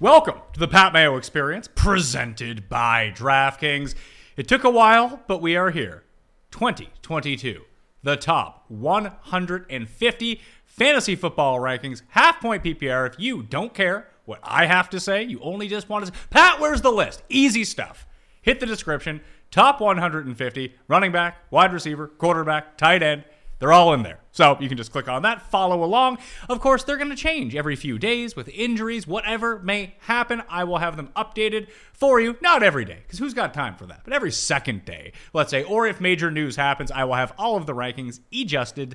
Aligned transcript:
Welcome 0.00 0.40
to 0.52 0.60
the 0.60 0.68
Pat 0.68 0.92
Mayo 0.92 1.16
Experience, 1.16 1.68
presented 1.74 2.68
by 2.68 3.12
DraftKings. 3.16 3.94
It 4.36 4.48
took 4.48 4.64
a 4.64 4.70
while, 4.70 5.20
but 5.28 5.40
we 5.40 5.54
are 5.54 5.70
here. 5.70 6.04
2022, 6.50 7.62
the 8.02 8.16
top 8.16 8.64
150 8.68 10.40
fantasy 10.64 11.16
football 11.16 11.58
rankings, 11.60 12.02
half 12.08 12.40
point 12.40 12.64
PPR. 12.64 13.08
If 13.08 13.20
you 13.20 13.42
don't 13.42 13.72
care 13.74 14.08
what 14.28 14.40
I 14.42 14.66
have 14.66 14.90
to 14.90 15.00
say, 15.00 15.22
you 15.22 15.40
only 15.40 15.68
just 15.68 15.88
want 15.88 16.06
to. 16.06 16.12
Pat, 16.30 16.60
where's 16.60 16.82
the 16.82 16.92
list? 16.92 17.22
Easy 17.28 17.64
stuff. 17.64 18.06
Hit 18.42 18.60
the 18.60 18.66
description. 18.66 19.22
Top 19.50 19.80
150 19.80 20.74
running 20.86 21.10
back, 21.10 21.38
wide 21.50 21.72
receiver, 21.72 22.06
quarterback, 22.06 22.76
tight 22.76 23.02
end. 23.02 23.24
They're 23.58 23.72
all 23.72 23.92
in 23.92 24.02
there. 24.02 24.20
So 24.30 24.56
you 24.60 24.68
can 24.68 24.76
just 24.76 24.92
click 24.92 25.08
on 25.08 25.22
that, 25.22 25.42
follow 25.50 25.82
along. 25.82 26.18
Of 26.48 26.60
course, 26.60 26.84
they're 26.84 26.96
going 26.96 27.10
to 27.10 27.16
change 27.16 27.56
every 27.56 27.74
few 27.74 27.98
days 27.98 28.36
with 28.36 28.48
injuries, 28.50 29.06
whatever 29.06 29.58
may 29.58 29.96
happen. 30.00 30.42
I 30.48 30.62
will 30.64 30.78
have 30.78 30.96
them 30.96 31.08
updated 31.16 31.68
for 31.92 32.20
you. 32.20 32.36
Not 32.40 32.62
every 32.62 32.84
day, 32.84 32.98
because 33.02 33.18
who's 33.18 33.34
got 33.34 33.52
time 33.52 33.74
for 33.74 33.86
that? 33.86 34.02
But 34.04 34.12
every 34.12 34.30
second 34.30 34.84
day, 34.84 35.12
let's 35.32 35.50
say. 35.50 35.64
Or 35.64 35.86
if 35.88 36.00
major 36.00 36.30
news 36.30 36.54
happens, 36.54 36.92
I 36.92 37.02
will 37.02 37.14
have 37.14 37.32
all 37.36 37.56
of 37.56 37.66
the 37.66 37.74
rankings 37.74 38.20
adjusted 38.32 38.94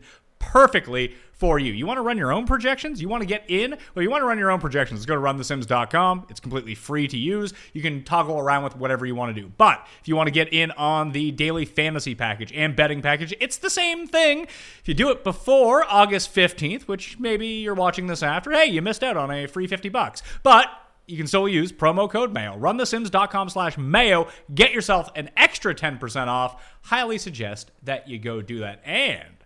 perfectly 0.51 1.15
for 1.33 1.59
you. 1.59 1.73
You 1.73 1.85
want 1.85 1.97
to 1.97 2.01
run 2.01 2.17
your 2.17 2.31
own 2.31 2.45
projections? 2.45 3.01
You 3.01 3.09
want 3.09 3.21
to 3.21 3.27
get 3.27 3.43
in? 3.49 3.75
Well, 3.95 4.03
you 4.03 4.09
want 4.09 4.21
to 4.21 4.25
run 4.25 4.37
your 4.37 4.51
own 4.51 4.59
projections. 4.59 5.05
Go 5.05 5.15
to 5.15 5.21
runthesims.com. 5.21 6.27
It's 6.29 6.39
completely 6.39 6.75
free 6.75 7.07
to 7.07 7.17
use. 7.17 7.53
You 7.73 7.81
can 7.81 8.03
toggle 8.03 8.39
around 8.39 8.63
with 8.63 8.77
whatever 8.77 9.05
you 9.05 9.15
want 9.15 9.35
to 9.35 9.41
do. 9.41 9.51
But 9.57 9.85
if 10.01 10.07
you 10.07 10.15
want 10.15 10.27
to 10.27 10.31
get 10.31 10.53
in 10.53 10.71
on 10.71 11.11
the 11.11 11.31
daily 11.31 11.65
fantasy 11.65 12.15
package 12.15 12.53
and 12.53 12.75
betting 12.75 13.01
package, 13.01 13.33
it's 13.39 13.57
the 13.57 13.69
same 13.69 14.07
thing. 14.07 14.43
If 14.43 14.83
you 14.85 14.93
do 14.93 15.09
it 15.09 15.23
before 15.23 15.83
August 15.89 16.33
15th, 16.33 16.83
which 16.83 17.19
maybe 17.19 17.47
you're 17.47 17.73
watching 17.73 18.07
this 18.07 18.23
after, 18.23 18.51
hey, 18.51 18.67
you 18.67 18.81
missed 18.81 19.03
out 19.03 19.17
on 19.17 19.31
a 19.31 19.47
free 19.47 19.67
50 19.67 19.89
bucks. 19.89 20.23
But 20.43 20.67
you 21.07 21.17
can 21.17 21.27
still 21.27 21.49
use 21.49 21.71
promo 21.73 22.09
code 22.09 22.33
mayo 22.33 22.57
runthesims.com 22.57 23.49
slash 23.49 23.77
mayo 23.77 24.27
get 24.55 24.71
yourself 24.71 25.09
an 25.17 25.29
extra 25.35 25.75
10% 25.75 26.27
off 26.27 26.63
highly 26.83 27.17
suggest 27.17 27.71
that 27.83 28.07
you 28.07 28.17
go 28.17 28.41
do 28.41 28.59
that 28.59 28.81
and 28.85 29.42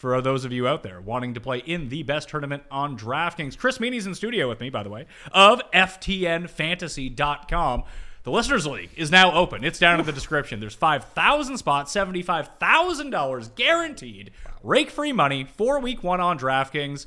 for 0.00 0.20
those 0.22 0.46
of 0.46 0.52
you 0.52 0.66
out 0.66 0.82
there 0.82 0.98
wanting 0.98 1.34
to 1.34 1.40
play 1.40 1.58
in 1.58 1.90
the 1.90 2.02
best 2.02 2.30
tournament 2.30 2.62
on 2.70 2.98
DraftKings. 2.98 3.58
Chris 3.58 3.76
Meaney's 3.76 4.06
in 4.06 4.14
studio 4.14 4.48
with 4.48 4.58
me, 4.58 4.70
by 4.70 4.82
the 4.82 4.88
way, 4.88 5.04
of 5.30 5.60
FTNFantasy.com. 5.72 7.82
The 8.22 8.30
Listeners 8.30 8.66
League 8.66 8.92
is 8.96 9.10
now 9.10 9.34
open. 9.34 9.62
It's 9.62 9.78
down 9.78 10.00
in 10.00 10.06
the 10.06 10.12
description. 10.12 10.58
There's 10.58 10.74
5,000 10.74 11.58
spots, 11.58 11.94
$75,000 11.94 13.54
guaranteed, 13.54 14.30
rake 14.62 14.88
free 14.88 15.12
money 15.12 15.44
for 15.44 15.78
week 15.78 16.02
one 16.02 16.20
on 16.20 16.38
DraftKings. 16.38 17.04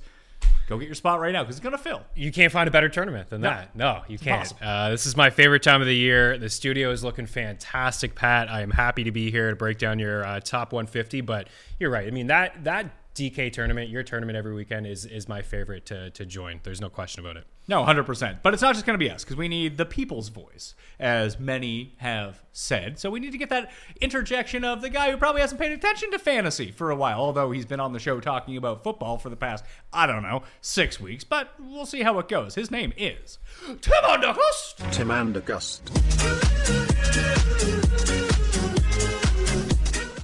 Go 0.67 0.77
get 0.77 0.85
your 0.87 0.95
spot 0.95 1.19
right 1.19 1.33
now 1.33 1.43
because 1.43 1.57
it's 1.57 1.63
going 1.63 1.75
to 1.75 1.81
fill. 1.81 2.01
You 2.15 2.31
can't 2.31 2.51
find 2.51 2.67
a 2.67 2.71
better 2.71 2.89
tournament 2.89 3.29
than 3.29 3.41
No. 3.41 3.49
that. 3.49 3.75
No, 3.75 4.01
you 4.07 4.17
can't. 4.17 4.51
Uh, 4.61 4.89
this 4.89 5.05
is 5.05 5.17
my 5.17 5.29
favorite 5.29 5.61
time 5.63 5.81
of 5.81 5.87
the 5.87 5.95
year. 5.95 6.37
The 6.37 6.49
studio 6.49 6.91
is 6.91 7.03
looking 7.03 7.25
fantastic, 7.25 8.15
Pat. 8.15 8.49
I 8.49 8.61
am 8.61 8.71
happy 8.71 9.03
to 9.03 9.11
be 9.11 9.29
here 9.29 9.49
to 9.49 9.55
break 9.55 9.77
down 9.77 9.99
your 9.99 10.25
uh, 10.25 10.39
top 10.39 10.71
150. 10.71 11.21
But 11.21 11.49
you're 11.79 11.89
right. 11.89 12.07
I 12.07 12.11
mean 12.11 12.27
that 12.27 12.63
that 12.63 12.87
DK 13.15 13.51
tournament, 13.51 13.89
your 13.89 14.03
tournament 14.03 14.37
every 14.37 14.53
weekend, 14.53 14.87
is 14.87 15.05
is 15.05 15.27
my 15.27 15.41
favorite 15.41 15.85
to 15.87 16.09
to 16.11 16.25
join. 16.25 16.59
There's 16.63 16.81
no 16.81 16.89
question 16.89 17.23
about 17.25 17.37
it. 17.37 17.45
No, 17.65 17.81
100%. 17.83 18.39
But 18.43 18.53
it's 18.53 18.61
not 18.61 18.73
just 18.73 18.85
going 18.85 18.99
to 18.99 19.03
be 19.03 19.09
us 19.09 19.23
because 19.23 19.37
we 19.37 19.47
need 19.47 19.77
the 19.77 19.85
people's 19.85 20.27
voice, 20.27 20.75
as 20.99 21.39
many 21.39 21.95
have 21.97 22.43
said. 22.51 22.99
So 22.99 23.09
we 23.09 23.21
need 23.21 23.31
to 23.31 23.37
get 23.37 23.49
that 23.49 23.71
interjection 24.01 24.65
of 24.65 24.81
the 24.81 24.89
guy 24.89 25.11
who 25.11 25.17
probably 25.17 25.39
hasn't 25.39 25.61
paid 25.61 25.71
attention 25.71 26.11
to 26.11 26.19
fantasy 26.19 26.71
for 26.71 26.91
a 26.91 26.95
while, 26.95 27.19
although 27.19 27.51
he's 27.51 27.65
been 27.65 27.79
on 27.79 27.93
the 27.93 27.99
show 27.99 28.19
talking 28.19 28.57
about 28.57 28.83
football 28.83 29.17
for 29.17 29.29
the 29.29 29.37
past, 29.37 29.63
I 29.93 30.07
don't 30.07 30.23
know, 30.23 30.43
six 30.59 30.99
weeks. 30.99 31.23
But 31.23 31.53
we'll 31.57 31.85
see 31.85 32.01
how 32.01 32.19
it 32.19 32.27
goes. 32.27 32.55
His 32.55 32.69
name 32.69 32.91
is 32.97 33.39
Tim 33.79 34.03
Undergust. 34.03 34.91
Tim 34.91 35.07
Andergust. 35.07 35.81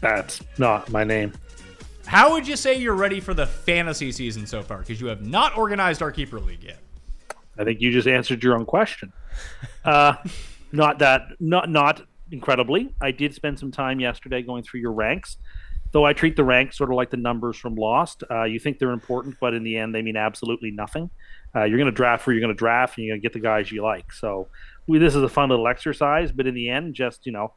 That's 0.01 0.41
not 0.57 0.89
my 0.89 1.05
name. 1.05 1.33
How 2.05 2.31
would 2.31 2.47
you 2.47 2.57
say 2.57 2.77
you're 2.77 2.95
ready 2.95 3.19
for 3.21 3.33
the 3.33 3.45
fantasy 3.45 4.11
season 4.11 4.45
so 4.45 4.61
far? 4.61 4.79
Because 4.79 4.99
you 4.99 5.07
have 5.07 5.25
not 5.25 5.57
organized 5.57 6.01
our 6.01 6.11
keeper 6.11 6.39
league 6.39 6.63
yet. 6.63 6.79
I 7.59 7.65
think 7.65 7.81
you 7.81 7.91
just 7.91 8.07
answered 8.07 8.41
your 8.41 8.55
own 8.55 8.65
question. 8.65 9.11
Uh, 9.83 10.13
not 10.71 10.99
that, 10.99 11.23
not 11.39 11.69
not 11.69 12.01
incredibly. 12.31 12.93
I 13.01 13.11
did 13.11 13.33
spend 13.33 13.59
some 13.59 13.71
time 13.71 13.99
yesterday 13.99 14.41
going 14.41 14.63
through 14.63 14.79
your 14.79 14.93
ranks, 14.93 15.37
though 15.91 16.05
I 16.05 16.13
treat 16.13 16.35
the 16.35 16.43
ranks 16.43 16.77
sort 16.77 16.89
of 16.89 16.95
like 16.95 17.09
the 17.09 17.17
numbers 17.17 17.57
from 17.57 17.75
Lost. 17.75 18.23
Uh, 18.29 18.43
you 18.43 18.59
think 18.59 18.79
they're 18.79 18.91
important, 18.91 19.35
but 19.41 19.53
in 19.53 19.63
the 19.63 19.77
end, 19.77 19.93
they 19.93 20.01
mean 20.01 20.15
absolutely 20.15 20.71
nothing. 20.71 21.09
Uh, 21.55 21.63
you're 21.63 21.77
going 21.77 21.91
to 21.91 21.95
draft 21.95 22.25
where 22.25 22.33
you're 22.33 22.41
going 22.41 22.53
to 22.53 22.57
draft, 22.57 22.97
and 22.97 23.05
you're 23.05 23.13
going 23.13 23.21
to 23.21 23.25
get 23.25 23.33
the 23.33 23.39
guys 23.39 23.71
you 23.71 23.83
like. 23.83 24.11
So, 24.13 24.47
we, 24.87 24.99
this 24.99 25.15
is 25.15 25.23
a 25.23 25.29
fun 25.29 25.49
little 25.49 25.67
exercise, 25.67 26.31
but 26.31 26.47
in 26.47 26.53
the 26.53 26.69
end, 26.69 26.93
just 26.93 27.25
you 27.25 27.31
know, 27.31 27.53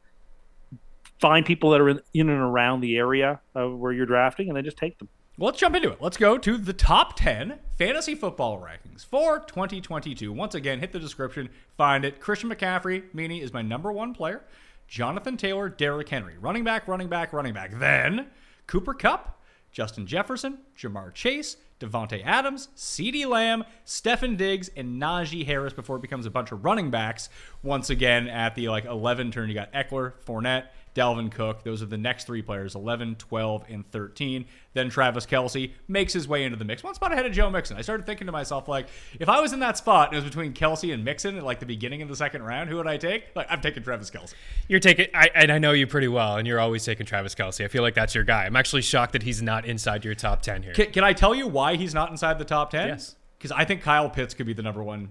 find 1.21 1.45
people 1.45 1.69
that 1.71 1.81
are 1.81 1.89
in, 1.89 2.01
in 2.13 2.29
and 2.29 2.41
around 2.41 2.81
the 2.81 2.97
area 2.97 3.39
of 3.55 3.77
where 3.77 3.93
you're 3.93 4.05
drafting, 4.05 4.49
and 4.49 4.57
then 4.57 4.65
just 4.65 4.77
take 4.77 4.97
them. 4.99 5.07
Let's 5.39 5.57
jump 5.57 5.75
into 5.75 5.89
it. 5.89 5.99
Let's 5.99 6.17
go 6.17 6.37
to 6.37 6.57
the 6.59 6.73
top 6.73 7.15
10 7.15 7.57
fantasy 7.75 8.13
football 8.13 8.61
rankings 8.61 9.03
for 9.03 9.39
2022. 9.39 10.31
Once 10.31 10.53
again, 10.53 10.79
hit 10.79 10.91
the 10.91 10.99
description, 10.99 11.49
find 11.75 12.05
it. 12.05 12.19
Christian 12.19 12.51
McCaffrey, 12.51 13.05
Meaney, 13.15 13.41
is 13.41 13.51
my 13.51 13.63
number 13.63 13.91
one 13.91 14.13
player. 14.13 14.43
Jonathan 14.87 15.35
Taylor, 15.35 15.69
Derrick 15.69 16.09
Henry. 16.09 16.37
Running 16.37 16.63
back, 16.63 16.87
running 16.87 17.07
back, 17.07 17.33
running 17.33 17.51
back. 17.51 17.71
Then 17.79 18.27
Cooper 18.67 18.93
Kupp, 18.93 19.41
Justin 19.71 20.05
Jefferson, 20.05 20.59
Ja'Marr 20.77 21.11
Chase, 21.15 21.57
Davante 21.79 22.23
Adams, 22.23 22.69
CeeDee 22.75 23.25
Lamb, 23.25 23.63
Stefon 23.87 24.37
Diggs, 24.37 24.69
and 24.77 25.01
Najee 25.01 25.47
Harris 25.47 25.73
before 25.73 25.95
it 25.95 26.03
becomes 26.03 26.27
a 26.27 26.29
bunch 26.29 26.51
of 26.51 26.63
running 26.63 26.91
backs. 26.91 27.27
Once 27.63 27.89
again, 27.89 28.27
at 28.27 28.53
the 28.53 28.69
like 28.69 28.85
11 28.85 29.31
turn, 29.31 29.49
you 29.49 29.55
got 29.55 29.73
Ekeler, 29.73 30.13
Fournette, 30.27 30.65
Dalvin 30.95 31.31
Cook. 31.31 31.63
Those 31.63 31.81
are 31.81 31.87
the 31.87 31.97
next 31.97 32.25
three 32.25 32.41
players 32.41 32.75
11, 32.75 33.15
12, 33.15 33.65
and 33.69 33.85
13. 33.85 34.45
Then 34.73 34.89
Travis 34.89 35.25
Kelce 35.25 35.71
makes 35.87 36.13
his 36.13 36.27
way 36.27 36.43
into 36.43 36.57
the 36.57 36.65
mix. 36.65 36.83
One 36.83 36.93
spot 36.93 37.11
ahead 37.11 37.25
of 37.25 37.31
Joe 37.31 37.49
Mixon. 37.49 37.77
I 37.77 37.81
started 37.81 38.05
thinking 38.05 38.25
to 38.27 38.31
myself, 38.31 38.67
like, 38.67 38.87
if 39.19 39.29
I 39.29 39.39
was 39.39 39.53
in 39.53 39.59
that 39.59 39.77
spot 39.77 40.09
and 40.09 40.17
it 40.17 40.21
was 40.21 40.29
between 40.29 40.53
Kelce 40.53 40.93
and 40.93 41.03
Mixon 41.03 41.37
at 41.37 41.43
like 41.43 41.59
the 41.59 41.65
beginning 41.65 42.01
of 42.01 42.09
the 42.09 42.15
second 42.15 42.43
round, 42.43 42.69
who 42.69 42.77
would 42.77 42.87
I 42.87 42.97
take? 42.97 43.25
Like, 43.35 43.47
I'm 43.49 43.61
taking 43.61 43.83
Travis 43.83 44.09
Kelce. 44.09 44.33
You're 44.67 44.79
taking, 44.79 45.07
I, 45.13 45.29
and 45.35 45.51
I 45.51 45.59
know 45.59 45.71
you 45.71 45.87
pretty 45.87 46.07
well, 46.07 46.37
and 46.37 46.47
you're 46.47 46.59
always 46.59 46.83
taking 46.85 47.05
Travis 47.05 47.35
Kelce. 47.35 47.63
I 47.63 47.67
feel 47.67 47.81
like 47.81 47.95
that's 47.95 48.15
your 48.15 48.23
guy. 48.23 48.45
I'm 48.45 48.55
actually 48.55 48.81
shocked 48.81 49.13
that 49.13 49.23
he's 49.23 49.41
not 49.41 49.65
inside 49.65 50.05
your 50.05 50.15
top 50.15 50.41
10 50.41 50.63
here. 50.63 50.73
Can, 50.73 50.91
can 50.91 51.03
I 51.03 51.13
tell 51.13 51.35
you 51.35 51.47
why 51.47 51.75
he's 51.75 51.93
not 51.93 52.11
inside 52.11 52.39
the 52.39 52.45
top 52.45 52.71
10? 52.71 52.87
Yes. 52.87 53.15
Because 53.37 53.51
I 53.51 53.65
think 53.65 53.81
Kyle 53.81 54.09
Pitts 54.09 54.33
could 54.33 54.45
be 54.45 54.53
the 54.53 54.61
number 54.61 54.81
one 54.81 55.09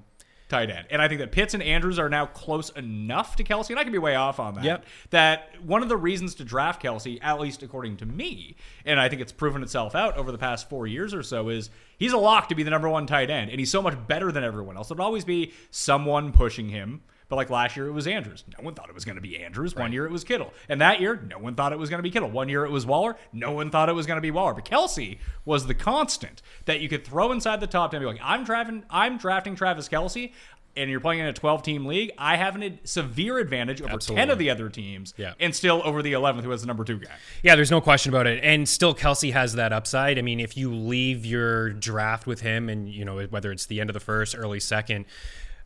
tight 0.53 0.71
end. 0.71 0.87
And 0.91 1.03
I 1.03 1.09
think 1.09 1.21
that 1.21 1.33
Pitts 1.33 1.55
and 1.55 1.63
Andrews 1.63 1.99
are 1.99 2.09
now 2.09 2.27
close 2.27 2.71
enough 2.71 3.37
to 3.37 3.45
Kelce, 3.45 3.71
and 3.71 3.79
I 3.79 3.85
could 3.85 3.93
be 3.93 3.99
way 3.99 4.15
off 4.15 4.39
on 4.39 4.55
that. 4.55 4.65
Yep. 4.65 4.85
That 5.11 5.49
one 5.65 5.83
of 5.83 5.89
the 5.89 5.97
reasons 5.97 6.37
to 6.37 6.45
draft 6.45 6.83
Kelce, 6.83 7.19
at 7.23 7.41
least 7.41 7.63
according 7.63 7.97
to 7.97 8.07
me, 8.07 8.57
and 8.85 9.01
I 9.01 9.09
think 9.09 9.23
it's 9.23 9.33
proven 9.33 9.63
itself 9.63 9.95
out 9.95 10.17
over 10.17 10.31
the 10.31 10.39
past 10.39 10.69
four 10.69 10.87
years 10.87 11.15
or 11.15 11.23
so, 11.23 11.49
is 11.49 11.71
he's 11.97 12.13
a 12.13 12.19
lock 12.19 12.49
to 12.51 12.55
be 12.55 12.63
the 12.63 12.71
number 12.71 12.89
one 12.89 13.07
tight 13.07 13.31
end, 13.31 13.51
and 13.51 13.59
he's 13.59 13.71
so 13.71 13.83
much 13.83 13.97
better 14.07 14.31
than 14.31 14.45
everyone 14.45 14.77
else. 14.77 14.91
It'll 14.91 15.05
always 15.05 15.25
be 15.25 15.53
someone 15.71 16.33
pushing 16.33 16.69
him. 16.69 17.01
But 17.33 17.37
like 17.37 17.49
last 17.49 17.79
year, 17.79 17.87
it 17.87 17.93
was 17.93 18.07
Andrews. 18.07 18.45
No 18.59 18.63
one 18.63 18.75
thought 18.75 18.91
it 18.91 18.95
was 18.95 19.07
going 19.07 19.15
to 19.17 19.23
be 19.23 19.43
Andrews. 19.43 19.75
One 19.75 19.91
year, 19.91 20.05
it 20.05 20.13
was 20.13 20.23
Kittle. 20.23 20.53
And 20.69 20.83
that 20.83 21.01
year, 21.01 21.19
no 21.31 21.39
one 21.39 21.55
thought 21.55 21.73
it 21.73 21.79
was 21.79 21.89
going 21.89 21.97
to 21.99 22.03
be 22.03 22.11
Kittle. 22.11 22.29
One 22.31 22.51
year, 22.51 22.67
it 22.67 22.71
was 22.71 22.85
Waller. 22.85 23.17
No 23.33 23.53
one 23.53 23.71
thought 23.71 23.89
it 23.89 23.95
was 23.95 24.05
going 24.07 24.19
to 24.19 24.21
be 24.21 24.31
Waller. 24.31 24.53
But 24.53 24.67
Kelce 24.67 25.17
was 25.47 25.67
the 25.67 25.73
constant 25.73 26.43
that 26.67 26.81
you 26.81 26.91
could 26.91 27.07
throw 27.07 27.33
inside 27.33 27.61
the 27.61 27.67
top 27.67 27.93
10 27.93 28.03
and 28.03 28.07
be 28.07 28.13
like, 28.19 28.21
I'm 28.23 28.45
drafting, 28.45 28.85
I'm 28.91 29.17
drafting 29.17 29.57
Travis 29.57 29.89
Kelce. 29.89 30.33
And 30.77 30.91
you're 30.91 31.01
playing 31.01 31.21
in 31.21 31.27
a 31.27 31.33
12 31.35 31.63
team 31.63 31.87
league. 31.87 32.13
I 32.19 32.37
have 32.37 32.61
a 32.63 32.79
severe 32.85 33.39
advantage 33.39 33.81
over 33.81 33.97
10 33.97 34.29
of 34.31 34.39
the 34.39 34.49
other 34.51 34.69
teams, 34.71 35.13
Yeah. 35.19 35.33
and 35.41 35.55
still 35.55 35.81
over 35.85 36.03
the 36.03 36.13
11th, 36.15 36.43
who 36.45 36.51
has 36.51 36.61
the 36.63 36.67
number 36.67 36.83
two 36.85 36.99
guy. 36.99 37.13
Yeah, 37.43 37.57
there's 37.57 37.71
no 37.71 37.81
question 37.83 38.11
about 38.13 38.27
it. 38.27 38.43
And 38.43 38.67
still, 38.67 38.95
Kelce 38.95 39.33
has 39.35 39.53
that 39.55 39.73
upside. 39.75 40.19
I 40.19 40.23
mean, 40.23 40.41
if 40.41 40.57
you 40.57 40.75
leave 40.75 41.27
your 41.27 41.71
draft 41.71 42.27
with 42.27 42.41
him, 42.41 42.71
and 42.71 42.89
you 42.91 43.05
know 43.07 43.21
whether 43.25 43.53
it's 43.53 43.67
the 43.67 43.81
end 43.83 43.91
of 43.91 43.95
the 43.95 44.01
first, 44.01 44.35
early 44.37 44.61
second, 44.61 45.05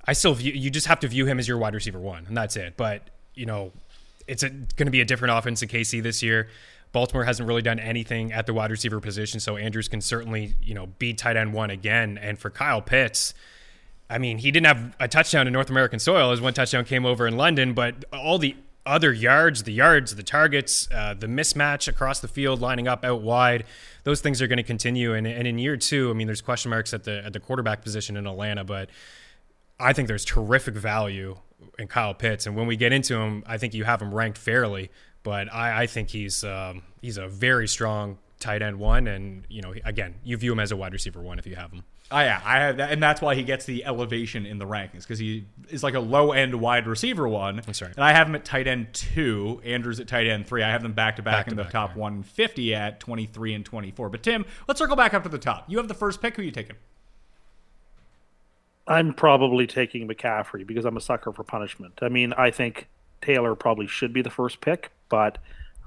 I 0.06 0.12
still 0.12 0.34
view 0.34 0.52
you 0.52 0.70
just 0.70 0.86
have 0.86 1.00
to 1.00 1.08
view 1.08 1.26
him 1.26 1.38
as 1.38 1.48
your 1.48 1.58
wide 1.58 1.74
receiver 1.74 1.98
one, 1.98 2.26
and 2.26 2.36
that's 2.36 2.56
it. 2.56 2.76
But 2.76 3.10
you 3.34 3.46
know, 3.46 3.72
it's 4.26 4.42
going 4.42 4.86
to 4.86 4.90
be 4.90 5.00
a 5.00 5.04
different 5.04 5.36
offense 5.36 5.62
in 5.62 5.68
KC 5.68 6.02
this 6.02 6.22
year. 6.22 6.48
Baltimore 6.92 7.24
hasn't 7.24 7.46
really 7.46 7.62
done 7.62 7.78
anything 7.78 8.32
at 8.32 8.46
the 8.46 8.54
wide 8.54 8.70
receiver 8.70 9.00
position, 9.00 9.40
so 9.40 9.56
Andrews 9.56 9.88
can 9.88 10.00
certainly 10.00 10.54
you 10.62 10.74
know 10.74 10.86
be 10.98 11.14
tight 11.14 11.36
end 11.36 11.52
one 11.52 11.70
again. 11.70 12.18
And 12.18 12.38
for 12.38 12.50
Kyle 12.50 12.82
Pitts. 12.82 13.34
I 14.08 14.18
mean, 14.18 14.38
he 14.38 14.52
didn't 14.52 14.68
have 14.68 14.94
a 15.00 15.08
touchdown 15.08 15.48
in 15.48 15.52
North 15.52 15.68
American 15.68 15.98
soil. 15.98 16.30
His 16.30 16.40
one 16.40 16.54
touchdown 16.54 16.84
came 16.84 17.04
over 17.04 17.26
in 17.26 17.36
London, 17.36 17.74
but 17.74 18.04
all 18.12 18.38
the 18.38 18.54
other 18.86 19.12
yards, 19.12 19.64
the 19.64 19.72
yards, 19.72 20.14
the 20.14 20.22
targets, 20.22 20.88
uh, 20.94 21.12
the 21.12 21.26
mismatch 21.26 21.88
across 21.88 22.20
the 22.20 22.28
field, 22.28 22.60
lining 22.60 22.86
up 22.86 23.04
out 23.04 23.20
wide, 23.20 23.64
those 24.04 24.20
things 24.20 24.40
are 24.40 24.46
going 24.46 24.58
to 24.58 24.62
continue. 24.62 25.12
And, 25.12 25.26
and 25.26 25.46
in 25.46 25.58
year 25.58 25.76
two, 25.76 26.08
I 26.08 26.12
mean, 26.12 26.28
there's 26.28 26.40
question 26.40 26.70
marks 26.70 26.94
at 26.94 27.02
the 27.04 27.24
at 27.24 27.32
the 27.32 27.40
quarterback 27.40 27.82
position 27.82 28.16
in 28.16 28.26
Atlanta, 28.26 28.62
but 28.62 28.88
I 29.78 29.92
think 29.92 30.08
there's 30.08 30.24
terrific 30.24 30.74
value 30.74 31.36
in 31.78 31.88
Kyle 31.88 32.14
Pitts. 32.14 32.46
And 32.46 32.56
when 32.56 32.66
we 32.66 32.76
get 32.76 32.92
into 32.92 33.16
him, 33.16 33.42
I 33.46 33.58
think 33.58 33.74
you 33.74 33.84
have 33.84 34.00
him 34.00 34.14
ranked 34.14 34.38
fairly. 34.38 34.90
But 35.22 35.52
I, 35.52 35.82
I 35.82 35.86
think 35.86 36.10
he's 36.10 36.44
um, 36.44 36.82
he's 37.02 37.18
a 37.18 37.26
very 37.26 37.66
strong 37.66 38.18
tight 38.38 38.62
end 38.62 38.78
one, 38.78 39.08
and 39.08 39.44
you 39.48 39.60
know, 39.60 39.74
again, 39.84 40.14
you 40.22 40.36
view 40.36 40.52
him 40.52 40.60
as 40.60 40.70
a 40.70 40.76
wide 40.76 40.92
receiver 40.92 41.20
one 41.20 41.38
if 41.38 41.46
you 41.46 41.56
have 41.56 41.72
him. 41.72 41.82
Oh 42.12 42.20
yeah, 42.20 42.40
I 42.44 42.60
have 42.60 42.76
that, 42.76 42.92
and 42.92 43.02
that's 43.02 43.20
why 43.20 43.34
he 43.34 43.42
gets 43.42 43.64
the 43.64 43.84
elevation 43.84 44.46
in 44.46 44.58
the 44.58 44.66
rankings 44.66 45.00
because 45.00 45.18
he 45.18 45.46
is 45.68 45.82
like 45.82 45.94
a 45.94 46.00
low 46.00 46.30
end 46.30 46.54
wide 46.60 46.86
receiver 46.86 47.26
one. 47.26 47.60
That's 47.66 47.82
right. 47.82 47.90
And 47.90 48.04
I 48.04 48.12
have 48.12 48.28
him 48.28 48.36
at 48.36 48.44
tight 48.44 48.68
end 48.68 48.92
two, 48.92 49.60
Andrews 49.64 49.98
at 49.98 50.06
tight 50.06 50.28
end 50.28 50.46
three. 50.46 50.62
I 50.62 50.70
have 50.70 50.82
them 50.82 50.92
back 50.92 51.16
to 51.16 51.22
back 51.22 51.48
in 51.48 51.56
the 51.56 51.64
top 51.64 51.90
right. 51.90 51.98
150 51.98 52.74
at 52.76 53.00
23 53.00 53.54
and 53.54 53.64
24. 53.64 54.08
But 54.10 54.22
Tim, 54.22 54.44
let's 54.68 54.78
circle 54.78 54.94
back 54.94 55.14
up 55.14 55.24
to 55.24 55.28
the 55.28 55.38
top. 55.38 55.64
You 55.66 55.78
have 55.78 55.88
the 55.88 55.94
first 55.94 56.22
pick. 56.22 56.36
Who 56.36 56.42
you 56.42 56.52
taking? 56.52 56.76
I'm 58.88 59.12
probably 59.14 59.66
taking 59.66 60.06
McCaffrey 60.08 60.66
because 60.66 60.84
I'm 60.84 60.96
a 60.96 61.00
sucker 61.00 61.32
for 61.32 61.42
punishment. 61.42 61.98
I 62.02 62.08
mean, 62.08 62.32
I 62.34 62.50
think 62.50 62.88
Taylor 63.20 63.54
probably 63.54 63.86
should 63.86 64.12
be 64.12 64.22
the 64.22 64.30
first 64.30 64.60
pick, 64.60 64.90
but 65.08 65.38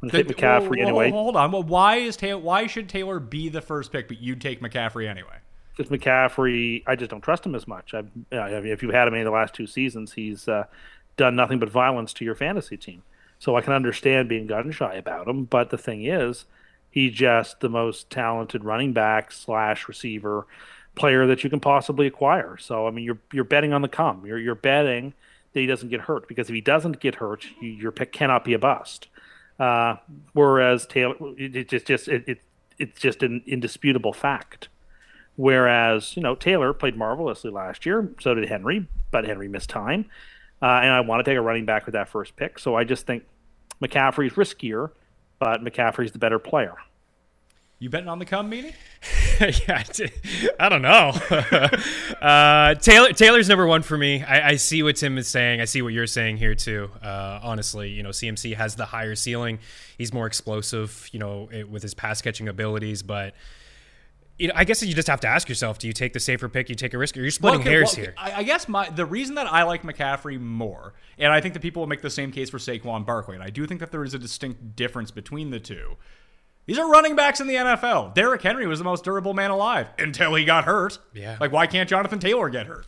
I'm 0.02 0.10
going 0.10 0.26
to 0.26 0.30
take 0.30 0.38
McCaffrey 0.38 0.82
anyway. 0.82 1.12
Hold 1.12 1.36
on. 1.36 1.52
Well, 1.52 1.64
why 1.64 1.98
is 1.98 2.18
Taylor? 2.18 2.42
Why 2.42 2.68
should 2.68 2.90
Taylor 2.90 3.20
be 3.20 3.50
the 3.50 3.62
first 3.62 3.92
pick, 3.92 4.08
but 4.08 4.22
you 4.22 4.36
take 4.36 4.62
McCaffrey 4.62 5.08
anyway? 5.08 5.38
Because 5.76 5.92
McCaffrey, 5.92 6.84
I 6.88 6.96
just 6.96 7.12
don't 7.12 7.22
trust 7.22 7.46
him 7.46 7.56
as 7.56 7.68
much. 7.68 7.94
I, 7.94 8.00
I 8.36 8.60
mean, 8.60 8.74
if 8.74 8.84
you've 8.84 8.94
had 8.94 9.08
him 9.08 9.14
in 9.14 9.24
the 9.24 9.32
last 9.32 9.54
two 9.54 9.68
seasons, 9.68 10.14
he's 10.14 10.48
uh, 10.48 10.66
done 11.16 11.36
nothing 11.36 11.60
but 11.60 11.70
violence 11.70 12.12
to 12.14 12.26
your 12.26 12.36
fantasy 12.36 12.76
team. 12.76 13.04
So 13.40 13.56
I 13.56 13.62
can 13.62 13.72
understand 13.72 14.28
being 14.28 14.48
gun 14.48 14.72
shy 14.72 14.96
about 14.96 15.28
him. 15.28 15.46
But 15.46 15.70
the 15.70 15.78
thing 15.78 16.04
is, 16.04 16.44
he's 16.92 17.14
just 17.14 17.62
the 17.62 17.70
most 17.70 18.10
talented 18.10 18.66
running 18.66 18.92
back 18.92 19.32
slash 19.32 19.88
receiver 19.88 20.46
player 21.00 21.26
that 21.26 21.44
you 21.44 21.50
can 21.50 21.60
possibly 21.60 22.06
acquire. 22.06 22.58
So 22.58 22.88
I 22.88 22.92
mean, 22.92 23.06
you're 23.06 23.20
you're 23.34 23.44
betting 23.44 23.74
on 23.74 23.82
the 23.82 23.88
come. 23.88 24.26
You're 24.26 24.38
you're 24.38 24.56
betting 24.56 25.14
that 25.54 25.60
he 25.60 25.66
doesn't 25.66 25.90
get 25.90 26.02
hurt 26.02 26.28
because 26.28 26.50
if 26.50 26.54
he 26.54 26.62
doesn't 26.62 27.00
get 27.00 27.16
hurt, 27.16 27.46
you, 27.60 27.70
your 27.70 27.92
pick 27.92 28.12
cannot 28.12 28.44
be 28.44 28.54
a 28.54 28.60
bust. 28.60 29.08
Uh, 29.58 29.96
whereas 30.34 30.86
Taylor, 30.86 31.16
it, 31.38 31.68
just 31.70 31.88
just 31.88 32.08
it, 32.08 32.24
it 32.28 32.42
it's 32.78 33.00
just 33.00 33.24
an 33.24 33.42
indisputable 33.48 34.14
fact. 34.14 34.70
Whereas, 35.36 36.18
you 36.18 36.22
know, 36.22 36.36
Taylor 36.36 36.74
played 36.74 36.98
marvelously 36.98 37.50
last 37.50 37.86
year. 37.86 38.10
So 38.20 38.34
did 38.34 38.50
Henry, 38.50 38.88
but 39.10 39.26
Henry 39.26 39.48
missed 39.48 39.70
time. 39.70 40.06
Uh, 40.62 40.82
and 40.84 40.92
I 40.92 41.00
want 41.00 41.24
to 41.24 41.30
take 41.30 41.38
a 41.38 41.42
running 41.42 41.66
back 41.66 41.86
with 41.86 41.94
that 41.94 42.10
first 42.10 42.36
pick. 42.36 42.60
So 42.60 42.76
I 42.76 42.84
just 42.84 43.08
think 43.08 43.24
McCaffrey's 43.82 44.34
riskier, 44.34 44.92
but 45.40 45.64
McCaffrey's 45.64 46.12
the 46.12 46.20
better 46.20 46.40
player. 46.40 46.76
You 47.82 47.90
betting 47.90 48.10
on 48.10 48.20
the 48.20 48.26
come, 48.26 48.50
meaning? 48.50 48.74
yeah, 49.40 49.84
t- 49.84 50.12
I 50.60 50.68
don't 50.68 50.82
know. 50.82 51.14
uh, 52.22 52.76
Taylor 52.76 53.14
Taylor's 53.14 53.48
number 53.48 53.66
one 53.66 53.84
for 53.84 53.98
me. 53.98 54.22
I, 54.22 54.50
I 54.50 54.56
see 54.58 54.84
what 54.84 54.98
Tim 54.98 55.18
is 55.18 55.30
saying. 55.30 55.62
I 55.62 55.66
see 55.66 55.82
what 55.82 55.94
you're 55.94 56.06
saying 56.06 56.38
here 56.38 56.56
too. 56.56 56.92
Uh, 57.02 57.40
honestly, 57.42 57.90
you 57.90 58.04
know, 58.04 58.10
CMC 58.10 58.58
has 58.58 58.76
the 58.76 58.84
higher 58.84 59.16
ceiling. 59.16 59.60
He's 59.98 60.14
more 60.14 60.28
explosive, 60.28 61.08
you 61.14 61.20
know, 61.20 61.48
it, 61.54 61.70
with 61.70 61.82
his 61.82 61.94
pass 61.94 62.22
catching 62.22 62.50
abilities. 62.50 63.02
But 63.02 63.34
you 64.38 64.50
know, 64.50 64.54
I 64.58 64.66
guess 64.66 64.84
you 64.84 64.94
just 64.94 65.08
have 65.08 65.22
to 65.22 65.30
ask 65.30 65.48
yourself: 65.48 65.80
Do 65.80 65.88
you 65.88 65.94
take 65.94 66.12
the 66.12 66.20
safer 66.20 66.50
pick? 66.50 66.68
You 66.68 66.76
take 66.76 66.94
a 66.94 66.98
risk, 66.98 67.16
or 67.16 67.22
you're 67.22 67.32
splitting 67.32 67.62
Okay, 67.62 67.70
hairs 67.70 67.96
well, 67.96 68.06
here? 68.08 68.14
I, 68.18 68.40
I 68.40 68.44
guess 68.44 68.68
my 68.68 68.90
the 68.90 69.06
reason 69.06 69.36
that 69.36 69.48
I 69.48 69.64
like 69.64 69.84
McCaffrey 69.84 70.38
more, 70.38 70.96
and 71.18 71.32
I 71.32 71.40
think 71.40 71.54
that 71.54 71.62
people 71.62 71.82
will 71.82 71.88
make 71.88 72.02
the 72.02 72.10
same 72.10 72.34
case 72.34 72.50
for 72.50 72.58
Saquon 72.58 73.06
Barkley, 73.06 73.36
and 73.36 73.44
I 73.44 73.52
do 73.52 73.66
think 73.66 73.80
that 73.80 73.92
there 73.92 74.04
is 74.04 74.14
a 74.14 74.20
distinct 74.20 74.76
difference 74.76 75.12
between 75.12 75.52
the 75.52 75.62
two. 75.62 75.96
These 76.70 76.78
are 76.78 76.88
running 76.88 77.16
backs 77.16 77.40
in 77.40 77.48
the 77.48 77.56
NFL. 77.56 78.14
Derrick 78.14 78.44
Henry 78.44 78.68
was 78.68 78.78
the 78.78 78.86
most 78.86 79.04
durable 79.04 79.34
man 79.34 79.50
alive 79.50 79.88
until 79.98 80.36
he 80.36 80.46
got 80.46 80.66
hurt. 80.66 81.00
Yeah. 81.16 81.36
Like, 81.40 81.52
why 81.52 81.66
can't 81.66 81.90
Jonathan 81.90 82.20
Taylor 82.20 82.48
get 82.48 82.68
hurt? 82.68 82.86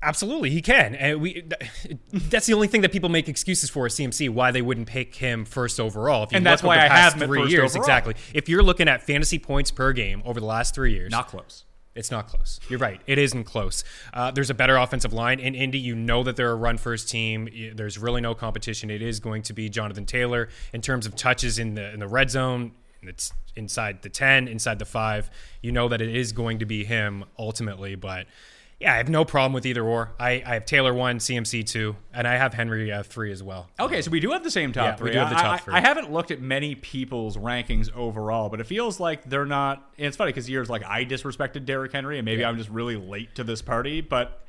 Absolutely, 0.00 0.50
he 0.50 0.62
can. 0.62 0.94
And 0.94 1.20
we 1.20 1.42
that's 2.12 2.46
the 2.46 2.54
only 2.54 2.68
thing 2.68 2.82
that 2.82 2.92
people 2.92 3.08
make 3.08 3.28
excuses 3.28 3.70
for 3.70 3.88
is 3.88 3.94
CMC 3.94 4.30
why 4.30 4.52
they 4.52 4.62
wouldn't 4.62 4.86
pick 4.86 5.16
him 5.16 5.44
first 5.44 5.80
overall. 5.80 6.22
If 6.22 6.30
you 6.30 6.36
and 6.36 6.46
that's 6.46 6.62
why 6.62 6.76
the 6.76 6.82
past 6.88 7.16
I 7.16 7.18
have 7.18 7.28
three 7.28 7.48
years. 7.48 7.72
Overall. 7.72 7.82
Exactly. 7.82 8.14
If 8.32 8.48
you're 8.48 8.62
looking 8.62 8.86
at 8.86 9.02
fantasy 9.02 9.40
points 9.40 9.72
per 9.72 9.92
game 9.92 10.22
over 10.24 10.38
the 10.38 10.46
last 10.46 10.72
three 10.72 10.92
years, 10.92 11.10
Not 11.10 11.26
close. 11.26 11.64
It's 11.96 12.12
not 12.12 12.28
close. 12.28 12.60
You're 12.68 12.78
right. 12.78 13.00
It 13.08 13.18
isn't 13.18 13.42
close. 13.42 13.82
Uh, 14.14 14.30
there's 14.30 14.50
a 14.50 14.54
better 14.54 14.76
offensive 14.76 15.12
line 15.12 15.40
in 15.40 15.56
Indy. 15.56 15.80
You 15.80 15.96
know 15.96 16.22
that 16.22 16.36
they're 16.36 16.52
a 16.52 16.54
run 16.54 16.76
first 16.76 17.08
team. 17.08 17.48
There's 17.74 17.98
really 17.98 18.20
no 18.20 18.36
competition. 18.36 18.88
It 18.88 19.02
is 19.02 19.18
going 19.18 19.42
to 19.42 19.52
be 19.52 19.68
Jonathan 19.68 20.06
Taylor 20.06 20.48
in 20.72 20.80
terms 20.80 21.06
of 21.06 21.16
touches 21.16 21.58
in 21.58 21.74
the 21.74 21.92
in 21.92 21.98
the 21.98 22.06
red 22.06 22.30
zone. 22.30 22.70
It's 23.02 23.32
inside 23.56 24.02
the 24.02 24.08
ten, 24.08 24.48
inside 24.48 24.78
the 24.78 24.84
five. 24.84 25.30
You 25.62 25.72
know 25.72 25.88
that 25.88 26.00
it 26.00 26.14
is 26.14 26.32
going 26.32 26.58
to 26.60 26.66
be 26.66 26.84
him 26.84 27.24
ultimately. 27.38 27.94
But 27.94 28.26
yeah, 28.80 28.94
I 28.94 28.96
have 28.98 29.08
no 29.08 29.24
problem 29.24 29.52
with 29.52 29.66
either 29.66 29.82
or. 29.84 30.12
I, 30.20 30.42
I 30.46 30.54
have 30.54 30.64
Taylor 30.64 30.94
one, 30.94 31.18
CMC 31.18 31.66
two, 31.66 31.96
and 32.12 32.28
I 32.28 32.36
have 32.36 32.54
Henry 32.54 32.92
uh, 32.92 33.02
three 33.02 33.32
as 33.32 33.42
well. 33.42 33.68
Okay, 33.80 34.02
so 34.02 34.10
we 34.10 34.20
do 34.20 34.30
have 34.30 34.44
the 34.44 34.50
same 34.50 34.72
top 34.72 34.84
Yeah, 34.84 34.94
three. 34.96 35.10
we 35.10 35.12
do 35.14 35.18
have 35.18 35.30
the 35.30 35.36
I- 35.38 35.42
top 35.42 35.54
I, 35.54 35.56
three. 35.58 35.74
I 35.74 35.80
haven't 35.80 36.12
looked 36.12 36.30
at 36.30 36.40
many 36.40 36.74
people's 36.76 37.36
rankings 37.36 37.92
overall, 37.94 38.48
but 38.48 38.60
it 38.60 38.66
feels 38.68 39.00
like 39.00 39.28
they're 39.28 39.46
not. 39.46 39.90
And 39.98 40.06
it's 40.06 40.16
funny 40.16 40.30
because 40.30 40.48
years 40.48 40.68
like 40.70 40.84
I 40.84 41.04
disrespected 41.04 41.64
Derrick 41.66 41.92
Henry, 41.92 42.18
and 42.18 42.24
maybe 42.24 42.44
I'm 42.44 42.56
just 42.56 42.70
really 42.70 42.96
late 42.96 43.34
to 43.36 43.42
this 43.44 43.62
party, 43.62 44.00
but 44.00 44.44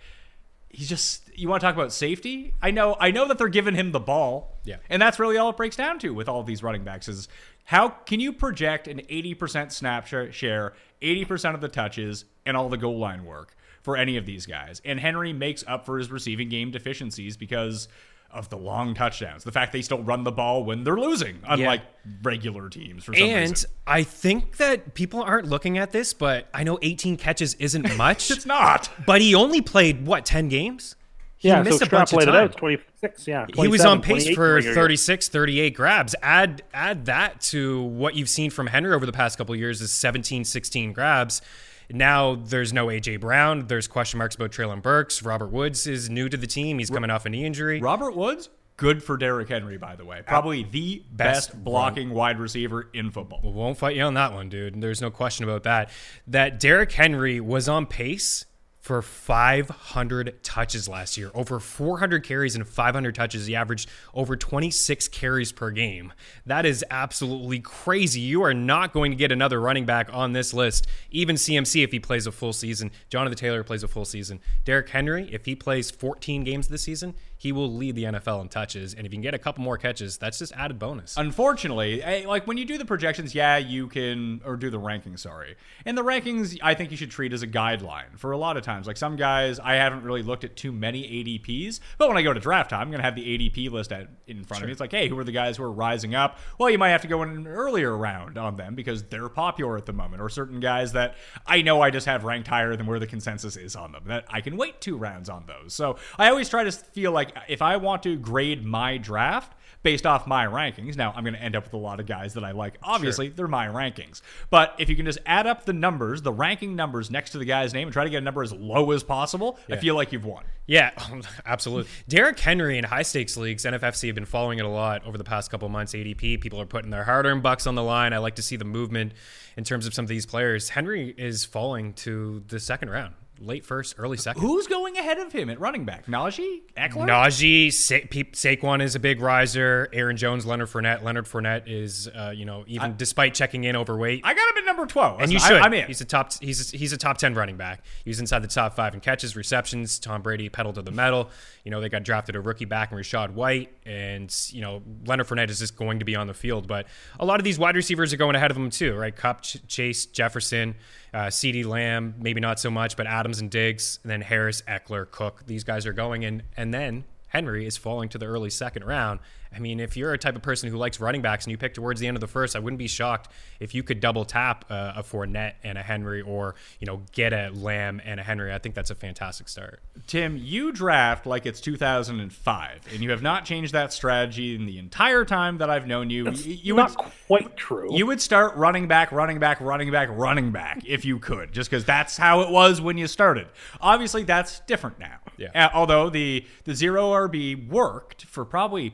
he's 0.69 0.89
just. 0.89 1.23
You 1.35 1.47
want 1.49 1.61
to 1.61 1.65
talk 1.67 1.75
about 1.75 1.93
safety? 1.93 2.53
I 2.61 2.69
know. 2.71 2.97
I 2.99 3.11
know 3.11 3.27
that 3.29 3.37
they're 3.37 3.47
giving 3.47 3.73
him 3.73 3.91
the 3.93 3.99
ball. 3.99 4.57
Yeah. 4.65 4.75
and 4.89 5.01
that's 5.01 5.17
really 5.17 5.37
all 5.37 5.49
it 5.49 5.57
breaks 5.57 5.75
down 5.77 5.97
to 5.99 6.13
with 6.13 6.29
all 6.29 6.41
of 6.41 6.45
these 6.45 6.61
running 6.61 6.83
backs 6.83 7.07
is 7.07 7.27
how 7.69 7.89
can 7.89 8.19
you 8.19 8.33
project 8.33 8.87
an 8.87 8.97
80% 8.97 9.71
snap 9.71 10.07
share, 10.07 10.73
80% 11.03 11.53
of 11.53 11.61
the 11.61 11.67
touches, 11.67 12.25
and 12.43 12.57
all 12.57 12.67
the 12.67 12.77
goal 12.77 12.97
line 12.97 13.25
work 13.25 13.55
for 13.83 13.95
any 13.95 14.17
of 14.17 14.25
these 14.25 14.47
guys? 14.47 14.81
And 14.83 14.99
Henry 14.99 15.33
makes 15.33 15.63
up 15.67 15.85
for 15.85 15.99
his 15.99 16.09
receiving 16.09 16.49
game 16.49 16.71
deficiencies 16.71 17.37
because 17.37 17.87
of 18.31 18.49
the 18.49 18.57
long 18.57 18.95
touchdowns, 18.95 19.43
the 19.43 19.51
fact 19.51 19.71
they 19.71 19.83
still 19.83 20.01
run 20.01 20.23
the 20.23 20.31
ball 20.31 20.63
when 20.63 20.83
they're 20.83 20.97
losing, 20.97 21.37
unlike 21.47 21.83
regular 22.23 22.69
teams 22.69 23.03
for 23.03 23.13
some 23.13 23.21
And 23.27 23.51
reason. 23.51 23.69
I 23.85 24.01
think 24.01 24.57
that 24.57 24.95
people 24.95 25.21
aren't 25.21 25.47
looking 25.47 25.77
at 25.77 25.91
this, 25.91 26.11
but 26.11 26.47
I 26.55 26.63
know 26.63 26.79
18 26.81 27.17
catches 27.17 27.53
isn't 27.55 27.95
much. 27.97 28.31
It's 28.31 28.47
not. 28.47 28.89
But 29.05 29.21
he 29.21 29.35
only 29.35 29.61
played 29.61 30.07
what 30.07 30.25
10 30.25 30.49
games? 30.49 30.95
Yeah, 31.41 31.61
missed 31.63 31.79
so 31.79 31.85
a 31.85 31.89
bunch 31.89 32.13
of 32.13 32.19
time. 32.19 32.35
out. 32.35 32.57
26, 32.57 33.27
yeah. 33.27 33.45
he 33.55 33.67
was 33.67 33.85
on 33.85 34.01
pace 34.01 34.29
for 34.35 34.55
regular 34.55 34.75
36 34.75 35.29
38 35.29 35.69
grabs 35.71 36.15
add 36.21 36.63
add 36.73 37.05
that 37.05 37.39
to 37.39 37.83
what 37.83 38.13
you've 38.15 38.27
seen 38.27 38.49
from 38.49 38.67
henry 38.67 38.93
over 38.93 39.05
the 39.05 39.13
past 39.13 39.37
couple 39.37 39.53
of 39.53 39.59
years 39.59 39.79
is 39.81 39.91
17 39.93 40.43
16 40.43 40.91
grabs 40.91 41.41
now 41.89 42.35
there's 42.35 42.73
no 42.73 42.87
aj 42.87 43.21
brown 43.21 43.67
there's 43.67 43.87
question 43.87 44.17
marks 44.17 44.35
about 44.35 44.51
treylon 44.51 44.81
burks 44.81 45.23
robert 45.23 45.47
woods 45.47 45.87
is 45.87 46.09
new 46.09 46.27
to 46.27 46.35
the 46.35 46.47
team 46.47 46.77
he's 46.77 46.89
coming 46.89 47.09
off 47.09 47.25
a 47.25 47.29
knee 47.29 47.45
injury 47.45 47.79
Robert 47.79 48.15
Woods, 48.15 48.49
good 48.77 49.03
for 49.03 49.17
Derrick 49.17 49.49
Henry, 49.49 49.77
by 49.77 49.95
the 49.95 50.05
way. 50.05 50.21
Probably 50.25 50.63
the 50.63 51.03
best, 51.11 51.51
Best 51.51 51.63
blocking 51.63 52.11
wide 52.11 52.39
receiver 52.39 52.89
in 52.93 53.11
football. 53.11 53.41
We 53.43 53.51
won't 53.51 53.77
fight 53.77 53.95
you 53.95 54.03
on 54.03 54.13
that 54.13 54.33
one, 54.33 54.49
dude. 54.49 54.79
There's 54.79 55.01
no 55.01 55.09
question 55.11 55.43
about 55.43 55.63
that. 55.63 55.89
That 56.27 56.59
Derrick 56.59 56.91
Henry 56.91 57.39
was 57.39 57.67
on 57.67 57.85
pace 57.85 58.45
for 58.79 59.01
500 59.01 60.41
touches 60.41 60.87
last 60.87 61.17
year, 61.17 61.31
over 61.33 61.59
400 61.59 62.23
carries 62.23 62.55
and 62.55 62.67
500 62.67 63.13
touches. 63.13 63.45
He 63.45 63.55
averaged 63.55 63.89
over 64.13 64.37
26 64.37 65.07
carries 65.09 65.51
per 65.51 65.69
game. 65.69 66.13
That 66.45 66.65
is 66.65 66.85
absolutely 66.89 67.59
crazy. 67.59 68.21
You 68.21 68.43
are 68.43 68.53
not 68.53 68.93
going 68.93 69.11
to 69.11 69.17
get 69.17 69.31
another 69.31 69.59
running 69.59 69.85
back 69.85 70.09
on 70.13 70.31
this 70.33 70.53
list, 70.53 70.87
even 71.11 71.35
CMC 71.35 71.83
if 71.83 71.91
he 71.91 71.99
plays 71.99 72.25
a 72.25 72.31
full 72.31 72.53
season. 72.53 72.91
Jonathan 73.09 73.37
Taylor 73.37 73.63
plays 73.63 73.83
a 73.83 73.87
full 73.87 74.05
season. 74.05 74.39
Derrick 74.63 74.89
Henry, 74.89 75.29
if 75.31 75.45
he 75.45 75.55
plays 75.55 75.91
14 75.91 76.45
games 76.45 76.69
this 76.69 76.83
season, 76.83 77.15
he 77.39 77.53
will 77.53 77.73
lead 77.73 77.95
the 77.95 78.03
NFL 78.03 78.41
in 78.41 78.49
touches. 78.49 78.93
And 78.93 79.07
if 79.07 79.13
you 79.13 79.15
can 79.15 79.21
get 79.21 79.33
a 79.33 79.39
couple 79.39 79.63
more 79.63 79.77
catches, 79.77 80.17
that's 80.17 80.39
just 80.39 80.51
added 80.53 80.77
bonus. 80.77 81.15
Unfortunately, 81.17 82.03
eh, 82.03 82.27
like 82.27 82.45
when 82.45 82.57
you 82.57 82.65
do 82.65 82.77
the 82.77 82.83
projections, 82.83 83.33
yeah, 83.33 83.55
you 83.55 83.87
can, 83.87 84.41
or 84.45 84.57
do 84.57 84.69
the 84.69 84.79
rankings, 84.79 85.19
sorry. 85.19 85.55
And 85.85 85.97
the 85.97 86.03
rankings, 86.03 86.59
I 86.61 86.73
think 86.73 86.91
you 86.91 86.97
should 86.97 87.11
treat 87.11 87.31
as 87.31 87.41
a 87.41 87.47
guideline 87.47 88.17
for 88.17 88.33
a 88.33 88.37
lot 88.37 88.57
of 88.57 88.63
times. 88.63 88.87
Like 88.87 88.97
some 88.97 89.15
guys, 89.15 89.57
I 89.57 89.75
haven't 89.75 90.03
really 90.03 90.21
looked 90.21 90.43
at 90.43 90.57
too 90.57 90.73
many 90.73 91.03
ADPs, 91.03 91.79
but 91.97 92.09
when 92.09 92.17
I 92.17 92.23
go 92.23 92.33
to 92.33 92.41
draft 92.41 92.71
time, 92.71 92.81
I'm 92.81 92.89
going 92.89 92.99
to 92.99 93.05
have 93.05 93.15
the 93.15 93.25
ADP 93.25 93.71
list 93.71 93.93
at, 93.93 94.09
in 94.27 94.43
front 94.43 94.63
of 94.63 94.67
me. 94.67 94.73
It's 94.73 94.81
like, 94.81 94.91
hey, 94.91 95.07
who 95.07 95.17
are 95.17 95.23
the 95.23 95.31
guys 95.31 95.55
who 95.55 95.63
are 95.63 95.71
rising 95.71 96.15
up? 96.15 96.39
Well, 96.57 96.69
you 96.69 96.77
might 96.77 96.89
have 96.89 97.03
to 97.03 97.07
go 97.07 97.23
in 97.23 97.29
an 97.29 97.47
earlier 97.47 97.95
round 97.95 98.37
on 98.37 98.57
them 98.57 98.75
because 98.75 99.03
they're 99.03 99.29
popular 99.29 99.77
at 99.77 99.85
the 99.85 99.93
moment, 99.93 100.21
or 100.21 100.27
certain 100.27 100.59
guys 100.59 100.91
that 100.91 101.15
I 101.47 101.61
know 101.61 101.81
I 101.81 101.89
just 101.89 102.05
have 102.05 102.25
ranked 102.25 102.49
higher 102.49 102.75
than 102.75 102.85
where 102.85 102.99
the 102.99 103.07
consensus 103.07 103.55
is 103.55 103.77
on 103.77 103.93
them. 103.93 104.03
That 104.07 104.25
I 104.29 104.41
can 104.41 104.57
wait 104.57 104.81
two 104.81 104.97
rounds 104.97 105.29
on 105.29 105.45
those. 105.47 105.73
So 105.73 105.95
I 106.17 106.29
always 106.29 106.49
try 106.49 106.65
to 106.65 106.71
feel 106.71 107.13
like 107.13 107.28
if 107.47 107.61
I 107.61 107.77
want 107.77 108.03
to 108.03 108.15
grade 108.15 108.65
my 108.65 108.97
draft, 108.97 109.53
based 109.83 110.05
off 110.05 110.27
my 110.27 110.45
rankings. 110.45 110.97
Now, 110.97 111.13
I'm 111.15 111.23
going 111.23 111.35
to 111.35 111.41
end 111.41 111.55
up 111.55 111.63
with 111.63 111.73
a 111.73 111.77
lot 111.77 111.99
of 111.99 112.05
guys 112.05 112.33
that 112.33 112.43
I 112.43 112.51
like. 112.51 112.77
Obviously, 112.83 113.29
they're 113.29 113.47
my 113.47 113.67
rankings. 113.67 114.21
But 114.49 114.75
if 114.77 114.89
you 114.89 114.95
can 114.95 115.05
just 115.05 115.19
add 115.25 115.47
up 115.47 115.65
the 115.65 115.73
numbers, 115.73 116.21
the 116.21 116.33
ranking 116.33 116.75
numbers 116.75 117.09
next 117.09 117.31
to 117.31 117.37
the 117.37 117.45
guy's 117.45 117.73
name, 117.73 117.87
and 117.87 117.93
try 117.93 118.03
to 118.03 118.09
get 118.09 118.17
a 118.17 118.21
number 118.21 118.43
as 118.43 118.51
low 118.51 118.91
as 118.91 119.03
possible, 119.03 119.57
I 119.69 119.77
feel 119.77 119.95
like 119.95 120.11
you've 120.11 120.25
won. 120.25 120.43
Yeah, 120.67 120.91
absolutely. 121.45 121.89
Derrick 122.07 122.39
Henry 122.39 122.77
in 122.77 122.83
high 122.83 123.01
stakes 123.03 123.37
leagues, 123.37 123.65
NFFC 123.65 124.07
have 124.07 124.15
been 124.15 124.25
following 124.25 124.59
it 124.59 124.65
a 124.65 124.69
lot 124.69 125.05
over 125.05 125.17
the 125.17 125.23
past 125.23 125.49
couple 125.49 125.69
months. 125.69 125.93
ADP, 125.93 126.41
people 126.41 126.61
are 126.61 126.65
putting 126.65 126.91
their 126.91 127.05
hard 127.05 127.25
earned 127.25 127.41
bucks 127.41 127.65
on 127.65 127.75
the 127.75 127.83
line. 127.83 128.13
I 128.13 128.17
like 128.17 128.35
to 128.35 128.43
see 128.43 128.55
the 128.55 128.65
movement 128.65 129.13
in 129.57 129.63
terms 129.63 129.87
of 129.87 129.93
some 129.93 130.05
of 130.05 130.09
these 130.09 130.25
players. 130.25 130.69
Henry 130.69 131.13
is 131.17 131.45
falling 131.45 131.93
to 131.93 132.43
the 132.47 132.59
second 132.59 132.89
round, 132.89 133.15
late 133.39 133.65
first, 133.65 133.95
early 133.97 134.17
second. 134.17 134.41
Who's 134.41 134.67
going 134.67 134.97
ahead 134.97 135.17
of 135.19 135.31
him 135.31 135.49
at 135.49 135.59
running 135.59 135.85
back? 135.85 136.05
Najee? 136.05 136.61
Ekeler? 136.77 137.07
Najee, 137.07 137.71
Sa- 137.71 138.05
Pe- 138.09 138.23
Saquon 138.31 138.81
is 138.81 138.95
a 138.95 138.99
big 138.99 139.21
riser. 139.21 139.89
Aaron 139.93 140.17
Jones, 140.17 140.45
Leonard 140.45 140.67
Fournette. 140.69 141.03
Leonard 141.03 141.25
Fournette 141.25 141.63
is, 141.67 142.07
uh, 142.07 142.31
you 142.35 142.45
know, 142.45 142.63
even 142.67 142.95
despite 142.97 143.33
checking 143.33 143.63
in 143.63 143.75
overweight, 143.75 144.21
I 144.23 144.33
got 144.33 144.49
him 144.51 144.57
at 144.57 144.65
number 144.65 144.85
12. 144.85 145.21
and 145.21 145.31
you 145.31 145.37
Listen, 145.37 145.55
should. 145.55 145.61
I, 145.61 145.65
am 145.65 145.73
in. 145.73 145.87
He's 145.87 146.01
a 146.01 146.05
top. 146.05 146.33
He's 146.41 146.73
a, 146.73 146.77
he's 146.77 146.93
a 146.93 146.97
top 146.97 147.17
ten 147.17 147.33
running 147.33 147.57
back. 147.57 147.83
He's 148.05 148.19
inside 148.19 148.39
the 148.39 148.47
top 148.47 148.75
five 148.75 148.93
in 148.93 148.99
catches, 148.99 149.35
receptions. 149.35 149.99
Tom 149.99 150.21
Brady 150.21 150.49
pedal 150.49 150.73
to 150.73 150.81
the 150.81 150.91
metal. 150.91 151.29
You 151.63 151.71
know 151.71 151.81
they 151.81 151.89
got 151.89 152.03
drafted 152.03 152.35
a 152.35 152.39
rookie 152.41 152.65
back 152.65 152.91
in 152.91 152.97
Rachaad 152.97 153.31
White, 153.33 153.71
and 153.85 154.33
you 154.49 154.61
know 154.61 154.81
Leonard 155.05 155.27
Fournette 155.27 155.49
is 155.49 155.59
just 155.59 155.75
going 155.75 155.99
to 155.99 156.05
be 156.05 156.15
on 156.15 156.27
the 156.27 156.33
field. 156.33 156.67
But 156.67 156.87
a 157.19 157.25
lot 157.25 157.39
of 157.39 157.43
these 157.43 157.59
wide 157.59 157.75
receivers 157.75 158.13
are 158.13 158.17
going 158.17 158.35
ahead 158.35 158.51
of 158.51 158.57
him 158.57 158.69
too, 158.69 158.95
right? 158.95 159.15
Kupp, 159.15 159.41
Ch- 159.41 159.57
Chase, 159.67 160.05
Jefferson, 160.05 160.75
uh, 161.13 161.27
CeeDee 161.27 161.65
Lamb, 161.65 162.15
maybe 162.19 162.39
not 162.39 162.59
so 162.59 162.69
much, 162.69 162.97
but 162.97 163.07
Adams 163.07 163.39
and 163.39 163.49
Diggs, 163.49 163.99
and 164.03 164.11
then 164.11 164.21
Harris, 164.21 164.61
Ekeler, 164.67 165.09
Cook. 165.09 165.43
These 165.45 165.63
guys 165.63 165.85
are 165.85 165.93
going, 165.93 166.25
and 166.25 166.43
and 166.55 166.73
then 166.73 167.05
Henry 167.29 167.65
is 167.65 167.77
falling 167.77 168.09
to 168.09 168.17
the 168.17 168.25
early 168.25 168.49
second 168.49 168.83
round. 168.83 169.19
I 169.51 169.57
mean, 169.57 169.79
if 169.79 169.97
you're 169.97 170.13
a 170.13 170.17
type 170.17 170.35
of 170.35 170.43
person 170.43 170.69
who 170.69 170.77
likes 170.77 170.99
running 170.99 171.23
backs 171.23 171.45
and 171.45 171.51
you 171.51 171.57
pick 171.57 171.73
towards 171.73 171.99
the 171.99 172.05
end 172.05 172.15
of 172.15 172.21
the 172.21 172.27
first, 172.27 172.55
I 172.55 172.59
wouldn't 172.59 172.77
be 172.77 172.87
shocked 172.87 173.29
if 173.59 173.73
you 173.73 173.81
could 173.81 173.99
double 173.99 174.23
tap 174.23 174.65
uh, 174.69 174.93
a 174.97 175.01
Fournette 175.01 175.53
and 175.63 175.75
a 175.75 175.81
Henry, 175.81 176.21
or 176.21 176.53
you 176.79 176.85
know, 176.85 177.01
get 177.13 177.33
a 177.33 177.49
Lamb 177.49 177.99
and 178.05 178.19
a 178.19 178.23
Henry. 178.23 178.53
I 178.53 178.59
think 178.59 178.75
that's 178.75 178.91
a 178.91 178.95
fantastic 178.95 179.49
start. 179.49 179.81
Tim, 180.05 180.37
you 180.37 180.71
draft 180.71 181.25
like 181.25 181.47
it's 181.47 181.59
2005, 181.61 182.87
and 182.93 183.01
you 183.01 183.09
have 183.11 183.21
not 183.23 183.45
changed 183.45 183.73
that 183.73 183.91
strategy 183.93 184.53
in 184.55 184.65
the 184.67 184.77
entire 184.77 185.25
time 185.25 185.57
that 185.57 185.69
I've 185.69 185.87
known 185.87 186.09
you. 186.09 186.29
you 186.31 186.53
you 186.69 186.75
would, 186.75 186.81
Not 186.81 186.97
quite 187.27 187.57
true. 187.57 187.95
you 187.95 188.05
would 188.05 188.21
start 188.21 188.55
running 188.55 188.87
back, 188.87 189.11
running 189.11 189.39
back, 189.39 189.59
running 189.61 189.89
back, 189.91 190.09
running 190.11 190.51
back 190.51 190.83
if 190.85 191.05
you 191.05 191.17
could, 191.19 191.51
just 191.53 191.69
because 191.69 191.85
that's 191.85 192.17
how 192.17 192.41
it 192.41 192.49
was 192.51 192.81
when 192.81 192.97
you 192.97 193.07
started. 193.07 193.47
Obviously, 193.81 194.23
that's 194.23 194.59
different 194.61 194.99
now. 194.99 195.18
Yeah. 195.39 195.65
Uh, 195.65 195.69
although 195.73 196.09
the 196.09 196.45
the 196.65 196.75
zero 196.75 197.11
RB 197.11 197.67
worked 197.67 198.25
for 198.25 198.45
probably, 198.45 198.93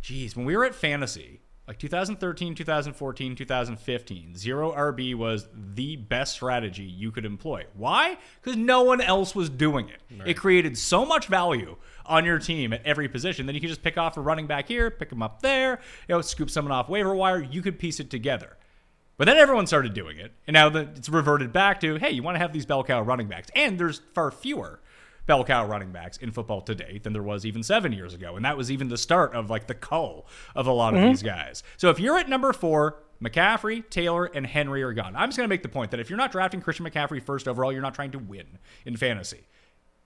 geez, 0.00 0.36
when 0.36 0.46
we 0.46 0.56
were 0.56 0.64
at 0.64 0.74
fantasy. 0.74 1.40
Like 1.68 1.80
2013, 1.80 2.54
2014, 2.54 3.34
2015, 3.34 4.36
zero 4.36 4.70
RB 4.72 5.16
was 5.16 5.48
the 5.52 5.96
best 5.96 6.34
strategy 6.34 6.84
you 6.84 7.10
could 7.10 7.24
employ. 7.24 7.64
Why? 7.74 8.18
Because 8.40 8.56
no 8.56 8.82
one 8.82 9.00
else 9.00 9.34
was 9.34 9.50
doing 9.50 9.88
it. 9.88 10.00
It 10.28 10.34
created 10.34 10.78
so 10.78 11.04
much 11.04 11.26
value 11.26 11.76
on 12.04 12.24
your 12.24 12.38
team 12.38 12.72
at 12.72 12.86
every 12.86 13.08
position. 13.08 13.46
Then 13.46 13.56
you 13.56 13.60
could 13.60 13.70
just 13.70 13.82
pick 13.82 13.98
off 13.98 14.16
a 14.16 14.20
running 14.20 14.46
back 14.46 14.68
here, 14.68 14.92
pick 14.92 15.10
them 15.10 15.24
up 15.24 15.42
there, 15.42 15.80
you 16.08 16.14
know, 16.14 16.20
scoop 16.20 16.50
someone 16.50 16.70
off 16.70 16.88
waiver 16.88 17.16
wire. 17.16 17.42
You 17.42 17.62
could 17.62 17.80
piece 17.80 17.98
it 17.98 18.10
together. 18.10 18.56
But 19.16 19.24
then 19.24 19.36
everyone 19.38 19.66
started 19.66 19.92
doing 19.94 20.18
it, 20.18 20.32
and 20.46 20.54
now 20.54 20.68
that 20.68 20.90
it's 20.96 21.08
reverted 21.08 21.52
back 21.52 21.80
to, 21.80 21.96
hey, 21.96 22.10
you 22.10 22.22
want 22.22 22.34
to 22.34 22.38
have 22.38 22.52
these 22.52 22.66
bell 22.66 22.84
cow 22.84 23.00
running 23.00 23.28
backs, 23.28 23.48
and 23.56 23.78
there's 23.78 24.02
far 24.14 24.30
fewer 24.30 24.78
bell 25.26 25.44
cow 25.44 25.66
running 25.66 25.92
backs 25.92 26.16
in 26.16 26.30
football 26.30 26.60
today 26.60 27.00
than 27.02 27.12
there 27.12 27.22
was 27.22 27.44
even 27.44 27.62
seven 27.62 27.92
years 27.92 28.14
ago, 28.14 28.36
and 28.36 28.44
that 28.44 28.56
was 28.56 28.70
even 28.70 28.88
the 28.88 28.96
start 28.96 29.34
of 29.34 29.50
like 29.50 29.66
the 29.66 29.74
cull 29.74 30.26
of 30.54 30.66
a 30.66 30.72
lot 30.72 30.94
of 30.94 31.00
mm-hmm. 31.00 31.10
these 31.10 31.22
guys. 31.22 31.62
So 31.76 31.90
if 31.90 32.00
you're 32.00 32.18
at 32.18 32.28
number 32.28 32.52
four, 32.52 33.02
McCaffrey, 33.22 33.88
Taylor, 33.88 34.26
and 34.26 34.46
Henry 34.46 34.82
are 34.82 34.92
gone. 34.92 35.16
I'm 35.16 35.28
just 35.28 35.38
going 35.38 35.48
to 35.48 35.52
make 35.52 35.62
the 35.62 35.68
point 35.68 35.90
that 35.90 36.00
if 36.00 36.10
you're 36.10 36.18
not 36.18 36.32
drafting 36.32 36.60
Christian 36.60 36.86
McCaffrey 36.86 37.22
first 37.22 37.48
overall, 37.48 37.72
you're 37.72 37.82
not 37.82 37.94
trying 37.94 38.12
to 38.12 38.18
win 38.18 38.58
in 38.84 38.96
fantasy. 38.96 39.46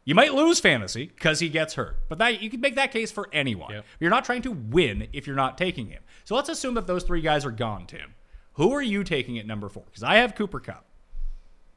You 0.05 0.15
might 0.15 0.33
lose 0.33 0.61
fantasy 0.61 1.07
because 1.07 1.41
he 1.41 1.49
gets 1.49 1.75
hurt, 1.75 1.99
but 2.09 2.19
that 2.19 2.41
you 2.41 2.49
can 2.49 2.61
make 2.61 2.75
that 2.77 2.91
case 2.91 3.13
for 3.13 3.29
anyone. 3.33 3.73
Yep. 3.73 3.85
You're 4.01 4.11
not 4.11 4.25
trying 4.25 4.43
to 4.43 4.53
win 4.53 5.09
if 5.13 5.27
you're 5.27 5.37
not 5.37 5.59
taking 5.59 5.89
him. 5.89 6.03
So 6.25 6.35
let's 6.35 6.49
assume 6.49 6.75
that 6.75 6.87
those 6.87 7.05
three 7.05 7.21
guys 7.21 7.45
are 7.45 7.51
gone, 7.51 7.87
Tim. 7.87 8.15
Who 8.55 8.73
are 8.73 8.83
you 8.83 9.05
taking 9.05 9.39
at 9.39 9.47
number 9.47 9.69
four? 9.69 9.85
Because 9.87 10.03
I 10.03 10.17
have 10.17 10.35
Cooper 10.35 10.61
Kupp. 10.61 10.85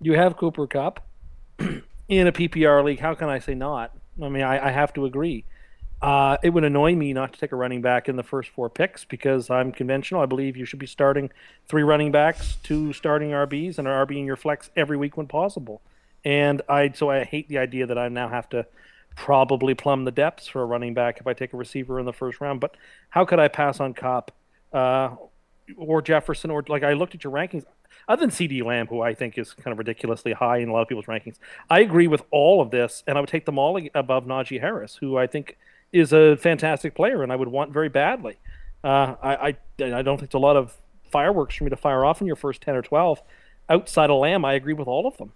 you 0.02 0.14
have 0.14 0.38
Cooper 0.38 0.68
Kupp 0.68 1.06
in 2.08 2.28
a 2.28 2.32
PPR 2.32 2.84
league. 2.84 3.00
How 3.00 3.14
can 3.14 3.30
I 3.30 3.40
say 3.40 3.54
not? 3.54 3.96
I 4.22 4.30
mean, 4.30 4.44
I, 4.44 4.68
I 4.68 4.72
have 4.72 4.94
to 4.94 5.06
agree. 5.06 5.46
Uh, 6.02 6.36
it 6.44 6.50
would 6.50 6.66
annoy 6.66 6.96
me 6.96 7.14
not 7.14 7.32
to 7.32 7.40
take 7.40 7.54
a 7.54 7.56
running 7.56 7.82
back 7.82 8.10
in 8.10 8.18
the 8.18 8.24
first 8.24 8.50
four 8.50 8.70
picks 8.70 9.06
because 9.06 9.50
I'm 9.50 9.72
conventional. 9.72 10.22
I 10.22 10.26
believe 10.26 10.58
you 10.58 10.66
should 10.66 10.80
be 10.80 10.86
starting 10.86 11.32
three 11.68 11.84
running 11.84 12.12
backs, 12.12 12.58
two 12.62 12.92
starting 12.92 13.30
RBs, 13.30 13.78
and 13.78 13.88
an 13.88 13.94
RB 13.94 14.18
in 14.18 14.26
your 14.26 14.36
flex 14.36 14.70
every 14.76 14.98
week 14.98 15.16
when 15.16 15.28
possible. 15.28 15.82
And 16.26 16.62
I 16.68 16.92
so 16.94 17.10
I 17.10 17.24
hate 17.24 17.48
the 17.48 17.58
idea 17.58 17.86
that 17.86 17.98
I 17.98 18.10
now 18.10 18.28
have 18.28 18.50
to 18.50 18.66
probably 19.16 19.76
plumb 19.76 20.04
the 20.04 20.12
depths 20.12 20.48
for 20.48 20.62
a 20.62 20.66
running 20.66 20.94
back 20.94 21.20
if 21.20 21.28
I 21.28 21.34
take 21.34 21.54
a 21.54 21.58
receiver 21.58 22.00
in 22.02 22.06
the 22.06 22.14
first 22.14 22.42
round. 22.42 22.60
But 22.60 22.76
how 23.10 23.24
could 23.24 23.40
I 23.40 23.48
pass 23.48 23.80
on 23.80 23.94
Kupp 23.94 24.32
uh, 24.74 25.12
or 25.78 26.02
Jefferson 26.02 26.52
or 26.52 26.66
like 26.68 26.84
I 26.84 26.94
looked 26.94 27.16
at 27.16 27.24
your 27.24 27.32
rankings? 27.32 27.64
Other 28.08 28.22
than 28.22 28.30
CeeDee 28.30 28.64
Lamb, 28.64 28.88
who 28.88 29.02
I 29.02 29.14
think 29.14 29.38
is 29.38 29.54
kind 29.54 29.72
of 29.72 29.78
ridiculously 29.78 30.34
high 30.34 30.58
in 30.58 30.70
a 30.70 30.74
lot 30.74 30.82
of 30.82 30.88
people's 30.88 31.06
rankings, 31.06 31.38
I 31.70 31.80
agree 31.80 32.08
with 32.08 32.24
all 32.32 32.62
of 32.62 32.72
this, 32.72 33.04
and 33.08 33.18
I 33.18 33.22
would 33.22 33.30
take 33.30 33.46
them 33.46 33.58
all 33.58 33.80
above 33.94 34.26
Najee 34.26 34.60
Harris, 34.60 34.96
who 34.96 35.18
I 35.18 35.28
think 35.28 35.58
is 35.92 36.12
a 36.12 36.36
fantastic 36.36 36.96
player, 36.96 37.24
and 37.24 37.32
I 37.32 37.36
would 37.36 37.48
want 37.48 37.72
very 37.72 37.90
badly. 37.90 38.38
Uh, 38.84 39.16
I, 39.22 39.36
I 39.36 39.58
I 39.80 40.02
don't 40.02 40.18
think 40.18 40.24
it's 40.24 40.34
a 40.34 40.40
lot 40.40 40.58
of 40.58 40.76
fireworks 41.12 41.56
for 41.56 41.64
me 41.64 41.70
to 41.70 41.78
fire 41.78 42.04
off 42.04 42.20
in 42.20 42.28
your 42.28 42.36
first 42.36 42.62
ten 42.62 42.76
or 42.76 42.82
twelve. 42.82 43.22
Outside 43.70 44.10
of 44.10 44.18
Lamb, 44.18 44.44
I 44.44 44.54
agree 44.54 44.74
with 44.74 44.88
all 44.88 45.08
of 45.08 45.16
them. 45.18 45.32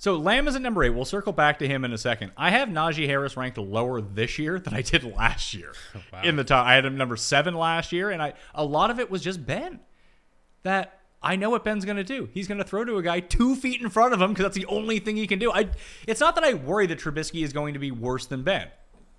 So 0.00 0.16
Lamb 0.16 0.48
is 0.48 0.56
at 0.56 0.62
number 0.62 0.82
eight. 0.82 0.90
We'll 0.90 1.04
circle 1.04 1.32
back 1.32 1.58
to 1.58 1.68
him 1.68 1.84
in 1.84 1.92
a 1.92 1.98
second. 1.98 2.32
I 2.34 2.50
have 2.50 2.70
Najee 2.70 3.06
Harris 3.06 3.36
ranked 3.36 3.58
lower 3.58 4.00
this 4.00 4.38
year 4.38 4.58
than 4.58 4.72
I 4.72 4.80
did 4.80 5.04
last 5.04 5.52
year 5.52 5.74
in 6.24 6.36
the 6.36 6.44
top. 6.44 6.66
I 6.66 6.74
had 6.74 6.86
him 6.86 6.96
number 6.96 7.16
seven 7.16 7.54
last 7.54 7.92
year, 7.92 8.10
and 8.10 8.22
I 8.22 8.32
a 8.54 8.64
lot 8.64 8.90
of 8.90 8.98
it 8.98 9.10
was 9.10 9.22
just 9.22 9.44
Ben. 9.44 9.78
That 10.62 10.99
I 11.22 11.36
know 11.36 11.50
what 11.50 11.64
Ben's 11.64 11.84
going 11.84 11.98
to 11.98 12.04
do. 12.04 12.28
He's 12.32 12.48
going 12.48 12.58
to 12.58 12.64
throw 12.64 12.84
to 12.84 12.96
a 12.96 13.02
guy 13.02 13.20
two 13.20 13.54
feet 13.54 13.82
in 13.82 13.90
front 13.90 14.14
of 14.14 14.20
him 14.20 14.30
because 14.30 14.44
that's 14.44 14.56
the 14.56 14.66
only 14.66 14.98
thing 14.98 15.16
he 15.16 15.26
can 15.26 15.38
do. 15.38 15.52
I. 15.52 15.68
It's 16.06 16.20
not 16.20 16.34
that 16.36 16.44
I 16.44 16.54
worry 16.54 16.86
that 16.86 16.98
Trubisky 16.98 17.42
is 17.42 17.52
going 17.52 17.74
to 17.74 17.80
be 17.80 17.90
worse 17.90 18.26
than 18.26 18.42
Ben, 18.42 18.68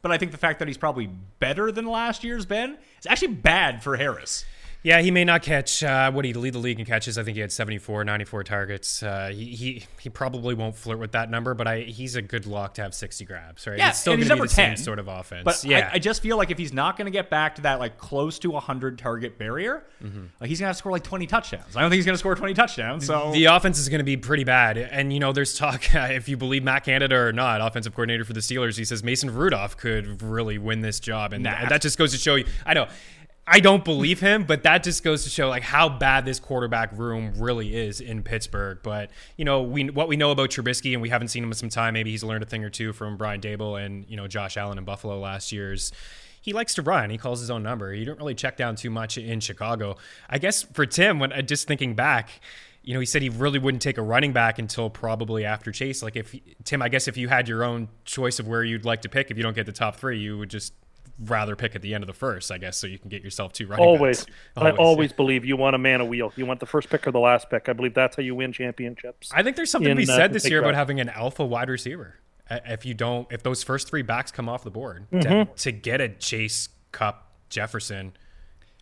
but 0.01 0.11
I 0.11 0.17
think 0.17 0.31
the 0.31 0.37
fact 0.37 0.59
that 0.59 0.67
he's 0.67 0.77
probably 0.77 1.09
better 1.39 1.71
than 1.71 1.85
last 1.85 2.23
year's 2.23 2.45
Ben 2.45 2.77
is 2.99 3.05
actually 3.07 3.35
bad 3.35 3.83
for 3.83 3.97
Harris. 3.97 4.45
Yeah, 4.83 4.99
he 5.01 5.11
may 5.11 5.23
not 5.23 5.43
catch. 5.43 5.83
Uh, 5.83 6.11
what 6.11 6.25
he 6.25 6.33
lead 6.33 6.53
the 6.53 6.59
league 6.59 6.79
in 6.79 6.85
catches? 6.87 7.17
I 7.19 7.23
think 7.23 7.35
he 7.35 7.41
had 7.41 7.51
74, 7.51 8.03
94 8.03 8.43
targets. 8.43 9.03
Uh, 9.03 9.29
he, 9.31 9.45
he 9.55 9.83
he 9.99 10.09
probably 10.09 10.55
won't 10.55 10.75
flirt 10.75 10.97
with 10.97 11.11
that 11.11 11.29
number, 11.29 11.53
but 11.53 11.67
I 11.67 11.81
he's 11.81 12.15
a 12.15 12.21
good 12.23 12.47
lock 12.47 12.73
to 12.75 12.81
have 12.81 12.95
60 12.95 13.23
grabs, 13.25 13.67
right? 13.67 13.77
Yeah, 13.77 13.89
it's 13.89 13.99
still 13.99 14.13
going 14.13 14.21
to 14.21 14.25
be 14.25 14.29
number 14.29 14.45
the 14.45 14.53
same 14.53 14.69
10, 14.69 14.77
sort 14.77 14.97
of 14.97 15.07
offense. 15.07 15.43
But 15.45 15.63
yeah, 15.63 15.89
I, 15.91 15.97
I 15.97 15.99
just 15.99 16.23
feel 16.23 16.35
like 16.35 16.49
if 16.49 16.57
he's 16.57 16.73
not 16.73 16.97
going 16.97 17.05
to 17.05 17.11
get 17.11 17.29
back 17.29 17.55
to 17.55 17.61
that 17.61 17.79
like 17.79 17.99
close 17.99 18.39
to 18.39 18.49
100 18.49 18.97
target 18.97 19.37
barrier, 19.37 19.83
Mm-hmm. 20.03 20.23
like 20.39 20.49
he's 20.49 20.59
going 20.59 20.65
to 20.65 20.69
have 20.69 20.75
to 20.77 20.79
score 20.79 20.91
like 20.91 21.03
20 21.03 21.27
touchdowns. 21.27 21.75
I 21.77 21.81
don't 21.81 21.91
think 21.91 21.97
he's 21.99 22.07
going 22.07 22.15
to 22.15 22.17
score 22.19 22.33
20 22.33 22.55
touchdowns. 22.55 23.05
So 23.05 23.31
the 23.33 23.45
offense 23.45 23.77
is 23.77 23.87
going 23.87 23.99
to 23.99 24.03
be 24.03 24.17
pretty 24.17 24.43
bad. 24.43 24.79
And, 24.79 25.13
you 25.13 25.19
know, 25.19 25.31
there's 25.31 25.53
talk, 25.55 25.83
if 25.93 26.27
you 26.27 26.37
believe 26.37 26.63
Matt 26.63 26.85
Canada 26.85 27.17
or 27.17 27.31
not, 27.31 27.61
offensive 27.61 27.93
coordinator 27.93 28.25
for 28.25 28.33
the 28.33 28.39
Steelers, 28.39 28.75
he 28.79 28.83
says 28.83 29.03
Mason 29.03 29.31
Rudolph 29.31 29.77
could 29.77 30.23
really 30.23 30.57
win 30.57 30.81
this 30.81 30.99
job. 30.99 31.33
And, 31.33 31.43
Nah. 31.43 31.51
and 31.51 31.69
that 31.69 31.83
just 31.83 31.99
goes 31.99 32.13
to 32.13 32.17
show 32.17 32.33
you, 32.33 32.45
I 32.65 32.73
know. 32.73 32.87
I 33.47 33.59
don't 33.59 33.83
believe 33.83 34.19
him, 34.19 34.43
but 34.43 34.63
that 34.63 34.83
just 34.83 35.03
goes 35.03 35.23
to 35.23 35.29
show 35.29 35.49
like 35.49 35.63
how 35.63 35.89
bad 35.89 36.25
this 36.25 36.39
quarterback 36.39 36.97
room 36.97 37.33
really 37.37 37.75
is 37.75 37.99
in 37.99 38.21
Pittsburgh. 38.23 38.79
But 38.83 39.09
you 39.35 39.45
know, 39.45 39.63
we 39.63 39.89
what 39.89 40.07
we 40.07 40.15
know 40.15 40.31
about 40.31 40.51
Trubisky, 40.51 40.93
and 40.93 41.01
we 41.01 41.09
haven't 41.09 41.29
seen 41.29 41.43
him 41.43 41.49
in 41.49 41.55
some 41.55 41.69
time. 41.69 41.93
Maybe 41.93 42.11
he's 42.11 42.23
learned 42.23 42.43
a 42.43 42.45
thing 42.45 42.63
or 42.63 42.69
two 42.69 42.93
from 42.93 43.17
Brian 43.17 43.41
Daboll 43.41 43.83
and 43.83 44.05
you 44.07 44.15
know 44.15 44.27
Josh 44.27 44.57
Allen 44.57 44.77
in 44.77 44.83
Buffalo 44.83 45.19
last 45.19 45.51
year's. 45.51 45.91
He 46.39 46.53
likes 46.53 46.73
to 46.75 46.81
run. 46.81 47.09
He 47.09 47.17
calls 47.17 47.39
his 47.39 47.51
own 47.51 47.61
number. 47.61 47.91
He 47.93 47.99
didn't 48.03 48.17
really 48.17 48.33
check 48.33 48.57
down 48.57 48.75
too 48.75 48.89
much 48.89 49.17
in 49.17 49.39
Chicago. 49.39 49.97
I 50.27 50.39
guess 50.39 50.63
for 50.63 50.85
Tim, 50.85 51.19
when 51.19 51.31
uh, 51.31 51.41
just 51.43 51.67
thinking 51.67 51.93
back, 51.93 52.41
you 52.83 52.93
know, 52.93 52.99
he 52.99 53.05
said 53.05 53.21
he 53.21 53.29
really 53.29 53.59
wouldn't 53.59 53.83
take 53.83 53.97
a 53.97 54.01
running 54.01 54.33
back 54.33 54.57
until 54.57 54.89
probably 54.89 55.45
after 55.45 55.71
Chase. 55.71 56.01
Like 56.01 56.15
if 56.15 56.35
Tim, 56.63 56.81
I 56.81 56.89
guess 56.89 57.07
if 57.07 57.17
you 57.17 57.27
had 57.27 57.47
your 57.47 57.63
own 57.63 57.89
choice 58.05 58.39
of 58.39 58.47
where 58.47 58.63
you'd 58.63 58.85
like 58.85 59.01
to 59.01 59.09
pick, 59.09 59.29
if 59.29 59.37
you 59.37 59.43
don't 59.43 59.55
get 59.55 59.65
the 59.65 59.71
top 59.71 59.97
three, 59.97 60.19
you 60.19 60.37
would 60.37 60.49
just 60.49 60.73
rather 61.25 61.55
pick 61.55 61.75
at 61.75 61.81
the 61.81 61.93
end 61.93 62.03
of 62.03 62.07
the 62.07 62.13
first, 62.13 62.51
I 62.51 62.57
guess, 62.57 62.77
so 62.77 62.87
you 62.87 62.97
can 62.99 63.09
get 63.09 63.23
yourself 63.23 63.53
two 63.53 63.67
running 63.67 63.85
Always. 63.85 64.25
backs. 64.25 64.37
I 64.57 64.71
always 64.71 65.13
believe 65.13 65.45
you 65.45 65.55
want 65.55 65.75
a 65.75 65.79
man 65.79 66.01
a 66.01 66.05
wheel. 66.05 66.33
You 66.35 66.45
want 66.45 66.59
the 66.59 66.65
first 66.65 66.89
pick 66.89 67.05
or 67.07 67.11
the 67.11 67.19
last 67.19 67.49
pick. 67.49 67.69
I 67.69 67.73
believe 67.73 67.93
that's 67.93 68.15
how 68.15 68.23
you 68.23 68.33
win 68.35 68.51
championships. 68.51 69.29
I 69.33 69.43
think 69.43 69.55
there's 69.55 69.69
something 69.71 69.91
in, 69.91 69.97
to 69.97 70.05
be 70.05 70.11
uh, 70.11 70.15
said 70.15 70.27
to 70.29 70.33
this 70.33 70.49
year 70.49 70.59
about 70.59 70.75
having 70.75 70.99
an 70.99 71.09
alpha 71.09 71.45
wide 71.45 71.69
receiver. 71.69 72.15
Uh, 72.49 72.59
If 72.65 72.85
you 72.85 72.93
don't, 72.93 73.31
if 73.31 73.43
those 73.43 73.63
first 73.63 73.87
three 73.87 74.01
backs 74.01 74.31
come 74.31 74.49
off 74.49 74.63
the 74.63 74.71
board, 74.71 75.07
to, 75.11 75.17
Mm-hmm. 75.17 75.53
to 75.55 75.71
get 75.71 76.01
a 76.01 76.09
Chase 76.09 76.69
Kupp 76.91 77.29
Jefferson, 77.49 78.13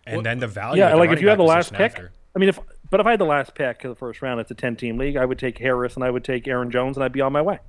and 0.07 0.25
then 0.25 0.39
the 0.39 0.47
value. 0.47 0.81
yeah, 0.81 0.89
the 0.91 0.95
like 0.97 1.11
if 1.11 1.21
you 1.21 1.27
have 1.29 1.37
the 1.37 1.43
last 1.43 1.71
pick. 1.71 1.81
after. 1.91 2.11
I 2.35 2.39
mean, 2.39 2.49
if 2.49 2.59
but 2.89 2.99
if 2.99 3.05
I 3.05 3.11
had 3.11 3.19
the 3.19 3.25
last 3.25 3.53
pick 3.53 3.83
of 3.83 3.89
the 3.89 3.95
first 3.95 4.21
round, 4.21 4.39
it's 4.39 4.49
a 4.49 4.55
ten-team 4.55 4.97
league. 4.97 5.17
I 5.17 5.25
would 5.25 5.37
take 5.37 5.57
Harris 5.57 5.95
and 5.95 6.03
I 6.03 6.09
would 6.09 6.23
take 6.23 6.47
Aaron 6.47 6.71
Jones, 6.71 6.95
and 6.97 7.03
I'd 7.03 7.11
be 7.11 7.21
on 7.21 7.33
my 7.33 7.41
way. 7.41 7.59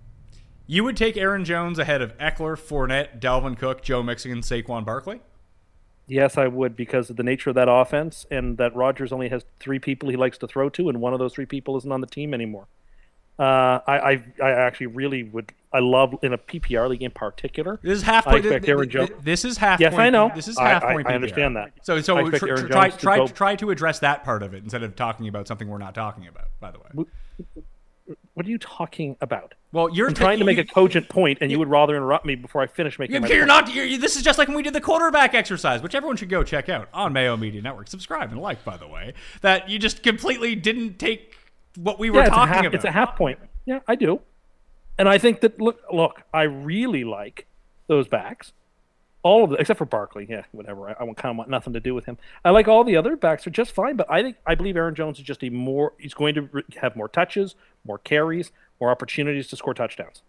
You 0.71 0.85
would 0.85 0.97
take 0.97 1.17
Aaron 1.17 1.45
Jones 1.45 1.81
ahead 1.81 2.01
of 2.01 2.17
Ekeler, 2.19 2.57
Fournette, 2.57 3.19
Dalvin 3.19 3.59
Cook, 3.59 3.83
Joe 3.83 4.05
Mixon, 4.05 4.39
Saquon 4.39 4.85
Barkley. 4.85 5.21
Yes, 6.07 6.39
I 6.39 6.47
would 6.47 6.77
because 6.77 7.11
of 7.11 7.17
the 7.17 7.25
nature 7.25 7.51
of 7.51 7.57
that 7.57 7.69
offense, 7.69 8.25
and 8.31 8.57
that 8.59 8.77
Rodgers 8.77 9.11
only 9.11 9.31
has 9.31 9.45
three 9.59 9.81
people 9.81 10.11
he 10.11 10.17
likes 10.17 10.39
to 10.39 10.47
throw 10.47 10.69
to, 10.71 10.89
and 10.89 11.01
one 11.01 11.13
of 11.13 11.19
those 11.19 11.35
three 11.35 11.45
people 11.45 11.77
isn't 11.77 11.91
on 11.91 12.01
the 12.01 12.07
team 12.07 12.33
anymore. 12.33 12.69
Uh, 13.37 13.81
I, 13.85 13.99
I 13.99 14.25
I 14.41 14.51
actually 14.51 14.87
really 14.87 15.25
would. 15.25 15.53
I 15.73 15.81
love 15.81 16.15
in 16.23 16.35
a 16.35 16.39
PPR 16.39 16.89
league 16.89 17.03
in 17.03 17.11
particular. 17.11 17.81
This 17.83 17.99
is 17.99 18.03
half 18.05 18.29
I 18.29 18.33
point. 18.33 18.45
expect 18.45 18.65
th- 18.67 18.73
Aaron 18.73 18.91
Jones. 18.91 19.11
This 19.25 19.45
is 19.45 19.57
half. 19.57 19.81
Yes, 19.81 19.91
point, 19.91 20.03
I 20.03 20.11
know. 20.11 20.31
This 20.37 20.47
is 20.47 20.57
half 20.57 20.85
I- 20.85 20.93
point. 20.93 21.09
I 21.09 21.11
PPR. 21.11 21.15
understand 21.17 21.57
that. 21.57 21.73
So, 21.83 22.01
so 22.01 22.31
tr- 22.31 22.37
tr- 22.37 22.67
try 22.69 22.91
to 22.91 22.97
try 22.97 23.27
try 23.27 23.57
to 23.57 23.71
address 23.71 23.99
that 24.01 24.23
part 24.23 24.45
of 24.45 24.55
it 24.55 24.63
instead 24.63 24.85
of 24.85 24.95
talking 24.95 25.27
about 25.27 25.49
something 25.49 25.67
we're 25.67 25.79
not 25.79 25.97
talking 25.97 26.29
about. 26.29 26.47
By 26.61 26.71
the 26.71 26.79
way, 26.79 27.07
What 28.35 28.47
are 28.47 28.51
you 28.51 28.59
talking 28.59 29.17
about? 29.21 29.55
well, 29.73 29.89
you're 29.89 30.09
I'm 30.09 30.15
trying 30.15 30.39
to 30.41 30.45
make 30.45 30.57
you, 30.57 30.65
a 30.65 30.67
cogent 30.67 31.09
point, 31.09 31.39
and 31.41 31.51
you 31.51 31.59
would 31.59 31.69
rather 31.69 31.95
interrupt 31.95 32.27
me 32.27 32.35
before 32.35 32.61
I 32.61 32.67
finish 32.67 32.99
making 32.99 33.15
You're, 33.15 33.23
my 33.23 33.29
you're 33.29 33.47
not. 33.47 33.73
You're, 33.73 33.99
this 33.99 34.17
is 34.17 34.23
just 34.23 34.37
like 34.37 34.49
when 34.49 34.57
we 34.57 34.65
did 34.65 34.73
the 34.73 34.81
quarterback 34.81 35.35
exercise, 35.35 35.81
which 35.81 35.95
everyone 35.95 36.17
should 36.17 36.29
go 36.29 36.43
check 36.43 36.69
out 36.69 36.89
on 36.93 37.13
Mayo 37.13 37.37
Media 37.37 37.63
Network. 37.63 37.87
Subscribe 37.87 38.33
and 38.33 38.41
like, 38.41 38.65
by 38.65 38.77
the 38.77 38.89
way. 38.89 39.15
That 39.43 39.71
you 39.71 39.79
just 39.79 40.03
completely 40.03 40.57
didn't 40.57 40.99
take 40.99 41.37
what 41.77 42.01
we 42.01 42.11
were 42.11 42.23
yeah, 42.23 42.29
talking 42.29 42.55
half, 42.55 42.61
about. 42.65 42.75
it's 42.75 42.85
a 42.85 42.91
half 42.91 43.17
point. 43.17 43.39
Yeah, 43.65 43.81
I 43.87 43.95
do. 43.95 44.21
And 44.99 45.09
I 45.09 45.19
think 45.19 45.41
that 45.41 45.61
look, 45.61 45.81
look, 45.93 46.23
I 46.35 46.43
really 46.43 47.05
like 47.05 47.47
those 47.87 48.09
backs. 48.09 48.53
All 49.23 49.45
of 49.45 49.51
them, 49.51 49.61
except 49.61 49.79
for 49.79 49.85
Barkley. 49.85 50.27
Yeah, 50.29 50.45
whatever. 50.51 50.89
I, 50.89 50.93
I 50.93 51.13
kind 51.13 51.31
of 51.31 51.37
want 51.37 51.51
nothing 51.51 51.75
to 51.75 51.81
do 51.81 51.95
with 51.95 52.07
him. 52.07 52.19
I 52.45 52.51
like 52.51 52.67
all 52.67 52.83
the 52.83 52.97
other 52.97 53.17
backs 53.17 53.47
are 53.47 53.51
just 53.51 53.73
fine, 53.73 53.95
but 53.95 54.11
I 54.11 54.23
think 54.23 54.37
I 54.47 54.57
believe 54.57 54.77
Aaron 54.77 54.95
Jones 54.95 55.19
is 55.19 55.25
just 55.25 55.45
a 55.45 55.51
more. 55.51 55.93
He's 55.99 56.15
going 56.15 56.35
to 56.35 56.65
have 56.81 56.97
more 56.97 57.09
touches, 57.09 57.55
more 57.85 57.99
carries, 57.99 58.53
more 58.81 58.91
opportunities 58.91 59.49
to 59.49 59.57
score 59.57 59.75
touchdowns. 59.75 60.23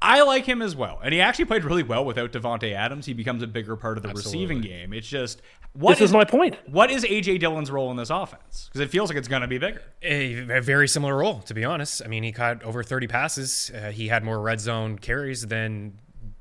I 0.00 0.22
like 0.22 0.46
him 0.46 0.62
as 0.62 0.76
well, 0.76 1.00
and 1.02 1.12
he 1.12 1.20
actually 1.20 1.46
played 1.46 1.64
really 1.64 1.82
well 1.82 2.04
without 2.04 2.30
Davante 2.30 2.72
Adams. 2.72 3.06
He 3.06 3.14
becomes 3.14 3.42
a 3.42 3.48
bigger 3.48 3.74
part 3.74 3.96
of 3.96 4.04
the 4.04 4.10
receiving 4.10 4.60
game. 4.60 4.92
It's 4.92 5.08
just 5.08 5.42
what 5.72 5.98
This 5.98 6.02
is 6.02 6.12
my 6.12 6.24
point. 6.24 6.56
What 6.66 6.90
is 6.90 7.04
AJ 7.04 7.40
Dillon's 7.40 7.70
role 7.70 7.90
in 7.90 7.96
this 7.96 8.10
offense? 8.10 8.68
Because 8.68 8.80
it 8.80 8.90
feels 8.90 9.10
like 9.10 9.18
it's 9.18 9.26
going 9.26 9.42
to 9.42 9.48
be 9.48 9.58
bigger. 9.58 9.82
A, 10.02 10.58
a 10.58 10.62
very 10.62 10.86
similar 10.86 11.16
role, 11.16 11.40
to 11.40 11.54
be 11.54 11.64
honest. 11.64 12.00
I 12.04 12.08
mean, 12.08 12.22
he 12.22 12.30
caught 12.30 12.62
over 12.62 12.84
30 12.84 13.08
passes. 13.08 13.72
Uh, 13.74 13.90
he 13.90 14.06
had 14.06 14.22
more 14.22 14.40
red 14.40 14.60
zone 14.60 14.98
carries 14.98 15.46
than 15.46 15.98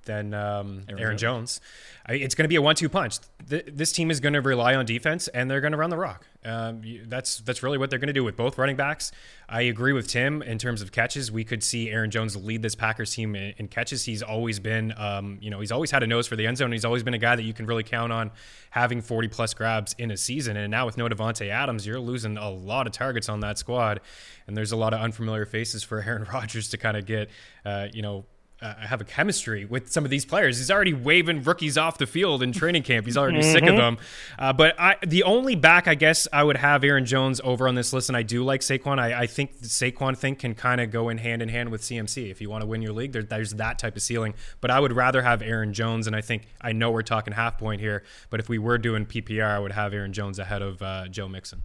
than 0.07 0.33
um, 0.33 0.83
Aaron, 0.89 1.17
Jones. 1.17 1.61
I, 2.07 2.13
it's 2.13 2.33
going 2.33 2.45
to 2.45 2.49
be 2.49 2.55
a 2.55 2.61
one-two 2.61 2.89
punch. 2.89 3.19
Th- 3.47 3.65
this 3.71 3.91
team 3.91 4.09
is 4.09 4.19
going 4.19 4.33
to 4.33 4.41
rely 4.41 4.73
on 4.73 4.85
defense, 4.85 5.27
and 5.27 5.49
they're 5.49 5.61
going 5.61 5.73
to 5.73 5.77
run 5.77 5.91
the 5.91 5.97
rock. 5.97 6.25
Um, 6.43 6.81
that's 7.05 7.37
that's 7.39 7.61
really 7.61 7.77
what 7.77 7.89
they're 7.89 7.99
going 7.99 8.07
to 8.07 8.13
do 8.13 8.23
with 8.23 8.35
both 8.35 8.57
running 8.57 8.75
backs. 8.75 9.11
I 9.49 9.63
agree 9.63 9.93
with 9.93 10.07
Tim 10.07 10.41
in 10.41 10.57
terms 10.57 10.81
of 10.81 10.91
catches. 10.91 11.31
We 11.31 11.43
could 11.43 11.63
see 11.63 11.89
Aaron 11.89 12.09
Jones 12.09 12.35
lead 12.35 12.61
this 12.61 12.73
Packers 12.73 13.13
team 13.13 13.35
in, 13.35 13.53
in 13.57 13.67
catches. 13.67 14.05
He's 14.05 14.23
always 14.23 14.59
been, 14.59 14.93
um, 14.97 15.37
you 15.41 15.49
know, 15.49 15.59
he's 15.59 15.71
always 15.71 15.91
had 15.91 16.03
a 16.03 16.07
nose 16.07 16.27
for 16.27 16.35
the 16.35 16.47
end 16.47 16.57
zone. 16.57 16.71
He's 16.71 16.85
always 16.85 17.03
been 17.03 17.13
a 17.13 17.19
guy 17.19 17.35
that 17.35 17.43
you 17.43 17.53
can 17.53 17.65
really 17.65 17.83
count 17.83 18.11
on 18.11 18.31
having 18.69 19.01
40 19.01 19.27
plus 19.27 19.53
grabs 19.53 19.93
in 19.97 20.11
a 20.11 20.17
season. 20.17 20.57
And 20.57 20.71
now 20.71 20.85
with 20.85 20.97
no 20.97 21.07
Davante 21.07 21.49
Adams, 21.49 21.85
you're 21.85 21.99
losing 21.99 22.37
a 22.37 22.49
lot 22.49 22.87
of 22.87 22.93
targets 22.93 23.29
on 23.29 23.41
that 23.41 23.57
squad, 23.57 24.01
and 24.47 24.55
there's 24.55 24.71
a 24.71 24.77
lot 24.77 24.93
of 24.93 25.01
unfamiliar 25.01 25.45
faces 25.45 25.83
for 25.83 26.01
Aaron 26.01 26.25
Rodgers 26.33 26.69
to 26.69 26.77
kind 26.77 26.95
of 26.95 27.05
get, 27.05 27.29
uh, 27.65 27.87
you 27.93 28.01
know, 28.01 28.25
uh, 28.61 28.73
have 28.75 29.01
a 29.01 29.03
chemistry 29.03 29.65
with 29.65 29.91
some 29.91 30.03
of 30.03 30.09
these 30.09 30.25
players. 30.25 30.57
He's 30.57 30.71
already 30.71 30.93
waving 30.93 31.43
rookies 31.43 31.77
off 31.77 31.97
the 31.97 32.07
field 32.07 32.41
in 32.41 32.51
training 32.51 32.83
camp. 32.83 33.05
He's 33.05 33.17
already 33.17 33.41
sick 33.43 33.63
of 33.63 33.75
them. 33.75 33.97
Uh, 34.39 34.51
but 34.53 34.79
I, 34.79 34.95
the 35.05 35.23
only 35.23 35.55
back 35.55 35.87
I 35.87 35.95
guess 35.95 36.27
I 36.33 36.43
would 36.43 36.57
have 36.57 36.83
Aaron 36.83 37.05
Jones 37.05 37.39
over 37.43 37.67
on 37.67 37.75
this 37.75 37.93
list, 37.93 38.09
and 38.09 38.17
I 38.17 38.23
do 38.23 38.43
like 38.43 38.61
Saquon. 38.61 38.99
I, 38.99 39.21
I 39.21 39.27
think 39.27 39.59
the 39.59 39.67
Saquon 39.67 40.17
thing 40.17 40.35
can 40.35 40.55
kind 40.55 40.81
of 40.81 40.89
go 40.89 41.09
in 41.09 41.19
hand 41.19 41.41
in 41.41 41.49
hand 41.49 41.69
with 41.69 41.81
CMC. 41.81 42.31
If 42.31 42.41
you 42.41 42.49
want 42.49 42.61
to 42.61 42.67
win 42.67 42.81
your 42.81 42.93
league, 42.93 43.11
there, 43.11 43.23
there's 43.23 43.53
that 43.53 43.77
type 43.77 43.95
of 43.95 44.01
ceiling. 44.01 44.33
But 44.59 44.71
I 44.71 44.79
would 44.79 44.93
rather 44.93 45.21
have 45.21 45.41
Aaron 45.41 45.73
Jones, 45.73 46.07
and 46.07 46.15
I 46.15 46.21
think 46.21 46.47
I 46.59 46.71
know 46.71 46.89
we're 46.89 47.03
talking 47.03 47.33
half 47.33 47.57
point 47.59 47.79
here, 47.79 48.03
but 48.29 48.39
if 48.39 48.49
we 48.49 48.57
were 48.57 48.77
doing 48.79 49.05
PPR, 49.05 49.45
I 49.47 49.59
would 49.59 49.73
have 49.73 49.93
Aaron 49.93 50.13
Jones 50.13 50.39
ahead 50.39 50.63
of 50.63 50.81
uh, 50.81 51.07
Joe 51.07 51.27
Mixon. 51.27 51.63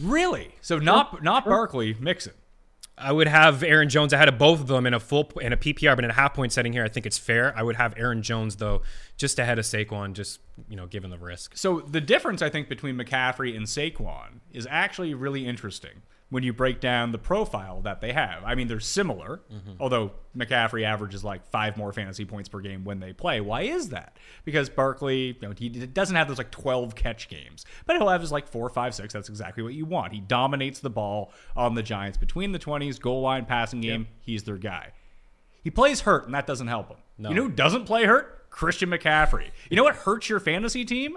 Really? 0.00 0.54
So 0.60 0.80
not 0.80 1.22
not 1.22 1.44
Barkley, 1.44 1.94
Mixon. 2.00 2.32
I 2.96 3.10
would 3.10 3.26
have 3.26 3.64
Aaron 3.64 3.88
Jones 3.88 4.12
ahead 4.12 4.28
of 4.28 4.38
both 4.38 4.60
of 4.60 4.68
them 4.68 4.86
in 4.86 4.94
a 4.94 5.00
full 5.00 5.30
in 5.40 5.52
a 5.52 5.56
PPR, 5.56 5.96
but 5.96 6.04
in 6.04 6.10
a 6.10 6.14
half 6.14 6.32
point 6.34 6.52
setting 6.52 6.72
here, 6.72 6.84
I 6.84 6.88
think 6.88 7.06
it's 7.06 7.18
fair. 7.18 7.52
I 7.56 7.62
would 7.62 7.76
have 7.76 7.94
Aaron 7.96 8.22
Jones 8.22 8.56
though, 8.56 8.82
just 9.16 9.38
ahead 9.38 9.58
of 9.58 9.64
Saquon, 9.64 10.12
just 10.12 10.40
you 10.68 10.76
know, 10.76 10.86
given 10.86 11.10
the 11.10 11.18
risk. 11.18 11.56
So 11.56 11.80
the 11.80 12.00
difference 12.00 12.40
I 12.40 12.50
think 12.50 12.68
between 12.68 12.96
McCaffrey 12.96 13.56
and 13.56 13.66
Saquon 13.66 14.40
is 14.52 14.68
actually 14.70 15.12
really 15.12 15.46
interesting 15.46 16.02
when 16.34 16.42
you 16.42 16.52
break 16.52 16.80
down 16.80 17.12
the 17.12 17.18
profile 17.18 17.80
that 17.82 18.00
they 18.00 18.12
have. 18.12 18.42
I 18.44 18.56
mean, 18.56 18.66
they're 18.66 18.80
similar, 18.80 19.40
mm-hmm. 19.52 19.74
although 19.78 20.10
McCaffrey 20.36 20.82
averages 20.82 21.22
like 21.22 21.46
five 21.46 21.76
more 21.76 21.92
fantasy 21.92 22.24
points 22.24 22.48
per 22.48 22.58
game 22.58 22.84
when 22.84 22.98
they 22.98 23.12
play. 23.12 23.40
Why 23.40 23.62
is 23.62 23.90
that? 23.90 24.16
Because 24.44 24.68
Barkley, 24.68 25.38
you 25.40 25.48
know, 25.48 25.54
he 25.56 25.68
doesn't 25.68 26.16
have 26.16 26.26
those 26.26 26.38
like 26.38 26.50
12 26.50 26.96
catch 26.96 27.28
games, 27.28 27.64
but 27.86 27.94
he'll 27.94 28.08
have 28.08 28.20
his 28.20 28.32
like 28.32 28.48
four, 28.48 28.68
five, 28.68 28.96
six. 28.96 29.14
That's 29.14 29.28
exactly 29.28 29.62
what 29.62 29.74
you 29.74 29.86
want. 29.86 30.12
He 30.12 30.18
dominates 30.18 30.80
the 30.80 30.90
ball 30.90 31.32
on 31.54 31.76
the 31.76 31.84
Giants 31.84 32.18
between 32.18 32.50
the 32.50 32.58
20s, 32.58 33.00
goal 33.00 33.20
line, 33.20 33.44
passing 33.44 33.80
game. 33.80 34.08
He's 34.18 34.42
their 34.42 34.58
guy. 34.58 34.88
He 35.62 35.70
plays 35.70 36.00
hurt, 36.00 36.24
and 36.24 36.34
that 36.34 36.48
doesn't 36.48 36.66
help 36.66 36.88
him. 36.88 36.98
You 37.16 37.32
know 37.36 37.42
who 37.44 37.50
doesn't 37.50 37.84
play 37.84 38.06
hurt? 38.06 38.50
Christian 38.50 38.90
McCaffrey. 38.90 39.52
You 39.70 39.76
know 39.76 39.84
what 39.84 39.94
hurts 39.94 40.28
your 40.28 40.40
fantasy 40.40 40.84
team? 40.84 41.16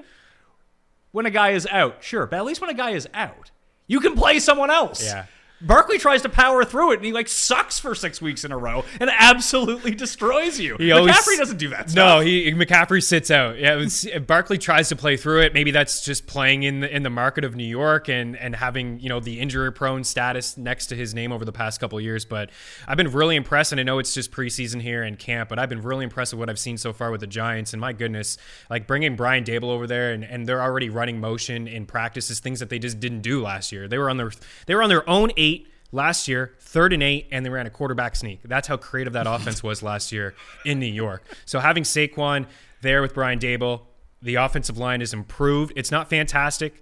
when 1.12 1.26
a 1.26 1.32
guy 1.32 1.50
is 1.50 1.66
out, 1.72 2.04
sure, 2.04 2.28
but 2.28 2.38
at 2.38 2.46
least 2.46 2.62
when 2.62 2.70
a 2.70 2.76
guy 2.76 2.92
is 2.92 3.08
out, 3.12 3.50
you 3.88 4.00
can 4.00 4.16
play 4.16 4.40
someone 4.40 4.70
else. 4.70 5.04
Yeah. 5.04 5.26
Barkley 5.62 5.98
tries 5.98 6.22
to 6.22 6.30
power 6.30 6.64
through 6.64 6.92
it 6.92 6.98
and 6.98 7.06
he 7.06 7.12
like 7.12 7.28
sucks 7.28 7.80
for 7.80 7.96
six 7.96 8.22
weeks 8.22 8.44
in 8.44 8.52
a 8.52 8.58
row 8.58 8.86
and 9.00 9.10
absolutely 9.12 9.96
destroys 9.96 10.60
you. 10.60 10.76
He 10.78 10.92
always- 10.92 11.16
McCaffrey 11.16 11.38
doesn't 11.38 11.58
do 11.58 11.70
that 11.70 11.94
No, 11.96 12.20
he 12.20 12.52
McCaffrey 12.54 13.04
sits 13.04 13.32
out. 13.32 13.58
Yeah, 13.58 13.76
was, 13.76 14.08
Barkley 14.28 14.58
tries 14.58 14.90
to 14.90 14.96
play 14.96 15.18
through 15.18 15.42
it. 15.42 15.54
Maybe 15.54 15.72
that's 15.72 16.04
just 16.06 16.28
playing 16.28 16.64
in 16.64 16.82
the 16.82 16.96
in 16.96 17.04
the 17.04 17.10
market 17.10 17.44
of 17.44 17.56
New 17.56 17.64
York 17.64 18.08
and 18.08 18.38
and 18.38 18.56
having 18.56 19.00
you 19.00 19.10
know 19.10 19.20
the 19.20 19.40
injury 19.40 19.72
prone 19.72 20.04
status 20.04 20.58
next 20.58 20.88
to 20.88 20.96
his 20.96 21.16
name 21.16 21.32
over 21.32 21.44
the 21.44 21.52
past 21.52 21.80
couple 21.80 21.98
of 21.98 22.04
years. 22.04 22.26
But 22.26 22.52
I've 22.88 22.98
been 22.98 23.12
really 23.12 23.36
impressed, 23.36 23.72
and 23.72 23.80
I 23.80 23.84
know 23.84 23.98
it's 24.00 24.14
just 24.14 24.32
preseason 24.32 24.82
here 24.82 25.04
in 25.04 25.16
camp, 25.16 25.50
but 25.50 25.58
I've 25.58 25.70
been 25.70 25.82
really 25.82 26.04
impressed 26.04 26.34
with 26.34 26.40
what 26.40 26.50
I've 26.50 26.60
seen 26.60 26.78
so 26.78 26.94
far 26.94 27.10
with 27.10 27.22
the 27.22 27.28
Giants. 27.28 27.74
And 27.74 27.82
my 27.82 27.94
goodness, 27.94 28.38
like 28.70 28.86
bringing 28.86 29.16
Brian 29.16 29.44
Daboll 29.44 29.70
over 29.70 29.88
there, 29.88 30.12
and, 30.12 30.24
and 30.24 30.46
they're 30.46 30.62
already 30.62 30.90
running 30.90 31.20
motion 31.20 31.68
in 31.68 31.86
practices, 31.86 32.40
things 32.40 32.60
that 32.60 32.70
they 32.70 32.80
just 32.80 33.00
didn't 33.00 33.22
do 33.22 33.42
last 33.42 33.72
year. 33.72 33.88
They 33.88 33.98
were 33.98 34.10
on 34.10 34.18
their 34.18 34.32
they 34.68 34.76
were 34.76 34.84
on 34.84 34.90
their 34.90 35.08
own 35.10 35.32
eight 35.38 35.47
last 35.92 36.28
year, 36.28 36.54
third 36.60 36.94
and 36.94 37.02
eight, 37.02 37.28
and 37.32 37.46
they 37.46 37.50
ran 37.50 37.66
a 37.66 37.70
quarterback 37.70 38.16
sneak. 38.16 38.42
That's 38.44 38.68
how 38.68 38.78
creative 38.78 39.14
that 39.14 39.28
offense 39.28 39.64
was 39.64 39.82
last 39.82 40.12
year 40.12 40.36
in 40.66 40.80
New 40.80 40.86
York. 40.86 41.24
So 41.46 41.60
having 41.60 41.84
Saquon 41.84 42.46
there 42.82 43.02
with 43.02 43.14
Brian 43.14 43.40
Daboll, 43.40 43.82
The 44.22 44.36
offensive 44.36 44.78
line 44.78 45.02
is 45.02 45.14
improved. 45.14 45.74
It's 45.76 45.92
not 45.92 46.10
fantastic. 46.10 46.82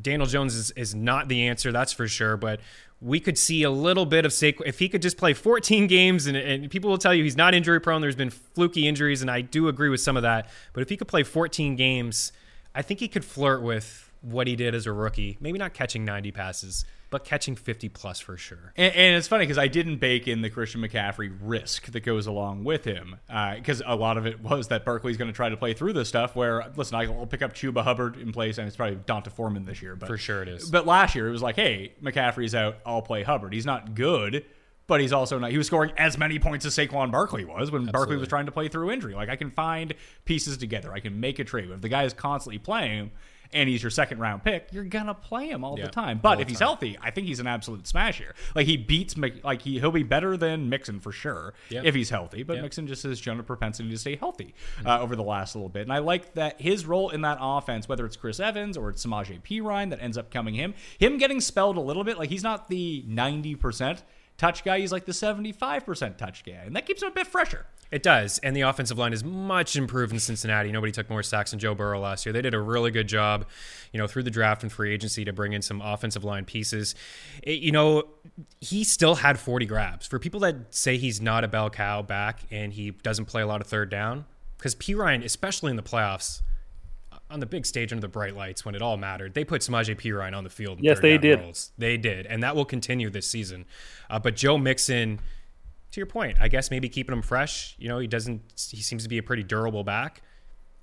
Daniel 0.00 0.26
Jones 0.26 0.54
is, 0.54 0.70
is 0.72 0.94
not 0.94 1.28
the 1.28 1.46
answer, 1.46 1.70
that's 1.72 1.92
for 1.92 2.08
sure. 2.08 2.36
But 2.36 2.60
we 3.00 3.20
could 3.20 3.36
see 3.36 3.62
a 3.64 3.70
little 3.70 4.06
bit 4.06 4.24
of 4.24 4.32
Saquon 4.32 4.62
if 4.66 4.78
he 4.78 4.88
could 4.88 5.02
just 5.02 5.16
play 5.16 5.34
14 5.34 5.86
games, 5.86 6.26
and, 6.26 6.36
and 6.36 6.70
people 6.70 6.90
will 6.90 6.98
tell 6.98 7.12
you 7.14 7.22
he's 7.22 7.36
not 7.36 7.54
injury 7.54 7.80
prone. 7.80 8.00
There's 8.00 8.16
been 8.16 8.30
fluky 8.30 8.88
injuries, 8.88 9.20
and 9.20 9.30
I 9.30 9.40
do 9.40 9.68
agree 9.68 9.88
with 9.88 10.00
some 10.00 10.16
of 10.16 10.22
that. 10.22 10.48
But 10.72 10.82
if 10.82 10.88
he 10.88 10.96
could 10.96 11.08
play 11.08 11.22
14 11.22 11.76
games, 11.76 12.32
I 12.74 12.82
think 12.82 13.00
he 13.00 13.08
could 13.08 13.24
flirt 13.24 13.62
with 13.62 14.10
what 14.22 14.46
he 14.46 14.56
did 14.56 14.74
as 14.74 14.86
a 14.86 14.92
rookie. 14.92 15.36
Maybe 15.40 15.58
not 15.58 15.74
catching 15.74 16.04
90 16.04 16.32
passes, 16.32 16.84
but 17.14 17.24
catching 17.24 17.54
50 17.54 17.90
plus 17.90 18.18
for 18.18 18.36
sure. 18.36 18.72
And, 18.74 18.92
and 18.92 19.14
it's 19.14 19.28
funny 19.28 19.44
because 19.44 19.56
I 19.56 19.68
didn't 19.68 19.98
bake 19.98 20.26
in 20.26 20.42
the 20.42 20.50
Christian 20.50 20.80
McCaffrey 20.80 21.32
risk 21.40 21.92
that 21.92 22.00
goes 22.00 22.26
along 22.26 22.64
with 22.64 22.84
him 22.84 23.14
uh, 23.30 23.54
because 23.54 23.80
a 23.86 23.94
lot 23.94 24.18
of 24.18 24.26
it 24.26 24.40
was 24.40 24.66
that 24.66 24.84
Barkley's 24.84 25.16
going 25.16 25.30
to 25.30 25.32
try 25.32 25.48
to 25.48 25.56
play 25.56 25.74
through 25.74 25.92
this 25.92 26.08
stuff. 26.08 26.34
Where 26.34 26.72
listen, 26.74 26.96
I'll 26.96 27.24
pick 27.26 27.40
up 27.40 27.54
Chuba 27.54 27.84
Hubbard 27.84 28.16
in 28.16 28.32
place, 28.32 28.58
and 28.58 28.66
it's 28.66 28.76
probably 28.76 28.96
D'Onta 29.06 29.30
Foreman 29.30 29.64
this 29.64 29.80
year, 29.80 29.94
but 29.94 30.08
For 30.08 30.18
sure 30.18 30.42
it 30.42 30.48
is. 30.48 30.68
But 30.68 30.88
last 30.88 31.14
year 31.14 31.28
it 31.28 31.30
was 31.30 31.40
like, 31.40 31.54
hey, 31.54 31.92
McCaffrey's 32.02 32.52
out, 32.52 32.78
I'll 32.84 33.00
play 33.00 33.22
Hubbard. 33.22 33.52
He's 33.52 33.64
not 33.64 33.94
good. 33.94 34.44
But 34.88 35.00
he's 35.00 35.12
also 35.12 35.38
not. 35.38 35.52
He 35.52 35.56
was 35.56 35.68
scoring 35.68 35.92
as 35.96 36.18
many 36.18 36.40
points 36.40 36.66
as 36.66 36.74
Saquon 36.76 37.12
Barkley 37.12 37.44
was 37.44 37.70
when 37.70 37.86
Barkley 37.86 38.16
was 38.16 38.28
trying 38.28 38.46
to 38.46 38.52
play 38.52 38.66
through 38.66 38.90
injury. 38.90 39.14
Like 39.14 39.28
I 39.28 39.36
can 39.36 39.52
find 39.52 39.94
pieces 40.24 40.56
together. 40.58 40.92
I 40.92 40.98
can 40.98 41.20
make 41.20 41.38
a 41.38 41.44
trade. 41.44 41.68
But 41.68 41.76
If 41.76 41.80
the 41.80 41.88
guy 41.88 42.02
is 42.02 42.12
constantly 42.12 42.58
playing, 42.58 43.12
and 43.54 43.68
he's 43.68 43.82
your 43.82 43.90
second 43.90 44.18
round 44.18 44.44
pick, 44.44 44.68
you're 44.72 44.84
gonna 44.84 45.14
play 45.14 45.48
him 45.48 45.64
all 45.64 45.78
Yeah, 45.78 45.86
the 45.86 45.90
time. 45.92 46.18
But 46.22 46.40
if 46.40 46.48
he's 46.48 46.58
time. 46.58 46.66
healthy, 46.68 46.98
I 47.00 47.10
think 47.10 47.26
he's 47.26 47.40
an 47.40 47.46
absolute 47.46 47.86
smash 47.86 48.18
here. 48.18 48.34
Like 48.54 48.66
he 48.66 48.76
beats 48.76 49.14
like 49.42 49.62
he 49.62 49.78
he'll 49.78 49.90
be 49.90 50.02
better 50.02 50.36
than 50.36 50.68
Mixon 50.68 51.00
for 51.00 51.12
sure 51.12 51.54
Yeah. 51.70 51.82
if 51.84 51.94
he's 51.94 52.10
healthy. 52.10 52.42
But 52.42 52.56
Yeah. 52.56 52.62
Mixon 52.62 52.86
just 52.86 53.02
has 53.04 53.18
shown 53.18 53.40
a 53.40 53.42
propensity 53.42 53.88
to 53.90 53.96
stay 53.98 54.16
healthy 54.16 54.54
uh, 54.84 55.00
over 55.00 55.16
the 55.16 55.22
last 55.22 55.54
little 55.54 55.68
bit, 55.70 55.82
and 55.82 55.92
I 55.92 55.98
like 55.98 56.34
that 56.34 56.60
his 56.60 56.84
role 56.84 57.10
in 57.10 57.22
that 57.22 57.38
offense, 57.40 57.88
whether 57.88 58.04
it's 58.04 58.16
Chris 58.16 58.40
Evans 58.40 58.76
or 58.76 58.90
it's 58.90 59.04
Samaje 59.06 59.40
Perine 59.42 59.90
that 59.90 60.02
ends 60.02 60.18
up 60.18 60.30
coming 60.30 60.54
him, 60.54 60.74
him 60.98 61.16
getting 61.18 61.40
spelled 61.40 61.76
a 61.76 61.80
little 61.80 62.04
bit. 62.04 62.18
Like 62.18 62.30
he's 62.30 62.42
not 62.42 62.68
the 62.68 63.04
ninety 63.06 63.54
percent 63.54 64.02
touch 64.38 64.64
guy; 64.64 64.80
he's 64.80 64.92
like 64.92 65.04
the 65.04 65.12
seventy 65.12 65.52
five 65.52 65.84
percent 65.86 66.18
touch 66.18 66.44
guy, 66.44 66.52
and 66.64 66.74
that 66.76 66.86
keeps 66.86 67.02
him 67.02 67.08
a 67.08 67.12
bit 67.12 67.26
fresher. 67.26 67.66
It 67.90 68.02
does. 68.02 68.38
And 68.38 68.56
the 68.56 68.62
offensive 68.62 68.98
line 68.98 69.12
is 69.12 69.22
much 69.22 69.76
improved 69.76 70.12
in 70.12 70.18
Cincinnati. 70.18 70.72
Nobody 70.72 70.90
took 70.90 71.08
more 71.08 71.22
sacks 71.22 71.52
than 71.52 71.60
Joe 71.60 71.74
Burrow 71.76 72.00
last 72.00 72.26
year. 72.26 72.32
They 72.32 72.42
did 72.42 72.52
a 72.54 72.60
really 72.60 72.90
good 72.90 73.06
job, 73.06 73.46
you 73.92 73.98
know, 74.00 74.08
through 74.08 74.24
the 74.24 74.32
draft 74.32 74.62
and 74.64 74.72
free 74.72 74.92
agency 74.92 75.24
to 75.24 75.32
bring 75.32 75.52
in 75.52 75.62
some 75.62 75.80
offensive 75.80 76.24
line 76.24 76.44
pieces. 76.44 76.96
It- 77.44 77.60
you 77.60 77.70
know, 77.70 78.04
he 78.58 78.82
still 78.82 79.16
had 79.16 79.38
40 79.38 79.66
grabs. 79.66 80.06
For 80.08 80.18
people 80.18 80.40
that 80.40 80.74
say 80.74 80.96
he's 80.96 81.20
not 81.20 81.44
a 81.44 81.48
bell 81.48 81.70
cow 81.70 82.02
back 82.02 82.40
and 82.50 82.72
he 82.72 82.90
doesn't 82.90 83.26
play 83.26 83.42
a 83.42 83.46
lot 83.46 83.60
of 83.60 83.68
third 83.68 83.90
down, 83.90 84.24
because 84.58 84.74
Perine, 84.74 85.22
especially 85.24 85.70
in 85.70 85.76
the 85.76 85.82
playoffs, 85.82 86.40
on 87.34 87.40
the 87.40 87.46
big 87.46 87.66
stage 87.66 87.92
under 87.92 88.00
the 88.00 88.08
bright 88.08 88.36
lights 88.36 88.64
when 88.64 88.74
it 88.74 88.80
all 88.80 88.96
mattered, 88.96 89.34
they 89.34 89.44
put 89.44 89.60
Samaje 89.60 89.94
Perine 90.00 90.34
on 90.34 90.44
the 90.44 90.50
field. 90.50 90.78
Yes, 90.80 91.00
they 91.00 91.18
did. 91.18 91.40
They 91.76 91.96
did. 91.96 92.26
And 92.26 92.42
that 92.44 92.54
will 92.54 92.64
continue 92.64 93.10
this 93.10 93.26
season. 93.26 93.66
Uh, 94.08 94.20
but 94.20 94.36
Joe 94.36 94.56
Mixon 94.56 95.18
to 95.90 96.00
your 96.00 96.06
point, 96.06 96.38
I 96.40 96.48
guess 96.48 96.70
maybe 96.70 96.88
keeping 96.88 97.12
him 97.12 97.22
fresh. 97.22 97.74
You 97.78 97.88
know, 97.88 97.98
he 97.98 98.06
doesn't. 98.06 98.40
He 98.70 98.80
seems 98.80 99.02
to 99.02 99.08
be 99.08 99.18
a 99.18 99.22
pretty 99.22 99.42
durable 99.42 99.84
back. 99.84 100.22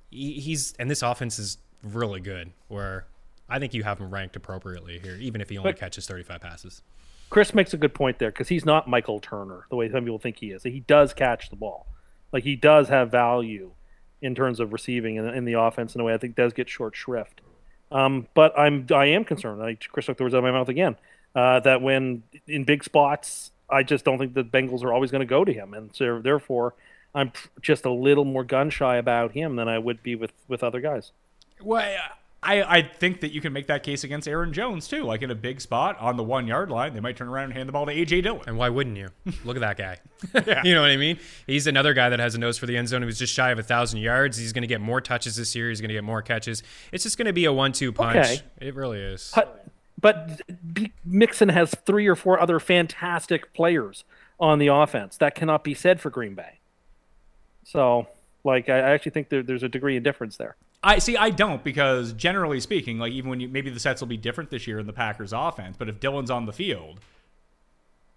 He, 0.10 0.34
he's 0.34 0.74
and 0.78 0.92
this 0.92 1.02
offense 1.02 1.40
is 1.40 1.58
really 1.84 2.20
good. 2.20 2.52
Where 2.68 3.08
I 3.50 3.58
think 3.58 3.74
you 3.74 3.84
have 3.84 4.00
him 4.00 4.10
ranked 4.10 4.36
appropriately 4.36 5.00
here, 5.00 5.16
even 5.16 5.42
if 5.42 5.50
he 5.50 5.58
only 5.58 5.72
But- 5.72 5.80
catches 5.80 6.06
thirty-five 6.06 6.42
passes. 6.42 6.84
Chris 7.30 7.54
makes 7.54 7.74
a 7.74 7.78
good 7.78 7.94
point 7.94 8.20
there 8.20 8.30
because 8.30 8.50
he's 8.50 8.66
not 8.66 8.90
Michael 8.90 9.22
Turner 9.22 9.66
the 9.70 9.78
way 9.78 9.90
some 9.90 10.04
people 10.04 10.20
think 10.20 10.38
he 10.40 10.52
is. 10.52 10.64
He 10.64 10.82
does 10.82 11.14
catch 11.14 11.50
the 11.50 11.56
ball, 11.56 11.88
like 12.34 12.44
he 12.44 12.58
does 12.58 12.90
have 12.90 13.10
value 13.10 13.72
in 14.22 14.36
terms 14.36 14.60
of 14.60 14.74
receiving 14.74 15.16
in, 15.16 15.26
in 15.28 15.46
the 15.46 15.54
offense 15.54 15.96
in 15.96 16.02
a 16.02 16.04
way 16.04 16.14
I 16.14 16.18
think 16.18 16.36
does 16.36 16.54
get 16.54 16.70
short 16.70 16.96
shrift. 16.96 17.42
Um, 17.92 18.28
but 18.34 18.58
I'm 18.58 18.88
I 18.94 19.08
am 19.08 19.26
concerned. 19.26 19.62
I, 19.62 19.76
Chris 19.76 20.06
took 20.06 20.18
the 20.18 20.24
words 20.24 20.34
out 20.34 20.40
of 20.40 20.44
my 20.44 20.52
mouth 20.52 20.70
again. 20.70 20.96
Uh, 21.36 21.60
that 21.62 21.82
when 21.82 22.24
in 22.48 22.64
big 22.64 22.84
spots, 22.84 23.52
I 23.70 23.84
just 23.84 24.04
don't 24.04 24.18
think 24.18 24.34
the 24.34 24.44
Bengals 24.44 24.84
are 24.84 24.94
always 24.94 25.12
going 25.12 25.22
to 25.22 25.26
go 25.26 25.46
to 25.46 25.54
him, 25.54 25.74
and 25.74 25.94
so 25.96 26.20
therefore 26.20 26.74
I'm 27.14 27.32
just 27.62 27.86
a 27.86 27.92
little 27.92 28.26
more 28.26 28.44
gun 28.44 28.70
shy 28.70 28.98
about 28.98 29.32
him 29.32 29.56
than 29.56 29.68
I 29.68 29.78
would 29.78 30.04
be 30.04 30.16
with 30.16 30.32
with 30.48 30.64
other 30.64 30.82
guys. 30.82 31.12
Well, 31.62 31.98
I, 32.44 32.78
I 32.78 32.82
think 32.82 33.22
that 33.22 33.32
you 33.32 33.40
can 33.40 33.54
make 33.54 33.68
that 33.68 33.84
case 33.84 34.04
against 34.04 34.28
Aaron 34.28 34.52
Jones 34.52 34.88
too. 34.88 35.04
Like 35.04 35.22
in 35.22 35.30
a 35.30 35.36
big 35.36 35.62
spot 35.62 36.00
on 36.00 36.18
the 36.18 36.24
one 36.24 36.48
yard 36.48 36.72
line, 36.72 36.96
they 36.96 37.00
might 37.00 37.16
turn 37.16 37.28
around 37.28 37.46
and 37.46 37.54
hand 37.54 37.70
the 37.70 37.74
ball 37.74 37.86
to 37.86 37.94
AJ 37.94 38.24
Dillon. 38.24 38.42
And 38.48 38.58
why 38.58 38.70
wouldn't 38.70 38.98
you? 38.98 39.10
Look 39.46 39.58
at 39.58 39.60
that 39.60 39.78
guy. 39.78 40.00
you 40.64 40.74
know 40.74 40.82
what 40.82 40.90
I 40.90 40.98
mean? 40.98 41.20
He's 41.46 41.68
another 41.68 41.94
guy 41.94 42.10
that 42.10 42.20
has 42.20 42.34
a 42.34 42.40
nose 42.40 42.58
for 42.58 42.66
the 42.66 42.76
end 42.78 42.88
zone. 42.88 43.04
He 43.04 43.06
was 43.06 43.20
just 43.20 43.32
shy 43.32 43.52
of 43.52 43.60
a 43.60 43.64
thousand 43.64 44.00
yards. 44.00 44.38
He's 44.38 44.54
going 44.54 44.64
to 44.64 44.68
get 44.68 44.82
more 44.82 45.02
touches 45.02 45.36
this 45.36 45.56
year. 45.56 45.70
He's 45.70 45.82
going 45.82 45.90
to 45.90 45.94
get 45.94 46.04
more 46.04 46.24
catches. 46.24 46.64
It's 46.92 47.04
just 47.04 47.16
going 47.18 47.28
to 47.28 47.34
be 47.34 47.46
a 47.46 47.54
one-two 47.54 47.92
punch. 47.92 48.18
Okay. 48.18 48.42
It 48.60 48.74
really 48.74 49.00
is. 49.00 49.32
But, 49.36 49.68
but 50.00 50.42
Mixon 51.06 51.50
has 51.50 51.76
three 51.86 52.08
or 52.08 52.16
four 52.16 52.40
other 52.40 52.60
fantastic 52.60 53.54
players 53.54 54.04
on 54.40 54.58
the 54.58 54.68
offense. 54.68 55.16
That 55.18 55.36
cannot 55.36 55.64
be 55.64 55.76
said 55.76 56.02
for 56.02 56.10
Green 56.10 56.34
Bay. 56.34 56.60
So, 57.66 58.08
like, 58.44 58.68
I, 58.68 58.78
I 58.78 58.92
actually 58.94 59.12
think 59.12 59.30
there, 59.30 59.44
there's 59.44 59.62
a 59.62 59.70
degree 59.70 59.96
of 59.96 60.02
difference 60.02 60.38
there. 60.38 60.56
I 60.84 61.00
see. 61.00 61.16
I 61.16 61.30
don't 61.30 61.64
because 61.64 62.14
generally 62.14 62.60
speaking, 62.60 62.98
like 62.98 63.12
even 63.12 63.30
when 63.30 63.40
you 63.40 63.48
maybe 63.48 63.70
the 63.70 63.80
sets 63.80 64.02
will 64.02 64.08
be 64.08 64.18
different 64.18 64.50
this 64.50 64.66
year 64.66 64.80
in 64.80 64.88
the 64.88 64.94
Packers 64.94 65.34
offense, 65.34 65.76
but 65.78 65.90
if 65.90 66.00
Dillon's 66.00 66.32
on 66.32 66.46
the 66.46 66.54
field, 66.54 67.00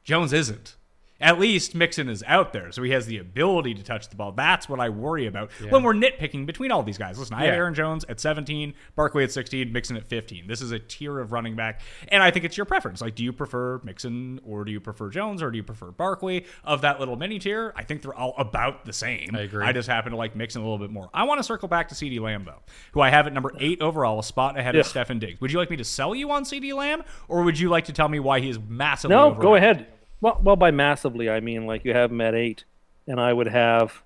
Jones 0.02 0.32
isn't. 0.32 0.76
At 1.20 1.38
least 1.38 1.76
Mixon 1.76 2.08
is 2.08 2.24
out 2.26 2.52
there, 2.52 2.72
so 2.72 2.82
he 2.82 2.90
has 2.90 3.06
the 3.06 3.18
ability 3.18 3.72
to 3.74 3.84
touch 3.84 4.08
the 4.08 4.16
ball. 4.16 4.32
That's 4.32 4.68
what 4.68 4.80
I 4.80 4.88
worry 4.88 5.26
about 5.26 5.52
when 5.70 5.84
we're 5.84 5.94
nitpicking 5.94 6.44
between 6.44 6.72
all 6.72 6.82
these 6.82 6.98
guys. 6.98 7.18
Listen, 7.18 7.34
I 7.36 7.44
have 7.44 7.54
Aaron 7.54 7.72
Jones 7.72 8.04
at 8.08 8.18
17, 8.18 8.74
Barkley 8.96 9.22
at 9.22 9.30
16, 9.30 9.72
Mixon 9.72 9.96
at 9.96 10.04
15. 10.08 10.48
This 10.48 10.60
is 10.60 10.72
a 10.72 10.78
tier 10.80 11.20
of 11.20 11.30
running 11.32 11.54
back, 11.54 11.80
and 12.08 12.20
I 12.22 12.32
think 12.32 12.44
it's 12.44 12.56
your 12.56 12.66
preference. 12.66 13.00
Like, 13.00 13.14
do 13.14 13.22
you 13.22 13.32
prefer 13.32 13.80
Mixon 13.84 14.40
or 14.44 14.64
do 14.64 14.72
you 14.72 14.80
prefer 14.80 15.08
Jones 15.08 15.40
or 15.40 15.50
do 15.52 15.56
you 15.56 15.62
prefer 15.62 15.92
Barkley? 15.92 16.46
Of 16.64 16.80
that 16.80 16.98
little 16.98 17.16
mini 17.16 17.38
tier, 17.38 17.72
I 17.76 17.84
think 17.84 18.02
they're 18.02 18.14
all 18.14 18.34
about 18.36 18.84
the 18.84 18.92
same. 18.92 19.30
I 19.34 19.42
agree. 19.42 19.64
I 19.64 19.72
just 19.72 19.88
happen 19.88 20.10
to 20.10 20.18
like 20.18 20.34
Mixon 20.34 20.62
a 20.62 20.64
little 20.64 20.78
bit 20.78 20.90
more. 20.90 21.10
I 21.14 21.24
want 21.24 21.38
to 21.38 21.44
circle 21.44 21.68
back 21.68 21.88
to 21.90 21.94
CeeDee 21.94 22.20
Lamb 22.20 22.44
though, 22.44 22.60
who 22.92 23.00
I 23.00 23.10
have 23.10 23.26
at 23.28 23.32
number 23.32 23.52
eight 23.60 23.80
overall, 23.80 24.18
a 24.18 24.24
spot 24.24 24.58
ahead 24.58 24.74
of 24.74 24.84
Yeah. 24.84 25.02
Stefon 25.04 25.20
Diggs. 25.20 25.40
Would 25.40 25.52
you 25.52 25.58
like 25.58 25.70
me 25.70 25.76
to 25.76 25.84
sell 25.84 26.14
you 26.14 26.30
on 26.32 26.42
CeeDee 26.44 26.74
Lamb, 26.74 27.02
or 27.28 27.42
would 27.44 27.58
you 27.58 27.68
like 27.68 27.84
to 27.84 27.92
tell 27.92 28.08
me 28.08 28.18
why 28.18 28.40
he 28.40 28.48
is 28.50 28.58
massively? 28.68 29.14
No, 29.16 29.32
go 29.32 29.54
ahead. 29.54 29.86
Well, 30.24 30.40
well, 30.42 30.56
by 30.56 30.70
massively, 30.70 31.28
I 31.28 31.40
mean 31.40 31.66
like 31.66 31.84
you 31.84 31.92
have 31.92 32.10
him 32.10 32.22
at 32.22 32.34
eight, 32.34 32.64
and 33.06 33.20
I 33.20 33.34
would 33.34 33.48
have. 33.48 34.00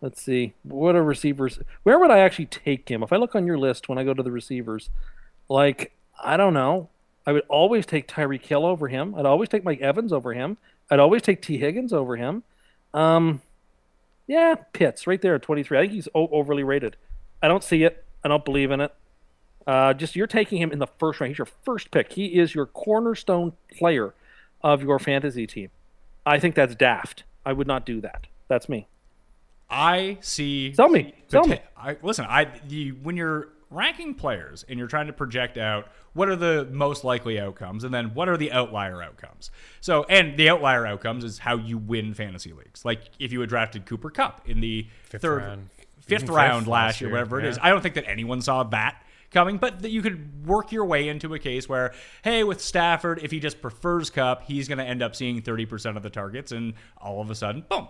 Let's 0.00 0.22
see, 0.22 0.52
what 0.62 0.94
are 0.94 1.02
receivers? 1.02 1.58
Where 1.82 1.98
would 1.98 2.12
I 2.12 2.20
actually 2.20 2.46
take 2.46 2.88
him? 2.88 3.02
If 3.02 3.12
I 3.12 3.16
look 3.16 3.34
on 3.34 3.44
your 3.44 3.58
list 3.58 3.88
when 3.88 3.98
I 3.98 4.04
go 4.04 4.14
to 4.14 4.22
the 4.22 4.30
receivers, 4.30 4.88
like 5.48 5.90
I 6.22 6.36
don't 6.36 6.54
know, 6.54 6.90
I 7.26 7.32
would 7.32 7.42
always 7.48 7.86
take 7.86 8.06
Tyreek 8.06 8.44
Hill 8.46 8.64
over 8.64 8.86
him. 8.86 9.16
I'd 9.16 9.26
always 9.26 9.48
take 9.48 9.64
Mike 9.64 9.80
Evans 9.80 10.12
over 10.12 10.32
him. 10.32 10.58
I'd 10.92 11.00
always 11.00 11.22
take 11.22 11.42
Tee 11.42 11.58
Higgins 11.58 11.92
over 11.92 12.14
him. 12.14 12.44
Um, 12.94 13.42
yeah, 14.28 14.54
Pitts 14.72 15.08
right 15.08 15.20
there 15.20 15.34
at 15.34 15.42
23. 15.42 15.76
I 15.76 15.80
think 15.80 15.92
he's 15.92 16.08
o- 16.14 16.28
overly 16.28 16.62
rated. 16.62 16.94
I 17.42 17.48
don't 17.48 17.64
see 17.64 17.82
it. 17.82 18.04
I 18.22 18.28
don't 18.28 18.44
believe 18.44 18.70
in 18.70 18.80
it. 18.80 18.94
Uh, 19.66 19.92
just 19.92 20.14
you're 20.14 20.28
taking 20.28 20.62
him 20.62 20.70
in 20.70 20.78
the 20.78 20.86
first 20.86 21.18
round. 21.18 21.32
He's 21.32 21.38
your 21.38 21.48
first 21.64 21.90
pick. 21.90 22.12
He 22.12 22.38
is 22.38 22.54
your 22.54 22.66
cornerstone 22.66 23.54
player 23.76 24.14
of 24.62 24.82
your 24.82 24.98
fantasy 24.98 25.46
team. 25.46 25.70
I 26.26 26.38
think 26.38 26.54
that's 26.54 26.74
daft. 26.74 27.24
I 27.44 27.52
would 27.52 27.66
not 27.66 27.86
do 27.86 28.00
that. 28.00 28.26
That's 28.48 28.68
me. 28.68 28.88
I 29.70 30.18
see. 30.20 30.72
Tell 30.72 30.88
me. 30.88 31.14
Tell 31.28 31.46
me. 31.46 31.60
I, 31.76 31.96
listen, 32.02 32.26
I 32.28 32.48
you, 32.68 32.96
when 33.02 33.16
you're 33.16 33.48
ranking 33.70 34.14
players 34.14 34.64
and 34.68 34.78
you're 34.78 34.88
trying 34.88 35.06
to 35.06 35.12
project 35.12 35.58
out 35.58 35.88
what 36.14 36.28
are 36.28 36.36
the 36.36 36.66
most 36.72 37.04
likely 37.04 37.38
outcomes 37.38 37.84
and 37.84 37.92
then 37.92 38.14
what 38.14 38.28
are 38.28 38.36
the 38.36 38.50
outlier 38.50 39.02
outcomes. 39.02 39.50
So, 39.80 40.04
and 40.04 40.36
the 40.36 40.48
outlier 40.48 40.86
outcomes 40.86 41.22
is 41.22 41.38
how 41.38 41.56
you 41.56 41.76
win 41.78 42.14
fantasy 42.14 42.52
leagues. 42.52 42.84
Like 42.84 43.10
if 43.18 43.30
you 43.30 43.40
had 43.40 43.48
drafted 43.48 43.86
Cooper 43.86 44.10
Kupp 44.10 44.48
in 44.48 44.60
the 44.60 44.86
Fifth 45.04 45.22
third, 45.22 45.42
round. 45.42 45.68
fifth 46.00 46.24
Even 46.24 46.34
round 46.34 46.64
fifth 46.64 46.68
last 46.68 46.82
last 46.86 47.00
year, 47.00 47.10
year, 47.10 47.14
whatever 47.16 47.40
it 47.40 47.44
yeah. 47.44 47.50
is. 47.50 47.58
I 47.60 47.70
don't 47.70 47.82
think 47.82 47.94
that 47.94 48.08
anyone 48.08 48.40
saw 48.40 48.62
that 48.64 49.02
coming, 49.30 49.58
but 49.58 49.80
that 49.82 49.90
you 49.90 50.02
could 50.02 50.46
work 50.46 50.72
your 50.72 50.84
way 50.84 51.08
into 51.08 51.34
a 51.34 51.38
case 51.38 51.68
where, 51.68 51.92
hey, 52.22 52.44
with 52.44 52.60
Stafford, 52.60 53.20
if 53.22 53.30
he 53.30 53.40
just 53.40 53.60
prefers 53.60 54.10
Kupp, 54.10 54.44
he's 54.44 54.68
going 54.68 54.78
to 54.78 54.84
end 54.84 55.02
up 55.02 55.14
seeing 55.14 55.42
30% 55.42 55.96
of 55.96 56.02
the 56.02 56.10
targets, 56.10 56.52
and 56.52 56.74
all 56.96 57.20
of 57.20 57.30
a 57.30 57.34
sudden, 57.34 57.64
boom, 57.68 57.88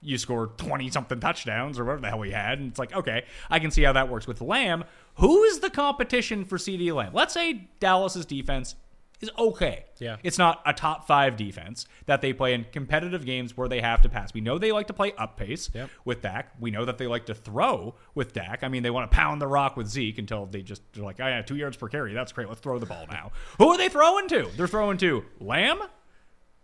you 0.00 0.18
score 0.18 0.48
20 0.56 0.90
something 0.90 1.20
touchdowns 1.20 1.78
or 1.78 1.84
whatever 1.84 2.02
the 2.02 2.08
hell 2.08 2.22
he 2.22 2.32
had. 2.32 2.58
And 2.58 2.70
it's 2.70 2.78
like, 2.78 2.94
okay, 2.94 3.24
I 3.48 3.58
can 3.58 3.70
see 3.70 3.82
how 3.82 3.92
that 3.92 4.08
works 4.08 4.26
with 4.26 4.40
Lamb. 4.40 4.84
Who 5.16 5.44
is 5.44 5.60
the 5.60 5.70
competition 5.70 6.44
for 6.44 6.58
CeeDee 6.58 6.92
Lamb? 6.92 7.12
Let's 7.14 7.34
say 7.34 7.68
Dallas's 7.78 8.26
defense 8.26 8.74
is 9.22 9.30
okay. 9.38 9.84
Yeah. 9.98 10.16
It's 10.22 10.36
not 10.36 10.60
a 10.66 10.72
top 10.72 11.06
five 11.06 11.36
defense 11.36 11.86
that 12.06 12.20
they 12.20 12.32
play 12.32 12.54
in 12.54 12.66
competitive 12.72 13.24
games 13.24 13.56
where 13.56 13.68
they 13.68 13.80
have 13.80 14.02
to 14.02 14.08
pass. 14.08 14.34
We 14.34 14.40
know 14.40 14.58
they 14.58 14.72
like 14.72 14.88
to 14.88 14.92
play 14.92 15.12
up 15.16 15.36
pace 15.36 15.70
Yep. 15.72 15.88
with 16.04 16.22
Dak. 16.22 16.52
We 16.60 16.70
know 16.70 16.84
that 16.84 16.98
they 16.98 17.06
like 17.06 17.26
to 17.26 17.34
throw 17.34 17.94
with 18.14 18.32
Dak. 18.32 18.64
I 18.64 18.68
mean, 18.68 18.82
they 18.82 18.90
want 18.90 19.10
to 19.10 19.14
pound 19.16 19.40
the 19.40 19.46
rock 19.46 19.76
with 19.76 19.86
Zeke 19.88 20.18
until 20.18 20.46
they 20.46 20.62
just, 20.62 20.82
they're 20.92 21.04
like, 21.04 21.20
oh, 21.20 21.26
yeah, 21.26 21.40
two 21.42 21.56
yards 21.56 21.76
per 21.76 21.88
carry. 21.88 22.12
That's 22.14 22.32
great. 22.32 22.48
Let's 22.48 22.60
throw 22.60 22.78
the 22.78 22.86
ball 22.86 23.06
now. 23.10 23.30
Who 23.58 23.68
are 23.68 23.78
they 23.78 23.88
throwing 23.88 24.28
to? 24.28 24.48
They're 24.56 24.66
throwing 24.68 24.98
to 24.98 25.24
Lamb, 25.40 25.80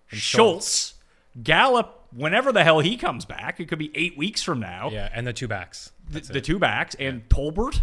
Schultz, 0.08 0.94
Gallup, 1.42 2.06
whenever 2.14 2.52
the 2.52 2.64
hell 2.64 2.80
he 2.80 2.96
comes 2.96 3.24
back, 3.24 3.60
it 3.60 3.68
could 3.68 3.78
be 3.78 3.90
eight 3.94 4.16
weeks 4.16 4.42
from 4.42 4.60
now. 4.60 4.90
Yeah, 4.90 5.08
and 5.12 5.26
the 5.26 5.32
two 5.32 5.46
backs. 5.48 5.92
the, 6.10 6.20
the 6.20 6.40
two 6.40 6.58
backs 6.58 6.94
and 6.98 7.28
Tolbert. 7.28 7.82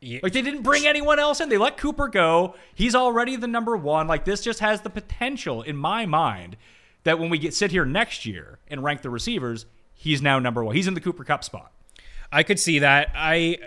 Yeah. 0.00 0.20
Like 0.22 0.32
they 0.32 0.42
didn't 0.42 0.62
bring 0.62 0.86
anyone 0.86 1.18
else 1.18 1.40
in. 1.40 1.48
They 1.48 1.58
let 1.58 1.76
Cooper 1.76 2.08
go. 2.08 2.54
He's 2.74 2.94
already 2.94 3.36
the 3.36 3.48
number 3.48 3.76
one. 3.76 4.06
Like 4.06 4.24
this 4.24 4.40
just 4.40 4.60
has 4.60 4.82
the 4.82 4.90
potential 4.90 5.62
in 5.62 5.76
my 5.76 6.06
mind 6.06 6.56
that 7.04 7.18
when 7.18 7.30
we 7.30 7.38
get 7.38 7.54
sit 7.54 7.70
here 7.70 7.84
next 7.84 8.24
year 8.26 8.58
and 8.68 8.82
rank 8.84 9.02
the 9.02 9.10
receivers, 9.10 9.66
he's 9.94 10.22
now 10.22 10.38
number 10.38 10.62
one. 10.64 10.74
He's 10.76 10.86
in 10.86 10.94
the 10.94 11.00
Cooper 11.00 11.24
Kupp 11.24 11.42
spot. 11.42 11.72
I 12.30 12.42
could 12.42 12.60
see 12.60 12.78
that. 12.80 13.10
I 13.14 13.58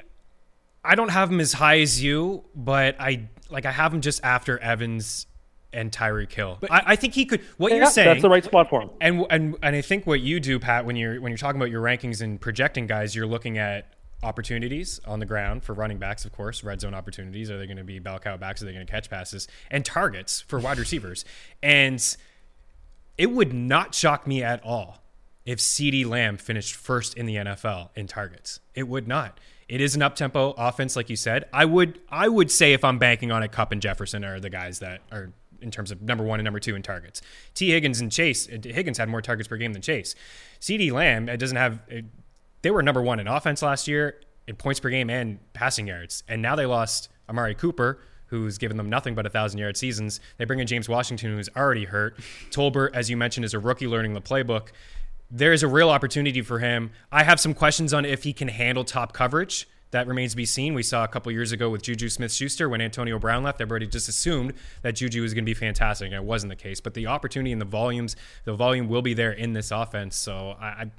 I 0.83 0.95
don't 0.95 1.09
have 1.09 1.29
him 1.31 1.39
as 1.39 1.53
high 1.53 1.79
as 1.79 2.01
you, 2.01 2.43
but 2.55 2.95
I 2.99 3.27
like 3.49 3.65
I 3.65 3.71
have 3.71 3.93
him 3.93 4.01
just 4.01 4.23
after 4.23 4.57
Evans 4.59 5.27
and 5.73 5.91
Tyreek 5.91 6.31
Hill. 6.31 6.59
I, 6.69 6.81
I 6.87 6.95
think 6.95 7.13
he 7.13 7.25
could. 7.25 7.41
What 7.57 7.71
Yeah, 7.71 7.77
you're 7.79 7.85
saying, 7.87 8.07
that's 8.07 8.21
the 8.21 8.29
right 8.29 8.43
spot 8.43 8.69
for 8.69 8.81
him. 8.83 8.89
and 8.99 9.25
and 9.29 9.55
and 9.63 9.75
I 9.75 9.81
think 9.81 10.05
what 10.07 10.21
you 10.21 10.39
do, 10.39 10.59
Pat, 10.59 10.85
when 10.85 10.95
you're 10.95 11.19
when 11.21 11.31
you're 11.31 11.37
talking 11.37 11.59
about 11.59 11.71
your 11.71 11.81
rankings 11.81 12.21
and 12.21 12.39
projecting 12.39 12.87
guys, 12.87 13.15
you're 13.15 13.27
looking 13.27 13.57
at 13.57 13.93
opportunities 14.23 14.99
on 15.05 15.19
the 15.19 15.25
ground 15.25 15.63
for 15.63 15.73
running 15.73 15.97
backs, 15.97 16.25
of 16.25 16.31
course, 16.31 16.63
red 16.63 16.81
zone 16.81 16.93
opportunities. 16.93 17.49
Are 17.49 17.57
they 17.57 17.65
going 17.65 17.77
to 17.77 17.83
be 17.83 17.99
bell 17.99 18.19
cow 18.19 18.37
backs? 18.37 18.61
Are 18.61 18.65
they 18.65 18.73
going 18.73 18.85
to 18.85 18.91
catch 18.91 19.09
passes 19.09 19.47
and 19.69 19.83
targets 19.83 20.41
for 20.41 20.59
wide 20.59 20.77
receivers? 20.77 21.25
And 21.63 22.15
it 23.17 23.31
would 23.31 23.53
not 23.53 23.93
shock 23.93 24.27
me 24.27 24.43
at 24.43 24.63
all 24.63 25.01
if 25.45 25.59
CeeDee 25.59 26.05
Lamb 26.05 26.37
finished 26.37 26.75
first 26.75 27.15
in 27.15 27.25
the 27.25 27.35
NFL 27.35 27.89
in 27.95 28.07
targets. 28.07 28.59
It 28.75 28.83
would 28.87 29.07
not. 29.07 29.39
It 29.67 29.81
is 29.81 29.95
an 29.95 30.01
up 30.01 30.15
tempo 30.15 30.51
offense, 30.57 30.95
like 30.95 31.09
you 31.09 31.15
said. 31.15 31.45
I 31.53 31.65
would 31.65 31.99
I 32.09 32.27
would 32.27 32.51
say 32.51 32.73
if 32.73 32.83
I'm 32.83 32.99
banking 32.99 33.31
on 33.31 33.41
it, 33.41 33.51
Kupp 33.51 33.71
and 33.71 33.81
Jefferson 33.81 34.25
are 34.25 34.39
the 34.39 34.49
guys 34.49 34.79
that 34.79 35.01
are 35.11 35.31
in 35.61 35.71
terms 35.71 35.91
of 35.91 36.01
number 36.01 36.23
one 36.23 36.39
and 36.39 36.43
number 36.43 36.59
two 36.59 36.75
in 36.75 36.81
targets. 36.81 37.21
Tee 37.53 37.69
Higgins 37.69 38.01
and 38.01 38.11
Chase 38.11 38.47
Higgins 38.47 38.97
had 38.97 39.07
more 39.07 39.21
targets 39.21 39.47
per 39.47 39.57
game 39.57 39.73
than 39.73 39.81
Chase. 39.81 40.13
CD 40.59 40.91
Lamb 40.91 41.25
doesn't 41.25 41.57
have. 41.57 41.79
They 42.61 42.71
were 42.71 42.83
number 42.83 43.01
one 43.01 43.19
in 43.19 43.27
offense 43.27 43.61
last 43.61 43.87
year 43.87 44.15
in 44.47 44.55
points 44.55 44.79
per 44.79 44.89
game 44.89 45.09
and 45.09 45.39
passing 45.53 45.87
yards, 45.87 46.23
and 46.27 46.41
now 46.41 46.55
they 46.55 46.65
lost 46.65 47.09
Amari 47.29 47.55
Cooper, 47.55 47.99
who's 48.27 48.57
given 48.57 48.77
them 48.77 48.89
nothing 48.89 49.13
but 49.13 49.25
a 49.25 49.29
thousand 49.29 49.59
yard 49.59 49.77
seasons. 49.77 50.19
They 50.37 50.45
bring 50.45 50.59
in 50.59 50.67
James 50.67 50.87
Washington, 50.87 51.35
who's 51.35 51.49
already 51.55 51.85
hurt. 51.85 52.17
Tolbert, 52.49 52.91
as 52.93 53.09
you 53.09 53.17
mentioned, 53.17 53.45
is 53.45 53.53
a 53.53 53.59
rookie 53.59 53.87
learning 53.87 54.13
the 54.13 54.21
playbook. 54.21 54.69
There's 55.29 55.63
a 55.63 55.67
real 55.67 55.89
opportunity 55.89 56.41
for 56.41 56.59
him. 56.59 56.91
I 57.11 57.23
have 57.23 57.39
some 57.39 57.53
questions 57.53 57.93
on 57.93 58.05
if 58.05 58.23
he 58.23 58.33
can 58.33 58.47
handle 58.47 58.83
top 58.83 59.13
coverage. 59.13 59.67
That 59.91 60.07
remains 60.07 60.31
to 60.31 60.37
be 60.37 60.45
seen. 60.45 60.73
We 60.73 60.83
saw 60.83 61.03
a 61.03 61.07
couple 61.07 61.31
years 61.33 61.51
ago 61.51 61.69
with 61.69 61.81
Juju 61.83 62.07
Smith 62.07 62.31
Schuster 62.31 62.69
when 62.69 62.79
Antonio 62.79 63.19
Brown 63.19 63.43
left, 63.43 63.59
everybody 63.59 63.87
just 63.87 64.07
assumed 64.07 64.53
that 64.83 64.93
Juju 64.93 65.21
was 65.21 65.33
going 65.33 65.43
to 65.43 65.49
be 65.49 65.53
fantastic, 65.53 66.07
and 66.07 66.15
it 66.15 66.23
wasn't 66.23 66.49
the 66.49 66.55
case. 66.55 66.79
But 66.79 66.93
the 66.93 67.07
opportunity 67.07 67.51
and 67.51 67.59
the 67.59 67.65
volumes, 67.65 68.15
the 68.45 68.53
volume 68.53 68.87
will 68.87 69.01
be 69.01 69.13
there 69.13 69.33
in 69.33 69.51
this 69.51 69.71
offense. 69.71 70.15
So 70.15 70.55
I, 70.59 70.91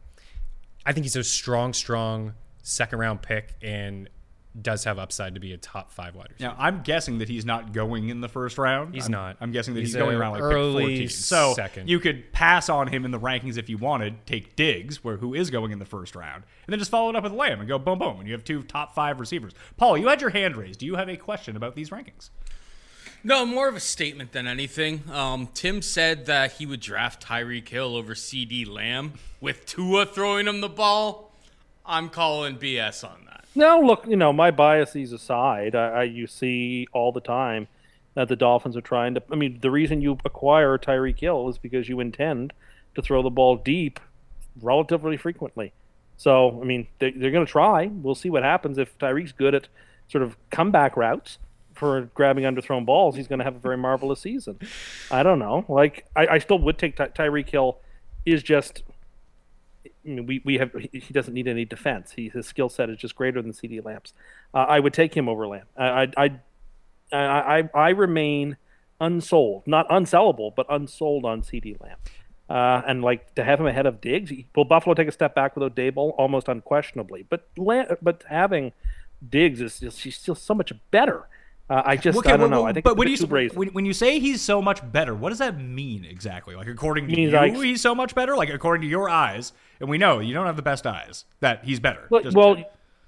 I 0.84 0.92
think 0.92 1.04
he's 1.04 1.16
a 1.16 1.24
strong, 1.24 1.72
strong 1.72 2.34
second 2.62 2.98
round 2.98 3.22
pick 3.22 3.54
and 3.62 4.08
does 4.60 4.84
have 4.84 4.98
upside 4.98 5.32
to 5.34 5.40
be 5.40 5.52
a 5.54 5.56
top 5.56 5.90
five 5.90 6.14
wide 6.14 6.28
receiver. 6.30 6.50
Now 6.50 6.56
I'm 6.58 6.82
guessing 6.82 7.18
that 7.18 7.28
he's 7.28 7.46
not 7.46 7.72
going 7.72 8.10
in 8.10 8.20
the 8.20 8.28
first 8.28 8.58
round. 8.58 8.94
He's 8.94 9.04
I'm- 9.04 9.12
not. 9.12 9.36
I'm 9.40 9.50
guessing 9.50 9.72
that 9.74 9.80
he's, 9.80 9.90
He's 9.94 9.96
going 9.96 10.14
around 10.16 10.32
like 10.32 10.42
early 10.42 10.84
pick 10.84 10.92
14. 10.96 11.08
So 11.08 11.54
second. 11.54 11.88
you 11.88 11.98
could 11.98 12.30
pass 12.32 12.68
on 12.68 12.88
him 12.88 13.06
in 13.06 13.12
the 13.12 13.18
rankings 13.18 13.56
if 13.56 13.70
you 13.70 13.78
wanted. 13.78 14.26
Take 14.26 14.54
Diggs, 14.54 15.02
where 15.02 15.16
who 15.16 15.32
is 15.32 15.48
going 15.50 15.72
in 15.72 15.78
the 15.78 15.86
first 15.86 16.14
round, 16.14 16.44
and 16.66 16.72
then 16.72 16.78
just 16.78 16.90
follow 16.90 17.08
it 17.08 17.16
up 17.16 17.22
with 17.24 17.32
Lamb 17.32 17.60
and 17.60 17.68
go 17.68 17.78
boom 17.78 17.98
boom. 17.98 18.18
And 18.18 18.26
you 18.28 18.34
have 18.34 18.44
two 18.44 18.62
top 18.62 18.94
five 18.94 19.20
receivers. 19.20 19.52
Paul, 19.78 19.96
you 19.96 20.08
had 20.08 20.20
your 20.20 20.30
hand 20.30 20.56
raised. 20.56 20.80
Do 20.80 20.86
you 20.86 20.96
have 20.96 21.08
a 21.08 21.16
question 21.16 21.56
about 21.56 21.74
these 21.74 21.88
rankings? 21.88 22.28
No, 23.24 23.46
more 23.46 23.68
of 23.68 23.76
a 23.76 23.80
statement 23.80 24.32
than 24.32 24.48
anything. 24.48 25.04
Um, 25.12 25.48
Tim 25.54 25.80
said 25.80 26.26
that 26.26 26.52
he 26.52 26.66
would 26.66 26.80
draft 26.80 27.24
Tyreek 27.24 27.68
Hill 27.68 27.94
over 27.94 28.14
CeeDee 28.14 28.68
Lamb 28.68 29.12
with 29.40 29.64
Tua 29.64 30.06
throwing 30.06 30.48
him 30.48 30.60
the 30.60 30.68
ball. 30.68 31.32
I'm 31.86 32.08
calling 32.08 32.56
BS 32.56 33.04
on 33.04 33.24
that. 33.26 33.44
No, 33.54 33.78
look, 33.80 34.06
you 34.08 34.16
know, 34.16 34.32
my 34.32 34.50
biases 34.50 35.12
aside, 35.12 35.76
I, 35.76 35.88
I 35.88 36.02
you 36.04 36.26
see 36.26 36.88
all 36.92 37.12
the 37.12 37.20
time 37.20 37.68
that 38.14 38.28
the 38.28 38.34
Dolphins 38.34 38.76
are 38.76 38.82
trying 38.82 39.14
to. 39.14 39.22
I 39.30 39.36
mean, 39.36 39.58
the 39.60 39.70
reason 39.70 40.00
you 40.00 40.18
acquire 40.24 40.76
Tyreek 40.76 41.20
Hill 41.20 41.48
is 41.48 41.58
because 41.58 41.88
you 41.88 42.00
intend 42.00 42.52
to 42.96 43.02
throw 43.02 43.22
the 43.22 43.30
ball 43.30 43.56
deep 43.56 44.00
relatively 44.60 45.16
frequently. 45.16 45.72
So, 46.16 46.60
I 46.60 46.64
mean, 46.64 46.88
they, 46.98 47.12
they're 47.12 47.30
going 47.30 47.46
to 47.46 47.50
try. 47.50 47.86
We'll 47.86 48.16
see 48.16 48.30
what 48.30 48.42
happens 48.42 48.78
if 48.78 48.98
Tyreek's 48.98 49.32
good 49.32 49.54
at 49.54 49.68
sort 50.08 50.22
of 50.22 50.36
comeback 50.50 50.96
routes 50.96 51.38
for 51.82 52.02
grabbing 52.14 52.44
underthrown 52.44 52.86
balls. 52.86 53.16
He's 53.16 53.26
going 53.26 53.40
to 53.40 53.44
have 53.44 53.56
a 53.56 53.58
very 53.58 53.76
marvelous 53.76 54.20
season. 54.20 54.60
I 55.10 55.24
don't 55.24 55.40
know. 55.40 55.64
Like, 55.68 56.06
I, 56.14 56.26
I 56.26 56.38
still 56.38 56.60
would 56.60 56.78
take 56.78 56.94
Ty- 56.94 57.08
Tyreek 57.08 57.48
Hill. 57.48 57.78
Is 58.24 58.40
just 58.44 58.84
I 59.84 60.08
mean, 60.08 60.26
we, 60.26 60.40
we 60.44 60.58
have 60.58 60.70
he 60.92 61.12
doesn't 61.12 61.34
need 61.34 61.48
any 61.48 61.64
defense. 61.64 62.12
He, 62.12 62.28
his 62.28 62.46
skill 62.46 62.68
set 62.68 62.88
is 62.88 62.98
just 62.98 63.16
greater 63.16 63.42
than 63.42 63.52
CeeDee 63.52 63.84
Lamb's. 63.84 64.14
Uh, 64.54 64.58
I 64.58 64.78
would 64.78 64.92
take 64.94 65.16
him 65.16 65.28
over 65.28 65.44
Lamb. 65.48 65.66
I 65.76 66.08
I, 66.16 66.40
I 67.12 67.58
I 67.58 67.68
I 67.74 67.88
remain 67.90 68.58
unsold, 69.00 69.64
not 69.66 69.88
unsellable, 69.88 70.54
but 70.54 70.66
unsold 70.68 71.24
on 71.24 71.42
CD 71.42 71.76
Lamb. 71.80 71.98
Uh, 72.48 72.82
and 72.86 73.02
like 73.02 73.34
to 73.34 73.42
have 73.42 73.58
him 73.58 73.66
ahead 73.66 73.86
of 73.86 74.00
Diggs, 74.00 74.32
will 74.54 74.64
Buffalo 74.64 74.94
take 74.94 75.08
a 75.08 75.12
step 75.12 75.34
back 75.34 75.56
without 75.56 75.74
Daboll? 75.74 76.14
Almost 76.16 76.46
unquestionably. 76.46 77.26
But 77.28 77.48
Lam- 77.56 77.96
but 78.00 78.22
having 78.28 78.72
Diggs 79.28 79.60
is 79.60 79.80
just, 79.80 79.98
she's 79.98 80.16
still 80.16 80.34
so 80.34 80.54
much 80.54 80.72
better. 80.90 81.28
Uh, 81.70 81.82
I 81.84 81.96
just 81.96 82.18
Okay, 82.18 82.32
I 82.32 82.36
don't 82.36 82.50
well, 82.50 82.62
know. 82.62 82.66
I 82.66 82.72
think 82.72 82.84
but 82.84 82.96
when 82.96 83.08
you 83.08 83.16
when, 83.54 83.68
when 83.68 83.86
you 83.86 83.92
say 83.92 84.18
he's 84.18 84.42
so 84.42 84.60
much 84.60 84.80
better, 84.92 85.14
what 85.14 85.30
does 85.30 85.38
that 85.38 85.58
mean 85.58 86.04
exactly? 86.04 86.54
Like 86.54 86.66
according 86.66 87.08
to 87.08 87.20
you, 87.20 87.36
I- 87.36 87.50
he's 87.50 87.80
so 87.80 87.94
much 87.94 88.14
better. 88.14 88.36
Like 88.36 88.50
according 88.50 88.82
to 88.82 88.88
your 88.88 89.08
eyes, 89.08 89.52
and 89.80 89.88
we 89.88 89.96
know 89.96 90.18
you 90.20 90.34
don't 90.34 90.46
have 90.46 90.56
the 90.56 90.62
best 90.62 90.86
eyes. 90.86 91.24
That 91.40 91.64
he's 91.64 91.80
better. 91.80 92.06
Well, 92.10 92.22
well, 92.32 92.56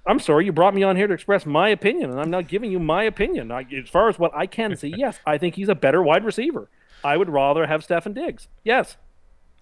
I'm 0.07 0.19
sorry, 0.19 0.45
you 0.45 0.51
brought 0.51 0.73
me 0.73 0.83
on 0.83 0.95
here 0.95 1.07
to 1.07 1.13
express 1.13 1.45
my 1.45 1.69
opinion, 1.69 2.11
and 2.11 2.19
I'm 2.19 2.29
not 2.29 2.47
giving 2.47 2.71
you 2.71 2.79
my 2.79 3.03
opinion. 3.03 3.51
I, 3.51 3.65
as 3.75 3.89
far 3.89 4.07
as 4.09 4.17
what 4.17 4.31
I 4.35 4.45
can 4.47 4.75
see, 4.75 4.89
yes, 4.97 5.19
I 5.25 5.37
think 5.37 5.55
he's 5.55 5.69
a 5.69 5.75
better 5.75 6.01
wide 6.01 6.23
receiver. 6.23 6.69
I 7.03 7.17
would 7.17 7.29
rather 7.29 7.67
have 7.67 7.85
Stefon 7.85 8.13
Diggs. 8.15 8.47
Yes. 8.63 8.97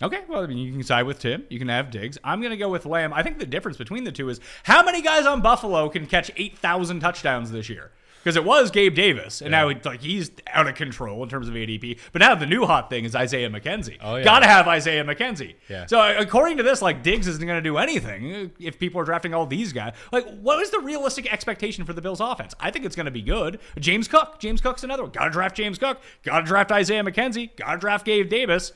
Okay, 0.01 0.21
well, 0.27 0.43
I 0.43 0.47
mean, 0.47 0.57
you 0.57 0.71
can 0.73 0.83
side 0.83 1.05
with 1.05 1.19
Tim. 1.19 1.45
You 1.49 1.59
can 1.59 1.67
have 1.69 1.91
Diggs. 1.91 2.17
I'm 2.23 2.39
going 2.41 2.51
to 2.51 2.57
go 2.57 2.69
with 2.69 2.85
Lamb. 2.85 3.13
I 3.13 3.21
think 3.23 3.39
the 3.39 3.45
difference 3.45 3.77
between 3.77 4.03
the 4.05 4.11
two 4.11 4.27
is 4.29 4.39
how 4.63 4.83
many 4.83 5.01
guys 5.01 5.25
on 5.25 5.41
Buffalo 5.41 5.87
can 5.89 6.07
catch 6.07 6.31
8,000 6.35 6.99
touchdowns 6.99 7.51
this 7.51 7.69
year? 7.69 7.91
Because 8.23 8.37
it 8.37 8.45
was 8.45 8.71
Gabe 8.71 8.95
Davis, 8.95 9.41
and 9.41 9.51
now 9.51 9.67
it, 9.67 9.85
like 9.85 10.01
he's 10.01 10.31
out 10.47 10.67
of 10.67 10.75
control 10.75 11.21
in 11.23 11.29
terms 11.29 11.49
of 11.49 11.55
ADP. 11.55 11.99
But 12.13 12.19
now 12.19 12.35
the 12.35 12.45
new 12.45 12.65
hot 12.65 12.89
thing 12.89 13.03
is 13.03 13.15
Isaiah 13.15 13.49
McKenzie. 13.49 13.97
Oh, 13.99 14.15
yeah. 14.15 14.23
Got 14.23 14.39
to 14.39 14.47
have 14.47 14.65
Isaiah 14.67 15.03
McKenzie. 15.03 15.55
Yeah. 15.67 15.87
So 15.87 15.99
uh, 15.99 16.15
according 16.17 16.57
to 16.57 16.63
this, 16.63 16.81
like 16.81 17.03
Diggs 17.03 17.27
isn't 17.27 17.45
going 17.45 17.61
to 17.61 17.69
do 17.69 17.77
anything 17.77 18.33
uh, 18.33 18.47
if 18.59 18.79
people 18.79 19.01
are 19.01 19.03
drafting 19.03 19.33
all 19.33 19.45
these 19.45 19.73
guys. 19.73 19.93
Like, 20.11 20.25
what 20.39 20.61
is 20.61 20.69
the 20.71 20.79
realistic 20.79 21.31
expectation 21.31 21.83
for 21.83 21.91
the 21.91 22.01
Bills' 22.01 22.21
offense? 22.21 22.53
I 22.59 22.71
think 22.71 22.85
it's 22.85 22.95
going 22.95 23.07
to 23.07 23.11
be 23.11 23.21
good. 23.21 23.59
James 23.77 24.07
Cook. 24.07 24.39
James 24.39 24.61
Cook's 24.61 24.83
another 24.83 25.03
one. 25.03 25.11
Got 25.11 25.25
to 25.25 25.31
draft 25.31 25.57
James 25.57 25.77
Cook. 25.77 25.99
Got 26.23 26.39
to 26.39 26.45
draft 26.45 26.71
Isaiah 26.71 27.03
McKenzie. 27.03 27.55
Got 27.57 27.73
to 27.73 27.77
draft 27.79 28.05
Gabe 28.05 28.29
Davis 28.29 28.71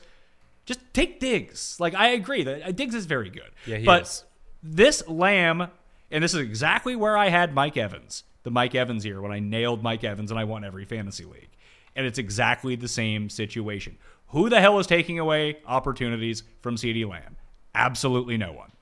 just 0.68 0.80
take 0.92 1.18
Diggs. 1.18 1.80
Like 1.80 1.94
I 1.94 2.08
agree 2.10 2.44
that 2.44 2.62
uh, 2.62 2.72
Diggs 2.72 2.94
is 2.94 3.06
very 3.06 3.30
good. 3.30 3.50
Yeah, 3.66 3.78
he 3.78 3.86
but 3.86 4.02
is. 4.02 4.24
this 4.62 5.08
Lamb, 5.08 5.68
and 6.10 6.22
this 6.22 6.34
is 6.34 6.40
exactly 6.40 6.94
where 6.94 7.16
I 7.16 7.30
had 7.30 7.54
Mike 7.54 7.78
Evans, 7.78 8.24
the 8.42 8.50
Mike 8.50 8.74
Evans 8.74 9.04
year 9.04 9.20
when 9.20 9.32
I 9.32 9.40
nailed 9.40 9.82
Mike 9.82 10.04
Evans 10.04 10.30
and 10.30 10.38
I 10.38 10.44
won 10.44 10.64
every 10.64 10.84
fantasy 10.84 11.24
league. 11.24 11.50
And 11.96 12.06
it's 12.06 12.18
exactly 12.18 12.76
the 12.76 12.88
same 12.88 13.28
situation. 13.28 13.98
Who 14.28 14.48
the 14.48 14.60
hell 14.60 14.78
is 14.78 14.86
taking 14.86 15.18
away 15.18 15.58
opportunities 15.66 16.42
from 16.60 16.76
CeeDee 16.76 17.08
Lamb? 17.08 17.36
Absolutely 17.74 18.36
no 18.36 18.52
one. 18.52 18.72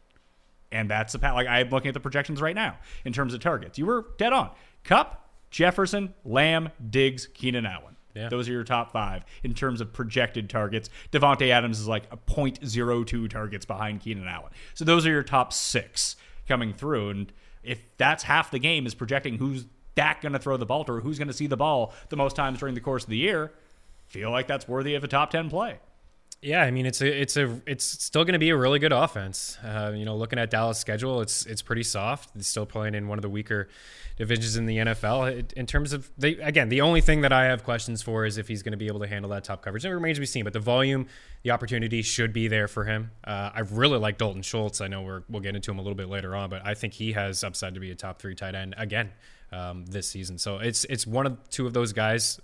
And 0.73 0.90
that's 0.90 1.12
the 1.12 1.19
like 1.19 1.47
I'm 1.47 1.71
looking 1.71 1.88
at 1.88 1.95
the 1.95 2.01
projections 2.01 2.40
right 2.40 2.55
now 2.55 2.77
in 3.05 3.12
terms 3.12 3.33
of 3.33 3.40
targets. 3.40 3.79
You 3.79 3.87
were 3.87 4.07
dead 4.19 4.33
on. 4.33 4.51
Kupp, 4.85 5.31
Jefferson, 5.51 6.14
Lamb, 6.25 6.71
Diggs, 6.90 7.27
Keenan 7.27 7.64
Allen. 7.64 7.97
Yeah. 8.14 8.29
Those 8.31 8.49
are 8.49 8.53
your 8.53 8.64
top 8.64 8.92
five 8.92 9.25
in 9.45 9.53
terms 9.53 9.81
of 9.81 9.92
projected 9.92 10.49
targets. 10.49 10.88
Davante 11.12 11.51
Adams 11.51 11.79
is 11.79 11.87
like 11.87 12.05
a 12.11 12.16
0.02 12.16 13.29
targets 13.29 13.66
behind 13.66 14.01
Keenan 14.01 14.27
Allen. 14.27 14.53
So 14.75 14.85
those 14.85 15.07
are 15.07 15.11
your 15.11 15.23
top 15.23 15.53
six 15.53 16.16
coming 16.47 16.73
through. 16.73 17.11
And 17.11 17.33
if 17.63 17.97
that's 17.97 18.25
half 18.25 18.51
the 18.51 18.59
game 18.59 18.87
is 18.87 18.95
projecting 18.95 19.39
who's 19.39 19.67
that 19.95 20.21
going 20.21 20.33
to 20.33 20.39
throw 20.39 20.57
the 20.57 20.67
ball 20.67 20.85
to 20.85 20.93
or 20.93 21.01
who's 21.01 21.19
going 21.19 21.29
to 21.29 21.35
see 21.35 21.47
the 21.47 21.57
ball 21.57 21.93
the 22.11 22.17
most 22.17 22.37
times 22.37 22.61
during 22.61 22.75
the 22.75 22.81
course 22.81 23.05
of 23.05 23.11
the 23.11 23.17
year, 23.17 23.53
feel 24.07 24.31
like 24.31 24.47
that's 24.47 24.69
worthy 24.69 24.95
of 24.95 25.05
a 25.05 25.09
top 25.09 25.31
10 25.31 25.51
play. 25.51 25.79
Yeah, 26.47 26.63
I 26.63 26.71
mean 26.71 26.87
it's 26.87 27.03
a 27.03 27.21
it's 27.21 27.37
a 27.37 27.61
it's 27.67 27.85
still 27.85 28.23
going 28.23 28.35
to 28.35 28.39
be 28.39 28.51
a 28.51 28.57
really 28.57 28.79
good 28.79 28.93
offense. 28.93 29.59
Uh, 29.65 29.93
you 29.93 30.05
know, 30.05 30.17
looking 30.17 30.39
at 30.39 30.49
Dallas' 30.49 30.79
schedule, 30.79 31.21
it's 31.21 31.45
it's 31.45 31.61
pretty 31.61 31.83
soft. 31.83 32.41
Still 32.45 32.65
playing 32.65 32.95
in 32.95 33.09
one 33.09 33.19
of 33.19 33.23
the 33.23 33.29
weaker 33.29 33.69
divisions 34.17 34.57
in 34.57 34.65
the 34.65 34.77
NFL. 34.77 35.39
It, 35.39 35.53
in 35.55 35.67
terms 35.67 35.93
of 35.93 36.09
they 36.17 36.37
again, 36.37 36.69
the 36.69 36.83
only 36.83 37.01
thing 37.01 37.23
that 37.23 37.33
I 37.33 37.47
have 37.47 37.65
questions 37.65 38.01
for 38.01 38.25
is 38.25 38.39
if 38.39 38.47
he's 38.47 38.63
going 38.63 38.75
to 38.75 38.79
be 38.79 38.87
able 38.87 39.01
to 39.01 39.09
handle 39.09 39.29
that 39.33 39.43
top 39.43 39.61
coverage. 39.61 39.85
It 39.85 39.91
remains 39.93 40.19
to 40.19 40.21
be 40.21 40.27
seen, 40.27 40.45
but 40.45 40.53
the 40.53 40.61
volume, 40.61 41.09
the 41.43 41.51
opportunity 41.51 42.01
should 42.03 42.33
be 42.33 42.47
there 42.47 42.69
for 42.69 42.85
him. 42.85 43.11
Uh, 43.25 43.51
I 43.53 43.61
really 43.73 43.99
like 43.99 44.17
Dalton 44.17 44.43
Schultz. 44.43 44.81
I 44.81 44.87
know 44.87 45.03
we're, 45.03 45.23
we'll 45.29 45.43
get 45.43 45.57
into 45.57 45.73
him 45.73 45.81
a 45.81 45.83
little 45.83 45.97
bit 45.97 46.09
later 46.09 46.37
on, 46.37 46.49
but 46.49 46.65
I 46.65 46.75
think 46.75 46.93
he 46.93 47.11
has 47.15 47.43
upside 47.43 47.75
to 47.75 47.81
be 47.81 47.91
a 47.91 47.97
top 47.97 48.21
three 48.21 48.37
tight 48.37 48.55
end 48.55 48.77
again 48.79 49.11
um, 49.51 49.85
this 49.87 50.09
season. 50.09 50.39
So 50.39 50.59
it's 50.59 50.85
it's 50.85 51.09
one 51.09 51.27
of 51.27 51.51
two 51.51 51.67
of 51.67 51.73
those 51.73 51.93
guys 51.93 52.41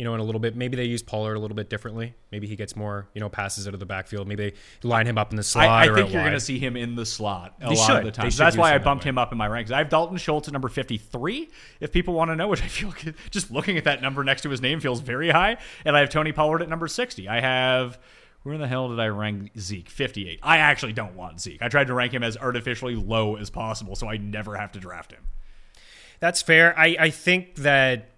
you 0.00 0.06
know, 0.06 0.14
in 0.14 0.20
a 0.20 0.24
little 0.24 0.38
bit. 0.40 0.56
Maybe 0.56 0.78
they 0.78 0.86
use 0.86 1.02
Pollard 1.02 1.34
a 1.34 1.38
little 1.38 1.54
bit 1.54 1.68
differently. 1.68 2.14
Maybe 2.32 2.46
he 2.46 2.56
gets 2.56 2.74
more, 2.74 3.06
you 3.12 3.20
know, 3.20 3.28
passes 3.28 3.68
out 3.68 3.74
of 3.74 3.80
the 3.80 3.84
backfield. 3.86 4.26
Maybe 4.26 4.50
they 4.50 4.88
line 4.88 5.06
him 5.06 5.18
up 5.18 5.30
in 5.30 5.36
the 5.36 5.42
slot. 5.42 5.68
I, 5.68 5.84
I 5.84 5.88
or 5.88 5.94
think 5.94 6.10
you're 6.10 6.22
going 6.22 6.32
to 6.32 6.40
see 6.40 6.58
him 6.58 6.74
in 6.74 6.94
the 6.94 7.04
slot 7.04 7.56
a 7.60 7.68
They 7.68 7.74
lot 7.74 7.86
should. 7.86 7.96
of 7.98 8.04
the 8.04 8.10
time. 8.10 8.30
That's 8.30 8.56
why 8.56 8.74
I 8.74 8.78
bumped 8.78 9.04
him 9.04 9.18
up 9.18 9.30
in 9.30 9.36
my 9.36 9.46
ranks. 9.46 9.70
I 9.70 9.76
have 9.76 9.90
Dalton 9.90 10.16
Schultz 10.16 10.48
at 10.48 10.52
number 10.54 10.70
53. 10.70 11.50
If 11.80 11.92
people 11.92 12.14
want 12.14 12.30
to 12.30 12.36
know, 12.36 12.48
which 12.48 12.62
I 12.62 12.68
feel 12.68 12.94
just 13.30 13.50
looking 13.50 13.76
at 13.76 13.84
that 13.84 14.00
number 14.00 14.24
next 14.24 14.40
to 14.44 14.48
his 14.48 14.62
name 14.62 14.80
feels 14.80 15.00
very 15.00 15.28
high. 15.28 15.58
And 15.84 15.94
I 15.94 16.00
have 16.00 16.08
Tony 16.08 16.32
Pollard 16.32 16.62
at 16.62 16.70
number 16.70 16.88
60. 16.88 17.28
I 17.28 17.40
have. 17.42 17.98
Where 18.42 18.54
in 18.54 18.60
the 18.62 18.68
hell 18.68 18.88
did 18.88 18.98
I 18.98 19.08
rank 19.08 19.50
Zeke? 19.58 19.90
58. 19.90 20.40
I 20.42 20.56
actually 20.56 20.94
don't 20.94 21.14
want 21.14 21.42
Zeke. 21.42 21.60
I 21.60 21.68
tried 21.68 21.88
to 21.88 21.94
rank 21.94 22.14
him 22.14 22.22
as 22.22 22.38
artificially 22.38 22.94
low 22.94 23.36
as 23.36 23.50
possible 23.50 23.96
so 23.96 24.08
I 24.08 24.16
never 24.16 24.56
have 24.56 24.72
to 24.72 24.78
draft 24.78 25.12
him. 25.12 25.20
That's 26.20 26.40
fair. 26.40 26.74
I, 26.78 26.96
I 26.98 27.10
think 27.10 27.56
that, 27.56 28.12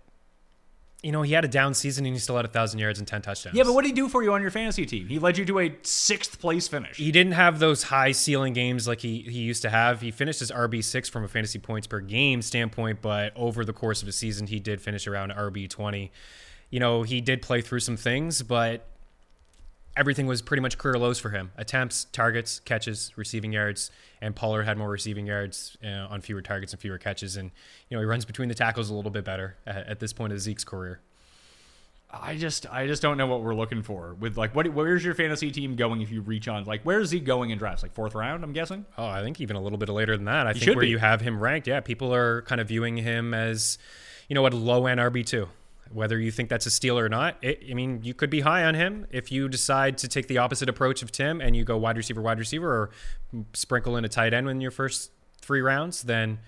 you 1.03 1.11
know, 1.11 1.23
he 1.23 1.33
had 1.33 1.45
a 1.45 1.49
down 1.49 1.75
season 1.75 2.07
and 2.07 2.15
he 2.15 2.21
still 2.21 2.37
had 2.37 2.45
a 2.45 2.49
thousand 2.49 2.79
yards 2.79 2.99
and 2.99 3.09
ten 3.09 3.23
touchdowns. 3.23 3.57
Yeah, 3.57 3.65
but 3.65 3.75
what 3.75 3.83
did 3.83 3.89
he 3.89 3.95
do 3.95 4.09
for 4.09 4.23
you 4.23 4.33
on 4.33 4.41
your 4.41 4.53
fantasy 4.53 4.87
team? 4.87 5.09
He 5.09 5.19
led 5.19 5.37
you 5.37 5.45
to 5.47 5.59
a 5.59 5.75
sixth 5.83 6.41
place 6.41 6.69
finish. 6.69 6.97
he 6.97 7.11
didn't 7.11 7.33
have 7.33 7.59
those 7.59 7.83
high 7.85 8.13
ceiling 8.13 8.53
games 8.53 8.87
like 8.87 9.01
he, 9.01 9.23
he 9.23 9.41
used 9.41 9.63
to 9.63 9.71
have. 9.71 10.01
He 10.01 10.11
finished 10.13 10.41
as 10.43 10.51
RB 10.53 10.83
six 10.85 11.09
from 11.09 11.25
a 11.25 11.29
fantasy 11.29 11.59
points 11.59 11.87
per 11.87 12.01
game 12.01 12.41
standpoint, 12.41 13.03
but 13.03 13.33
over 13.37 13.65
the 13.65 13.73
course 13.73 14.01
of 14.03 14.07
the 14.07 14.13
season, 14.13 14.47
he 14.47 14.61
did 14.61 14.81
finish 14.81 15.07
around 15.07 15.33
RB 15.33 15.69
twenty. 15.69 16.13
You 16.71 16.79
know, 16.81 17.03
he 17.03 17.21
did 17.21 17.43
play 17.43 17.61
through 17.61 17.81
some 17.81 17.97
things, 17.97 18.43
but 18.43 18.87
everything 19.97 20.27
was 20.27 20.43
pretty 20.43 20.61
much 20.61 20.79
career 20.79 20.99
lows 20.99 21.19
for 21.19 21.31
him: 21.31 21.53
attempts, 21.57 22.05
targets, 22.05 22.61
catches, 22.61 23.13
receiving 23.17 23.53
yards. 23.53 23.91
And 24.21 24.37
Pollard 24.37 24.63
had 24.65 24.79
more 24.79 24.89
receiving 24.89 25.27
yards 25.27 25.77
uh, 25.85 26.07
on 26.09 26.21
fewer 26.21 26.43
targets 26.43 26.73
and 26.73 26.81
fewer 26.81 26.99
catches, 26.99 27.37
and 27.37 27.51
you 27.89 27.97
know 27.97 28.01
he 28.01 28.07
runs 28.07 28.25
between 28.25 28.49
the 28.49 28.55
tackles 28.55 28.91
a 28.91 28.95
little 28.95 29.11
bit 29.11 29.25
better 29.25 29.57
at, 29.67 29.87
at 29.87 30.01
this 30.01 30.13
point 30.13 30.33
of 30.33 30.41
Zeke's 30.41 30.65
career. 30.65 31.01
I 32.13 32.37
just 32.37 32.67
I 32.71 32.87
just 32.87 33.01
don't 33.01 33.17
know 33.17 33.27
what 33.27 33.43
we're 33.43 33.55
looking 33.55 33.83
for 33.83 34.15
with 34.15 34.37
like 34.37 34.55
what 34.55 34.69
where's 34.69 35.03
your 35.03 35.15
fantasy 35.15 35.51
team 35.51 35.77
going 35.77 36.03
if 36.03 36.11
you 36.11 36.21
reach 36.21 36.47
on 36.47 36.65
like 36.65 36.83
where's 36.83 37.11
he 37.11 37.21
going 37.21 37.51
in 37.51 37.59
drafts 37.59 37.83
like 37.83 37.95
fourth 37.95 38.15
round 38.15 38.45
I'm 38.45 38.53
guessing 38.53 38.85
Oh, 38.99 39.07
I 39.07 39.23
think 39.23 39.41
even 39.41 39.57
a 39.57 39.63
little 39.63 39.79
bit 39.79 39.89
later 39.89 40.15
than 40.17 40.27
that. 40.27 40.47
I 40.47 40.53
think 40.53 40.67
where 40.77 40.83
be. 40.83 40.91
you 40.91 40.99
have 40.99 41.23
him 41.23 41.41
ranked, 41.41 41.67
yeah, 41.67 41.81
people 41.81 42.15
are 42.15 42.43
kind 42.43 42.61
of 42.61 42.69
viewing 42.69 42.99
him 42.99 43.33
as, 43.33 43.79
you 44.29 44.35
know, 44.35 44.47
a 44.47 44.49
low 44.49 44.87
end 44.87 45.01
RB 45.01 45.25
two. 45.25 45.49
Whether 45.93 46.19
you 46.19 46.31
think 46.31 46.49
that's 46.49 46.67
a 46.67 46.71
steal 46.71 46.99
or 46.99 47.09
not, 47.09 47.37
it, 47.43 47.63
I 47.71 47.75
mean, 47.75 48.01
you 48.03 48.15
could 48.15 48.31
be 48.31 48.41
high 48.41 48.65
on 48.65 48.75
him 48.75 49.07
if 49.11 49.31
you 49.31 49.49
decide 49.49 49.99
to 49.99 50.09
take 50.09 50.29
the 50.29 50.39
opposite 50.39 50.69
approach 50.69 51.03
of 51.03 51.13
Tim 51.13 51.41
and 51.41 51.55
you 51.55 51.65
go 51.65 51.77
wide 51.77 51.97
receiver, 51.97 52.23
wide 52.23 52.39
receiver, 52.39 52.69
or 52.69 52.91
sprinkle 53.53 53.97
in 53.97 54.05
a 54.05 54.09
tight 54.09 54.33
end 54.33 54.49
in 54.49 54.61
your 54.61 54.71
first 54.71 55.11
three 55.41 55.61
rounds. 55.61 56.03
Then, 56.03 56.39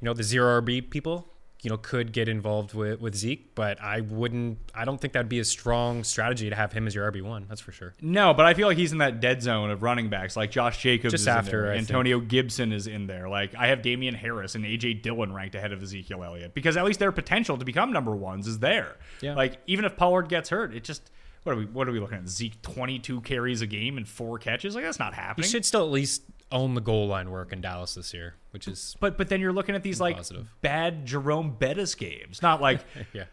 you 0.00 0.06
know, 0.06 0.14
the 0.14 0.22
zero 0.22 0.60
RB 0.60 0.90
people, 0.90 1.31
you 1.62 1.70
know, 1.70 1.76
could 1.76 2.12
get 2.12 2.28
involved 2.28 2.74
with 2.74 3.00
with 3.00 3.14
Zeke. 3.14 3.54
But 3.54 3.80
I 3.80 4.00
wouldn't. 4.00 4.58
I 4.74 4.84
don't 4.84 5.00
think 5.00 5.12
that'd 5.12 5.28
be 5.28 5.38
a 5.38 5.44
strong 5.44 6.02
strategy 6.02 6.50
to 6.50 6.56
have 6.56 6.72
him 6.72 6.88
as 6.88 6.94
your 6.94 7.10
RB 7.10 7.22
one. 7.22 7.46
That's 7.48 7.60
for 7.60 7.70
sure. 7.70 7.94
No, 8.00 8.34
but 8.34 8.46
I 8.46 8.54
feel 8.54 8.66
like 8.66 8.76
he's 8.76 8.90
in 8.90 8.98
that 8.98 9.20
dead 9.20 9.42
zone 9.42 9.70
of 9.70 9.82
running 9.82 10.10
backs. 10.10 10.36
Like 10.36 10.50
Josh 10.50 10.82
Jacobs 10.82 11.12
Just 11.12 11.22
is 11.22 11.28
after, 11.28 11.58
in 11.58 11.62
there. 11.62 11.72
I 11.72 11.76
think. 11.76 11.90
Antonio 11.90 12.18
Gibson 12.20 12.72
is 12.72 12.88
in 12.88 13.06
there. 13.06 13.28
Like 13.28 13.54
I 13.54 13.68
have 13.68 13.80
Damien 13.80 14.14
Harris 14.14 14.56
and 14.56 14.64
AJ 14.64 15.02
Dillon 15.02 15.32
ranked 15.32 15.54
ahead 15.54 15.72
of 15.72 15.80
Ezekiel 15.82 16.24
Elliott 16.24 16.52
because 16.52 16.76
at 16.76 16.84
least 16.84 16.98
their 16.98 17.12
potential 17.12 17.56
to 17.56 17.64
become 17.64 17.92
number 17.92 18.14
ones 18.14 18.48
is 18.48 18.58
there. 18.58 18.96
Yeah. 19.20 19.36
Like 19.36 19.58
even 19.68 19.84
if 19.84 19.96
Pollard 19.96 20.28
gets 20.28 20.48
hurt, 20.48 20.74
it 20.74 20.82
just 20.82 21.12
what 21.44 21.52
are 21.52 21.58
we 21.58 21.64
what 21.66 21.88
are 21.88 21.92
we 21.92 22.00
looking 22.00 22.18
at? 22.18 22.28
Zeke 22.28 22.60
twenty 22.62 22.98
two 22.98 23.20
carries 23.22 23.60
a 23.62 23.66
game 23.66 23.96
and 23.96 24.06
four 24.08 24.38
catches. 24.38 24.74
Like 24.74 24.84
that's 24.84 24.98
not 24.98 25.14
He 25.14 25.20
happening. 25.20 25.48
should 25.50 25.64
still 25.64 25.84
at 25.84 25.90
least 25.90 26.22
own 26.50 26.74
the 26.74 26.80
goal 26.80 27.06
line 27.08 27.30
work 27.30 27.52
in 27.52 27.60
Dallas 27.60 27.94
this 27.94 28.12
year, 28.12 28.34
which 28.50 28.68
is 28.68 28.94
But 29.00 29.16
but 29.18 29.28
then 29.28 29.40
you're 29.40 29.52
looking 29.52 29.74
at 29.74 29.82
these 29.82 30.00
like 30.00 30.16
Positive. 30.16 30.48
bad 30.60 31.06
Jerome 31.06 31.56
Bettis 31.58 31.94
games, 31.94 32.42
not 32.42 32.60
like 32.60 32.80
yeah. 33.12 33.24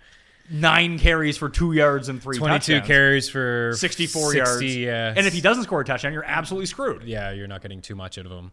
nine 0.50 0.98
carries 0.98 1.38
for 1.38 1.50
two 1.50 1.74
yards 1.74 2.08
and 2.10 2.22
three 2.24 2.38
22 2.38 2.58
touchdowns. 2.74 2.88
carries 2.88 3.30
for 3.30 3.74
64 3.76 4.32
60, 4.32 4.38
yards. 4.38 4.76
Yeah. 4.78 5.14
And 5.16 5.28
if 5.28 5.34
he 5.34 5.42
doesn't 5.42 5.64
score 5.66 5.82
a 5.82 5.86
touchdown, 5.86 6.14
you're 6.14 6.24
absolutely 6.24 6.66
screwed. 6.68 7.04
yeah, 7.04 7.32
you're 7.32 7.48
not 7.48 7.62
getting 7.62 7.82
too 7.82 7.96
much 7.96 8.18
out 8.18 8.26
of 8.26 8.32
him. 8.32 8.52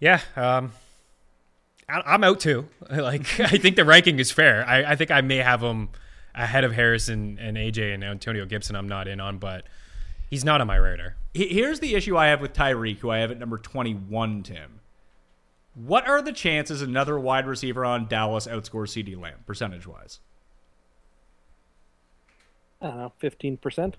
Yeah, 0.00 0.20
um, 0.36 0.72
I, 1.88 2.02
I'm 2.04 2.24
out 2.24 2.40
too. 2.40 2.68
Like, 2.90 3.22
I 3.40 3.56
think 3.58 3.76
the 3.76 3.84
ranking 3.84 4.18
is 4.18 4.30
fair. 4.32 4.66
I, 4.68 4.92
I 4.92 4.96
think 4.96 5.10
I 5.10 5.20
may 5.20 5.36
have 5.36 5.62
him 5.62 5.90
ahead 6.34 6.64
of 6.64 6.72
Harrison 6.72 7.38
and 7.40 7.56
AJ 7.56 7.94
and 7.94 8.04
Antonio 8.04 8.44
Gibson. 8.46 8.76
I'm 8.76 8.88
not 8.88 9.08
in 9.08 9.20
on, 9.20 9.38
but 9.38 9.64
he's 10.28 10.44
not 10.44 10.60
on 10.60 10.66
my 10.66 10.76
radar. 10.76 11.16
Here's 11.32 11.80
the 11.80 11.94
issue 11.94 12.16
I 12.16 12.26
have 12.28 12.40
with 12.40 12.52
Tyreek, 12.52 12.98
who 12.98 13.10
I 13.10 13.18
have 13.18 13.30
at 13.30 13.38
number 13.38 13.58
21, 13.58 14.42
Tim. 14.42 14.80
What 15.74 16.06
are 16.06 16.22
the 16.22 16.32
chances 16.32 16.82
another 16.82 17.18
wide 17.18 17.46
receiver 17.46 17.84
on 17.84 18.06
Dallas 18.06 18.46
outscores 18.46 18.90
CeeDee 18.92 19.20
Lamb, 19.20 19.40
percentage 19.44 19.86
wise? 19.86 20.20
I 22.80 22.86
don't 22.86 22.98
know, 22.98 23.12
fifteen 23.18 23.56
percent. 23.56 23.96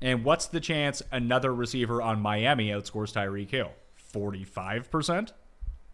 And 0.00 0.24
what's 0.24 0.46
the 0.46 0.60
chance 0.60 1.02
another 1.10 1.52
receiver 1.52 2.00
on 2.00 2.20
Miami 2.20 2.68
outscores 2.68 3.12
Tyreek 3.12 3.50
Hill? 3.50 3.72
45%? 4.14 5.32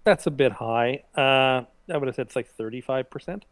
That's 0.05 0.27
a 0.27 0.31
bit 0.31 0.53
high. 0.53 1.03
Uh, 1.17 1.65
I 1.93 1.97
would 1.97 2.07
have 2.07 2.15
said 2.15 2.27
it's 2.27 2.37
like 2.37 2.49
thirty-five 2.49 3.11
percent. 3.11 3.45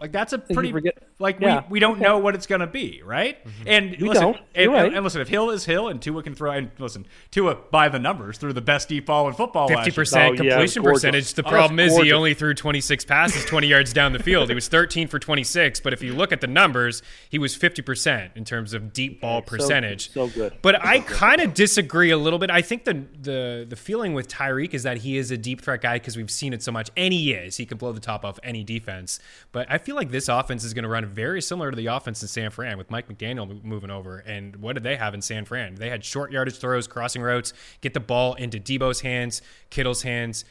Like 0.00 0.12
that's 0.12 0.32
a 0.32 0.38
pretty 0.38 0.70
forget- 0.72 1.02
like 1.18 1.38
Yeah. 1.40 1.62
we, 1.68 1.72
we 1.74 1.80
don't 1.80 1.98
know 2.00 2.18
what 2.18 2.34
it's 2.34 2.46
gonna 2.46 2.66
be, 2.66 3.02
right? 3.04 3.38
And 3.66 3.90
We 4.00 4.08
listen, 4.08 4.22
don't. 4.22 4.36
And, 4.54 4.72
right. 4.72 4.94
and 4.94 5.02
listen, 5.02 5.20
if 5.20 5.28
Hill 5.28 5.50
is 5.50 5.64
Hill 5.64 5.88
and 5.88 6.00
Tua 6.00 6.22
can 6.22 6.34
throw 6.34 6.52
and 6.52 6.70
listen, 6.78 7.06
Tua 7.32 7.56
by 7.70 7.88
the 7.88 7.98
numbers 7.98 8.38
threw 8.38 8.52
the 8.52 8.60
best 8.60 8.88
deep 8.88 9.06
ball 9.06 9.26
in 9.28 9.34
football. 9.34 9.68
Fifty 9.68 9.90
percent 9.90 10.38
Oh, 10.40 10.42
yeah, 10.44 10.50
completion 10.52 10.82
percentage. 10.84 11.34
The 11.34 11.44
Oh, 11.44 11.50
problem 11.50 11.76
that's 11.76 11.94
is 11.94 12.02
he 12.02 12.12
only 12.12 12.34
threw 12.34 12.54
26 12.54 13.04
passes 13.04 13.44
20 13.44 13.66
yards 13.66 13.92
down 13.92 14.12
the 14.12 14.18
field. 14.22 14.48
He 14.48 14.54
was 14.54 14.68
13 14.68 15.08
for 15.08 15.18
26, 15.18 15.80
but 15.80 15.92
if 15.92 16.02
you 16.02 16.14
look 16.14 16.32
at 16.32 16.40
the 16.40 16.46
numbers, 16.46 17.02
he 17.28 17.38
was 17.38 17.54
50 17.56 17.82
percent 17.82 18.32
in 18.36 18.44
terms 18.44 18.74
of 18.74 18.92
deep 18.92 19.20
ball 19.20 19.42
percentage. 19.42 20.10
so 20.12 20.28
good. 20.28 20.54
But 20.62 20.84
I 20.84 21.00
kind 21.00 21.40
of 21.40 21.54
disagree 21.54 22.10
a 22.10 22.16
little 22.18 22.38
bit. 22.38 22.50
I 22.50 22.62
think 22.62 22.84
the 22.84 23.04
the 23.20 23.66
the 23.68 23.76
feeling 23.76 24.14
with 24.14 24.28
Tyreek 24.28 24.74
is 24.74 24.84
that 24.84 24.98
he 24.98 25.16
is 25.16 25.30
a 25.30 25.36
deep 25.36 25.60
threat 25.62 25.80
guy 25.80 25.94
because 25.96 26.16
we've 26.16 26.30
seen 26.30 26.52
it 26.52 26.62
so 26.62 26.70
much, 26.70 26.90
and 26.96 27.12
he 27.12 27.32
is. 27.32 27.56
He 27.56 27.66
can 27.66 27.78
blow 27.78 27.92
the 27.92 28.00
top 28.00 28.24
off 28.24 28.38
any 28.44 28.62
defense. 28.62 29.18
But 29.52 29.66
I 29.70 29.78
feel 29.88 29.96
like 29.96 30.10
this 30.10 30.28
offense 30.28 30.64
is 30.64 30.74
going 30.74 30.82
to 30.82 30.88
run 30.88 31.06
very 31.06 31.40
similar 31.40 31.70
to 31.70 31.76
the 31.76 31.86
offense 31.86 32.20
in 32.20 32.28
San 32.28 32.50
Fran 32.50 32.76
with 32.76 32.90
Mike 32.90 33.08
McDaniel 33.08 33.64
moving 33.64 33.88
over. 33.88 34.18
And 34.18 34.54
what 34.56 34.74
did 34.74 34.82
they 34.82 34.96
have 34.96 35.14
in 35.14 35.22
San 35.22 35.46
Fran? 35.46 35.76
They 35.76 35.88
had 35.88 36.04
short 36.04 36.30
yardage 36.30 36.58
throws, 36.58 36.86
crossing 36.86 37.22
routes, 37.22 37.54
get 37.80 37.94
the 37.94 38.00
ball 38.00 38.34
into 38.34 38.60
Debo's 38.60 39.00
hands, 39.00 39.40
Kittle's 39.70 40.02
hands. 40.02 40.44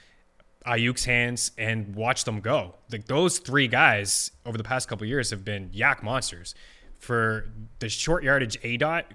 Aiyuk's 0.66 1.06
hands 1.06 1.52
and 1.56 1.96
watch 1.96 2.24
them 2.24 2.42
go. 2.42 2.76
Like 2.92 3.06
those 3.06 3.38
three 3.38 3.68
guys 3.68 4.32
over 4.44 4.58
the 4.58 4.64
past 4.64 4.90
couple 4.90 5.06
years 5.06 5.30
have 5.30 5.46
been 5.46 5.70
YAC 5.70 6.02
monsters. 6.02 6.56
For 6.98 7.48
the 7.78 7.90
short 7.90 8.24
yardage, 8.24 8.58
A 8.64 8.76
dot 8.76 9.06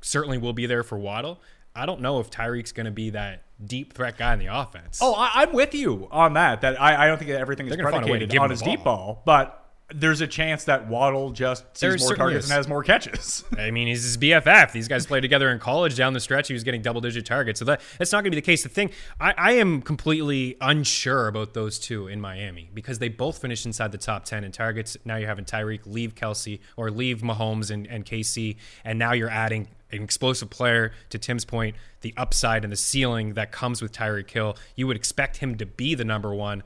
certainly 0.00 0.38
will 0.38 0.54
be 0.54 0.64
there 0.64 0.82
for 0.82 0.96
Waddle. 0.96 1.40
I 1.76 1.84
don't 1.84 2.00
know 2.00 2.18
if 2.18 2.30
Tyreek's 2.30 2.72
going 2.72 2.86
to 2.86 2.90
be 2.90 3.10
that 3.10 3.44
deep 3.64 3.92
threat 3.92 4.16
guy 4.16 4.32
in 4.32 4.38
the 4.38 4.46
offense. 4.46 5.00
Oh, 5.02 5.12
I, 5.14 5.42
I'm 5.42 5.52
with 5.52 5.74
you 5.74 6.08
on 6.10 6.32
that. 6.32 6.62
That 6.62 6.80
I, 6.80 7.04
I 7.04 7.06
don't 7.08 7.18
think 7.18 7.30
that 7.30 7.40
everything 7.40 7.66
is 7.66 7.76
They're 7.76 7.84
gonna 7.84 7.94
find 7.94 8.08
a 8.08 8.12
way 8.12 8.18
to 8.20 8.26
predicated 8.26 8.40
on 8.42 8.50
his 8.50 8.60
the 8.60 8.64
deep 8.64 8.82
ball. 8.82 8.96
ball, 9.14 9.22
but 9.24 9.65
there's 9.94 10.20
a 10.20 10.26
chance 10.26 10.64
that 10.64 10.88
Waddle 10.88 11.30
just 11.30 11.64
sees 11.76 12.02
more 12.02 12.16
targets 12.16 12.46
is. 12.46 12.50
and 12.50 12.56
has 12.56 12.66
more 12.66 12.82
catches. 12.82 13.44
I 13.58 13.70
mean, 13.70 13.86
he's 13.86 14.02
his 14.02 14.18
BFF. 14.18 14.72
These 14.72 14.88
guys 14.88 15.06
played 15.06 15.20
together 15.20 15.50
in 15.50 15.60
college. 15.60 15.96
Down 15.96 16.12
the 16.12 16.20
stretch, 16.20 16.48
he 16.48 16.54
was 16.54 16.64
getting 16.64 16.82
double 16.82 17.00
digit 17.00 17.24
targets. 17.24 17.60
So 17.60 17.64
that 17.66 17.80
that's 17.98 18.10
not 18.10 18.18
going 18.18 18.32
to 18.32 18.36
be 18.36 18.40
the 18.40 18.46
case. 18.46 18.64
The 18.64 18.68
thing, 18.68 18.90
I, 19.20 19.34
I 19.36 19.52
am 19.52 19.82
completely 19.82 20.56
unsure 20.60 21.28
about 21.28 21.54
those 21.54 21.78
two 21.78 22.08
in 22.08 22.20
Miami 22.20 22.68
because 22.74 22.98
they 22.98 23.08
both 23.08 23.38
finished 23.38 23.64
inside 23.64 23.92
the 23.92 23.98
top 23.98 24.24
ten 24.24 24.42
in 24.42 24.50
targets. 24.50 24.96
Now 25.04 25.16
you're 25.16 25.28
having 25.28 25.44
Tyreek 25.44 25.86
leave 25.86 26.16
Kelce 26.16 26.58
or 26.76 26.90
leave 26.90 27.22
Mahomes 27.22 27.70
and, 27.70 27.86
and 27.86 28.04
KC, 28.04 28.56
and 28.84 28.98
now 28.98 29.12
you're 29.12 29.30
adding 29.30 29.68
an 29.92 30.02
explosive 30.02 30.50
player. 30.50 30.92
To 31.10 31.18
Tim's 31.18 31.44
point, 31.44 31.76
the 32.00 32.12
upside 32.16 32.64
and 32.64 32.72
the 32.72 32.76
ceiling 32.76 33.34
that 33.34 33.52
comes 33.52 33.80
with 33.80 33.92
Tyreek 33.92 34.28
Hill, 34.30 34.56
you 34.74 34.88
would 34.88 34.96
expect 34.96 35.36
him 35.36 35.56
to 35.58 35.66
be 35.66 35.94
the 35.94 36.04
number 36.04 36.34
one 36.34 36.64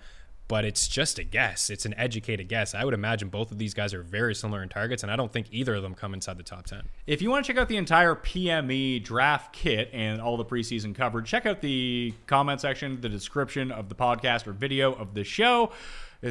but 0.51 0.65
it's 0.65 0.89
just 0.89 1.21
a 1.21 1.23
guess. 1.23 1.71
It's 1.71 1.87
an 1.87 1.95
educated 1.97 2.49
guess. 2.49 2.75
I 2.75 2.85
would 2.85 2.93
imagine 2.93 3.29
both 3.29 3.53
of 3.53 3.59
these 3.59 3.73
guys 3.73 3.95
are 3.95 4.03
very 4.03 4.35
similar 4.35 4.65
in 4.65 4.69
targets, 4.69 5.05
and 5.05 5.13
I 5.13 5.15
don't 5.15 5.33
think 5.33 5.47
either 5.53 5.77
of 5.77 5.83
them 5.85 5.95
come 5.95 6.13
inside 6.13 6.39
the 6.39 6.43
top 6.43 6.67
10. 6.67 6.89
If 7.07 7.23
you 7.23 7.31
want 7.31 7.47
to 7.47 7.53
check 7.53 7.63
out 7.63 7.69
the 7.69 7.77
entire 7.77 8.17
PME 8.17 9.05
draft 9.05 9.53
kit 9.53 9.91
and 9.93 10.21
all 10.21 10.37
the 10.37 10.45
preseason 10.45 10.93
coverage, 10.93 11.29
check 11.29 11.47
out 11.47 11.61
the 11.61 12.13
comment 12.27 12.61
section, 12.61 13.01
the 13.01 13.09
description 13.09 13.71
of 13.71 13.89
the 13.89 13.95
podcast 13.95 14.49
or 14.49 14.53
video 14.53 14.93
of 14.93 15.15
the 15.15 15.23
show. 15.23 15.71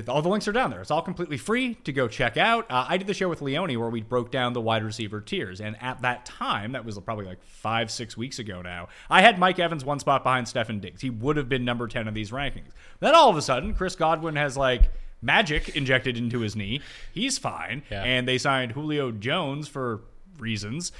All 0.08 0.22
the 0.22 0.30
links 0.30 0.48
are 0.48 0.52
down 0.52 0.70
there. 0.70 0.82
It's 0.82 0.92
all 0.92 1.02
completely 1.02 1.38
free 1.38 1.74
to 1.84 1.92
go 1.92 2.08
check 2.08 2.38
out. 2.38 2.70
Uh, 2.70 2.86
I 2.88 2.98
did 2.98 3.08
the 3.08 3.14
show 3.14 3.28
with 3.28 3.42
Leone 3.42 3.80
where 3.80 3.90
we 3.90 4.02
broke 4.02 4.30
down 4.30 4.54
the 4.54 4.62
wide 4.62 4.84
receiver 4.84 5.20
tiers. 5.20 5.60
And 5.60 5.76
at 5.82 6.04
that 6.04 6.26
time, 6.26 6.74
that 6.74 6.86
was 6.86 7.00
probably 7.00 7.26
like 7.26 7.44
five, 7.44 7.90
six 7.90 8.16
weeks 8.16 8.38
ago 8.38 8.62
now, 8.62 8.90
I 9.10 9.22
had 9.22 9.40
Mike 9.40 9.58
Evans 9.58 9.84
one 9.84 10.00
spot 10.00 10.24
behind 10.24 10.46
Stefon 10.46 10.80
Diggs. 10.80 11.02
He 11.02 11.10
would 11.10 11.38
have 11.38 11.50
been 11.50 11.66
number 11.66 11.88
10 11.88 12.08
of 12.08 12.14
these 12.14 12.30
rankings. 12.30 12.70
Then 13.00 13.16
all 13.16 13.30
of 13.30 13.36
a 13.36 13.42
sudden, 13.42 13.74
Chris 13.74 13.96
Godwin 13.96 14.36
has 14.36 14.56
like 14.56 14.92
magic 15.24 15.76
injected 15.76 16.18
into 16.18 16.40
his 16.40 16.56
knee. 16.56 16.82
He's 17.12 17.40
fine. 17.40 17.82
Yeah. 17.90 18.04
And 18.04 18.28
they 18.28 18.38
signed 18.38 18.74
Julio 18.74 19.12
Jones 19.12 19.68
for 19.68 20.02
reasons. 20.38 20.92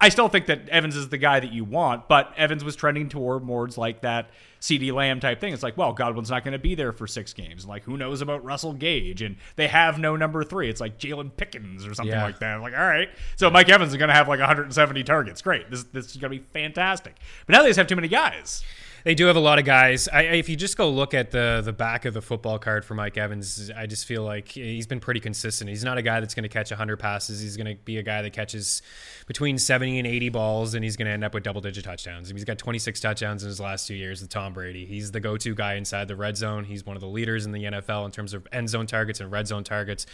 I 0.00 0.08
still 0.08 0.28
think 0.28 0.46
that 0.46 0.68
Evans 0.70 0.96
is 0.96 1.10
the 1.10 1.18
guy 1.18 1.40
that 1.40 1.52
you 1.52 1.62
want, 1.64 2.08
but 2.08 2.32
Evans 2.36 2.64
was 2.64 2.74
trending 2.74 3.10
toward 3.10 3.42
more 3.42 3.68
like 3.76 4.00
that 4.00 4.30
CeeDee 4.60 4.92
Lamb 4.92 5.20
type 5.20 5.40
thing. 5.40 5.52
It's 5.52 5.62
like, 5.62 5.76
well, 5.76 5.92
Godwin's 5.92 6.30
not 6.30 6.42
going 6.42 6.52
to 6.52 6.58
be 6.58 6.74
there 6.74 6.92
for 6.92 7.06
six 7.06 7.34
games. 7.34 7.66
Like, 7.66 7.82
who 7.84 7.98
knows 7.98 8.22
about 8.22 8.42
Russell 8.42 8.72
Gage? 8.72 9.20
And 9.20 9.36
they 9.56 9.68
have 9.68 9.98
no 9.98 10.16
number 10.16 10.42
three. 10.42 10.70
It's 10.70 10.80
like 10.80 10.98
Jalen 10.98 11.30
Pickens 11.36 11.86
or 11.86 11.92
something 11.94 12.12
Yeah. 12.14 12.24
like 12.24 12.38
that. 12.38 12.60
Like, 12.62 12.72
all 12.72 12.80
right. 12.86 13.10
So 13.36 13.50
Mike 13.50 13.68
Evans 13.68 13.90
is 13.92 13.98
going 13.98 14.08
to 14.08 14.14
have 14.14 14.26
like 14.26 14.38
170 14.40 15.04
targets. 15.04 15.42
Great. 15.42 15.70
This, 15.70 15.84
this 15.84 16.06
is 16.12 16.16
going 16.16 16.32
to 16.32 16.38
be 16.38 16.44
fantastic. 16.54 17.16
But 17.46 17.52
now 17.56 17.62
they 17.62 17.68
just 17.68 17.78
have 17.78 17.86
too 17.86 17.96
many 17.96 18.08
guys. 18.08 18.64
They 19.04 19.14
do 19.14 19.26
have 19.26 19.36
a 19.36 19.40
lot 19.40 19.58
of 19.58 19.64
guys. 19.64 20.08
I, 20.08 20.22
if 20.22 20.48
you 20.48 20.56
just 20.56 20.76
go 20.76 20.90
look 20.90 21.14
at 21.14 21.30
the 21.30 21.62
the 21.64 21.72
back 21.72 22.04
of 22.04 22.14
the 22.14 22.20
football 22.20 22.58
card 22.58 22.84
for 22.84 22.94
Mike 22.94 23.16
Evans, 23.16 23.70
I 23.76 23.86
just 23.86 24.04
feel 24.06 24.22
like 24.22 24.48
he's 24.48 24.86
been 24.86 25.00
pretty 25.00 25.20
consistent. 25.20 25.70
He's 25.70 25.84
not 25.84 25.98
a 25.98 26.02
guy 26.02 26.20
that's 26.20 26.34
going 26.34 26.42
to 26.42 26.48
catch 26.48 26.70
100 26.70 26.98
passes. 26.98 27.40
He's 27.40 27.56
going 27.56 27.66
to 27.66 27.82
be 27.82 27.98
a 27.98 28.02
guy 28.02 28.22
that 28.22 28.32
catches 28.32 28.82
between 29.26 29.58
70 29.58 29.98
and 29.98 30.06
80 30.06 30.28
balls, 30.30 30.74
and 30.74 30.84
he's 30.84 30.96
going 30.96 31.06
to 31.06 31.12
end 31.12 31.24
up 31.24 31.34
with 31.34 31.42
double 31.42 31.60
digit 31.60 31.84
touchdowns. 31.84 32.30
He's 32.30 32.44
got 32.44 32.58
26 32.58 33.00
touchdowns 33.00 33.42
in 33.42 33.48
his 33.48 33.60
last 33.60 33.86
two 33.86 33.94
years 33.94 34.20
with 34.20 34.30
Tom 34.30 34.52
Brady. 34.52 34.84
He's 34.84 35.10
the 35.12 35.20
go 35.20 35.36
to 35.36 35.54
guy 35.54 35.74
inside 35.74 36.08
the 36.08 36.16
red 36.16 36.36
zone. 36.36 36.64
He's 36.64 36.84
one 36.84 36.96
of 36.96 37.00
the 37.00 37.08
leaders 37.08 37.46
in 37.46 37.52
the 37.52 37.64
NFL 37.64 38.04
in 38.04 38.10
terms 38.10 38.34
of 38.34 38.46
end 38.52 38.68
zone 38.68 38.86
targets 38.86 39.20
and 39.20 39.30
red 39.30 39.46
zone 39.46 39.64
targets 39.64 40.06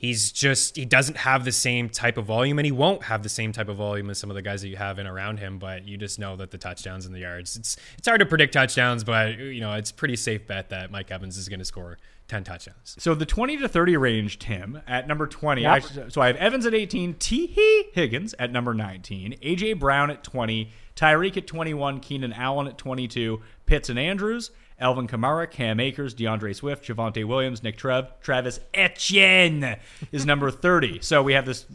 he's 0.00 0.32
just 0.32 0.76
he 0.76 0.84
doesn't 0.86 1.18
have 1.18 1.44
the 1.44 1.52
same 1.52 1.88
type 1.90 2.16
of 2.16 2.24
volume 2.24 2.58
and 2.58 2.64
he 2.64 2.72
won't 2.72 3.02
have 3.04 3.22
the 3.22 3.28
same 3.28 3.52
type 3.52 3.68
of 3.68 3.76
volume 3.76 4.08
as 4.08 4.16
some 4.18 4.30
of 4.30 4.34
the 4.34 4.40
guys 4.42 4.62
that 4.62 4.68
you 4.68 4.76
have 4.76 4.98
in 4.98 5.06
around 5.06 5.38
him 5.38 5.58
but 5.58 5.86
you 5.86 5.98
just 5.98 6.18
know 6.18 6.36
that 6.36 6.50
the 6.50 6.56
touchdowns 6.58 7.04
and 7.04 7.14
the 7.14 7.20
yards 7.20 7.54
it's 7.54 7.76
it's 7.98 8.08
hard 8.08 8.18
to 8.18 8.24
predict 8.24 8.54
touchdowns 8.54 9.04
but 9.04 9.36
you 9.38 9.60
know 9.60 9.74
it's 9.74 9.92
pretty 9.92 10.16
safe 10.16 10.46
bet 10.46 10.70
that 10.70 10.90
Mike 10.90 11.10
Evans 11.10 11.36
is 11.36 11.48
going 11.50 11.58
to 11.58 11.64
score 11.66 11.98
10 12.28 12.44
touchdowns 12.44 12.96
So 12.98 13.14
the 13.14 13.26
20 13.26 13.56
to 13.58 13.68
30 13.68 13.96
range, 13.96 14.38
Tim, 14.38 14.80
at 14.86 15.06
number 15.08 15.26
20. 15.26 15.62
Yep. 15.62 15.72
I- 15.72 16.08
so 16.08 16.20
I 16.22 16.28
have 16.28 16.36
Evans 16.36 16.64
at 16.64 16.74
18, 16.74 17.14
T. 17.14 17.48
Higgins 17.92 18.34
at 18.38 18.52
number 18.52 18.72
19, 18.72 19.34
A.J. 19.42 19.72
Brown 19.72 20.10
at 20.10 20.22
20, 20.22 20.70
Tyreek 20.94 21.36
at 21.36 21.48
21, 21.48 21.98
Keenan 21.98 22.32
Allen 22.32 22.68
at 22.68 22.78
22, 22.78 23.40
Pitts 23.66 23.88
and 23.88 23.98
Andrews, 23.98 24.52
Alvin 24.80 25.06
Kamara, 25.06 25.50
Cam 25.50 25.78
Akers, 25.78 26.14
DeAndre 26.14 26.54
Swift, 26.54 26.86
Javonte 26.86 27.24
Williams, 27.24 27.62
Nick 27.62 27.76
Trev, 27.76 28.12
Travis 28.20 28.60
Etienne 28.74 29.76
is 30.10 30.24
number 30.26 30.50
30. 30.50 31.00
So 31.02 31.22
we 31.22 31.34
have 31.34 31.46
this. 31.46 31.66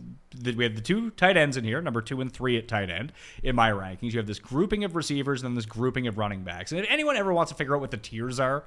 We 0.44 0.66
have 0.66 0.76
the 0.76 0.82
two 0.82 1.12
tight 1.12 1.38
ends 1.38 1.56
in 1.56 1.64
here, 1.64 1.82
number 1.82 2.02
two 2.02 2.20
and 2.20 2.30
three 2.30 2.58
at 2.58 2.68
tight 2.68 2.90
end 2.90 3.14
in 3.42 3.56
my 3.56 3.72
rankings. 3.72 4.12
You 4.12 4.18
have 4.20 4.28
this 4.28 4.40
grouping 4.40 4.84
of 4.84 4.94
receivers 4.94 5.42
and 5.42 5.50
then 5.52 5.56
this 5.56 5.66
grouping 5.66 6.08
of 6.08 6.18
running 6.18 6.44
backs. 6.44 6.74
And 6.74 6.82
if 6.82 6.88
anyone 6.90 7.16
ever 7.16 7.32
wants 7.32 7.54
to 7.54 7.58
figure 7.58 7.74
out 7.74 7.80
what 7.80 7.92
the 7.92 7.98
tiers 7.98 8.38
are, 8.38 8.66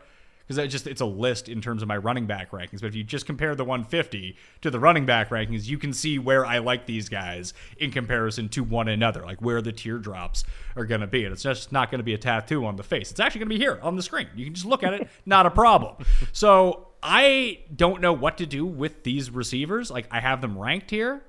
because 0.48 0.72
just 0.72 0.86
it's 0.86 1.02
a 1.02 1.06
list 1.06 1.48
in 1.48 1.60
terms 1.60 1.82
of 1.82 1.88
my 1.88 1.96
running 1.96 2.26
back 2.26 2.50
rankings. 2.52 2.80
But 2.80 2.86
if 2.86 2.94
you 2.94 3.04
just 3.04 3.26
compare 3.26 3.54
the 3.54 3.64
150 3.64 4.36
to 4.62 4.70
the 4.70 4.80
running 4.80 5.04
back 5.04 5.28
rankings, 5.28 5.66
you 5.66 5.78
can 5.78 5.92
see 5.92 6.18
where 6.18 6.46
I 6.46 6.58
like 6.58 6.86
these 6.86 7.08
guys 7.08 7.52
in 7.76 7.90
comparison 7.90 8.48
to 8.50 8.64
one 8.64 8.88
another, 8.88 9.22
like 9.24 9.42
where 9.42 9.60
the 9.60 9.72
teardrops 9.72 10.44
are 10.74 10.86
going 10.86 11.02
to 11.02 11.06
be. 11.06 11.24
And 11.24 11.32
it's 11.32 11.42
just 11.42 11.70
not 11.70 11.90
going 11.90 11.98
to 11.98 12.04
be 12.04 12.14
a 12.14 12.18
tattoo 12.18 12.64
on 12.64 12.76
the 12.76 12.82
face. 12.82 13.10
It's 13.10 13.20
actually 13.20 13.40
going 13.40 13.50
to 13.50 13.54
be 13.56 13.60
here 13.60 13.78
on 13.82 13.96
the 13.96 14.02
screen. 14.02 14.28
You 14.34 14.46
can 14.46 14.54
just 14.54 14.66
look 14.66 14.82
at 14.82 14.94
it, 14.94 15.08
not 15.26 15.44
a 15.44 15.50
problem. 15.50 15.96
So 16.32 16.88
I 17.02 17.60
don't 17.74 18.00
know 18.00 18.14
what 18.14 18.38
to 18.38 18.46
do 18.46 18.64
with 18.64 19.02
these 19.02 19.30
receivers. 19.30 19.90
Like 19.90 20.06
I 20.10 20.20
have 20.20 20.40
them 20.40 20.58
ranked 20.58 20.90
here. 20.90 21.22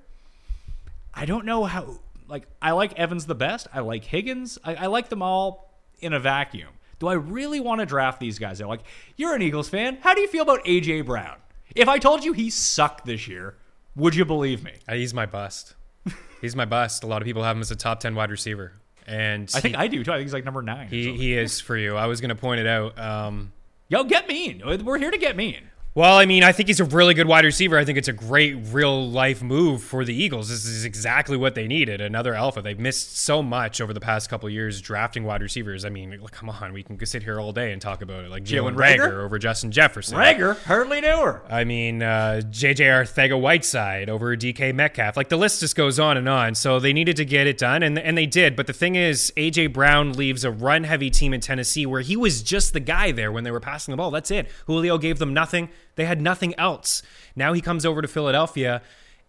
I 1.13 1.25
don't 1.25 1.45
know 1.45 1.65
how. 1.65 1.99
Like 2.29 2.47
I 2.61 2.71
like 2.71 2.97
Evans 2.97 3.25
the 3.25 3.35
best. 3.35 3.67
I 3.73 3.81
like 3.81 4.05
Higgins. 4.05 4.57
I, 4.63 4.75
I 4.75 4.85
like 4.85 5.09
them 5.09 5.21
all 5.21 5.73
in 5.99 6.13
a 6.13 6.19
vacuum. 6.19 6.69
Do 6.99 7.07
I 7.07 7.13
really 7.13 7.59
want 7.59 7.79
to 7.79 7.85
draft 7.85 8.19
these 8.19 8.37
guys? 8.39 8.57
They're 8.57 8.67
like, 8.67 8.83
you're 9.15 9.33
an 9.33 9.41
Eagles 9.41 9.69
fan. 9.69 9.97
How 10.01 10.13
do 10.13 10.21
you 10.21 10.27
feel 10.27 10.43
about 10.43 10.63
AJ 10.65 11.05
Brown? 11.05 11.37
If 11.75 11.87
I 11.87 11.97
told 11.97 12.23
you 12.23 12.33
he 12.33 12.49
sucked 12.49 13.05
this 13.05 13.27
year, 13.27 13.55
would 13.95 14.15
you 14.15 14.25
believe 14.25 14.63
me? 14.63 14.73
Uh, 14.87 14.95
he's 14.95 15.13
my 15.13 15.25
bust 15.25 15.75
he's 16.41 16.55
my 16.55 16.65
bust 16.65 17.03
a 17.03 17.07
lot 17.07 17.21
of 17.21 17.25
people 17.25 17.43
have 17.43 17.55
him 17.55 17.61
as 17.61 17.69
a 17.71 17.75
top 17.75 17.99
10 17.99 18.15
wide 18.15 18.31
receiver 18.31 18.73
and 19.05 19.51
I 19.53 19.59
think 19.59 19.75
he, 19.75 19.81
I 19.81 19.87
do 19.87 20.03
too. 20.03 20.11
I 20.11 20.15
think 20.15 20.25
he's 20.25 20.33
like 20.33 20.45
number 20.45 20.61
nine. 20.61 20.87
he, 20.87 21.15
he 21.17 21.33
is 21.37 21.59
for 21.59 21.75
you 21.75 21.97
I 21.97 22.05
was 22.05 22.21
going 22.21 22.29
to 22.29 22.35
point 22.35 22.61
it 22.61 22.67
out 22.67 22.97
um, 22.97 23.51
Yo, 23.89 24.03
get 24.03 24.27
mean. 24.27 24.61
We're 24.85 24.99
here 24.99 25.09
to 25.09 25.17
get 25.17 25.35
mean. 25.35 25.71
Well, 25.99 26.15
I 26.15 26.25
mean, 26.25 26.45
I 26.45 26.53
think 26.53 26.69
he's 26.69 26.79
a 26.79 26.85
really 26.85 27.13
good 27.13 27.27
wide 27.27 27.43
receiver. 27.43 27.77
I 27.77 27.83
think 27.83 27.97
it's 27.97 28.07
a 28.07 28.13
great 28.13 28.53
real 28.71 29.09
life 29.09 29.43
move 29.43 29.83
for 29.83 30.05
the 30.05 30.15
Eagles. 30.15 30.47
This 30.47 30.63
is 30.63 30.85
exactly 30.85 31.35
what 31.35 31.55
they 31.55 31.67
needed. 31.67 31.99
Another 31.99 32.33
alpha. 32.33 32.61
They've 32.61 32.79
missed 32.79 33.17
so 33.17 33.43
much 33.43 33.81
over 33.81 33.91
the 33.91 33.99
past 33.99 34.29
couple 34.29 34.47
of 34.47 34.53
years 34.53 34.79
drafting 34.79 35.25
wide 35.25 35.41
receivers. 35.41 35.83
I 35.83 35.89
mean, 35.89 36.17
come 36.31 36.49
on, 36.51 36.71
we 36.71 36.83
can 36.83 37.05
sit 37.05 37.21
here 37.23 37.37
all 37.41 37.51
day 37.51 37.73
and 37.73 37.81
talk 37.81 38.01
about 38.01 38.23
it. 38.23 38.31
Like 38.31 38.45
Jalen 38.45 38.75
Jalen 38.75 38.97
Reagor 38.97 39.25
over 39.25 39.37
Justin 39.37 39.73
Jefferson. 39.73 40.17
Reagor 40.17 40.57
hardly 40.63 41.01
knew 41.01 41.19
her. 41.19 41.43
I 41.49 41.65
mean, 41.65 42.01
uh, 42.01 42.43
JJ 42.45 42.77
Arcega-Whiteside 42.77 44.09
over 44.09 44.37
DK 44.37 44.73
Metcalf. 44.73 45.17
Like 45.17 45.27
the 45.27 45.35
list 45.35 45.59
just 45.59 45.75
goes 45.75 45.99
on 45.99 46.15
and 46.15 46.29
on. 46.29 46.55
So 46.55 46.79
they 46.79 46.93
needed 46.93 47.17
to 47.17 47.25
get 47.25 47.45
it 47.45 47.57
done, 47.57 47.83
and 47.83 47.99
and 47.99 48.17
they 48.17 48.25
did. 48.25 48.55
But 48.55 48.67
the 48.67 48.73
thing 48.73 48.95
is, 48.95 49.33
AJ 49.35 49.73
Brown 49.73 50.13
leaves 50.13 50.45
a 50.45 50.51
run 50.51 50.85
heavy 50.85 51.09
team 51.09 51.33
in 51.33 51.41
Tennessee 51.41 51.85
where 51.85 51.99
he 51.99 52.15
was 52.15 52.41
just 52.41 52.71
the 52.71 52.79
guy 52.79 53.11
there 53.11 53.33
when 53.33 53.43
they 53.43 53.51
were 53.51 53.59
passing 53.59 53.91
the 53.91 53.97
ball. 53.97 54.11
That's 54.11 54.31
it. 54.31 54.47
Julio 54.65 54.97
gave 54.97 55.19
them 55.19 55.33
nothing. 55.33 55.67
They 55.99 56.05
had 56.05 56.21
nothing 56.21 56.57
else. 56.57 57.03
Now 57.35 57.51
he 57.51 57.59
comes 57.59 57.85
over 57.85 58.01
to 58.01 58.07
Philadelphia. 58.07 58.81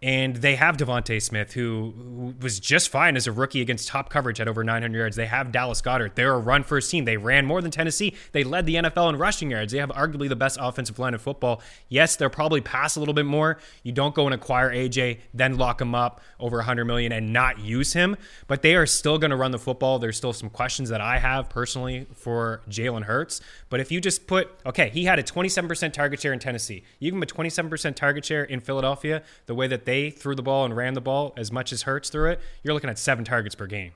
And 0.03 0.37
they 0.37 0.55
have 0.55 0.77
DeVonta 0.77 1.21
Smith, 1.21 1.53
who, 1.53 2.33
was 2.41 2.59
just 2.59 2.89
fine 2.89 3.15
as 3.15 3.27
a 3.27 3.31
rookie 3.31 3.61
against 3.61 3.87
top 3.87 4.09
coverage 4.09 4.41
at 4.41 4.47
over 4.47 4.63
900 4.63 4.97
yards. 4.97 5.15
They 5.15 5.27
have 5.27 5.51
Dallas 5.51 5.79
Goedert. 5.81 6.15
They're 6.15 6.33
a 6.33 6.39
run 6.39 6.63
first 6.63 6.89
team. 6.89 7.05
They 7.05 7.17
ran 7.17 7.45
more 7.45 7.61
than 7.61 7.69
Tennessee. 7.69 8.15
They 8.31 8.43
led 8.43 8.65
the 8.65 8.75
NFL 8.75 9.09
in 9.09 9.17
rushing 9.17 9.51
yards. 9.51 9.71
They 9.71 9.77
have 9.77 9.91
arguably 9.91 10.27
the 10.27 10.35
best 10.35 10.57
offensive 10.59 10.97
line 10.97 11.13
in 11.13 11.19
football. 11.19 11.61
Yes, 11.87 12.15
they'll 12.15 12.29
probably 12.29 12.61
pass 12.61 12.95
a 12.95 12.99
little 12.99 13.13
bit 13.13 13.27
more. 13.27 13.59
You 13.83 13.91
don't 13.91 14.15
go 14.15 14.25
and 14.25 14.33
acquire 14.33 14.71
AJ, 14.71 15.19
then 15.35 15.57
lock 15.57 15.79
him 15.79 15.93
up 15.93 16.19
over 16.39 16.57
100 16.57 16.85
million 16.85 17.11
and 17.11 17.31
not 17.31 17.59
use 17.59 17.93
him. 17.93 18.17
But 18.47 18.63
they 18.63 18.75
are 18.75 18.87
still 18.87 19.19
going 19.19 19.31
to 19.31 19.37
run 19.37 19.51
the 19.51 19.59
football. 19.59 19.99
There's 19.99 20.17
still 20.17 20.33
some 20.33 20.49
questions 20.49 20.89
that 20.89 21.01
I 21.01 21.19
have 21.19 21.47
personally 21.47 22.07
for 22.15 22.61
Jalen 22.67 23.03
Hurts. 23.03 23.39
But 23.69 23.81
if 23.81 23.91
you 23.91 24.01
just 24.01 24.25
put, 24.25 24.49
okay, 24.65 24.89
he 24.89 25.05
had 25.05 25.19
a 25.19 25.23
27% 25.23 25.93
target 25.93 26.21
share 26.21 26.33
in 26.33 26.39
Tennessee. 26.39 26.83
You 26.97 27.11
give 27.11 27.17
him 27.17 27.23
a 27.23 27.27
27% 27.27 27.95
target 27.95 28.25
share 28.25 28.43
in 28.43 28.61
Philadelphia, 28.61 29.21
the 29.45 29.53
way 29.53 29.67
that 29.67 29.85
they 29.85 29.90
threw 30.09 30.35
the 30.35 30.41
ball 30.41 30.63
and 30.65 30.75
ran 30.75 30.93
the 30.93 31.01
ball 31.01 31.33
as 31.35 31.51
much 31.51 31.73
as 31.73 31.81
Hurts 31.83 32.09
threw 32.09 32.29
it, 32.29 32.39
you're 32.63 32.73
looking 32.73 32.89
at 32.89 32.97
seven 32.97 33.25
targets 33.25 33.55
per 33.55 33.67
game. 33.67 33.91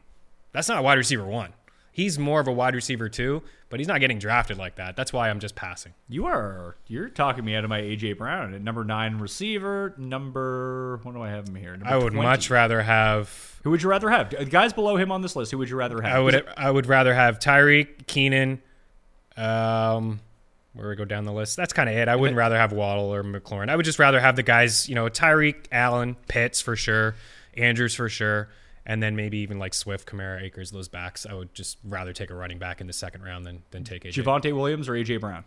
That's 0.52 0.68
not 0.68 0.78
a 0.78 0.82
wide 0.82 0.98
receiver 0.98 1.26
one. 1.26 1.54
He's 1.92 2.20
more 2.20 2.42
of 2.42 2.48
a 2.48 2.52
wide 2.52 2.76
receiver 2.76 3.08
two, 3.08 3.42
but 3.70 3.80
he's 3.80 3.88
not 3.88 4.02
getting 4.02 4.20
drafted 4.20 4.58
like 4.58 4.76
that. 4.76 4.98
That's 4.98 5.14
why 5.14 5.30
I'm 5.30 5.40
just 5.40 5.56
passing. 5.56 5.94
You 6.10 6.26
are 6.26 6.76
you're 6.88 7.08
talking 7.08 7.46
me 7.46 7.56
out 7.56 7.64
of 7.64 7.70
my 7.70 7.80
AJ 7.80 8.18
Brown 8.18 8.54
at 8.54 8.62
number 8.62 8.84
nine 8.84 9.18
receiver. 9.18 9.94
Number 9.98 11.00
what 11.04 11.14
do 11.14 11.22
I 11.22 11.30
have 11.30 11.48
him 11.48 11.56
here? 11.56 11.72
Number 11.78 11.88
I 11.88 11.96
would 11.96 12.12
20. 12.12 12.22
much 12.22 12.50
rather 12.50 12.82
have. 12.82 13.60
Who 13.64 13.70
would 13.70 13.82
you 13.82 13.90
rather 13.90 14.10
have? 14.10 14.30
The 14.30 14.44
Guys 14.44 14.74
below 14.74 14.98
him 14.98 15.10
on 15.10 15.22
this 15.22 15.38
list. 15.38 15.52
Who 15.52 15.58
would 15.60 15.70
you 15.70 15.78
rather 15.78 16.02
have? 16.02 16.16
I 16.18 16.20
would. 16.20 16.46
I 16.58 16.70
would 16.70 16.86
rather 16.86 17.14
have 17.14 17.40
Tyreek, 17.40 18.08
Keenan. 18.08 18.62
Um, 19.38 20.20
where 20.76 20.90
we 20.90 20.96
go 20.96 21.06
down 21.06 21.24
the 21.24 21.34
list. 21.34 21.56
That's 21.58 21.74
kind 21.74 21.90
of 21.90 21.96
it. 21.96 22.08
I 22.08 22.16
wouldn't 22.16 22.38
rather 22.38 22.58
have 22.58 22.72
Waddle 22.72 23.14
or 23.14 23.24
McLaurin. 23.24 23.70
I 23.70 23.76
would 23.76 23.86
just 23.86 24.00
rather 24.00 24.20
have 24.20 24.36
the 24.36 24.44
guys. 24.44 24.88
You 24.90 24.96
know, 24.96 25.06
Tyreek, 25.06 25.66
Allen, 25.72 26.16
Pitts 26.28 26.62
for 26.62 26.76
sure, 26.76 27.16
Andrews 27.56 27.96
for 27.96 28.10
sure, 28.10 28.50
and 28.86 29.02
then 29.02 29.16
maybe 29.16 29.40
even 29.40 29.58
like 29.58 29.74
Swift, 29.74 30.08
Kamara, 30.08 30.42
Akers, 30.42 30.72
those 30.72 30.88
backs. 30.88 31.26
I 31.26 31.34
would 31.34 31.54
just 31.54 31.78
rather 31.84 32.14
take 32.14 32.30
a 32.30 32.36
running 32.36 32.60
back 32.60 32.82
in 32.82 32.88
the 32.88 32.94
second 32.94 33.24
round 33.24 33.46
than 33.46 33.64
than 33.72 33.84
take 33.84 34.04
AJ. 34.04 34.24
Javonte 34.24 34.56
Williams 34.56 34.90
or 34.90 34.94
AJ 34.94 35.22
Brown? 35.22 35.46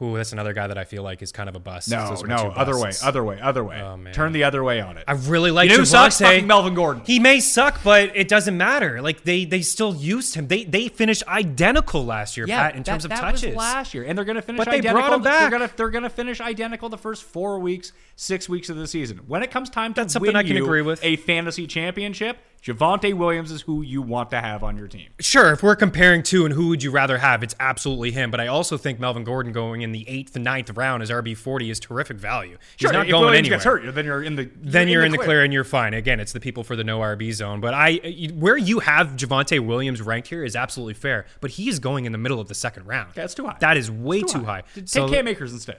Ooh, 0.00 0.16
that's 0.16 0.32
another 0.32 0.52
guy 0.52 0.66
that 0.66 0.76
I 0.78 0.82
feel 0.84 1.04
like 1.04 1.22
is 1.22 1.30
kind 1.30 1.48
of 1.48 1.54
a 1.54 1.60
bust. 1.60 1.88
No, 1.88 2.16
no, 2.26 2.34
other 2.56 2.76
way, 2.76 2.90
other 3.04 3.22
way, 3.22 3.40
other 3.40 3.62
way. 3.62 3.80
Oh. 3.80 3.96
Turn 4.12 4.32
the 4.32 4.42
other 4.42 4.64
way 4.64 4.80
on 4.80 4.96
it. 4.96 5.04
I 5.06 5.12
really 5.12 5.52
like 5.52 5.68
you 5.70 5.76
know 5.76 5.80
who 5.80 5.86
sucks? 5.86 6.16
Javonte. 6.16 6.24
Fucking 6.24 6.46
Melvin 6.48 6.74
Gordon. 6.74 7.02
He 7.06 7.20
may 7.20 7.38
suck, 7.38 7.80
but 7.84 8.10
it 8.16 8.26
doesn't 8.26 8.56
matter. 8.56 9.00
Like 9.00 9.22
they 9.22 9.44
they 9.44 9.62
still 9.62 9.94
used 9.94 10.34
him. 10.34 10.48
They 10.48 10.64
they 10.64 10.88
finished 10.88 11.22
identical 11.28 12.04
last 12.04 12.36
year, 12.36 12.48
Pat, 12.48 12.72
in 12.74 12.78
that- 12.82 12.90
terms 12.90 13.04
of 13.04 13.10
that 13.10 13.20
touches. 13.20 13.46
was 13.48 13.54
last 13.54 13.94
year, 13.94 14.02
and 14.04 14.18
they're 14.18 14.24
going 14.24 14.36
to 14.36 14.42
finish. 14.42 14.64
But 14.64 14.70
they 14.72 14.80
brought 14.80 15.12
him 15.12 15.22
back. 15.22 15.40
They're 15.50 15.58
going 15.58 15.68
to 15.68 15.76
they're 15.76 15.90
going 15.90 16.02
to 16.04 16.10
finish 16.10 16.40
identical 16.40 16.88
the 16.88 16.98
first 16.98 17.22
four 17.22 17.60
weeks, 17.60 17.92
six 18.16 18.48
weeks 18.48 18.70
of 18.70 18.76
the 18.76 18.88
season. 18.88 19.18
When 19.28 19.44
it 19.44 19.52
comes 19.52 19.70
time 19.70 19.94
to 19.94 20.00
That's 20.00 20.14
something 20.14 20.34
I 20.34 20.42
can 20.42 20.56
agree 20.56 20.82
with. 20.82 20.98
a 21.04 21.14
fantasy 21.16 21.68
championship, 21.68 22.38
Javonte 22.62 23.12
Williams 23.14 23.50
is 23.50 23.62
who 23.62 23.82
you 23.82 24.00
want 24.02 24.30
to 24.30 24.40
have 24.40 24.62
on 24.62 24.76
your 24.78 24.86
team. 24.86 25.08
Sure, 25.18 25.52
if 25.52 25.64
we're 25.64 25.74
comparing 25.74 26.22
two 26.22 26.44
and 26.44 26.54
who 26.54 26.68
would 26.68 26.80
you 26.80 26.92
rather 26.92 27.18
have, 27.18 27.42
it's 27.42 27.56
absolutely 27.58 28.12
him. 28.12 28.30
But 28.30 28.40
I 28.40 28.46
also 28.46 28.76
think 28.78 29.00
Melvin 29.00 29.24
Gordon 29.24 29.52
going 29.52 29.82
in 29.82 29.90
the 29.90 30.08
eighth 30.08 30.36
and 30.36 30.44
ninth 30.44 30.70
round 30.70 31.02
as 31.02 31.10
RB 31.10 31.36
forty 31.36 31.70
is 31.70 31.80
terrific 31.80 32.18
value. 32.18 32.58
He's 32.76 32.86
Sure, 32.86 32.92
not 32.92 33.06
if 33.06 33.10
going 33.10 33.24
Williams 33.24 33.38
anywhere. 33.48 33.56
gets 33.56 33.64
hurt, 33.64 33.94
then 33.96 34.04
you're 34.04 34.22
in 34.22 34.36
the 34.36 34.48
then 34.56 34.86
you're 34.86 35.04
in 35.04 35.10
the 35.10 35.18
clear 35.18 35.42
and 35.42 35.52
you're 35.52 35.64
fine. 35.64 35.92
Again, 35.92 36.20
it's 36.20 36.32
the 36.32 36.40
people 36.40 36.62
for 36.62 36.76
the 36.76 36.84
no 36.84 37.00
RB 37.00 37.32
zone. 37.32 37.60
But 37.60 37.74
I, 37.74 37.94
where 38.34 38.56
you 38.56 38.78
have 38.78 39.08
Javonte 39.16 39.58
Williams 39.58 40.00
ranked 40.00 40.28
here 40.28 40.44
is 40.44 40.54
absolutely 40.54 40.94
fair. 40.94 41.26
But 41.40 41.50
he 41.52 41.68
is 41.68 41.80
going 41.80 42.04
in 42.04 42.12
the 42.12 42.18
middle 42.18 42.38
of 42.38 42.46
the 42.46 42.54
second 42.54 42.86
round. 42.86 43.10
That's 43.14 43.34
too 43.34 43.46
high. 43.46 43.56
That 43.60 43.76
is 43.76 43.90
way 43.90 44.18
It's 44.20 44.32
too 44.32 44.44
high. 44.44 44.62
Take 44.76 44.88
So- 44.88 45.08
Cam 45.08 45.26
Akers 45.26 45.52
instead. 45.52 45.78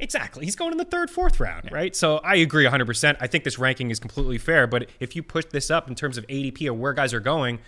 Exactly. 0.00 0.44
He's 0.44 0.56
going 0.56 0.72
in 0.72 0.78
the 0.78 0.84
third, 0.84 1.10
fourth 1.10 1.38
round, 1.38 1.70
right? 1.70 1.94
So 1.94 2.18
I 2.18 2.36
agree 2.36 2.64
100%. 2.64 3.16
I 3.20 3.26
think 3.26 3.44
this 3.44 3.58
ranking 3.58 3.90
is 3.90 4.00
completely 4.00 4.38
fair. 4.38 4.66
But 4.66 4.90
if 5.00 5.14
you 5.14 5.22
push 5.22 5.44
this 5.46 5.70
up 5.70 5.88
in 5.88 5.94
terms 5.94 6.18
of 6.18 6.26
ADP 6.26 6.66
or 6.66 6.74
where 6.74 6.92
guys 6.92 7.14
are 7.14 7.20
going, 7.20 7.60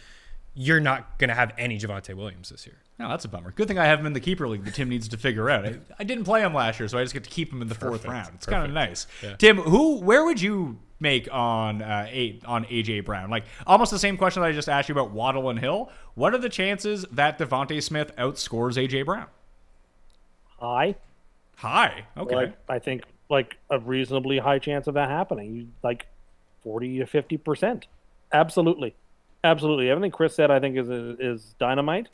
you're 0.55 0.81
not 0.81 1.19
going 1.19 1.29
to 1.29 1.35
have 1.35 1.53
any 1.59 1.79
Javonte 1.79 2.15
Williams 2.15 2.49
this 2.49 2.67
year. 2.67 2.77
No, 2.99 3.09
that's 3.11 3.27
a 3.27 3.29
bummer. 3.29 3.53
Good 3.53 3.69
thing 3.69 3.79
I 3.79 3.85
have 3.85 4.01
him 4.01 4.07
in 4.07 4.15
the 4.15 4.21
keeper 4.21 4.49
league 4.49 4.65
that 4.65 4.75
Tim 4.75 4.89
needs 4.89 5.07
to 5.09 5.19
figure 5.19 5.51
out. 5.51 5.67
I, 5.67 5.77
I 5.99 6.05
didn't 6.05 6.25
play 6.25 6.41
him 6.43 6.55
last 6.55 6.81
year, 6.81 6.89
so 6.89 6.99
I 6.99 7.03
just 7.03 7.13
get 7.13 7.25
to 7.25 7.31
keep 7.31 7.53
him 7.53 7.61
in 7.61 7.69
the 7.69 7.75
fourth 7.75 8.07
round. 8.07 8.31
It's 8.35 8.47
kind 8.47 8.65
of 8.65 8.71
nice. 8.73 9.07
Tim, 9.39 9.59
who, 9.59 10.01
where 10.01 10.25
would 10.25 10.41
you 10.41 10.79
make 10.99 11.29
on 11.33 11.83
uh, 11.83 12.07
a, 12.09 12.41
on 12.47 12.65
AJ 12.65 13.05
Brown? 13.05 13.29
Like 13.29 13.45
almost 13.67 13.91
the 13.91 13.99
same 13.99 14.17
question 14.17 14.43
that 14.43 14.49
I 14.49 14.53
just 14.53 14.69
asked 14.69 14.89
you 14.89 14.95
about 14.95 15.11
Waddle 15.11 15.51
and 15.51 15.59
Hill. 15.59 15.91
What 16.15 16.35
are 16.35 16.39
the 16.39 16.49
chances 16.49 17.05
that 17.13 17.39
DeVonta 17.39 17.83
Smith 17.83 18.17
outscores 18.17 18.83
AJ 18.83 19.05
Brown? 19.05 19.27
High. 20.59 20.97
High. 21.57 22.05
Okay. 22.17 22.35
Like, 22.35 22.59
I 22.69 22.79
think 22.79 23.03
like 23.29 23.57
a 23.71 23.79
reasonably 23.79 24.39
high 24.39 24.59
chance 24.59 24.87
of 24.87 24.95
that 24.95 25.11
happening. 25.11 25.73
Like 25.83 26.07
forty 26.63 26.99
to 26.99 27.07
fifty 27.07 27.37
percent. 27.37 27.87
Absolutely, 28.33 28.95
absolutely. 29.45 29.91
Everything 29.91 30.11
Chris 30.11 30.35
said, 30.35 30.51
I 30.51 30.61
think, 30.61 30.77
is 30.77 30.89
is 30.89 31.55
dynamite. 31.59 32.09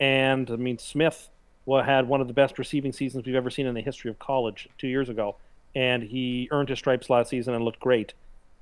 And 0.00 0.50
I 0.50 0.56
mean, 0.56 0.78
Smith 0.78 1.28
wa- 1.64 1.82
had 1.82 2.08
one 2.08 2.20
of 2.20 2.26
the 2.26 2.34
best 2.34 2.58
receiving 2.58 2.92
seasons 2.92 3.24
we've 3.26 3.34
ever 3.34 3.50
seen 3.50 3.66
in 3.66 3.74
the 3.74 3.80
history 3.80 4.10
of 4.10 4.18
college 4.18 4.68
two 4.78 4.88
years 4.88 5.08
ago, 5.08 5.36
and 5.74 6.02
he 6.02 6.48
earned 6.50 6.68
his 6.68 6.78
stripes 6.78 7.08
last 7.08 7.30
season 7.30 7.54
and 7.54 7.64
looked 7.64 7.80
great. 7.80 8.14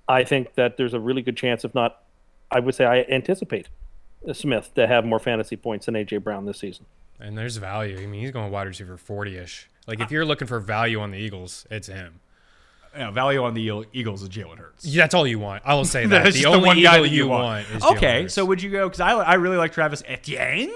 I 0.09 0.25
think 0.25 0.55
that 0.55 0.77
there's 0.77 0.95
a 0.95 1.01
really 1.01 1.23
good 1.23 1.37
chance, 1.37 1.65
if 1.65 1.75
not, 1.75 2.03
I 2.51 2.61
would 2.61 2.75
say 2.75 2.85
I 2.85 3.03
anticipate 3.03 3.69
uh, 4.29 4.33
Smith 4.33 4.75
to 4.75 4.87
have 4.87 5.05
more 5.05 5.21
fantasy 5.21 5.57
points 5.57 5.87
than 5.87 5.95
AJ 5.95 6.25
Brown 6.25 6.47
this 6.47 6.59
season. 6.59 6.87
And 7.21 7.39
there's 7.39 7.57
value. 7.59 7.99
I 8.01 8.07
mean, 8.07 8.23
he's 8.23 8.33
going 8.33 8.51
wide 8.51 8.67
receiver 8.67 8.97
40 8.97 9.37
ish. 9.37 9.69
Like, 9.91 9.99
if 9.99 10.07
uh, 10.07 10.09
you're 10.13 10.25
looking 10.25 10.47
for 10.47 10.61
value 10.61 11.01
on 11.01 11.11
the 11.11 11.19
Eagles, 11.19 11.67
it's 11.69 11.89
him. 11.89 12.21
You 12.95 13.01
know, 13.01 13.11
value 13.11 13.43
on 13.43 13.55
the 13.55 13.87
Eagles 13.93 14.23
is 14.23 14.29
Jalen 14.29 14.59
Hurts. 14.59 14.85
Yeah, 14.85 15.03
That's 15.03 15.15
all 15.15 15.27
you 15.27 15.41
want. 15.41 15.65
I 15.67 15.75
will 15.75 15.85
say 15.85 16.07
that. 16.07 16.25
That's 16.25 16.37
the 16.37 16.47
only 16.47 16.61
the 16.61 16.67
one 16.67 16.79
Eagle 16.79 16.93
guy 16.93 17.01
that 17.01 17.09
you 17.09 17.27
want, 17.27 17.67
is 17.71 17.83
Jalen 17.83 17.97
okay, 17.97 18.29
so 18.29 18.45
would 18.45 18.63
you 18.63 18.71
go? 18.71 18.89
Because 18.89 19.01
I, 19.01 19.11
I 19.15 19.35
really 19.35 19.57
like 19.57 19.73
Travis 19.73 20.05
Etienne 20.07 20.71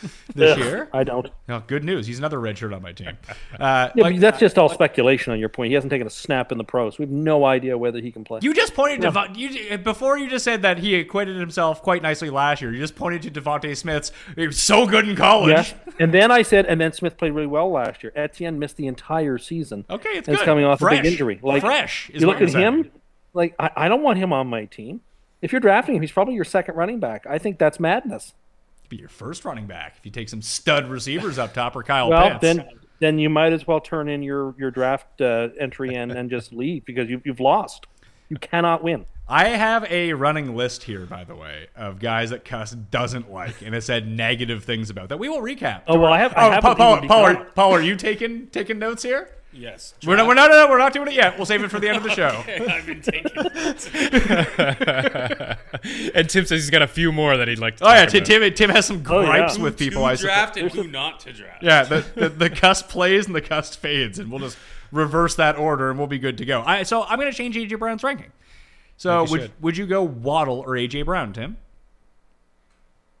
this 0.34 0.58
year. 0.58 0.88
I 0.92 1.04
don't. 1.04 1.28
Oh, 1.48 1.62
good 1.66 1.84
news. 1.84 2.06
He's 2.06 2.18
another 2.18 2.40
red 2.40 2.56
shirt 2.58 2.72
on 2.72 2.82
my 2.82 2.92
team. 2.92 3.16
Uh, 3.58 3.90
Yeah, 3.94 4.04
like, 4.04 4.18
that's 4.18 4.40
just 4.40 4.58
all 4.58 4.68
speculation 4.68 5.32
on 5.32 5.38
your 5.38 5.48
point. 5.50 5.68
He 5.68 5.74
hasn't 5.74 5.90
taken 5.90 6.06
a 6.06 6.10
snap 6.10 6.50
in 6.52 6.58
the 6.58 6.64
pros. 6.64 6.98
We 6.98 7.04
have 7.04 7.12
no 7.12 7.44
idea 7.44 7.76
whether 7.76 8.00
he 8.00 8.10
can 8.10 8.24
play. 8.24 8.40
you 8.42 8.54
just 8.54 8.74
pointed 8.74 9.02
to 9.02 9.08
Devon- 9.10 9.34
you 9.34 9.78
before 9.78 10.18
you 10.18 10.28
just 10.28 10.44
said 10.44 10.62
that 10.62 10.78
he 10.78 10.94
acquitted 10.96 11.36
himself 11.36 11.82
quite 11.82 12.02
nicely 12.02 12.30
last 12.30 12.62
year. 12.62 12.72
You 12.72 12.78
just 12.78 12.96
pointed 12.96 13.22
to 13.22 13.40
DeVonta 13.40 13.76
Smith's. 13.76 14.10
He 14.36 14.46
was 14.46 14.58
so 14.58 14.86
good 14.86 15.06
in 15.08 15.14
college. 15.16 15.50
yes. 15.50 15.74
And 16.00 16.12
then 16.14 16.30
I 16.30 16.42
said, 16.42 16.66
and 16.66 16.80
then 16.80 16.92
Smith 16.92 17.16
played 17.18 17.32
really 17.32 17.46
well 17.46 17.70
last 17.70 18.02
year. 18.02 18.12
Etienne 18.16 18.58
missed 18.58 18.76
the 18.76 18.86
entire 18.86 19.38
season. 19.38 19.84
Okay, 19.90 20.08
it's 20.10 20.28
and 20.28 20.36
good. 20.36 20.42
He's 20.42 20.44
coming 20.46 20.64
off 20.64 20.80
a 20.80 20.88
big 20.88 21.04
injury. 21.04 21.38
Like 21.42 21.62
Fresh 21.62 22.10
is 22.10 22.22
you 22.22 22.26
look 22.26 22.40
at 22.40 22.48
him. 22.48 22.90
Like 23.34 23.54
I, 23.58 23.70
I 23.76 23.88
don't 23.88 24.02
want 24.02 24.18
him 24.18 24.32
on 24.32 24.46
my 24.46 24.64
team. 24.64 25.00
If 25.42 25.52
you're 25.52 25.60
drafting 25.60 25.94
him, 25.96 26.00
he's 26.02 26.12
probably 26.12 26.34
your 26.34 26.44
second 26.44 26.76
running 26.76 27.00
back. 27.00 27.26
I 27.28 27.38
think 27.38 27.58
that's 27.58 27.78
madness. 27.80 28.32
Be 28.92 28.98
your 28.98 29.08
first 29.08 29.46
running 29.46 29.66
back 29.66 29.94
if 29.96 30.04
you 30.04 30.10
take 30.12 30.28
some 30.28 30.42
stud 30.42 30.86
receivers 30.90 31.38
up 31.38 31.54
top 31.54 31.74
or 31.74 31.82
Kyle 31.82 32.10
Well, 32.10 32.28
Pitts. 32.32 32.42
then 32.42 32.68
then 32.98 33.18
you 33.18 33.30
might 33.30 33.54
as 33.54 33.66
well 33.66 33.80
turn 33.80 34.06
in 34.06 34.22
your 34.22 34.54
your 34.58 34.70
draft 34.70 35.18
uh, 35.22 35.48
entry 35.58 35.94
and, 35.94 36.12
and 36.12 36.28
just 36.28 36.52
leave 36.52 36.84
because 36.84 37.08
you, 37.08 37.22
you've 37.24 37.40
lost. 37.40 37.86
You 38.28 38.36
cannot 38.36 38.84
win. 38.84 39.06
I 39.26 39.48
have 39.48 39.90
a 39.90 40.12
running 40.12 40.54
list 40.54 40.82
here, 40.82 41.06
by 41.06 41.24
the 41.24 41.34
way, 41.34 41.68
of 41.74 42.00
guys 42.00 42.28
that 42.30 42.44
Cuss 42.44 42.72
doesn't 42.72 43.32
like, 43.32 43.62
and 43.62 43.74
it 43.74 43.80
said 43.82 44.06
negative 44.06 44.62
things 44.64 44.90
about 44.90 45.08
that. 45.08 45.18
We 45.18 45.30
will 45.30 45.40
recap. 45.40 45.84
Oh 45.86 45.98
well, 45.98 46.12
I 46.12 46.18
have. 46.18 46.34
I 46.36 46.48
Oh, 46.48 46.50
have 46.50 46.62
Paul, 46.62 46.74
Paul, 46.74 47.00
Paul, 47.08 47.24
are, 47.24 47.44
Paul, 47.46 47.72
are 47.72 47.80
you 47.80 47.96
taking 47.96 48.48
taking 48.48 48.78
notes 48.78 49.02
here? 49.02 49.30
Yes. 49.54 49.92
We're 50.06 50.16
not, 50.16 50.26
we're 50.26 50.32
not, 50.34 50.50
no, 50.50 50.64
no, 50.64 50.70
we're 50.70 50.78
not 50.78 50.94
doing 50.94 51.08
it 51.08 51.14
yet. 51.14 51.36
We'll 51.36 51.44
save 51.44 51.62
it 51.62 51.70
for 51.70 51.78
the 51.78 51.86
end 51.88 51.98
of 51.98 52.02
the 52.04 52.10
show. 52.14 52.42
I've 52.48 52.86
been 52.86 53.02
taking. 53.02 53.32
and 56.14 56.28
Tim 56.28 56.46
says 56.46 56.62
he's 56.62 56.70
got 56.70 56.82
a 56.82 56.86
few 56.86 57.12
more 57.12 57.36
that 57.36 57.48
he'd 57.48 57.58
like 57.58 57.76
to 57.76 57.84
Oh 57.86 57.90
yeah, 57.92 58.06
talk 58.06 58.24
Tim, 58.24 58.42
about. 58.42 58.48
Tim, 58.56 58.68
Tim 58.68 58.70
has 58.70 58.86
some 58.86 59.02
Oh, 59.06 59.20
yeah. 59.20 59.26
gripes 59.26 59.56
Who 59.56 59.62
with 59.64 59.78
people. 59.78 60.02
to 60.02 60.06
I 60.06 60.14
suppose. 60.14 60.32
draft 60.34 60.56
and 60.56 60.70
who 60.70 60.84
not 60.88 61.20
to 61.20 61.32
draft. 61.32 61.62
Yeah, 61.62 61.84
the, 61.84 62.04
the 62.14 62.28
the 62.30 62.50
Cuss 62.50 62.82
plays 62.82 63.26
and 63.26 63.34
the 63.34 63.40
Cuss 63.42 63.76
fades, 63.76 64.18
and 64.18 64.30
we'll 64.30 64.40
just 64.40 64.56
reverse 64.90 65.34
that 65.36 65.56
order, 65.58 65.90
and 65.90 65.98
we'll 65.98 66.08
be 66.08 66.18
good 66.18 66.38
to 66.38 66.44
go. 66.44 66.62
I, 66.62 66.82
so 66.84 67.02
I'm 67.04 67.18
going 67.18 67.30
to 67.30 67.36
change 67.36 67.56
AJ 67.56 67.78
Brown's 67.78 68.02
ranking. 68.02 68.32
So 68.96 69.20
Like 69.20 69.28
you 69.28 69.32
would 69.32 69.40
should. 69.42 69.52
would 69.62 69.76
you 69.76 69.86
go 69.86 70.02
Waddle 70.02 70.60
or 70.60 70.70
AJ 70.70 71.04
Brown, 71.04 71.32
Tim? 71.32 71.56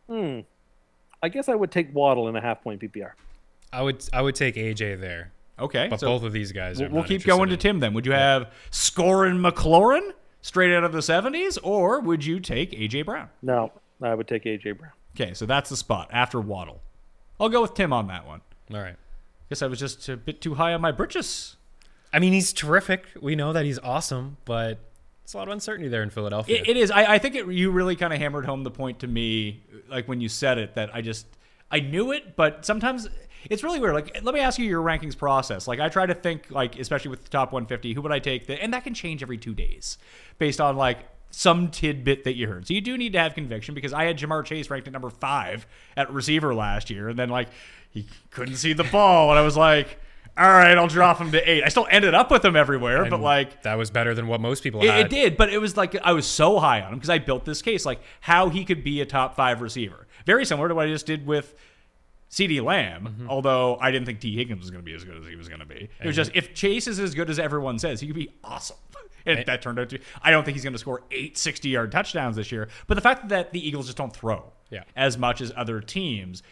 Hmm. 0.08 0.40
I 1.22 1.28
guess 1.28 1.48
I 1.48 1.54
would 1.54 1.70
take 1.70 1.94
Waddle 1.94 2.28
in 2.28 2.36
a 2.36 2.40
half 2.40 2.62
point 2.62 2.80
PPR. 2.80 3.12
I 3.72 3.82
would 3.82 4.02
I 4.12 4.22
would 4.22 4.34
take 4.34 4.54
AJ 4.56 5.00
there. 5.00 5.30
Okay, 5.58 5.88
But 5.88 6.00
so 6.00 6.06
both 6.06 6.22
of 6.24 6.32
these 6.32 6.50
guys 6.50 6.80
are 6.80 6.84
we'll, 6.84 6.94
we'll 6.96 7.02
keep 7.04 7.16
interested 7.20 7.36
going 7.36 7.48
to. 7.50 7.56
Tim 7.56 7.80
then. 7.80 7.94
Would 7.94 8.06
you 8.06 8.12
have 8.12 8.50
Scorin 8.70 9.38
McLaurin 9.38 10.12
straight 10.40 10.74
out 10.74 10.82
of 10.82 10.92
the 10.92 10.98
70s, 10.98 11.58
or 11.62 12.00
would 12.00 12.24
you 12.24 12.40
take 12.40 12.72
AJ 12.72 13.04
Brown? 13.04 13.28
No, 13.42 13.70
I 14.02 14.14
would 14.14 14.26
take 14.26 14.44
AJ 14.44 14.78
Brown. 14.78 14.92
Okay, 15.14 15.34
so 15.34 15.46
that's 15.46 15.70
the 15.70 15.76
spot 15.76 16.08
after 16.10 16.40
Waddle. 16.40 16.80
I'll 17.38 17.48
go 17.48 17.62
with 17.62 17.74
Tim 17.74 17.92
on 17.92 18.06
that 18.08 18.26
one. 18.26 18.40
All 18.72 18.80
right. 18.80 18.96
Guess 19.50 19.62
I 19.62 19.66
was 19.66 19.78
just 19.78 20.08
a 20.08 20.16
bit 20.16 20.40
too 20.40 20.54
high 20.54 20.72
on 20.72 20.80
my 20.80 20.92
britches. 20.92 21.56
I 22.12 22.18
mean, 22.18 22.32
he's 22.32 22.52
terrific. 22.52 23.06
We 23.20 23.36
know 23.36 23.52
that 23.52 23.64
he's 23.64 23.78
awesome, 23.78 24.38
but 24.44 24.78
it's 25.24 25.34
a 25.34 25.36
lot 25.36 25.48
of 25.48 25.52
uncertainty 25.52 25.88
there 25.88 26.02
in 26.02 26.10
Philadelphia. 26.10 26.60
It, 26.60 26.70
it 26.70 26.76
is. 26.76 26.90
I, 26.90 27.14
I 27.14 27.18
think 27.18 27.34
it, 27.34 27.46
you 27.48 27.70
really 27.70 27.96
kind 27.96 28.12
of 28.12 28.18
hammered 28.18 28.46
home 28.46 28.64
the 28.64 28.70
point 28.70 29.00
to 29.00 29.06
me, 29.06 29.62
like 29.88 30.08
when 30.08 30.20
you 30.20 30.28
said 30.28 30.58
it, 30.58 30.74
that 30.74 30.94
I 30.94 31.00
just 31.00 31.26
I 31.72 31.80
knew 31.80 32.12
it, 32.12 32.36
but 32.36 32.64
sometimes 32.66 33.08
it's 33.50 33.64
really 33.64 33.80
weird. 33.80 33.94
Like, 33.94 34.22
let 34.22 34.34
me 34.34 34.40
ask 34.40 34.58
you 34.58 34.66
your 34.66 34.82
rankings 34.82 35.16
process. 35.16 35.66
Like, 35.66 35.80
I 35.80 35.88
try 35.88 36.06
to 36.06 36.14
think, 36.14 36.50
like, 36.50 36.78
especially 36.78 37.10
with 37.10 37.24
the 37.24 37.30
top 37.30 37.52
150, 37.52 37.94
who 37.94 38.02
would 38.02 38.12
I 38.12 38.18
take? 38.18 38.46
That, 38.46 38.62
and 38.62 38.72
that 38.74 38.84
can 38.84 38.94
change 38.94 39.22
every 39.22 39.38
two 39.38 39.54
days 39.54 39.98
based 40.38 40.60
on 40.60 40.76
like 40.76 40.98
some 41.30 41.70
tidbit 41.70 42.24
that 42.24 42.34
you 42.36 42.46
heard. 42.46 42.66
So 42.66 42.74
you 42.74 42.80
do 42.80 42.96
need 42.96 43.14
to 43.14 43.18
have 43.18 43.34
conviction 43.34 43.74
because 43.74 43.92
I 43.92 44.04
had 44.04 44.18
Ja'Marr 44.18 44.44
Chase 44.44 44.70
ranked 44.70 44.86
at 44.86 44.92
number 44.92 45.10
five 45.10 45.66
at 45.96 46.12
receiver 46.12 46.54
last 46.54 46.90
year, 46.90 47.08
and 47.08 47.18
then 47.18 47.30
like 47.30 47.48
he 47.90 48.06
couldn't 48.30 48.56
see 48.56 48.74
the 48.74 48.84
ball, 48.84 49.30
and 49.30 49.38
I 49.38 49.42
was 49.42 49.56
like. 49.56 49.98
All 50.34 50.48
right, 50.48 50.78
I'll 50.78 50.88
drop 50.88 51.18
him 51.18 51.30
to 51.32 51.50
eight. 51.50 51.62
I 51.62 51.68
still 51.68 51.86
ended 51.90 52.14
up 52.14 52.30
with 52.30 52.42
him 52.42 52.56
everywhere, 52.56 53.04
but 53.04 53.20
like 53.20 53.64
that 53.64 53.76
was 53.76 53.90
better 53.90 54.14
than 54.14 54.26
what 54.26 54.40
most 54.40 54.62
people 54.62 54.82
it, 54.82 54.88
had. 54.88 55.00
it 55.00 55.08
did, 55.10 55.36
but 55.36 55.52
it 55.52 55.58
was 55.58 55.76
like 55.76 55.94
I 56.02 56.12
was 56.12 56.26
so 56.26 56.58
high 56.58 56.80
on 56.80 56.90
him 56.90 56.98
because 56.98 57.10
I 57.10 57.18
built 57.18 57.44
this 57.44 57.60
case, 57.60 57.84
like 57.84 58.00
how 58.22 58.48
he 58.48 58.64
could 58.64 58.82
be 58.82 59.02
a 59.02 59.04
top 59.04 59.36
five 59.36 59.60
receiver. 59.60 60.06
Very 60.26 60.44
similar 60.44 60.68
to 60.68 60.74
what 60.74 60.86
I 60.86 60.90
just 60.90 61.06
did 61.06 61.26
with 61.26 61.54
CeeDee 62.30 62.62
Lamb, 62.62 63.04
Mm-hmm. 63.08 63.30
although 63.30 63.76
I 63.80 63.90
didn't 63.90 64.06
think 64.06 64.20
T. 64.20 64.34
Higgins 64.36 64.60
was 64.60 64.70
going 64.70 64.82
to 64.82 64.90
be 64.90 64.94
as 64.94 65.04
good 65.04 65.16
as 65.18 65.26
he 65.26 65.36
was 65.36 65.48
going 65.48 65.60
to 65.60 65.66
be. 65.66 65.88
It 66.02 66.06
was 66.06 66.16
just 66.16 66.30
if 66.34 66.54
Chase 66.54 66.86
is 66.86 66.98
as 66.98 67.14
good 67.14 67.28
as 67.30 67.38
everyone 67.38 67.78
says, 67.78 68.00
he 68.00 68.06
could 68.06 68.16
be 68.16 68.30
awesome. 68.42 68.76
And 69.24 69.46
that 69.46 69.62
turned 69.62 69.78
out 69.78 69.88
to. 69.90 70.00
I 70.20 70.32
don't 70.32 70.42
think 70.42 70.56
he's 70.56 70.64
going 70.64 70.72
to 70.72 70.80
score 70.80 71.02
eight 71.12 71.38
60 71.38 71.68
yard 71.68 71.92
touchdowns 71.92 72.34
this 72.34 72.50
year, 72.50 72.68
but 72.88 72.94
the 72.94 73.00
fact 73.00 73.28
that 73.28 73.52
the 73.52 73.64
Eagles 73.64 73.86
just 73.86 73.96
don't 73.96 74.12
throw 74.12 74.52
Yeah. 74.68 74.82
as 74.96 75.16
much 75.16 75.40
as 75.40 75.52
other 75.56 75.80
teams, 75.80 76.42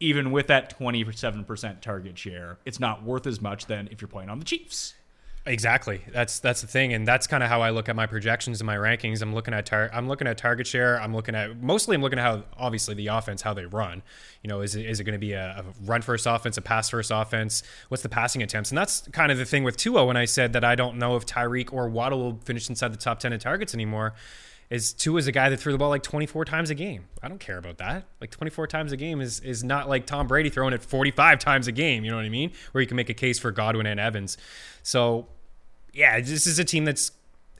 even 0.00 0.30
with 0.30 0.46
that 0.46 0.78
27% 0.78 1.82
target 1.82 2.16
share, 2.16 2.56
it's 2.64 2.80
not 2.80 3.02
worth 3.02 3.26
as 3.26 3.42
much 3.42 3.66
than 3.66 3.88
if 3.92 4.00
you're 4.00 4.08
playing 4.08 4.30
on 4.30 4.38
the 4.38 4.46
Chiefs. 4.46 4.94
Exactly. 5.46 6.02
That's 6.12 6.40
that's 6.40 6.60
the 6.60 6.66
thing, 6.66 6.92
and 6.92 7.06
that's 7.06 7.28
kind 7.28 7.40
of 7.40 7.48
how 7.48 7.62
I 7.62 7.70
look 7.70 7.88
at 7.88 7.94
my 7.94 8.06
projections 8.06 8.60
and 8.60 8.66
my 8.66 8.74
rankings. 8.74 9.22
I'm 9.22 9.32
looking 9.32 9.54
at 9.54 9.64
tar- 9.64 9.90
I'm 9.92 10.08
looking 10.08 10.26
at 10.26 10.36
target 10.36 10.66
share. 10.66 11.00
I'm 11.00 11.14
looking 11.14 11.36
at 11.36 11.62
mostly 11.62 11.94
I'm 11.94 12.02
looking 12.02 12.18
at 12.18 12.22
how 12.22 12.42
obviously 12.56 12.94
the 12.94 13.06
offense 13.06 13.42
how 13.42 13.54
they 13.54 13.64
run. 13.64 14.02
You 14.42 14.48
know, 14.48 14.60
is 14.60 14.74
it, 14.74 14.84
is 14.86 14.98
it 14.98 15.04
going 15.04 15.12
to 15.14 15.24
be 15.24 15.34
a, 15.34 15.58
a 15.58 15.64
run 15.84 16.02
first 16.02 16.26
offense, 16.26 16.56
a 16.56 16.62
pass 16.62 16.90
first 16.90 17.12
offense? 17.14 17.62
What's 17.88 18.02
the 18.02 18.08
passing 18.08 18.42
attempts? 18.42 18.72
And 18.72 18.78
that's 18.78 19.02
kind 19.12 19.30
of 19.30 19.38
the 19.38 19.44
thing 19.44 19.62
with 19.62 19.76
Tua 19.76 20.04
when 20.04 20.16
I 20.16 20.24
said 20.24 20.52
that 20.54 20.64
I 20.64 20.74
don't 20.74 20.96
know 20.98 21.14
if 21.14 21.24
Tyreek 21.24 21.72
or 21.72 21.88
Waddle 21.88 22.18
will 22.18 22.40
finish 22.44 22.68
inside 22.68 22.92
the 22.92 22.98
top 22.98 23.20
ten 23.20 23.32
in 23.32 23.38
targets 23.38 23.72
anymore. 23.72 24.14
Is 24.68 24.92
Tua 24.92 25.18
is 25.18 25.28
a 25.28 25.32
guy 25.32 25.48
that 25.48 25.58
threw 25.58 25.70
the 25.70 25.78
ball 25.78 25.90
like 25.90 26.02
24 26.02 26.44
times 26.44 26.70
a 26.70 26.74
game. 26.74 27.04
I 27.22 27.28
don't 27.28 27.38
care 27.38 27.58
about 27.58 27.78
that. 27.78 28.04
Like 28.20 28.32
24 28.32 28.66
times 28.66 28.90
a 28.90 28.96
game 28.96 29.20
is 29.20 29.38
is 29.38 29.62
not 29.62 29.88
like 29.88 30.06
Tom 30.06 30.26
Brady 30.26 30.50
throwing 30.50 30.74
it 30.74 30.82
45 30.82 31.38
times 31.38 31.68
a 31.68 31.72
game. 31.72 32.04
You 32.04 32.10
know 32.10 32.16
what 32.16 32.26
I 32.26 32.30
mean? 32.30 32.50
Where 32.72 32.82
you 32.82 32.88
can 32.88 32.96
make 32.96 33.08
a 33.08 33.14
case 33.14 33.38
for 33.38 33.52
Godwin 33.52 33.86
and 33.86 34.00
Evans. 34.00 34.36
So 34.82 35.28
yeah, 35.96 36.20
this 36.20 36.46
is 36.46 36.58
a 36.58 36.64
team 36.64 36.84
that's 36.84 37.10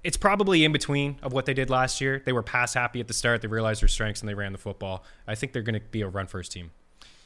it's 0.04 0.16
probably 0.16 0.64
in 0.64 0.70
between 0.70 1.18
of 1.22 1.32
what 1.32 1.46
they 1.46 1.54
did 1.54 1.68
last 1.68 2.00
year. 2.00 2.22
They 2.24 2.32
were 2.32 2.42
pass 2.42 2.74
happy 2.74 3.00
at 3.00 3.08
the 3.08 3.14
start. 3.14 3.42
They 3.42 3.48
realized 3.48 3.82
their 3.82 3.88
strengths 3.88 4.20
and 4.20 4.28
they 4.28 4.34
ran 4.34 4.52
the 4.52 4.58
football. 4.58 5.02
I 5.26 5.34
think 5.34 5.52
they're 5.52 5.62
going 5.62 5.74
to 5.74 5.80
be 5.80 6.02
a 6.02 6.08
run 6.08 6.28
first 6.28 6.52
team. 6.52 6.70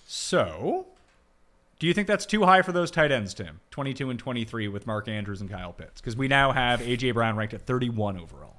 So, 0.07 0.87
do 1.79 1.87
you 1.87 1.93
think 1.93 2.09
that's 2.09 2.25
too 2.25 2.45
high 2.45 2.63
for 2.63 2.73
those 2.73 2.91
tight 2.91 3.13
ends, 3.13 3.35
Tim? 3.35 3.61
22 3.71 4.09
and 4.09 4.19
23 4.19 4.69
with 4.69 4.87
Mark 4.87 5.09
Andrews 5.09 5.43
and 5.43 5.51
Kyle 5.51 5.73
Pitts? 5.73 6.01
Because 6.01 6.17
we 6.17 6.27
now 6.27 6.53
have 6.53 6.81
A.J. 6.81 7.11
Brown 7.11 7.37
ranked 7.37 7.53
at 7.53 7.67
31 7.67 8.19
overall. 8.19 8.57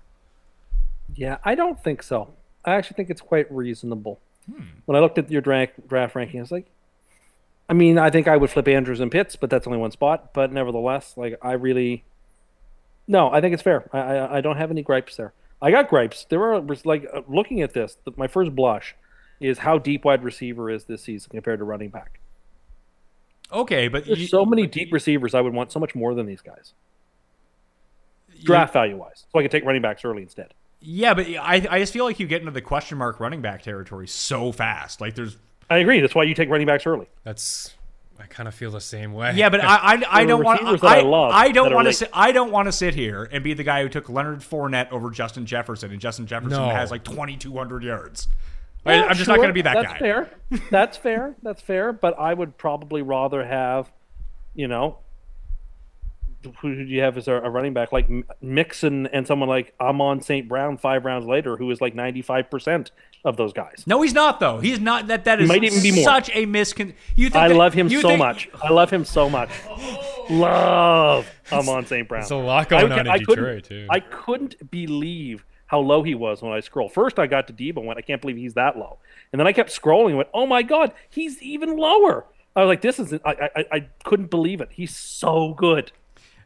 Yeah, 1.15 1.37
I 1.43 1.55
don't 1.55 1.83
think 1.83 2.03
so. 2.03 2.33
I 2.63 2.75
actually 2.75 2.95
think 2.95 3.09
it's 3.09 3.21
quite 3.21 3.51
reasonable. 3.51 4.19
Hmm. 4.51 4.63
When 4.85 4.95
I 4.95 4.99
looked 4.99 5.17
at 5.17 5.31
your 5.31 5.41
draft 5.41 5.87
draft 5.87 6.15
ranking, 6.15 6.39
I 6.39 6.43
was 6.43 6.51
like, 6.51 6.67
I 7.69 7.73
mean, 7.73 7.97
I 7.97 8.09
think 8.09 8.27
I 8.27 8.37
would 8.37 8.49
flip 8.49 8.67
Andrews 8.67 8.99
and 8.99 9.11
Pitts, 9.11 9.35
but 9.35 9.49
that's 9.49 9.65
only 9.65 9.79
one 9.79 9.91
spot. 9.91 10.33
But 10.33 10.51
nevertheless, 10.51 11.15
like 11.17 11.37
I 11.41 11.53
really, 11.53 12.03
no, 13.11 13.29
I 13.31 13.41
think 13.41 13.53
it's 13.53 13.61
fair. 13.63 13.87
I 13.93 13.99
I, 13.99 14.37
I 14.37 14.41
don't 14.41 14.57
have 14.57 14.71
any 14.71 14.81
gripes 14.81 15.15
there. 15.17 15.33
I 15.61 15.69
got 15.69 15.89
gripes. 15.89 16.25
There 16.29 16.41
are 16.43 16.61
like 16.85 17.05
uh, 17.13 17.21
looking 17.27 17.61
at 17.61 17.73
this. 17.73 17.97
My 18.17 18.27
first 18.27 18.55
blush 18.55 18.95
is 19.39 19.59
how 19.59 19.77
deep 19.77 20.05
wide 20.05 20.23
receiver 20.23 20.69
is 20.69 20.85
this 20.85 21.03
season 21.03 21.29
compared 21.31 21.59
to 21.59 21.65
running 21.65 21.89
back. 21.89 22.19
Okay, 23.51 23.87
but 23.89 24.05
There's 24.05 24.21
you- 24.21 24.27
so 24.27 24.45
many 24.45 24.65
deep 24.65 24.91
receivers. 24.93 25.35
I 25.35 25.41
would 25.41 25.53
want 25.53 25.71
so 25.71 25.79
much 25.79 25.93
more 25.93 26.13
than 26.15 26.25
these 26.25 26.41
guys, 26.41 26.73
draft 28.43 28.73
value 28.73 28.95
wise. 28.97 29.25
So 29.31 29.39
I 29.39 29.41
could 29.43 29.51
take 29.51 29.65
running 29.65 29.81
backs 29.81 30.03
early 30.05 30.23
instead. 30.23 30.53
yeah, 30.79 31.13
but 31.13 31.27
I, 31.27 31.67
I 31.69 31.79
just 31.79 31.93
feel 31.93 32.05
like 32.05 32.19
you 32.19 32.27
get 32.27 32.39
into 32.41 32.51
the 32.51 32.61
question 32.61 32.97
mark 32.97 33.19
running 33.19 33.41
back 33.41 33.61
territory 33.61 34.07
so 34.07 34.51
fast. 34.51 35.01
Like 35.01 35.15
there's 35.15 35.37
I 35.69 35.77
agree. 35.77 35.99
That's 36.01 36.15
why 36.15 36.23
you 36.23 36.33
take 36.33 36.49
running 36.49 36.67
backs 36.67 36.85
early. 36.87 37.07
That's 37.23 37.73
I 38.21 38.27
kind 38.27 38.47
of 38.47 38.53
feel 38.55 38.71
the 38.71 38.79
same 38.81 39.13
way. 39.13 39.33
Yeah, 39.35 39.49
but 39.49 39.61
I 39.63 39.95
I, 39.95 40.03
I 40.21 40.25
don't 40.25 40.43
want 40.43 40.61
I, 40.83 40.87
I 40.87 41.29
I 41.45 41.51
don't 41.51 41.73
want 41.73 41.85
to 41.85 41.89
late. 41.89 41.95
sit 41.95 42.09
I 42.13 42.31
don't 42.31 42.51
want 42.51 42.67
to 42.67 42.71
sit 42.71 42.93
here 42.95 43.27
and 43.31 43.43
be 43.43 43.53
the 43.53 43.63
guy 43.63 43.81
who 43.81 43.89
took 43.89 44.09
Leonard 44.09 44.39
Fournette 44.41 44.91
over 44.91 45.09
Justin 45.09 45.45
Jefferson 45.45 45.91
and 45.91 45.99
Justin 45.99 46.27
Jefferson 46.27 46.59
No. 46.59 46.69
has 46.69 46.91
like 46.91 47.03
2200 47.03 47.83
yards. 47.83 48.27
I, 48.85 48.95
Yeah, 48.95 49.03
I'm 49.05 49.15
just 49.15 49.27
not 49.27 49.37
going 49.37 49.49
to 49.49 49.53
be 49.53 49.61
that 49.63 49.73
that's 49.75 49.93
guy. 49.93 49.99
fair. 49.99 50.29
That's 50.71 50.97
fair. 50.97 51.35
That's 51.43 51.61
fair. 51.61 51.93
But 51.93 52.17
I 52.19 52.33
would 52.33 52.57
probably 52.57 53.01
rather 53.01 53.45
have, 53.45 53.91
you 54.55 54.67
know, 54.67 54.97
who 56.61 56.75
do 56.75 56.83
you 56.83 57.01
have 57.01 57.17
as 57.17 57.27
a, 57.27 57.33
a 57.35 57.49
running 57.49 57.73
back 57.73 57.91
like 57.91 58.09
Mixon 58.41 59.05
and 59.07 59.27
someone 59.27 59.47
like 59.47 59.73
Amon 59.79 60.21
St. 60.21 60.47
Brown 60.47 60.77
five 60.77 61.05
rounds 61.05 61.25
later, 61.27 61.55
who 61.57 61.69
is 61.69 61.79
like 61.79 61.93
ninety 61.93 62.21
five 62.23 62.49
percent 62.49 62.89
of 63.23 63.37
those 63.37 63.53
guys. 63.53 63.83
No, 63.85 64.01
he's 64.01 64.13
not 64.13 64.39
though. 64.39 64.59
He's 64.59 64.79
not 64.79 65.07
that 65.07 65.25
that 65.25 65.39
is 65.41 65.47
Might 65.47 65.63
even 65.63 65.81
be 65.81 65.91
more. 65.91 66.03
such 66.03 66.29
a 66.29 66.45
miscon 66.45 66.93
You 67.15 67.29
think 67.29 67.35
I 67.43 67.47
that- 67.49 67.55
love 67.55 67.73
him 67.73 67.87
you 67.87 68.01
so 68.01 68.07
think- 68.09 68.19
much. 68.19 68.49
I 68.63 68.71
love 68.71 68.89
him 68.89 69.05
so 69.05 69.29
much. 69.29 69.49
Love 70.29 71.29
Amon 71.51 71.85
St. 71.85 72.07
Brown. 72.07 72.21
There's 72.21 72.31
a 72.31 72.35
lot 72.35 72.69
going 72.69 72.91
I, 72.91 72.95
on 72.95 72.99
in 73.01 73.07
I 73.11 73.17
Detroit, 73.17 73.37
couldn't- 73.37 73.63
too. 73.65 73.87
I 73.89 73.99
couldn't 73.99 74.71
believe 74.71 75.45
how 75.67 75.79
low 75.79 76.03
he 76.03 76.15
was 76.15 76.41
when 76.41 76.51
I 76.51 76.59
scrolled. 76.59 76.93
First, 76.93 77.19
I 77.19 77.27
got 77.27 77.47
to 77.47 77.53
Debo 77.53 77.77
and 77.77 77.85
went, 77.87 77.97
I 77.97 78.01
can't 78.01 78.21
believe 78.21 78.37
he's 78.37 78.55
that 78.55 78.77
low. 78.77 78.99
And 79.31 79.39
then 79.39 79.47
I 79.47 79.53
kept 79.53 79.69
scrolling 79.69 80.07
and 80.09 80.17
went, 80.17 80.29
oh 80.33 80.45
my 80.45 80.63
God, 80.63 80.91
he's 81.09 81.41
even 81.41 81.77
lower. 81.77 82.25
I 82.55 82.61
was 82.61 82.67
like, 82.67 82.81
this 82.81 82.99
is, 82.99 83.13
I, 83.25 83.49
I, 83.55 83.65
I 83.71 83.79
couldn't 84.03 84.29
believe 84.29 84.59
it. 84.59 84.69
He's 84.71 84.93
so 84.95 85.53
good. 85.53 85.91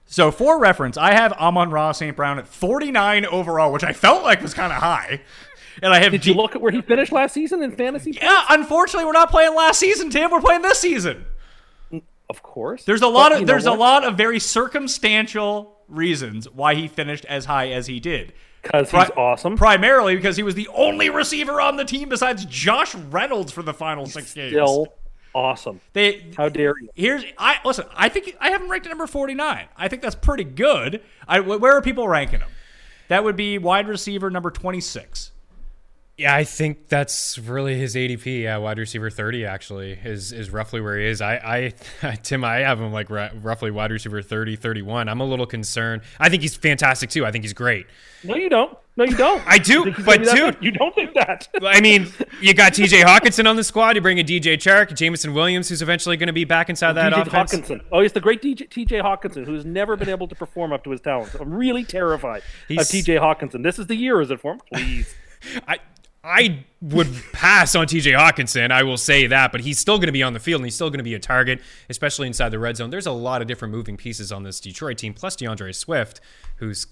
So 0.06 0.30
for 0.30 0.60
reference, 0.60 0.98
I 0.98 1.14
have 1.14 1.34
Amon 1.34 1.72
Ra 1.72 1.92
St. 1.92 2.16
Brown 2.16 2.38
at 2.38 2.48
49 2.48 3.26
overall, 3.26 3.72
which 3.74 3.84
I 3.84 3.92
felt 3.94 4.24
like 4.24 4.42
was 4.44 4.54
kind 4.54 4.72
of 4.72 4.78
high. 4.80 5.22
And 5.82 5.94
I 5.94 6.00
have 6.00 6.12
Did 6.12 6.26
you 6.26 6.34
look 6.34 6.56
at 6.56 6.62
where 6.62 6.72
he 6.72 6.82
finished 6.82 7.12
last 7.12 7.34
season 7.34 7.62
in 7.62 7.72
fantasy? 7.76 8.12
Yeah, 8.12 8.46
unfortunately, 8.50 9.06
we're 9.06 9.12
not 9.12 9.30
playing 9.30 9.56
last 9.56 9.80
season, 9.80 10.10
Tim. 10.10 10.32
We're 10.32 10.42
playing 10.42 10.62
this 10.62 10.80
season. 10.80 11.26
Of 12.30 12.42
course. 12.42 12.86
There's 12.86 13.02
a 13.02 13.08
lot 13.08 13.32
But 13.32 13.42
of 13.42 13.48
there's 13.48 13.66
a 13.68 13.72
lot 13.74 14.04
of 14.04 14.16
very 14.18 14.40
circumstantial 14.40 15.76
reasons 15.88 16.50
why 16.50 16.76
he 16.76 16.88
finished 16.88 17.26
as 17.26 17.46
high 17.46 17.70
as 17.70 17.88
he 17.88 18.00
did. 18.00 18.34
'Cause 18.64 18.90
Pri- 18.90 19.02
he's 19.02 19.12
awesome. 19.16 19.56
Primarily 19.58 20.16
because 20.16 20.36
he 20.36 20.42
was 20.42 20.56
the 20.56 20.68
only 20.74 21.12
receiver 21.12 21.62
on 21.62 21.76
the 21.76 21.86
team 21.86 22.10
besides 22.10 22.46
Josh 22.46 22.96
Reynolds 22.96 23.52
for 23.52 23.62
the 23.62 23.74
final 23.74 24.08
six 24.08 24.34
games. 24.34 24.54
Still 24.54 24.88
awesome. 25.36 25.82
They 25.94 26.26
How 26.36 26.50
dare 26.50 26.74
you? 26.82 26.90
Here's 26.96 27.24
I 27.38 27.58
listen. 27.64 27.86
I 27.96 28.10
think 28.10 28.36
I 28.42 28.50
have 28.50 28.62
him 28.62 28.70
ranked 28.72 28.88
at 28.88 28.90
number 28.90 29.06
forty 29.06 29.36
nine. 29.36 29.68
I 29.78 29.88
think 29.88 30.02
that's 30.02 30.16
pretty 30.16 30.46
good. 30.46 31.02
I, 31.28 31.42
where 31.42 31.74
are 31.74 31.82
people 31.84 32.08
ranking 32.08 32.40
him? 32.40 32.50
That 33.10 33.24
would 33.24 33.36
be 33.36 33.60
wide 33.60 33.88
receiver 33.88 34.32
number 34.32 34.50
twenty 34.50 34.82
six. 34.82 35.32
Yeah, 36.18 36.34
I 36.34 36.46
think 36.46 36.88
that's 36.88 37.38
really 37.38 37.78
his 37.78 37.94
ADP. 37.94 38.44
Yeah, 38.44 38.56
wide 38.58 38.78
receiver 38.80 39.10
30 39.10 39.46
actually 39.46 40.00
is 40.02 40.32
is 40.32 40.50
roughly 40.50 40.80
where 40.80 40.98
he 40.98 41.06
is. 41.08 41.20
I, 41.22 41.74
I 42.02 42.16
Tim, 42.24 42.46
I 42.46 42.58
have 42.60 42.80
him 42.80 42.94
like 42.94 43.12
r- 43.12 43.32
roughly 43.42 43.70
wide 43.70 43.92
receiver 43.92 44.22
30, 44.22 44.56
31. 44.56 45.10
I'm 45.10 45.20
a 45.20 45.26
little 45.26 45.46
concerned. 45.46 46.04
I 46.18 46.30
think 46.30 46.42
he's 46.42 46.56
fantastic 46.56 47.10
too. 47.10 47.26
I 47.26 47.32
think 47.32 47.44
he's 47.44 47.52
great. 47.52 47.86
No, 48.24 48.36
you 48.36 48.50
don't. 48.50 48.78
No, 48.96 49.04
you 49.04 49.18
don't. 49.18 49.44
I 49.46 49.58
do, 49.58 49.84
he's 49.84 50.06
but 50.06 50.06
gonna 50.06 50.20
be 50.20 50.26
that 50.26 50.36
dude- 50.54 50.64
you 50.64 50.72
don't 50.72 50.96
think 50.96 51.14
that. 51.16 51.50
I 51.62 51.82
mean, 51.82 52.08
you 52.40 52.54
got 52.54 52.72
TJ 52.72 53.02
Hockenson 53.04 53.46
on 53.46 53.58
the 53.58 53.64
squad. 53.66 53.98
You 53.98 54.02
bring 54.02 54.18
a 54.22 54.24
DJ 54.24 54.54
Chark, 54.56 54.96
Jameson 54.96 55.34
Williams, 55.34 55.68
who's 55.68 55.82
eventually 55.82 56.16
going 56.16 56.28
to 56.28 56.34
be 56.34 56.46
back 56.46 56.70
inside 56.70 56.94
that 56.94 57.12
offense. 57.12 57.52
Hockenson. 57.52 57.82
Oh, 57.92 58.00
he's 58.00 58.14
the 58.14 58.22
great 58.22 58.42
DJ, 58.42 58.70
TJ 58.70 59.02
Hockenson, 59.04 59.46
who's 59.46 59.66
never 59.66 59.98
been 59.98 60.08
able 60.08 60.30
to 60.30 60.36
perform 60.36 60.72
up 60.72 60.86
to 60.86 60.92
his 60.92 61.02
talents. 61.02 61.36
I'm 61.36 61.54
really 61.54 61.84
terrified 61.84 62.42
He's- 62.70 62.90
of 62.90 62.96
TJ 63.06 63.20
Hockenson. 63.20 63.64
This 63.64 63.78
is 63.80 63.88
the 63.88 63.98
year, 63.98 64.22
is 64.22 64.32
it 64.32 64.40
for 64.40 64.54
him? 64.54 64.62
Please. 64.72 65.14
I 65.68 65.78
I 66.26 66.66
would 66.82 67.08
pass 67.34 67.76
on 67.76 67.86
TJ 67.86 68.18
Hockenson. 68.18 68.72
I 68.72 68.84
will 68.84 68.98
say 68.98 69.28
that, 69.28 69.52
but 69.52 69.62
he's 69.62 69.78
still 69.78 69.98
going 69.98 70.08
to 70.08 70.12
be 70.14 70.24
on 70.24 70.34
the 70.34 70.40
field 70.40 70.62
and 70.62 70.66
he's 70.66 70.76
still 70.76 70.90
going 70.90 70.98
to 70.98 71.04
be 71.04 71.14
a 71.14 71.20
target, 71.20 71.62
especially 71.90 72.26
inside 72.28 72.50
the 72.50 72.60
red 72.60 72.78
zone. 72.78 72.90
There's 72.90 73.06
a 73.06 73.12
lot 73.12 73.42
of 73.42 73.48
different 73.48 73.74
moving 73.74 73.96
pieces 73.96 74.32
on 74.32 74.44
this 74.44 74.60
Detroit 74.60 74.98
team, 74.98 75.14
plus 75.14 75.36
DeAndre 75.36 75.74
Swift, 75.76 76.22
who's 76.58 76.88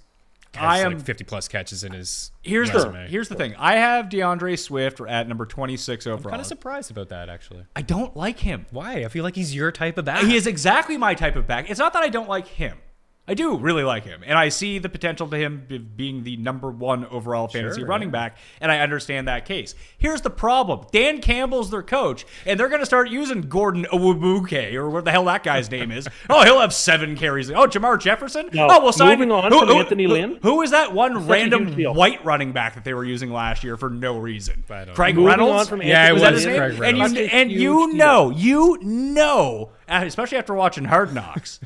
I 0.55 0.81
am- 0.81 0.93
like 0.93 1.01
50 1.03 1.23
plus 1.23 1.47
catches 1.47 1.83
in 1.83 1.93
his 1.93 2.31
Here's 2.43 2.69
the 2.69 2.91
here's 3.07 3.27
the 3.27 3.33
thing. 3.35 3.55
I 3.57 3.77
have 3.77 4.05
DeAndre 4.07 4.59
Swift 4.59 5.01
at 5.01 5.27
number 5.27 5.47
twenty 5.47 5.77
six 5.77 6.05
overall. 6.05 6.29
kind 6.29 6.41
of 6.41 6.45
surprised 6.45 6.91
about 6.91 7.09
that 7.09 7.27
actually. 7.27 7.65
I 7.75 7.81
don't 7.81 8.15
like 8.15 8.39
him. 8.39 8.67
Why? 8.69 9.03
I 9.03 9.07
feel 9.07 9.23
like 9.23 9.35
he's 9.35 9.55
your 9.55 9.71
type 9.71 9.97
of 9.97 10.05
back. 10.05 10.23
He 10.25 10.35
is 10.35 10.45
exactly 10.45 10.95
my 10.95 11.15
type 11.15 11.35
of 11.35 11.47
back. 11.47 11.71
It's 11.71 11.79
not 11.79 11.93
that 11.93 12.03
I 12.03 12.09
don't 12.09 12.29
like 12.29 12.47
him. 12.47 12.77
I 13.25 13.35
do 13.35 13.57
really 13.57 13.83
like 13.85 14.03
him, 14.03 14.21
and 14.25 14.37
I 14.37 14.49
see 14.49 14.79
the 14.79 14.89
potential 14.89 15.29
to 15.29 15.37
him 15.37 15.65
being 15.95 16.23
the 16.25 16.35
number 16.35 16.69
one 16.69 17.05
overall 17.05 17.47
fantasy 17.47 17.79
Sure, 17.79 17.87
running 17.87 18.09
yeah. 18.09 18.11
back, 18.11 18.37
and 18.59 18.69
I 18.69 18.79
understand 18.79 19.29
that 19.29 19.45
case. 19.45 19.75
Here's 19.97 20.19
the 20.21 20.29
problem: 20.29 20.85
Dan 20.91 21.21
Campbell's 21.21 21.71
their 21.71 21.83
coach, 21.83 22.25
and 22.45 22.59
they're 22.59 22.67
going 22.67 22.81
to 22.81 22.85
start 22.85 23.09
using 23.09 23.43
Gordon 23.43 23.85
Owubuke 23.93 24.73
or 24.73 24.89
what 24.89 25.05
the 25.05 25.11
hell 25.11 25.23
that 25.25 25.41
guy's 25.43 25.71
name 25.71 25.91
is. 25.91 26.07
Oh, 26.29 26.43
he'll 26.43 26.59
have 26.61 26.73
seven 26.73 27.15
carries. 27.15 27.51
Oh, 27.51 27.67
Jermar 27.67 27.99
Jefferson. 27.99 28.49
No. 28.53 28.67
Oh, 28.69 28.81
we'll 28.81 28.91
sign. 28.91 29.19
Moving 29.19 29.31
on 29.31 29.51
from 29.51 29.69
Anthony 29.69 30.05
who- 30.05 30.11
Lynn. 30.13 30.39
Who 30.41 30.61
is 30.61 30.71
that 30.71 30.93
one 30.93 31.15
a 31.15 31.19
random 31.19 31.75
white 31.95 32.23
running 32.25 32.51
back 32.53 32.75
that 32.75 32.83
they 32.83 32.93
were 32.93 33.03
using 33.05 33.29
last 33.31 33.63
year 33.63 33.77
for 33.77 33.89
no 33.89 34.17
reason? 34.17 34.63
Craig 34.93 35.15
Moving 35.15 35.25
Reynolds. 35.27 35.69
Yeah, 35.83 36.09
it 36.09 36.13
was 36.13 36.23
Anthony 36.23 36.23
that 36.23 36.31
was 36.33 36.43
his 36.43 36.45
name? 36.45 36.57
Craig 36.57 36.71
And 36.73 36.97
you 36.97 37.03
Reynolds. 37.03 37.33
And 37.33 37.51
you 37.51 37.93
know, 37.93 38.29
you 38.31 38.77
know, 38.81 39.71
especially 39.87 40.37
after 40.37 40.53
watching 40.53 40.85
Hard 40.85 41.13
Knocks. 41.13 41.59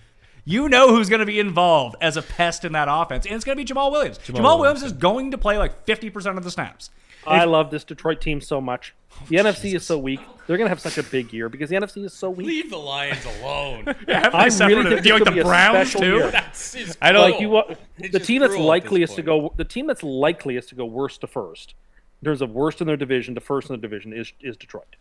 You 0.50 0.70
know 0.70 0.96
who's 0.96 1.10
going 1.10 1.20
to 1.20 1.26
be 1.26 1.40
involved 1.42 1.98
as 2.00 2.16
a 2.16 2.22
pest 2.22 2.64
in 2.64 2.72
that 2.72 2.88
offense, 2.90 3.26
and 3.26 3.36
it's 3.36 3.44
going 3.44 3.58
to 3.58 3.62
be 3.62 3.68
Jamaal 3.68 3.92
Williams. 3.92 4.18
Jamaal, 4.20 4.60
Williams 4.60 4.82
is 4.82 4.94
going 4.94 5.32
to 5.32 5.38
play 5.38 5.58
like 5.58 5.86
50% 5.86 6.38
of 6.38 6.44
the 6.46 6.52
snaps. 6.52 6.90
I 7.26 7.44
love 7.44 7.70
this 7.70 7.84
Detroit 7.84 8.22
team 8.22 8.40
so 8.40 8.62
much. 8.62 8.96
Oh, 9.12 9.26
the 9.28 9.36
NFC 9.36 9.76
is 9.76 9.86
so 9.86 9.98
weak. 9.98 10.22
They're 10.48 10.56
going 10.56 10.68
to 10.68 10.70
have 10.70 10.80
such 10.80 10.98
a 10.98 11.04
big 11.04 11.34
year 11.34 11.50
because 11.50 11.70
the 11.70 11.76
NFC 11.76 12.06
is 12.06 12.14
so 12.14 12.30
weak. 12.30 12.48
Leave 12.48 12.70
the 12.70 12.78
Lions 12.78 13.26
alone. 13.42 13.94
I 14.08 14.46
really 14.46 14.90
think 14.92 15.02
do 15.04 15.10
you 15.10 15.14
like 15.16 15.24
could 15.24 15.28
the 15.28 15.32
be 15.32 15.40
a 15.40 15.44
Browns 15.44 15.90
special 15.90 16.00
too? 16.00 16.16
year. 16.16 16.32
That's 16.32 16.78
I 17.02 17.12
don't- 17.12 17.30
like 17.30 17.42
you, 17.42 17.50
wa- 17.50 17.66
It's 17.98 18.14
the 18.14 18.20
team 18.22 18.40
that's 18.40 18.54
cruel 18.54 18.66
likeliest 18.66 19.16
to 19.18 19.24
go, 19.24 19.54
the 19.58 19.66
team 19.66 19.88
that's 19.88 20.02
likeliest 20.04 20.70
to 20.70 20.76
go 20.76 20.86
worst 20.86 21.20
to 21.22 21.28
first, 21.28 21.74
in 22.22 22.26
terms 22.26 22.42
of 22.42 22.52
worst 22.52 22.80
in 22.80 22.88
their 22.88 22.96
division 22.96 23.36
to 23.36 23.42
first 23.42 23.70
in 23.70 23.76
the 23.76 23.82
division, 23.82 24.14
is 24.14 24.32
is 24.40 24.56
Detroit. 24.56 24.96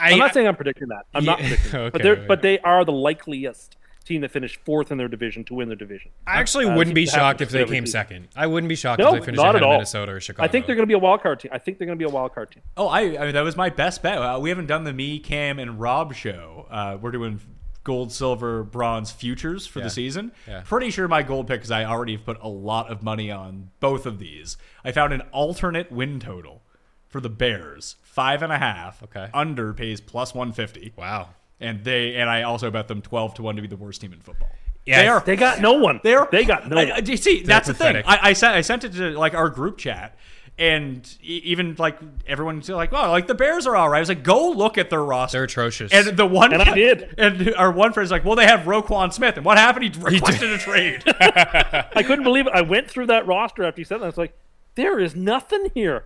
I, 0.00 0.12
I'm 0.12 0.18
not 0.18 0.34
saying 0.34 0.46
I'm 0.48 0.56
predicting 0.56 0.88
that. 0.88 1.06
I'm 1.14 1.24
not 1.24 1.38
predicting, 1.38 1.72
that. 1.72 1.92
but 1.92 2.02
they're 2.02 2.16
but 2.16 2.42
they 2.42 2.58
are 2.60 2.84
the 2.84 2.92
likeliest 2.92 3.76
team 4.04 4.22
that 4.22 4.30
finished 4.30 4.58
fourth 4.64 4.90
in 4.90 4.98
their 4.98 5.06
division 5.08 5.44
to 5.44 5.54
win 5.54 5.68
their 5.68 5.76
division. 5.76 6.10
I 6.26 6.40
actually 6.40 6.64
Uh, 6.64 6.74
wouldn't 6.74 6.94
be 6.94 7.02
seems 7.02 7.12
to 7.12 7.18
happen 7.20 7.28
shocked 7.32 7.40
if 7.42 7.50
they 7.50 7.64
came 7.64 7.84
season. 7.84 7.86
second. 7.86 8.28
I 8.34 8.46
wouldn't 8.46 8.68
be 8.68 8.74
shocked 8.74 8.98
No, 8.98 9.08
if 9.14 9.20
they 9.20 9.26
finished 9.26 9.36
not 9.42 9.54
ahead 9.54 9.62
at 9.62 9.68
of. 9.68 9.72
Minnesota 9.72 10.12
or 10.12 10.20
Chicago. 10.20 10.44
I 10.44 10.48
think 10.48 10.66
they're 10.66 10.74
going 10.74 10.84
to 10.88 10.90
be 10.90 10.94
a 10.94 10.98
wild 10.98 11.22
card 11.22 11.38
team. 11.40 11.50
I 11.54 11.58
think 11.58 11.78
they're 11.78 11.86
going 11.86 11.98
to 11.98 12.04
be 12.04 12.10
a 12.10 12.12
wild 12.12 12.34
card 12.34 12.50
team. 12.50 12.62
Oh, 12.76 12.88
I, 12.88 13.00
I 13.00 13.24
mean, 13.26 13.34
that 13.34 13.42
was 13.42 13.56
my 13.56 13.68
best 13.68 14.02
bet. 14.02 14.18
Uh, 14.18 14.38
we 14.40 14.48
haven't 14.48 14.66
done 14.66 14.84
the 14.84 14.92
me, 14.92 15.18
Cam, 15.20 15.58
and 15.58 15.78
Rob 15.78 16.14
show. 16.14 16.66
Uh, 16.70 16.96
we're 17.00 17.10
doing 17.12 17.40
gold, 17.84 18.10
silver, 18.10 18.64
bronze 18.64 19.12
futures 19.12 19.66
for 19.66 19.78
Yeah. 19.78 19.84
the 19.84 19.90
season. 19.90 20.32
Yeah. 20.48 20.62
Pretty 20.64 20.90
sure 20.90 21.06
my 21.06 21.22
gold 21.22 21.46
pick, 21.46 21.60
because 21.60 21.70
I 21.70 21.84
already 21.84 22.16
put 22.16 22.38
a 22.42 22.48
lot 22.48 22.90
of 22.90 23.02
money 23.02 23.30
on 23.30 23.70
both 23.80 24.06
of 24.06 24.18
these. 24.18 24.56
I 24.84 24.92
found 24.92 25.12
an 25.12 25.20
alternate 25.30 25.92
win 25.92 26.18
total 26.20 26.62
for 27.06 27.20
the 27.20 27.30
Bears, 27.30 27.96
five 28.20 28.42
and 28.42 28.52
a 28.52 28.58
half. 28.58 29.02
Okay. 29.04 29.28
Under 29.32 29.72
pays 29.72 30.00
plus 30.00 30.34
150. 30.34 30.92
Wow. 30.96 31.28
And 31.60 31.84
they 31.84 32.16
and 32.16 32.28
I 32.28 32.42
also 32.42 32.70
bet 32.70 32.88
them 32.88 33.02
12 33.02 33.34
to 33.34 33.42
1 33.42 33.56
to 33.56 33.62
be 33.62 33.68
the 33.68 33.76
worst 33.76 34.00
team 34.00 34.12
in 34.12 34.20
football. 34.20 34.48
Yeah, 34.86 35.02
they 35.02 35.08
are 35.08 35.20
They 35.20 35.36
got 35.36 35.60
no 35.60 35.74
one. 35.74 36.00
they're 36.02 36.26
they 36.32 36.44
got 36.44 36.68
no. 36.68 36.76
I, 36.76 36.84
one. 36.84 36.92
I- 37.10 37.14
see, 37.16 37.42
that's 37.42 37.68
the 37.68 37.74
thing. 37.74 37.96
I, 38.06 38.30
I 38.30 38.32
sent 38.32 38.54
I 38.56 38.60
sent 38.62 38.84
it 38.84 38.92
to 38.94 39.10
like 39.18 39.34
our 39.34 39.50
group 39.50 39.76
chat, 39.76 40.16
and 40.58 41.06
even 41.22 41.76
like 41.78 41.98
everyone's 42.26 42.68
like, 42.68 42.92
"Oh, 42.92 43.10
like 43.10 43.26
the 43.26 43.34
Bears 43.34 43.66
are 43.66 43.76
all 43.76 43.90
right." 43.90 43.98
I 43.98 44.00
was 44.00 44.08
like, 44.08 44.22
"Go 44.22 44.50
look 44.50 44.78
at 44.78 44.88
their 44.88 45.04
roster." 45.04 45.36
They're 45.36 45.44
atrocious. 45.44 45.92
And 45.92 46.16
the 46.16 46.24
one, 46.26 46.52
And 46.54 46.62
I 46.62 46.74
did. 46.86 47.14
And 47.18 47.54
our 47.56 47.70
one 47.70 47.92
friend's 47.92 48.10
like, 48.10 48.24
"Well, 48.24 48.36
they 48.36 48.46
have 48.46 48.60
Roquan 48.60 49.12
Smith, 49.12 49.36
and 49.36 49.44
what 49.44 49.58
happened? 49.58 49.94
He 49.94 50.00
requested 50.02 50.50
a 50.50 50.58
trade." 50.58 51.02
I 51.06 52.02
couldn't 52.02 52.24
believe 52.24 52.46
it. 52.46 52.52
I 52.54 52.62
went 52.62 52.90
through 52.90 53.06
that 53.08 53.26
roster 53.26 53.64
after 53.64 53.80
you 53.82 53.84
said 53.84 53.98
that. 54.00 54.04
I 54.04 54.08
was 54.08 54.18
like, 54.18 54.32
there 54.76 54.98
is 54.98 55.14
nothing 55.14 55.70
here. 55.74 56.04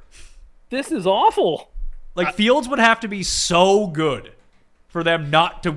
This 0.71 0.91
is 0.91 1.07
awful. 1.07 1.71
Like 2.15 2.35
Fields 2.35 2.69
would 2.69 2.79
have 2.79 3.01
to 3.01 3.09
be 3.09 3.23
so 3.23 3.87
good 3.87 4.33
for 4.89 5.03
them 5.03 5.31
not 5.31 5.63
to 5.65 5.77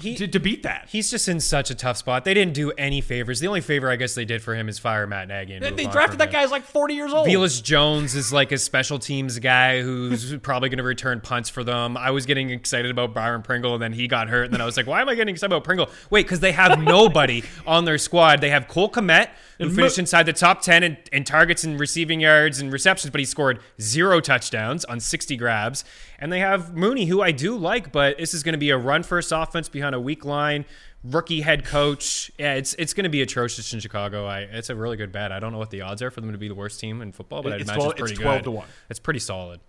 He- 0.00 0.14
to, 0.16 0.26
to 0.26 0.38
beat 0.40 0.62
that. 0.62 0.88
He's 0.88 1.10
just 1.10 1.28
in 1.28 1.40
such 1.40 1.68
a 1.70 1.74
tough 1.74 1.98
spot. 1.98 2.24
They 2.24 2.32
didn't 2.32 2.54
do 2.54 2.70
any 2.78 3.02
favors. 3.02 3.38
The 3.40 3.48
only 3.48 3.60
favor 3.60 3.90
I 3.90 3.96
guess 3.96 4.14
they 4.14 4.24
did 4.24 4.40
for 4.42 4.54
him 4.54 4.66
is 4.70 4.78
fire 4.78 5.06
Matt 5.06 5.28
Nagy. 5.28 5.52
And 5.52 5.76
They, 5.76 5.84
drafted 5.84 6.18
that 6.20 6.28
him. 6.28 6.32
guy's 6.32 6.50
like 6.50 6.62
forty 6.64 6.94
years 6.94 7.12
old. 7.12 7.28
Velus 7.28 7.62
Jones 7.62 8.14
is 8.14 8.32
like 8.32 8.50
a 8.52 8.56
special 8.56 8.98
teams 8.98 9.38
guy 9.38 9.82
who's 9.82 10.34
probably 10.42 10.70
going 10.70 10.78
to 10.78 10.84
return 10.84 11.20
punts 11.20 11.50
for 11.50 11.62
them. 11.62 11.98
I 11.98 12.12
was 12.12 12.24
getting 12.24 12.48
excited 12.48 12.90
about 12.90 13.12
Byron 13.12 13.42
Pringle, 13.42 13.74
and 13.74 13.82
then 13.82 13.92
he 13.92 14.08
got 14.08 14.30
hurt, 14.30 14.44
and 14.44 14.54
then 14.54 14.62
I 14.62 14.64
was 14.64 14.78
like, 14.78 14.86
"Why 14.86 15.02
am 15.02 15.10
I 15.10 15.14
getting 15.14 15.34
excited 15.34 15.52
about 15.52 15.64
Pringle?" 15.64 15.90
Wait, 16.08 16.24
because 16.24 16.40
they 16.40 16.52
have 16.52 16.78
nobody 16.82 17.42
on 17.66 17.84
their 17.84 17.98
squad. 17.98 18.40
They 18.40 18.48
have 18.50 18.68
Cole 18.68 18.88
Kmet, 18.90 19.28
who 19.60 19.66
And 19.66 19.76
finished 19.76 19.98
Mo- 19.98 20.02
inside 20.02 20.24
the 20.24 20.32
top 20.32 20.62
ten 20.62 20.82
in, 20.82 20.96
in 21.12 21.22
targets 21.24 21.62
and 21.64 21.78
receiving 21.78 22.20
yards 22.20 22.60
and 22.60 22.72
receptions, 22.72 23.10
but 23.10 23.18
he 23.20 23.24
scored 23.24 23.60
zero 23.80 24.20
touchdowns 24.20 24.84
on 24.86 24.98
sixty 25.00 25.36
grabs. 25.36 25.84
And 26.18 26.32
they 26.32 26.40
have 26.40 26.74
Mooney, 26.74 27.06
who 27.06 27.22
I 27.22 27.30
do 27.30 27.56
like, 27.56 27.92
but 27.92 28.18
this 28.18 28.34
is 28.34 28.42
going 28.42 28.54
to 28.54 28.58
be 28.58 28.70
a 28.70 28.76
run 28.78 29.02
first 29.02 29.30
offense 29.32 29.68
behind 29.68 29.94
a 29.94 30.00
weak 30.00 30.24
line. 30.24 30.64
Rookie 31.02 31.40
head 31.40 31.64
coach. 31.64 32.30
Yeah, 32.38 32.54
it's 32.54 32.74
it's 32.74 32.92
going 32.92 33.04
to 33.04 33.10
be 33.10 33.22
atrocious 33.22 33.72
in 33.72 33.80
Chicago. 33.80 34.26
I 34.26 34.40
it's 34.40 34.68
a 34.68 34.74
really 34.74 34.96
good 34.98 35.12
bet. 35.12 35.32
I 35.32 35.40
don't 35.40 35.52
know 35.52 35.58
what 35.58 35.70
the 35.70 35.80
odds 35.82 36.02
are 36.02 36.10
for 36.10 36.20
them 36.20 36.32
to 36.32 36.38
be 36.38 36.48
the 36.48 36.54
worst 36.54 36.78
team 36.80 37.00
in 37.00 37.12
football, 37.12 37.42
but 37.42 37.52
I 37.52 37.56
It's 37.56 37.64
imagine 37.64 37.80
12 37.80 37.92
it's 37.92 37.98
pretty 38.00 38.12
it's 38.14 38.20
12 38.20 38.38
good. 38.38 38.44
to 38.44 38.50
1. 38.50 38.66
It's 38.90 38.98
pretty 38.98 39.20
solid. 39.20 39.60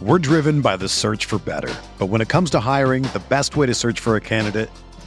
We're 0.00 0.18
driven 0.18 0.62
by 0.62 0.76
the 0.76 0.88
search 0.88 1.26
for 1.26 1.38
better. 1.38 1.72
But 1.98 2.06
when 2.06 2.20
it 2.22 2.28
comes 2.28 2.50
to 2.50 2.60
hiring, 2.60 3.02
the 3.04 3.22
best 3.28 3.56
way 3.56 3.66
to 3.66 3.74
search 3.74 4.00
for 4.00 4.16
a 4.16 4.20
candidate 4.20 4.70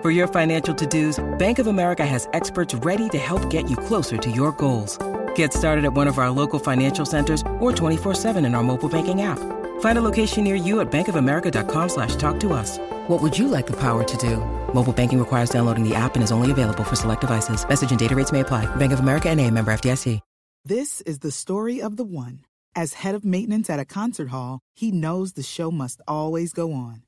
For 0.00 0.12
your 0.12 0.28
financial 0.28 0.72
to-dos, 0.76 1.18
Bank 1.38 1.58
of 1.58 1.66
America 1.66 2.06
has 2.06 2.28
experts 2.32 2.72
ready 2.72 3.08
to 3.08 3.18
help 3.18 3.50
get 3.50 3.68
you 3.68 3.76
closer 3.76 4.16
to 4.16 4.30
your 4.30 4.52
goals. 4.52 4.96
Get 5.34 5.52
started 5.52 5.84
at 5.84 5.92
one 5.92 6.06
of 6.06 6.18
our 6.18 6.30
local 6.30 6.60
financial 6.60 7.04
centers 7.04 7.42
or 7.58 7.72
24-7 7.72 8.36
in 8.46 8.54
our 8.54 8.62
mobile 8.62 8.88
banking 8.88 9.22
app. 9.22 9.40
Find 9.80 9.98
a 9.98 10.04
location 10.04 10.44
near 10.44 10.54
you 10.54 10.78
at 10.78 10.88
bankofamerica.com 10.92 11.88
slash 11.88 12.14
talk 12.14 12.38
to 12.38 12.52
us. 12.52 12.78
What 13.08 13.20
would 13.20 13.36
you 13.36 13.48
like 13.48 13.66
the 13.66 13.80
power 13.80 14.04
to 14.04 14.16
do? 14.16 14.36
Mobile 14.72 14.92
banking 14.92 15.18
requires 15.18 15.50
downloading 15.50 15.82
the 15.82 15.96
app 15.96 16.14
and 16.14 16.22
is 16.22 16.30
only 16.30 16.52
available 16.52 16.84
for 16.84 16.94
select 16.94 17.22
devices. 17.22 17.68
Message 17.68 17.90
and 17.90 17.98
data 17.98 18.14
rates 18.14 18.30
may 18.30 18.40
apply. 18.40 18.66
Bank 18.76 18.92
of 18.92 19.00
America 19.00 19.28
and 19.28 19.40
a 19.40 19.50
member 19.50 19.72
FDIC. 19.72 20.20
This 20.64 21.00
is 21.02 21.20
the 21.20 21.30
story 21.30 21.80
of 21.80 21.96
the 21.96 22.04
one. 22.04 22.40
As 22.76 22.92
head 22.92 23.14
of 23.14 23.24
maintenance 23.24 23.70
at 23.70 23.80
a 23.80 23.84
concert 23.84 24.28
hall, 24.28 24.60
he 24.76 24.92
knows 24.92 25.32
the 25.32 25.42
show 25.42 25.70
must 25.70 26.00
always 26.06 26.52
go 26.52 26.72
on. 26.72 27.07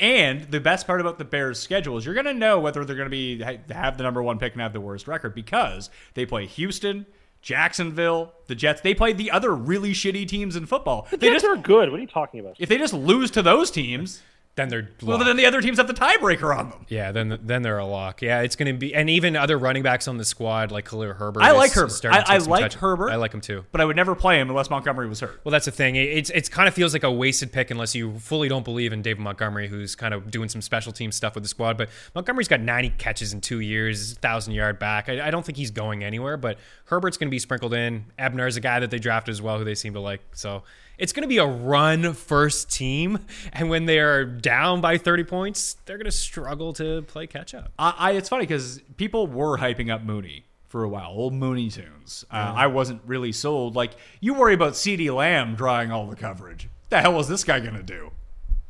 And 0.00 0.50
the 0.50 0.60
best 0.60 0.86
part 0.86 1.00
about 1.02 1.18
the 1.18 1.26
Bears' 1.26 1.58
schedule 1.60 1.98
is 1.98 2.06
you're 2.06 2.14
going 2.14 2.24
to 2.26 2.34
know 2.34 2.58
whether 2.58 2.84
they're 2.84 2.96
going 2.96 3.06
to 3.06 3.10
be 3.10 3.42
have 3.72 3.98
the 3.98 4.02
number 4.02 4.22
one 4.22 4.38
pick 4.38 4.54
and 4.54 4.62
have 4.62 4.72
the 4.72 4.80
worst 4.80 5.06
record 5.06 5.34
because 5.34 5.90
they 6.14 6.24
play 6.24 6.46
Houston, 6.46 7.04
Jacksonville, 7.42 8.32
the 8.46 8.54
Jets. 8.54 8.80
They 8.80 8.94
play 8.94 9.12
the 9.12 9.30
other 9.30 9.54
really 9.54 9.92
shitty 9.92 10.26
teams 10.26 10.56
in 10.56 10.64
football. 10.66 11.06
The 11.10 11.18
they 11.18 11.28
Jets 11.28 11.42
just 11.42 11.46
are 11.58 11.60
good. 11.60 11.90
What 11.90 11.98
are 11.98 12.02
you 12.02 12.06
talking 12.06 12.40
about? 12.40 12.56
if 12.58 12.68
they 12.68 12.78
just 12.78 12.94
lose 12.94 13.30
to 13.32 13.42
those 13.42 13.70
teams, 13.70 14.22
Then 14.56 14.68
they're 14.68 14.90
well, 15.02 15.16
locked. 15.16 15.26
then 15.26 15.36
the 15.36 15.46
other 15.46 15.62
teams 15.62 15.78
have 15.78 15.86
the 15.86 15.94
tiebreaker 15.94 16.54
on 16.54 16.70
them. 16.70 16.84
Yeah, 16.88 17.12
then 17.12 17.38
then 17.42 17.62
they're 17.62 17.78
a 17.78 17.86
lock. 17.86 18.20
Yeah, 18.20 18.40
it's 18.42 18.56
going 18.56 18.66
to 18.74 18.78
be, 18.78 18.92
and 18.94 19.08
even 19.08 19.36
other 19.36 19.56
running 19.56 19.82
backs 19.82 20.08
on 20.08 20.18
the 20.18 20.24
squad 20.24 20.70
like 20.72 20.84
Khalil 20.86 21.12
Herbert. 21.14 21.42
I 21.42 21.52
like 21.52 21.72
Herbert. 21.72 22.04
I- 22.06 22.24
I 22.26 22.36
like 22.38 22.62
touch- 22.62 22.74
Herbert. 22.74 23.10
I 23.10 23.16
like 23.16 23.32
him 23.32 23.40
too. 23.40 23.64
But 23.70 23.80
I 23.80 23.84
would 23.84 23.96
never 23.96 24.14
play 24.16 24.38
him 24.40 24.50
unless 24.50 24.68
Montgomery 24.68 25.08
was 25.08 25.20
hurt. 25.20 25.40
Well, 25.44 25.52
that's 25.52 25.64
the 25.66 25.70
thing. 25.70 25.94
It- 25.96 26.08
It's 26.10 26.30
it's 26.30 26.48
kind 26.48 26.66
of 26.68 26.74
feels 26.74 26.92
like 26.92 27.04
a 27.04 27.10
wasted 27.12 27.52
pick 27.52 27.70
unless 27.70 27.94
you 27.94 28.18
fully 28.18 28.48
don't 28.48 28.64
believe 28.64 28.92
in 28.92 29.02
David 29.02 29.20
Montgomery, 29.22 29.68
who's 29.68 29.94
kind 29.94 30.12
of 30.12 30.30
doing 30.30 30.48
some 30.48 30.60
special 30.60 30.92
team 30.92 31.12
stuff 31.12 31.34
with 31.36 31.44
the 31.44 31.48
squad. 31.48 31.78
But 31.78 31.88
Montgomery's 32.14 32.48
got 32.48 32.60
90 32.60 32.90
catches 32.98 33.32
in 33.32 33.40
two 33.40 33.60
years, 33.60 34.14
thousand 34.14 34.54
yard 34.54 34.78
back. 34.80 35.08
I, 35.08 35.28
I 35.28 35.30
don't 35.30 35.46
think 35.46 35.56
he's 35.58 35.70
going 35.70 36.02
anywhere. 36.04 36.36
But 36.36 36.58
Herbert's 36.86 37.16
going 37.16 37.28
to 37.28 37.30
be 37.30 37.38
sprinkled 37.38 37.72
in. 37.72 38.06
Ebner 38.18 38.48
is 38.48 38.56
a 38.56 38.60
guy 38.60 38.80
that 38.80 38.90
they 38.90 38.98
drafted 38.98 39.32
as 39.32 39.40
well, 39.40 39.58
who 39.58 39.64
they 39.64 39.76
seem 39.76 39.94
to 39.94 40.00
like. 40.00 40.20
So 40.34 40.64
it's 41.00 41.12
going 41.12 41.22
to 41.22 41.28
be 41.28 41.38
a 41.38 41.46
run 41.46 42.12
first 42.12 42.70
team, 42.70 43.18
and 43.52 43.68
when 43.70 43.86
they 43.86 43.98
are 43.98 44.24
down 44.24 44.80
by 44.80 44.98
30 44.98 45.24
points, 45.24 45.76
they're 45.86 45.96
going 45.96 46.04
to 46.04 46.12
struggle 46.12 46.72
to 46.74 47.02
play 47.02 47.26
catch 47.26 47.54
up. 47.54 47.72
I, 47.78 47.94
I 47.98 48.10
it's 48.12 48.28
funny 48.28 48.44
because 48.44 48.80
people 48.96 49.26
were 49.26 49.58
hyping 49.58 49.92
up 49.92 50.02
Mooney 50.02 50.44
for 50.68 50.84
a 50.84 50.88
while, 50.88 51.10
old 51.10 51.34
Mooney 51.34 51.70
tunes. 51.70 52.24
Uh, 52.30 52.52
I 52.56 52.68
wasn't 52.68 53.02
really 53.04 53.32
sold. 53.32 53.74
Like 53.74 53.92
you 54.20 54.34
worry 54.34 54.54
about 54.54 54.74
CeeDee 54.74 55.12
Lamb 55.12 55.56
drawing 55.56 55.90
all 55.90 56.06
the 56.06 56.16
coverage. 56.16 56.68
The 56.90 57.00
hell 57.00 57.18
is 57.18 57.28
this 57.28 57.42
guy 57.44 57.58
gonna 57.60 57.82
do? 57.82 58.12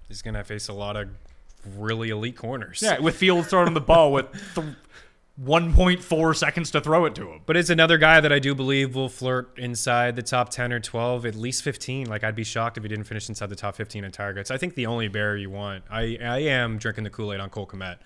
He's 0.09 0.23
going 0.23 0.35
to 0.35 0.43
face 0.43 0.67
a 0.67 0.73
lot 0.73 0.97
of 0.97 1.09
really 1.79 2.11
elite 2.11 2.37
corners. 2.37 2.83
Yeah, 2.83 2.99
with 2.99 3.17
Fields 3.17 3.49
throwing 3.49 3.75
the 3.75 3.81
ball 3.81 4.13
with 4.13 4.27
th- 4.57 4.67
1.4 5.43 6.37
seconds 6.37 6.71
to 6.73 6.81
throw 6.81 7.05
it 7.07 7.15
to 7.15 7.31
him. 7.31 7.41
But 7.47 7.57
it's 7.57 7.71
another 7.71 7.97
guy 7.99 8.21
that 8.21 8.33
I 8.33 8.39
do 8.39 8.55
believe 8.55 8.95
will 8.95 9.09
flirt 9.09 9.59
inside 9.59 10.17
the 10.17 10.23
top 10.23 10.51
10 10.51 10.73
or 10.73 10.81
12, 10.81 11.25
at 11.27 11.35
least 11.35 11.63
15. 11.63 12.09
Like, 12.09 12.25
I'd 12.25 12.35
be 12.35 12.45
shocked 12.45 12.77
if 12.77 12.83
he 12.85 12.89
didn't 12.89 13.05
finish 13.05 13.29
inside 13.29 13.49
the 13.49 13.57
top 13.57 13.75
15 13.77 14.05
in 14.05 14.13
targets. 14.13 14.51
I 14.51 14.59
think 14.59 14.75
the 14.75 14.87
only 14.87 15.09
bear 15.09 15.37
you 15.37 15.49
want, 15.51 15.85
I, 15.91 16.19
I 16.21 16.39
am 16.41 16.77
drinking 16.79 17.05
the 17.05 17.11
Kool 17.11 17.33
Aid 17.33 17.41
on 17.41 17.49
Cole 17.49 17.67
Kmet. 17.67 17.97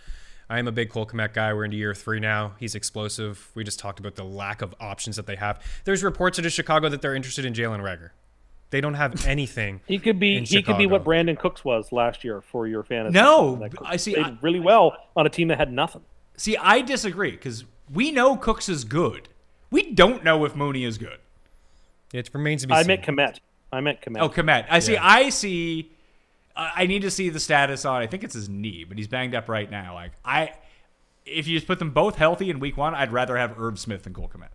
I 0.49 0.59
am 0.59 0.69
a 0.69 0.73
big 0.73 0.91
Cole 0.91 1.07
Kmet 1.07 1.33
guy. 1.33 1.53
We're 1.53 1.65
into 1.65 1.77
year 1.77 1.95
three 1.95 2.21
now. 2.21 2.53
He's 2.61 2.75
explosive. 2.75 3.51
We 3.55 3.65
just 3.65 3.79
talked 3.79 3.99
about 3.99 4.15
the 4.15 4.25
lack 4.25 4.63
of 4.63 4.75
options 4.79 5.17
that 5.17 5.27
they 5.27 5.37
have. 5.37 5.61
There's 5.85 6.05
reports 6.05 6.39
out 6.39 6.47
of 6.47 6.53
Chicago 6.53 6.89
that 6.91 7.01
they're 7.03 7.15
interested 7.15 7.45
in 7.45 7.55
Jalen 7.55 7.81
Reagor. 7.81 8.11
They 8.71 8.81
don't 8.81 8.95
have 8.95 9.27
anything. 9.27 9.81
He 9.87 9.99
could 9.99 10.21
be 10.21 10.37
in 10.37 10.45
he 10.45 10.63
could 10.63 10.77
be 10.79 10.87
what 10.87 11.03
Brandin 11.03 11.39
Cooks 11.39 11.65
was 11.65 11.93
last 11.93 12.25
year 12.25 12.41
for 12.43 12.67
your 12.67 12.83
fantasy. 12.83 13.15
No, 13.15 13.53
team. 13.53 13.61
That 13.61 13.71
Cooks 13.77 13.91
I 13.91 13.97
see- 13.97 14.15
played 14.15 14.27
I- 14.27 14.39
really 14.43 14.61
well 14.61 14.97
on 15.17 15.27
a 15.27 15.31
team 15.31 15.49
that 15.49 15.59
had 15.59 15.73
nothing. 15.73 16.03
See, 16.37 16.57
I 16.57 16.81
disagree 16.83 17.33
because 17.33 17.65
we 17.93 18.11
know 18.11 18.37
Cooks 18.37 18.69
is 18.69 18.85
good. 18.85 19.29
We 19.71 19.93
don't 19.93 20.25
know 20.25 20.45
if 20.45 20.55
Mooney 20.55 20.85
is 20.85 20.99
good. 20.99 21.19
It 22.13 22.31
remains 22.33 22.63
to 22.63 22.69
be 22.69 22.75
I 22.75 22.83
seen. 22.83 22.87
meant 22.89 23.03
Kmet. 23.03 23.39
I 23.73 23.81
meant 23.81 24.01
Kmet. 24.01 24.21
Oh, 24.21 24.29
Kmet. 24.29 24.67
I 24.71 24.79
see. 24.79 24.93
Yeah. 24.95 25.07
I 25.07 25.29
see. 25.31 25.91
I 26.57 26.73
I 26.77 26.87
need 26.87 27.03
to 27.03 27.11
see 27.11 27.29
the 27.29 27.41
status 27.41 27.85
on. 27.85 28.01
I 28.01 28.07
think 28.07 28.23
it's 28.25 28.35
his 28.35 28.49
knee, 28.49 28.85
but 28.85 28.97
he's 28.99 29.09
banged 29.09 29.35
up 29.35 29.49
right 29.49 29.71
now. 29.71 29.95
Like 29.95 30.13
I, 30.25 30.53
if 31.27 31.47
you 31.47 31.57
just 31.57 31.67
put 31.67 31.79
them 31.79 31.91
both 31.91 32.17
healthy 32.17 32.51
in 32.51 32.61
week 32.61 32.77
one, 32.77 32.95
I'd 32.95 33.13
rather 33.13 33.37
have 33.37 33.59
Irv 33.59 33.79
Smith 33.79 34.05
than 34.05 34.15
Cole 34.15 34.31
Kmet. 34.33 34.49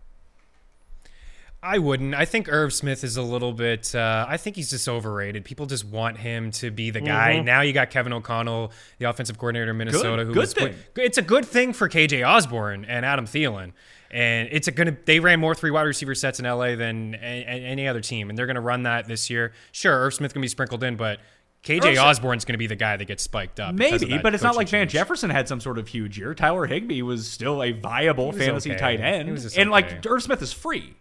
I 1.62 1.78
wouldn't. 1.78 2.14
I 2.14 2.24
think 2.24 2.48
Irv 2.48 2.72
Smith 2.72 3.04
is 3.04 3.18
a 3.18 3.22
little 3.22 3.52
bit. 3.52 3.94
Uh, 3.94 4.24
I 4.26 4.38
think 4.38 4.56
he's 4.56 4.70
just 4.70 4.88
overrated. 4.88 5.44
People 5.44 5.66
just 5.66 5.84
want 5.84 6.16
him 6.16 6.52
to 6.52 6.70
be 6.70 6.90
the 6.90 7.02
guy. 7.02 7.34
Mm-hmm. 7.34 7.44
Now 7.44 7.60
you 7.60 7.74
got 7.74 7.90
Kevin 7.90 8.14
O'Connell, 8.14 8.72
the 8.98 9.04
offensive 9.04 9.36
coordinator 9.36 9.70
in 9.70 9.76
Minnesota, 9.76 10.24
who 10.24 10.32
good 10.32 10.40
was 10.40 10.54
thing. 10.54 10.74
It's 10.96 11.18
a 11.18 11.22
good 11.22 11.44
thing 11.44 11.74
for 11.74 11.88
KJ 11.88 12.26
Osborn 12.26 12.86
and 12.86 13.04
Adam 13.04 13.26
Thielen, 13.26 13.72
and 14.10 14.48
it's 14.50 14.68
a 14.68 14.70
gonna. 14.70 14.96
They 15.04 15.20
ran 15.20 15.38
more 15.38 15.54
three 15.54 15.70
wide 15.70 15.82
receiver 15.82 16.14
sets 16.14 16.40
in 16.40 16.46
LA 16.46 16.76
than 16.76 17.14
a, 17.16 17.18
a- 17.18 17.66
any 17.66 17.86
other 17.86 18.00
team, 18.00 18.30
and 18.30 18.38
they're 18.38 18.46
gonna 18.46 18.62
run 18.62 18.84
that 18.84 19.06
this 19.06 19.28
year. 19.28 19.52
Sure, 19.72 19.92
Irv 19.92 20.14
Smith 20.14 20.32
gonna 20.32 20.42
be 20.42 20.48
sprinkled 20.48 20.82
in, 20.82 20.96
but. 20.96 21.20
KJ 21.62 22.02
Osborn's 22.02 22.46
going 22.46 22.54
to 22.54 22.58
be 22.58 22.68
the 22.68 22.74
guy 22.74 22.96
that 22.96 23.04
gets 23.04 23.22
spiked 23.22 23.60
up. 23.60 23.74
Maybe, 23.74 24.16
but 24.16 24.32
it's 24.32 24.42
not 24.42 24.56
like 24.56 24.66
Van 24.70 24.84
change. 24.84 24.92
Jefferson 24.92 25.28
had 25.28 25.46
some 25.46 25.60
sort 25.60 25.76
of 25.76 25.88
huge 25.88 26.18
year. 26.18 26.32
Tyler 26.32 26.64
Higbee 26.64 27.02
was 27.02 27.30
still 27.30 27.62
a 27.62 27.72
viable 27.72 28.32
fantasy 28.32 28.70
okay. 28.70 28.78
tight 28.78 29.00
end, 29.00 29.26
He 29.28 29.32
was 29.32 29.42
just 29.42 29.58
and 29.58 29.70
like 29.70 29.92
okay. 29.92 30.08
Irv 30.08 30.22
Smith 30.22 30.40
is 30.40 30.54
free. 30.54 30.96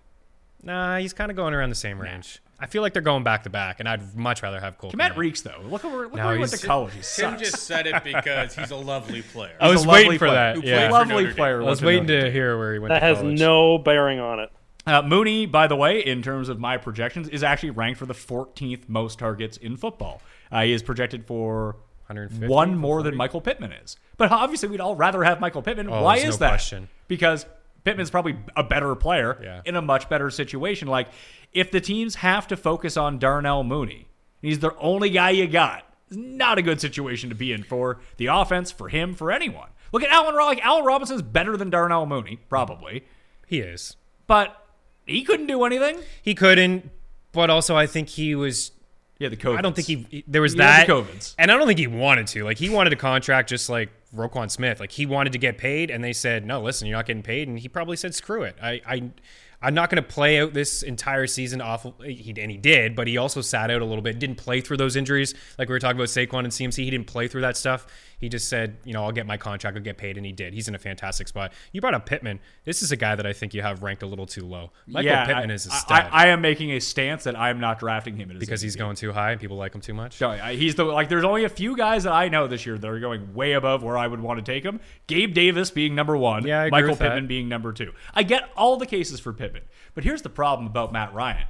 Nah, 0.61 0.97
he's 0.97 1.13
kind 1.13 1.31
of 1.31 1.37
going 1.37 1.53
around 1.53 1.69
the 1.69 1.75
same 1.75 1.99
range. 1.99 2.41
I 2.61 2.65
feel 2.65 2.81
like 2.81 2.91
they're 2.91 3.01
going 3.01 3.23
back 3.23 3.43
to 3.43 3.49
back, 3.49 3.79
and 3.79 3.87
I'd 3.87 4.15
much 4.15 4.43
rather 4.43 4.59
have 4.59 4.77
Cole. 4.77 4.91
Komet 4.91 5.11
Kmet. 5.13 5.15
reeks 5.17 5.41
though. 5.41 5.61
Look 5.63 5.83
where 5.85 5.93
look 5.93 6.15
No, 6.15 6.25
where 6.25 6.33
he 6.33 6.39
went 6.39 6.51
to 6.51 6.57
he's- 6.57 6.65
college. 6.65 6.91
He 6.91 6.97
Tim 6.99 7.03
sucks. 7.37 7.41
just 7.41 7.63
said 7.63 7.87
it 7.87 8.03
because 8.03 8.53
he's 8.53 8.71
a 8.71 8.75
lovely 8.75 9.21
player. 9.21 9.55
I 9.61 9.67
He's 9.69 9.75
was 9.77 9.85
a 9.85 9.87
lovely 9.87 10.03
waiting 10.05 10.19
for 10.19 10.27
player. 10.27 10.53
that. 10.55 10.63
Yeah. 10.65 10.75
played 10.75 10.87
for 10.87 10.91
lovely 10.91 11.23
Notre 11.23 11.35
player. 11.35 11.61
I 11.61 11.65
was 11.65 11.81
waiting 11.81 12.07
to 12.07 12.21
Dame. 12.23 12.31
hear 12.33 12.57
where 12.57 12.73
he 12.73 12.79
went 12.79 12.89
That 12.89 12.99
to 12.99 13.05
has 13.05 13.17
college. 13.19 13.39
no 13.39 13.77
bearing 13.77 14.19
on 14.19 14.39
it. 14.41 14.49
Uh, 14.85 15.01
Mooney, 15.03 15.45
by 15.45 15.67
the 15.67 15.75
way, 15.77 15.99
in 16.05 16.21
terms 16.21 16.49
of 16.49 16.59
my 16.59 16.75
projections, 16.77 17.29
is 17.29 17.43
actually 17.43 17.69
ranked 17.69 17.97
for 17.99 18.05
the 18.05 18.13
14th 18.13 18.89
most 18.89 19.19
targets 19.19 19.55
in 19.55 19.77
football. 19.77 20.21
Uh, 20.51 20.63
he 20.63 20.73
is 20.73 20.81
projected 20.83 21.25
for 21.25 21.77
150 22.07 22.47
one 22.47 22.75
more 22.75 23.03
than 23.03 23.15
Michael 23.15 23.39
Pittman 23.39 23.71
is. 23.71 23.95
But 24.17 24.31
obviously, 24.31 24.67
we'd 24.67 24.81
all 24.81 24.95
rather 24.95 25.23
have 25.23 25.39
Michael 25.39 25.61
Pittman. 25.61 25.89
Oh, 25.89 26.01
Why 26.03 26.17
is 26.17 26.23
no 26.25 26.31
that? 26.37 26.49
question. 26.49 26.89
Because 27.07 27.45
Pittman's 27.83 28.09
probably 28.09 28.37
a 28.55 28.63
better 28.63 28.93
player 28.95 29.39
Yeah. 29.41 29.61
in 29.65 29.75
a 29.75 29.81
much 29.81 30.09
better 30.09 30.29
situation. 30.29 30.87
Like, 30.87 31.07
if 31.53 31.71
the 31.71 31.81
teams 31.81 32.15
have 32.15 32.47
to 32.47 32.57
focus 32.57 32.97
on 32.97 33.19
Darnell 33.19 33.63
Mooney, 33.63 34.07
he's 34.41 34.59
the 34.59 34.75
only 34.77 35.09
guy 35.09 35.31
you 35.31 35.47
got. 35.47 35.85
It's 36.07 36.17
not 36.17 36.57
a 36.57 36.61
good 36.61 36.81
situation 36.81 37.29
to 37.29 37.35
be 37.35 37.51
in 37.53 37.63
for 37.63 37.99
the 38.17 38.27
offense, 38.27 38.71
for 38.71 38.89
him, 38.89 39.13
for 39.15 39.31
anyone. 39.31 39.69
Look 39.91 40.03
at 40.03 40.09
Allen. 40.09 40.35
Like 40.35 40.63
Allen 40.63 40.85
Robinson's 40.85 41.21
better 41.21 41.55
than 41.57 41.69
Darnell 41.69 42.05
Mooney, 42.05 42.37
probably, 42.49 43.05
He 43.47 43.59
is. 43.59 43.95
but 44.27 44.55
he 45.05 45.23
couldn't 45.23 45.47
do 45.47 45.63
anything. 45.63 45.97
He 46.21 46.35
couldn't, 46.35 46.89
but 47.31 47.49
also 47.49 47.75
I 47.75 47.87
think 47.87 48.09
he 48.09 48.35
was. 48.35 48.71
Yeah, 49.19 49.29
the 49.29 49.37
COVID. 49.37 49.57
I 49.57 49.61
don't 49.61 49.75
think 49.75 49.87
he. 49.87 50.05
he- 50.09 50.23
There 50.27 50.41
was 50.41 50.53
He 50.53 50.59
that, 50.59 50.87
the 50.87 50.93
COVIDs. 50.93 51.35
and 51.37 51.51
I 51.51 51.57
don't 51.57 51.67
think 51.67 51.79
he 51.79 51.87
wanted 51.87 52.27
to. 52.27 52.43
Like 52.43 52.57
he 52.57 52.69
wanted 52.69 52.93
a 52.93 52.95
contract, 52.95 53.49
just 53.49 53.69
like 53.69 53.89
Roquan 54.15 54.49
Smith. 54.49 54.79
Like 54.79 54.93
he 54.93 55.05
wanted 55.05 55.33
to 55.33 55.39
get 55.39 55.57
paid, 55.57 55.89
and 55.89 56.03
they 56.03 56.13
said, 56.13 56.45
"No, 56.45 56.61
listen, 56.61 56.87
you're 56.87 56.97
not 56.97 57.05
getting 57.05 57.23
paid." 57.23 57.47
And 57.47 57.59
he 57.59 57.67
probably 57.67 57.95
said, 57.95 58.15
"Screw 58.15 58.43
it. 58.43 58.55
I, 58.61 58.81
I, 58.85 59.11
I'm 59.61 59.73
not 59.73 59.89
going 59.89 60.01
to 60.01 60.07
play 60.07 60.39
out 60.39 60.53
this 60.53 60.83
entire 60.83 61.27
season 61.27 61.61
off." 61.61 61.85
He 62.03 62.33
and 62.37 62.51
he 62.51 62.57
did, 62.57 62.95
but 62.95 63.07
he 63.07 63.17
also 63.17 63.41
sat 63.41 63.71
out 63.71 63.81
a 63.81 63.85
little 63.85 64.01
bit. 64.01 64.19
Didn't 64.19 64.37
play 64.37 64.61
through 64.61 64.77
those 64.77 64.95
injuries, 64.95 65.33
like 65.57 65.67
we 65.67 65.73
were 65.73 65.79
talking 65.79 65.97
about 65.97 66.07
Saquon 66.07 66.39
and 66.39 66.49
CMC. 66.49 66.83
He 66.83 66.89
didn't 66.89 67.07
play 67.07 67.27
through 67.27 67.41
that 67.41 67.57
stuff. 67.57 67.87
He 68.19 68.27
just 68.27 68.49
said, 68.49 68.77
"You 68.83 68.93
know, 68.93 69.03
I'll 69.03 69.11
get 69.11 69.25
my 69.25 69.37
contract. 69.37 69.77
I'll 69.77 69.83
get 69.83 69.97
paid," 69.97 70.17
and 70.17 70.25
he 70.25 70.31
did. 70.31 70.53
He's 70.53 70.67
in 70.67 70.75
a 70.75 70.79
fantastic 70.79 71.27
spot. 71.27 71.53
You 71.71 71.81
brought 71.81 71.93
up 71.93 72.05
Pittman. 72.05 72.39
This 72.65 72.81
is 72.81 72.91
a 72.91 72.97
guy 72.97 73.15
that 73.15 73.25
I 73.25 73.33
think 73.33 73.53
you 73.53 73.61
have 73.61 73.81
ranked 73.81 74.03
a 74.03 74.07
little 74.07 74.25
too 74.25 74.45
low. 74.45 74.71
Michael 74.87 75.11
yeah, 75.11 75.25
Pittman 75.25 75.51
I, 75.51 75.53
is 75.53 75.65
a 75.65 75.71
stud 75.71 76.03
I, 76.11 76.25
I 76.25 76.27
am 76.27 76.41
making 76.41 76.71
a 76.71 76.79
stance 76.79 77.23
that 77.23 77.37
I'm 77.37 77.59
not 77.59 77.79
drafting 77.79 78.17
him 78.17 78.37
because 78.37 78.61
he's 78.61 78.75
going 78.75 78.95
too 78.95 79.11
high 79.13 79.31
and 79.31 79.39
people 79.39 79.57
like 79.57 79.73
him 79.73 79.81
too 79.81 79.93
much. 79.93 80.19
No, 80.19 80.31
he's 80.31 80.75
the 80.75 80.83
like. 80.83 81.07
There's 81.07 81.23
only 81.23 81.45
a 81.45 81.49
few 81.49 81.77
guys 81.77 82.03
that 82.03 82.13
I 82.13 82.27
know 82.27 82.47
this 82.47 82.65
year 82.65 82.77
that 82.77 82.87
are 82.87 82.99
going 82.99 83.33
way 83.33 83.53
above 83.53 83.83
where 83.83 83.97
I 83.97 84.07
would 84.07 84.19
want 84.19 84.43
to 84.43 84.51
take 84.51 84.63
him. 84.63 84.79
Gabe 85.07 85.33
Davis 85.33 85.71
being 85.71 85.95
number 85.95 86.17
one. 86.17 86.45
Yeah, 86.45 86.61
I 86.61 86.65
agree 86.65 86.71
Michael 86.71 86.89
with 86.91 86.99
that. 86.99 87.05
Pittman 87.05 87.27
being 87.27 87.47
number 87.47 87.71
two. 87.71 87.93
I 88.13 88.23
get 88.23 88.49
all 88.57 88.77
the 88.77 88.85
cases 88.85 89.19
for 89.19 89.31
Pittman, 89.31 89.48
but 89.95 90.03
here's 90.03 90.21
the 90.21 90.29
problem 90.29 90.67
about 90.67 90.91
Matt 90.93 91.13
Ryan. 91.13 91.47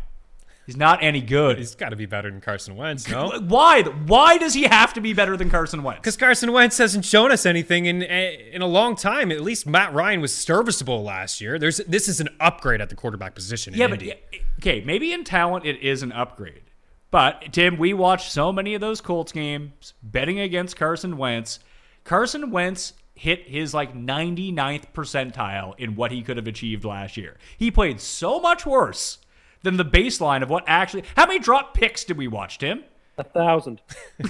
He's 0.66 0.78
not 0.78 1.02
any 1.02 1.20
good. 1.20 1.58
He's 1.58 1.74
got 1.74 1.90
to 1.90 1.96
be 1.96 2.06
better 2.06 2.30
than 2.30 2.42
Carson 2.42 2.76
Wentz, 2.76 3.10
no? 3.10 3.40
Why? 3.40 3.82
Why 3.82 4.38
does 4.38 4.54
he 4.54 4.64
have 4.66 4.94
to 4.94 5.02
be 5.02 5.14
better 5.14 5.36
than 5.36 5.50
Carson 5.50 5.82
Wentz? 5.82 6.00
Because 6.02 6.16
Carson 6.16 6.52
Wentz 6.52 6.78
hasn't 6.78 7.06
shown 7.06 7.32
us 7.32 7.48
anything 7.48 7.88
in 7.88 8.04
eh, 8.04 8.36
in 8.52 8.62
a 8.62 8.68
long 8.68 8.96
time. 8.96 9.32
At 9.32 9.42
least 9.42 9.66
Matt 9.66 9.96
Ryan 9.96 10.22
was 10.22 10.32
serviceable 10.32 11.02
last 11.02 11.42
year. 11.42 11.58
There's 11.58 11.78
this 11.78 12.08
is 12.08 12.20
an 12.20 12.30
upgrade 12.40 12.82
at 12.82 12.90
the 12.90 12.96
quarterback 12.96 13.34
position. 13.34 13.74
in 13.74 13.80
Yeah, 13.80 13.88
but 13.88 14.00
Indy. 14.04 14.14
okay, 14.60 14.84
maybe 14.86 15.12
in 15.12 15.24
talent 15.24 15.66
it 15.66 15.82
is 15.82 16.04
an 16.04 16.12
upgrade. 16.12 16.62
But 17.10 17.52
Tim, 17.52 17.80
we 17.80 17.94
watched 17.96 18.32
so 18.32 18.52
many 18.54 18.76
of 18.76 18.82
those 18.82 19.02
Colts 19.02 19.32
games 19.32 19.94
betting 20.04 20.40
against 20.40 20.76
Carson 20.76 21.18
Wentz. 21.18 21.58
Carson 22.04 22.52
Wentz 22.52 22.94
hit 23.20 23.48
his 23.48 23.74
like 23.74 23.94
99th 23.94 24.86
percentile 24.94 25.78
in 25.78 25.96
what 25.96 26.12
he 26.12 26.22
could 26.22 26.38
have 26.38 26.48
achieved 26.48 26.86
last 26.86 27.18
year. 27.18 27.38
He 27.58 27.70
played 27.70 28.00
so 28.00 28.40
much 28.40 28.66
worse 28.66 29.18
than 29.64 29.78
the 29.78 29.86
baseline 29.86 30.42
of 30.42 30.50
what 30.50 30.64
actually 30.68 31.04
How 31.18 31.26
many 31.28 31.40
drop 31.40 31.74
picks 31.74 32.04
did 32.06 32.18
we 32.18 32.28
watch, 32.28 32.58
Tim? 32.60 32.84
A 33.18 33.24
thousand. 33.24 33.82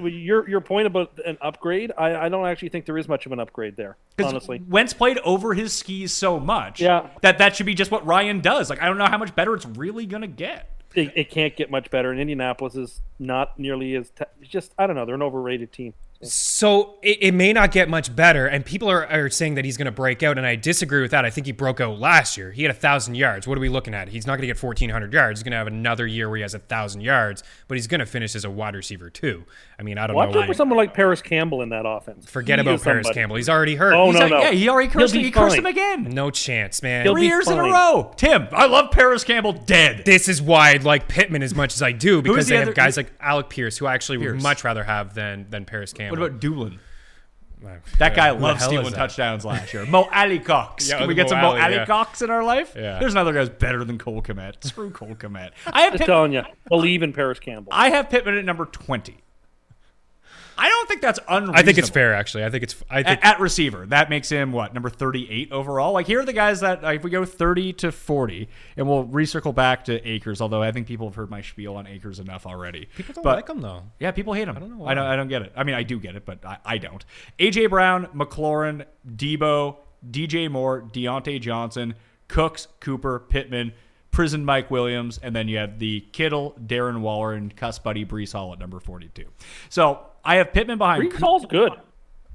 Your 0.00 0.48
your 0.48 0.60
point 0.60 0.86
about 0.86 1.18
an 1.26 1.36
upgrade, 1.40 1.90
I, 1.98 2.14
I 2.26 2.28
don't 2.28 2.46
actually 2.46 2.68
think 2.68 2.86
there 2.86 2.96
is 2.96 3.08
much 3.08 3.26
of 3.26 3.32
an 3.32 3.40
upgrade 3.40 3.76
there. 3.76 3.96
Honestly, 4.22 4.62
Wentz 4.68 4.92
played 4.92 5.18
over 5.24 5.54
his 5.54 5.72
skis 5.72 6.12
so 6.14 6.38
much 6.38 6.80
Yeah. 6.80 7.08
that 7.22 7.38
that 7.38 7.56
should 7.56 7.66
be 7.66 7.74
just 7.74 7.90
what 7.90 8.06
Ryan 8.06 8.40
does. 8.40 8.70
Like 8.70 8.80
I 8.80 8.86
don't 8.86 8.98
know 8.98 9.06
how 9.06 9.18
much 9.18 9.34
better 9.34 9.54
it's 9.54 9.66
really 9.66 10.06
going 10.06 10.20
to 10.20 10.28
get. 10.28 10.70
it, 10.94 11.12
it 11.16 11.30
can't 11.30 11.56
get 11.56 11.68
much 11.70 11.90
better. 11.90 12.12
And 12.12 12.20
Indianapolis 12.20 12.76
is 12.76 13.00
not 13.18 13.58
nearly 13.58 13.96
as 13.96 14.12
it's 14.40 14.48
just 14.48 14.72
I 14.78 14.86
don't 14.86 14.94
know. 14.94 15.04
They're 15.04 15.16
an 15.16 15.22
overrated 15.22 15.72
team. 15.72 15.94
So 16.20 16.96
it, 17.00 17.18
it 17.20 17.32
may 17.34 17.52
not 17.52 17.70
get 17.70 17.88
much 17.88 18.14
better, 18.14 18.46
and 18.48 18.64
people 18.66 18.90
are, 18.90 19.06
are 19.06 19.30
saying 19.30 19.54
that 19.54 19.64
he's 19.64 19.76
going 19.76 19.84
to 19.86 19.92
break 19.92 20.24
out, 20.24 20.36
and 20.36 20.44
I 20.44 20.56
disagree 20.56 21.00
with 21.00 21.12
that. 21.12 21.24
I 21.24 21.30
think 21.30 21.46
he 21.46 21.52
broke 21.52 21.80
out 21.80 22.00
last 22.00 22.36
year. 22.36 22.50
He 22.50 22.62
had 22.62 22.72
a 22.72 22.74
thousand 22.74 23.14
yards. 23.14 23.46
What 23.46 23.56
are 23.56 23.60
we 23.60 23.68
looking 23.68 23.94
at? 23.94 24.08
He's 24.08 24.26
not 24.26 24.32
going 24.32 24.40
to 24.40 24.46
get 24.48 24.58
fourteen 24.58 24.90
hundred 24.90 25.12
yards. 25.12 25.38
He's 25.38 25.44
going 25.44 25.52
to 25.52 25.58
have 25.58 25.68
another 25.68 26.08
year 26.08 26.28
where 26.28 26.36
he 26.38 26.42
has 26.42 26.54
a 26.54 26.58
thousand 26.58 27.02
yards, 27.02 27.44
but 27.68 27.76
he's 27.76 27.86
going 27.86 28.00
to 28.00 28.06
finish 28.06 28.34
as 28.34 28.44
a 28.44 28.50
wide 28.50 28.74
receiver 28.74 29.10
too. 29.10 29.44
I 29.78 29.84
mean, 29.84 29.96
I 29.96 30.08
don't 30.08 30.16
Watch 30.16 30.34
know. 30.34 30.40
out 30.40 30.48
for 30.48 30.54
someone 30.54 30.76
like 30.76 30.92
Parris 30.92 31.22
Campbell 31.22 31.62
in 31.62 31.68
that 31.68 31.86
offense. 31.86 32.28
Forget 32.28 32.58
He 32.58 32.62
about 32.62 32.82
Parris 32.82 33.06
somebody. 33.06 33.14
Campbell. 33.20 33.36
He's 33.36 33.48
already 33.48 33.76
hurt. 33.76 33.94
Oh 33.94 34.06
He's 34.06 34.14
no 34.14 34.20
like- 34.22 34.30
no. 34.30 34.40
Yeah, 34.40 34.50
he 34.50 34.68
already 34.68 34.88
cursed 34.90 35.14
him. 35.14 35.22
He 35.22 35.30
cursed 35.30 35.54
fine. 35.54 35.60
him 35.60 35.66
again. 35.66 36.02
No 36.10 36.30
chance, 36.32 36.82
man. 36.82 37.04
He'll 37.04 37.14
Three 37.14 37.26
years 37.28 37.46
in 37.48 37.56
a 37.56 37.62
row. 37.62 38.12
Tim, 38.16 38.48
I 38.50 38.66
love 38.66 38.90
Parris 38.90 39.22
Campbell 39.22 39.52
dead. 39.52 40.04
this 40.04 40.28
is 40.28 40.42
why 40.42 40.72
I 40.72 40.76
like 40.78 41.06
Pittman 41.06 41.44
as 41.44 41.54
much 41.54 41.74
as 41.76 41.82
I 41.82 41.92
do 41.92 42.22
because 42.22 42.48
the 42.48 42.54
they 42.56 42.64
have 42.64 42.74
guys 42.74 42.96
like 42.96 43.12
Alec 43.20 43.50
Pierce, 43.50 43.78
who 43.78 43.86
I 43.86 43.94
actually 43.94 44.18
Pierce. 44.18 44.32
would 44.34 44.42
much 44.42 44.64
rather 44.64 44.82
have 44.82 45.14
than 45.14 45.46
than 45.48 45.64
Parris 45.64 45.92
Campbell. 45.92 46.07
What 46.10 46.18
about 46.18 46.40
Doolin? 46.40 46.78
That 47.98 48.14
guy 48.14 48.28
who 48.28 48.36
the 48.36 48.42
loves 48.42 48.64
stealing 48.64 48.92
touchdowns 48.92 49.44
last 49.44 49.74
year. 49.74 49.84
Mo 49.86 50.08
Alie-Cox. 50.12 50.88
Yeah, 50.88 50.98
Can 50.98 51.08
we 51.08 51.14
Mo 51.14 51.16
get 51.16 51.28
some 51.28 51.40
Mo 51.40 51.48
Ali, 51.48 51.60
Ali 51.60 51.74
yeah. 51.74 51.86
Cox 51.86 52.22
in 52.22 52.30
our 52.30 52.44
life? 52.44 52.72
Yeah. 52.76 52.98
There's 53.00 53.12
another 53.14 53.32
guy 53.32 53.40
who's 53.40 53.48
better 53.48 53.84
than 53.84 53.98
Cole 53.98 54.22
Kmet. 54.22 54.62
Screw 54.64 54.90
Cole 54.90 55.14
Kmet. 55.16 55.50
I 55.66 55.82
have 55.82 55.92
Just 55.94 56.02
Pitt- 56.02 56.06
telling 56.06 56.32
you, 56.32 56.42
believe 56.68 57.02
in 57.02 57.12
Parris 57.12 57.40
Campbell. 57.40 57.72
I 57.72 57.90
have 57.90 58.10
Pittman 58.10 58.38
at 58.38 58.44
number 58.44 58.64
20. 58.66 59.16
I 60.58 60.68
don't 60.68 60.88
think 60.88 61.00
that's 61.00 61.20
unreasonable. 61.28 61.58
I 61.58 61.62
think 61.62 61.78
it's 61.78 61.88
fair, 61.88 62.12
actually. 62.14 62.44
I 62.44 62.50
think 62.50 62.64
it's. 62.64 62.74
I 62.90 63.02
think 63.04 63.24
At, 63.24 63.34
at 63.36 63.40
receiver, 63.40 63.86
that 63.86 64.10
makes 64.10 64.28
him 64.28 64.50
what 64.52 64.74
number 64.74 64.90
thirty-eight 64.90 65.52
overall. 65.52 65.92
Like 65.92 66.06
here 66.06 66.20
are 66.20 66.24
the 66.24 66.32
guys 66.32 66.60
that 66.60 66.82
like, 66.82 66.98
if 66.98 67.04
we 67.04 67.10
go 67.10 67.24
thirty 67.24 67.72
to 67.74 67.92
forty, 67.92 68.48
and 68.76 68.88
we'll 68.88 69.04
recircle 69.06 69.54
back 69.54 69.84
to 69.84 70.04
Akers. 70.06 70.40
Although 70.40 70.62
I 70.62 70.72
think 70.72 70.86
people 70.88 71.06
have 71.06 71.14
heard 71.14 71.30
my 71.30 71.40
spiel 71.42 71.76
on 71.76 71.86
Akers 71.86 72.18
enough 72.18 72.44
already. 72.44 72.88
people 72.96 73.14
don't 73.14 73.24
But- 73.24 73.36
like 73.36 73.48
him 73.48 73.60
though. 73.60 73.84
Yeah, 74.00 74.10
people 74.10 74.32
hate 74.34 74.48
him. 74.48 74.56
I 74.56 74.60
don't 74.60 74.76
know 74.78 74.86
I 74.86 74.94
don't. 74.94 75.06
I 75.06 75.14
don't 75.16 75.28
get 75.28 75.42
it. 75.42 75.52
I 75.56 75.62
mean, 75.62 75.76
I 75.76 75.84
do 75.84 76.00
get 76.00 76.16
it, 76.16 76.24
but 76.24 76.44
I, 76.44 76.58
I 76.64 76.78
don't. 76.78 77.04
AJ 77.38 77.70
Brown, 77.70 78.06
McLaurin, 78.08 78.84
Debo, 79.08 79.76
DJ 80.10 80.50
Moore, 80.50 80.82
Diontae 80.82 81.40
Johnson, 81.40 81.94
Cooks, 82.26 82.66
Cooper, 82.80 83.20
Pittman, 83.20 83.72
Prison 84.10 84.44
Mike 84.44 84.70
Williams, 84.70 85.18
and 85.22 85.36
then 85.36 85.46
you 85.48 85.58
have 85.58 85.78
the 85.78 86.00
Kittle, 86.12 86.56
Darren 86.66 87.00
Waller, 87.00 87.34
and 87.34 87.54
Cuss 87.54 87.78
Buddy 87.78 88.04
Breece 88.04 88.32
Hall 88.32 88.52
at 88.52 88.58
number 88.58 88.80
forty-two. 88.80 89.26
So 89.68 90.00
I 90.28 90.36
have 90.36 90.52
Pittman 90.52 90.76
behind. 90.78 91.02
Breece 91.10 91.18
Hall's 91.18 91.46
good. 91.46 91.72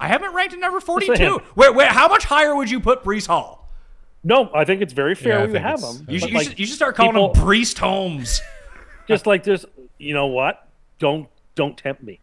I 0.00 0.08
haven't 0.08 0.34
ranked 0.34 0.52
at 0.54 0.58
number 0.60 0.80
forty-two. 0.80 1.14
saying. 1.16 1.38
Where, 1.54 1.72
where, 1.72 1.86
how 1.88 2.08
much 2.08 2.24
higher 2.24 2.54
would 2.56 2.68
you 2.68 2.80
put 2.80 3.04
Breece 3.04 3.26
Hall? 3.28 3.70
No, 4.24 4.50
I 4.52 4.64
think 4.64 4.82
it's 4.82 4.92
very 4.92 5.14
fair 5.14 5.40
Yeah, 5.40 5.46
we 5.52 5.58
have 5.58 5.78
it's- 5.78 5.98
him. 5.98 6.06
You, 6.08 6.18
should, 6.18 6.32
like, 6.32 6.58
you 6.58 6.66
should 6.66 6.74
start 6.76 6.96
calling 6.96 7.12
people- 7.12 7.34
him 7.34 7.46
Brees 7.46 7.78
Holmes. 7.78 8.40
just 9.08 9.26
like 9.26 9.44
there's 9.44 9.64
you 9.98 10.12
know 10.14 10.26
what 10.26 10.66
don't 10.98 11.28
don't 11.54 11.76
tempt 11.76 12.02
me 12.02 12.20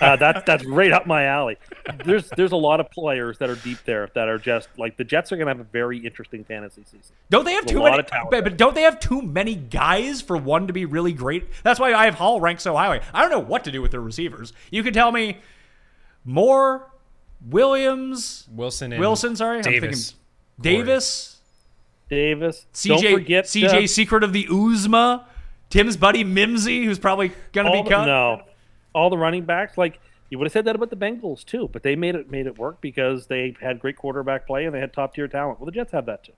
uh, 0.00 0.16
that's 0.16 0.42
that's 0.44 0.64
right 0.66 0.92
up 0.92 1.06
my 1.06 1.24
alley 1.24 1.56
there's 2.04 2.28
there's 2.36 2.52
a 2.52 2.56
lot 2.56 2.80
of 2.80 2.90
players 2.90 3.38
that 3.38 3.48
are 3.48 3.56
deep 3.56 3.78
there 3.84 4.10
that 4.14 4.28
are 4.28 4.38
just 4.38 4.68
like 4.78 4.96
the 4.96 5.04
jets 5.04 5.32
are 5.32 5.36
going 5.36 5.46
to 5.46 5.50
have 5.50 5.60
a 5.60 5.70
very 5.70 5.98
interesting 5.98 6.44
fantasy 6.44 6.82
season 6.84 7.14
Don't 7.30 7.44
they 7.44 7.52
have 7.52 7.66
There's 7.66 7.78
too 7.78 7.82
many? 7.82 8.02
But, 8.30 8.44
but 8.44 8.56
don't 8.56 8.74
they 8.74 8.82
have 8.82 9.00
too 9.00 9.22
many 9.22 9.54
guys 9.54 10.20
for 10.20 10.36
one 10.36 10.66
to 10.66 10.72
be 10.72 10.84
really 10.84 11.12
great? 11.12 11.48
That's 11.62 11.80
why 11.80 11.92
I 11.92 12.04
have 12.04 12.14
Hall 12.14 12.40
ranked 12.40 12.62
so 12.62 12.76
highly. 12.76 13.00
I 13.12 13.20
don't 13.20 13.30
know 13.30 13.40
what 13.40 13.64
to 13.64 13.72
do 13.72 13.82
with 13.82 13.90
their 13.90 14.00
receivers. 14.00 14.52
You 14.70 14.82
can 14.82 14.92
tell 14.92 15.12
me 15.12 15.38
Moore, 16.24 16.90
Williams, 17.46 18.48
Wilson 18.50 18.92
and 18.92 19.00
Wilson. 19.00 19.36
Sorry, 19.36 19.62
Davis. 19.62 19.74
I'm 19.76 19.80
thinking 19.80 20.16
Davis, 20.60 21.36
davis 22.08 22.66
don't 22.84 23.02
CJ, 23.02 23.12
forget 23.12 23.44
CJ 23.44 23.88
Secret 23.88 24.24
of 24.24 24.32
the 24.32 24.44
Uzma, 24.46 25.24
Tim's 25.70 25.96
buddy 25.96 26.24
Mimsy, 26.24 26.84
who's 26.84 26.98
probably 26.98 27.32
gonna 27.52 27.68
all 27.68 27.82
be 27.82 27.88
the, 27.88 27.94
cut. 27.94 28.06
no 28.06 28.42
all 28.96 29.10
the 29.10 29.18
running 29.18 29.44
backs 29.44 29.76
like 29.76 30.00
you 30.30 30.38
would 30.38 30.46
have 30.46 30.52
said 30.52 30.64
that 30.64 30.74
about 30.74 30.90
the 30.90 30.96
Bengals 30.96 31.44
too, 31.44 31.68
but 31.72 31.82
they 31.82 31.94
made 31.94 32.16
it 32.16 32.30
made 32.30 32.46
it 32.46 32.58
work 32.58 32.80
because 32.80 33.26
they 33.28 33.54
had 33.60 33.78
great 33.78 33.96
quarterback 33.96 34.46
play 34.46 34.64
and 34.64 34.74
they 34.74 34.80
had 34.80 34.92
top 34.92 35.14
tier 35.14 35.28
talent. 35.28 35.60
Well, 35.60 35.66
the 35.66 35.72
Jets 35.72 35.92
have 35.92 36.06
that 36.06 36.24
too. 36.24 36.32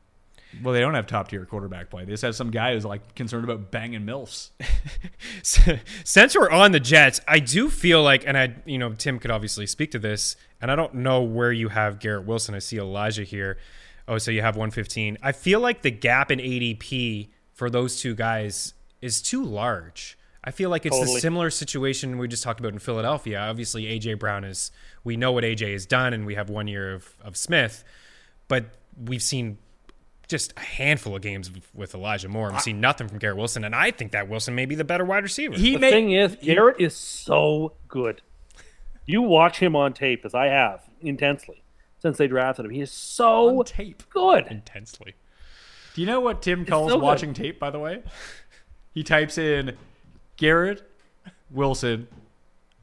Well, 0.62 0.72
they 0.72 0.80
don't 0.80 0.94
have 0.94 1.06
top 1.06 1.28
tier 1.28 1.44
quarterback 1.44 1.90
play. 1.90 2.04
They 2.04 2.12
just 2.12 2.22
have 2.22 2.34
some 2.34 2.50
guy 2.50 2.72
who's 2.72 2.84
like 2.84 3.14
concerned 3.14 3.44
about 3.44 3.70
banging 3.70 4.02
milfs. 4.02 4.50
Since 6.04 6.36
we're 6.36 6.50
on 6.50 6.72
the 6.72 6.80
Jets, 6.80 7.20
I 7.28 7.38
do 7.38 7.68
feel 7.68 8.02
like, 8.02 8.26
and 8.26 8.36
I, 8.36 8.54
you 8.64 8.78
know, 8.78 8.92
Tim 8.94 9.18
could 9.18 9.30
obviously 9.30 9.66
speak 9.66 9.90
to 9.90 9.98
this, 9.98 10.36
and 10.60 10.70
I 10.70 10.76
don't 10.76 10.94
know 10.94 11.22
where 11.22 11.52
you 11.52 11.68
have 11.68 11.98
Garrett 11.98 12.26
Wilson. 12.26 12.54
I 12.54 12.60
see 12.60 12.78
Elijah 12.78 13.24
here. 13.24 13.58
Oh, 14.06 14.16
so 14.16 14.30
you 14.30 14.40
have 14.40 14.56
115. 14.56 15.18
I 15.22 15.32
feel 15.32 15.60
like 15.60 15.82
the 15.82 15.90
gap 15.90 16.30
in 16.30 16.38
ADP 16.38 17.28
for 17.52 17.68
those 17.68 18.00
two 18.00 18.14
guys 18.14 18.72
is 19.02 19.20
too 19.20 19.44
large. 19.44 20.17
I 20.44 20.50
feel 20.50 20.70
like 20.70 20.86
it's 20.86 20.98
the 20.98 21.06
similar 21.20 21.50
situation 21.50 22.16
we 22.18 22.28
just 22.28 22.42
talked 22.42 22.60
about 22.60 22.72
in 22.72 22.78
Philadelphia. 22.78 23.38
Obviously, 23.40 23.84
AJ 23.84 24.18
Brown 24.18 24.44
is, 24.44 24.70
we 25.04 25.16
know 25.16 25.32
what 25.32 25.44
AJ 25.44 25.72
has 25.72 25.84
done, 25.84 26.12
and 26.12 26.24
we 26.24 26.36
have 26.36 26.48
one 26.48 26.68
year 26.68 26.94
of, 26.94 27.16
of 27.22 27.36
Smith, 27.36 27.84
but 28.46 28.66
we've 28.96 29.22
seen 29.22 29.58
just 30.28 30.52
a 30.56 30.60
handful 30.60 31.16
of 31.16 31.22
games 31.22 31.50
with 31.74 31.94
Elijah 31.94 32.28
Moore. 32.28 32.50
We've 32.52 32.60
seen 32.60 32.80
nothing 32.80 33.08
from 33.08 33.18
Garrett 33.18 33.36
Wilson, 33.38 33.64
and 33.64 33.74
I 33.74 33.90
think 33.90 34.12
that 34.12 34.28
Wilson 34.28 34.54
may 34.54 34.66
be 34.66 34.74
the 34.74 34.84
better 34.84 35.04
wide 35.04 35.22
receiver. 35.22 35.56
He 35.56 35.72
The 35.72 35.78
may 35.80 35.90
thing 35.90 36.12
is, 36.12 36.36
Garrett 36.36 36.80
is 36.80 36.94
so 36.94 37.72
good. 37.88 38.22
You 39.06 39.22
watch 39.22 39.58
him 39.58 39.74
on 39.74 39.94
tape, 39.94 40.24
as 40.24 40.34
I 40.34 40.46
have 40.46 40.82
intensely 41.00 41.62
since 42.00 42.18
they 42.18 42.26
drafted 42.28 42.64
him. 42.64 42.70
He 42.70 42.80
is 42.80 42.90
so 42.92 43.58
on 43.58 43.64
tape. 43.64 44.02
good. 44.10 44.46
intensely. 44.50 45.14
Do 45.94 46.00
you 46.00 46.06
know 46.06 46.20
what 46.20 46.42
Tim 46.42 46.64
calls 46.64 46.90
so 46.92 46.96
good. 46.98 47.04
watching 47.04 47.34
tape, 47.34 47.58
by 47.58 47.70
the 47.70 47.78
way? 47.78 48.02
He 48.94 49.02
types 49.02 49.38
in 49.38 49.76
Garrett 50.38 50.90
Wilson 51.50 52.08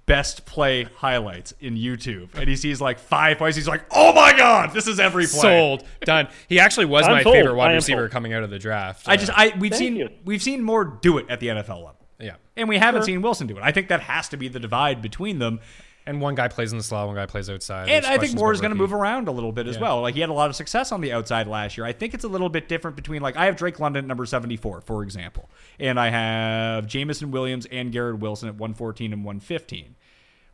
best 0.05 0.45
play 0.45 0.83
highlights 0.83 1.53
in 1.59 1.75
YouTube, 1.75 2.29
and 2.35 2.47
he 2.47 2.55
sees 2.55 2.79
like 2.79 2.99
five 2.99 3.37
plays. 3.37 3.55
He's 3.55 3.67
like, 3.67 3.83
"Oh 3.91 4.13
my 4.13 4.33
god, 4.33 4.71
this 4.73 4.87
is 4.87 4.99
every 4.99 5.25
play." 5.25 5.41
Sold, 5.41 5.83
done. 6.01 6.27
He 6.47 6.59
actually 6.59 6.85
was 6.85 7.05
I'm 7.05 7.13
my 7.13 7.23
sold. 7.23 7.35
favorite 7.35 7.55
wide 7.55 7.73
receiver 7.73 8.01
sold. 8.01 8.11
coming 8.11 8.33
out 8.33 8.43
of 8.43 8.49
the 8.51 8.59
draft. 8.59 9.07
I 9.09 9.17
just, 9.17 9.31
I 9.35 9.53
we've 9.57 9.71
Thank 9.71 9.79
seen 9.79 9.95
you. 9.95 10.09
we've 10.23 10.43
seen 10.43 10.61
more 10.61 10.85
do 10.85 11.17
it 11.17 11.25
at 11.29 11.39
the 11.39 11.47
NFL 11.47 11.77
level, 11.77 12.07
yeah. 12.19 12.35
and 12.55 12.69
we 12.69 12.77
haven't 12.77 13.03
seen 13.03 13.21
Wilson 13.21 13.47
do 13.47 13.57
it. 13.57 13.63
I 13.63 13.71
think 13.71 13.89
that 13.89 14.01
has 14.01 14.29
to 14.29 14.37
be 14.37 14.47
the 14.47 14.59
divide 14.59 15.01
between 15.01 15.39
them. 15.39 15.59
And 16.07 16.21
one 16.21 16.35
guy 16.35 16.47
plays 16.47 16.71
in 16.71 16.77
the 16.77 16.83
slot, 16.83 17.07
one 17.07 17.15
guy 17.15 17.25
plays 17.25 17.49
outside. 17.49 17.89
And 17.89 18.05
There's 18.05 18.05
I 18.05 18.19
think 18.19 18.35
Moore 18.35 18.51
is 18.51 18.61
going 18.61 18.69
to 18.69 18.77
move 18.77 18.93
around 18.93 19.27
a 19.27 19.31
little 19.31 19.51
bit 19.51 19.65
as 19.65 19.75
Yeah. 19.75 19.81
well. 19.81 20.01
Like 20.01 20.13
he 20.13 20.21
had 20.21 20.29
a 20.29 20.33
lot 20.33 20.51
of 20.51 20.55
success 20.55 20.91
on 20.91 21.01
the 21.01 21.11
outside 21.11 21.47
last 21.47 21.77
year. 21.77 21.85
I 21.87 21.93
think 21.93 22.13
it's 22.13 22.23
a 22.23 22.27
little 22.27 22.49
bit 22.49 22.69
different 22.69 22.95
between 22.95 23.23
like 23.23 23.35
I 23.35 23.45
have 23.45 23.55
Drake 23.55 23.79
London 23.79 24.05
at 24.05 24.07
number 24.07 24.25
74, 24.27 24.81
for 24.81 25.01
example, 25.01 25.49
and 25.79 25.99
I 25.99 26.09
have 26.09 26.85
Jameson 26.85 27.31
Williams 27.31 27.65
and 27.65 27.91
Garrett 27.91 28.19
Wilson 28.19 28.49
at 28.49 28.53
114 28.55 29.13
and 29.13 29.25
115. 29.25 29.95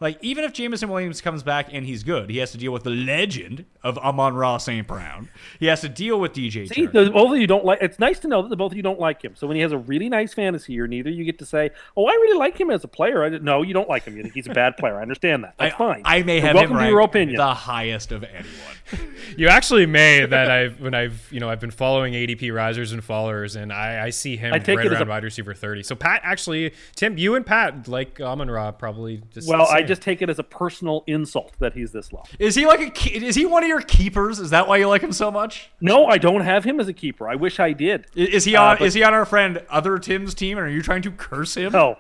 Like 0.02 0.18
even 0.22 0.43
if 0.43 0.52
Jameson 0.52 0.89
Williams 0.89 1.22
comes 1.22 1.43
back 1.43 1.70
and 1.72 1.86
he's 1.86 2.04
good, 2.04 2.32
he 2.32 2.39
has 2.39 2.52
to 2.54 2.58
deal 2.58 2.74
with 2.74 2.84
the 2.84 2.89
legend 2.89 3.66
of 3.84 3.99
Amon 3.99 4.34
Ross 4.34 4.66
St. 4.66 4.86
Brown. 4.88 5.30
He 5.60 5.68
has 5.68 5.82
to 5.82 5.89
deal 5.89 6.20
with 6.20 6.34
DJ. 6.34 6.68
See, 6.68 6.88
the, 6.88 7.12
both 7.12 7.32
of 7.32 7.38
you 7.38 7.45
don't 7.45 7.64
like. 7.64 7.80
It's 7.82 7.99
nice 7.99 8.18
to 8.20 8.28
know 8.28 8.41
that 8.41 8.49
the 8.49 8.56
both 8.56 8.72
of 8.72 8.78
you 8.78 8.82
don't 8.84 8.99
like 8.99 9.24
him. 9.24 9.36
So 9.36 9.45
when 9.45 9.56
he 9.56 9.62
has 9.62 9.72
a 9.72 9.78
really 9.78 10.10
nice 10.10 10.34
fantasy 10.34 10.74
year, 10.74 10.88
neither 10.88 11.12
you 11.12 11.24
get 11.24 11.38
to 11.39 11.45
say, 11.45 11.70
"Oh, 11.95 12.08
I 12.08 12.14
really 12.14 12.38
like 12.39 12.60
him 12.60 12.72
as 12.72 12.84
a 12.84 12.88
player." 12.88 13.24
I 13.24 13.30
didn't- 13.30 13.43
no, 13.43 13.62
you 13.62 13.74
don't 13.76 13.88
like 13.88 14.04
him. 14.04 14.18
You 14.18 14.24
think 14.24 14.34
he's 14.34 14.47
a 14.47 14.54
bad 14.54 14.76
player. 14.76 14.97
I 14.97 15.04
understand 15.04 15.43
that. 15.43 15.54
That's 15.60 15.76
I, 15.76 15.78
fine. 15.78 16.02
I 16.04 16.24
may 16.24 16.38
You're 16.38 16.47
have 16.47 16.56
welcome 16.56 16.78
him 16.78 16.84
to 16.84 16.89
your 16.89 17.02
opinion. 17.02 17.38
the 17.38 17.54
highest 17.54 18.12
of 18.12 18.24
anyone. 18.24 18.47
You 19.38 19.47
actually 19.47 19.86
may 19.86 20.26
that 20.26 20.52
I've 20.52 20.82
when 20.82 20.93
I've 20.93 21.26
you 21.32 21.39
know 21.39 21.49
I've 21.49 21.62
been 21.62 21.72
following 21.72 22.14
ADP 22.14 22.54
risers 22.54 22.91
and 22.91 23.02
followers, 23.02 23.56
and 23.56 23.72
I, 23.72 24.06
I 24.06 24.10
see 24.10 24.36
him 24.36 24.54
I 24.54 24.60
take 24.60 24.78
right 24.78 24.88
around 24.88 25.04
a- 25.04 25.06
wide 25.06 25.24
receiver 25.24 25.54
thirty. 25.54 25.84
So 25.84 25.95
Pat 25.95 26.20
actually, 26.26 26.74
Tim, 26.97 27.18
you 27.18 27.36
and 27.36 27.45
Pat 27.45 27.88
like 27.88 28.20
Amon 28.20 28.52
Ra 28.52 28.72
probably. 28.72 29.22
Just 29.34 29.47
well, 29.47 29.62
I 29.62 29.80
same. 29.80 29.88
Just 29.92 30.02
take 30.02 30.22
it 30.22 30.30
as 30.30 30.39
a 30.39 30.44
personal 30.44 31.04
insult 31.08 31.54
that 31.60 31.74
he's 31.74 31.92
this 31.92 32.12
low. 32.14 32.24
Is 32.39 32.56
he 32.56 32.66
like 32.66 32.80
a 32.80 33.10
is 33.28 33.36
he 33.36 33.46
one 33.46 33.64
of 33.64 33.68
your 33.70 33.82
keepers? 33.82 34.39
Is 34.39 34.50
that 34.52 34.68
why 34.68 34.78
you 34.78 34.88
like 34.88 35.02
him 35.02 35.12
so 35.12 35.30
much? 35.30 35.70
No, 35.82 36.06
I 36.08 36.18
don't 36.18 36.42
have 36.42 36.64
him 36.64 36.80
as 36.80 36.88
a 36.88 36.94
keeper. 36.94 37.28
I 37.30 37.36
wish 37.36 37.60
I 37.60 37.74
did. 37.74 38.08
I- 38.16 38.20
Is 38.20 38.46
he 38.46 38.56
Uh, 38.56 38.64
on 38.64 38.78
but- 38.78 38.88
is 38.88 38.94
he 38.94 39.04
on 39.04 39.14
our 39.14 39.26
friend 39.26 39.64
other 39.70 39.98
Tim's 40.00 40.34
team 40.34 40.58
and 40.58 40.66
are 40.68 40.70
you 40.70 40.82
trying 40.82 41.02
to 41.04 41.12
curse 41.12 41.56
him? 41.56 41.72
No, 41.74 41.98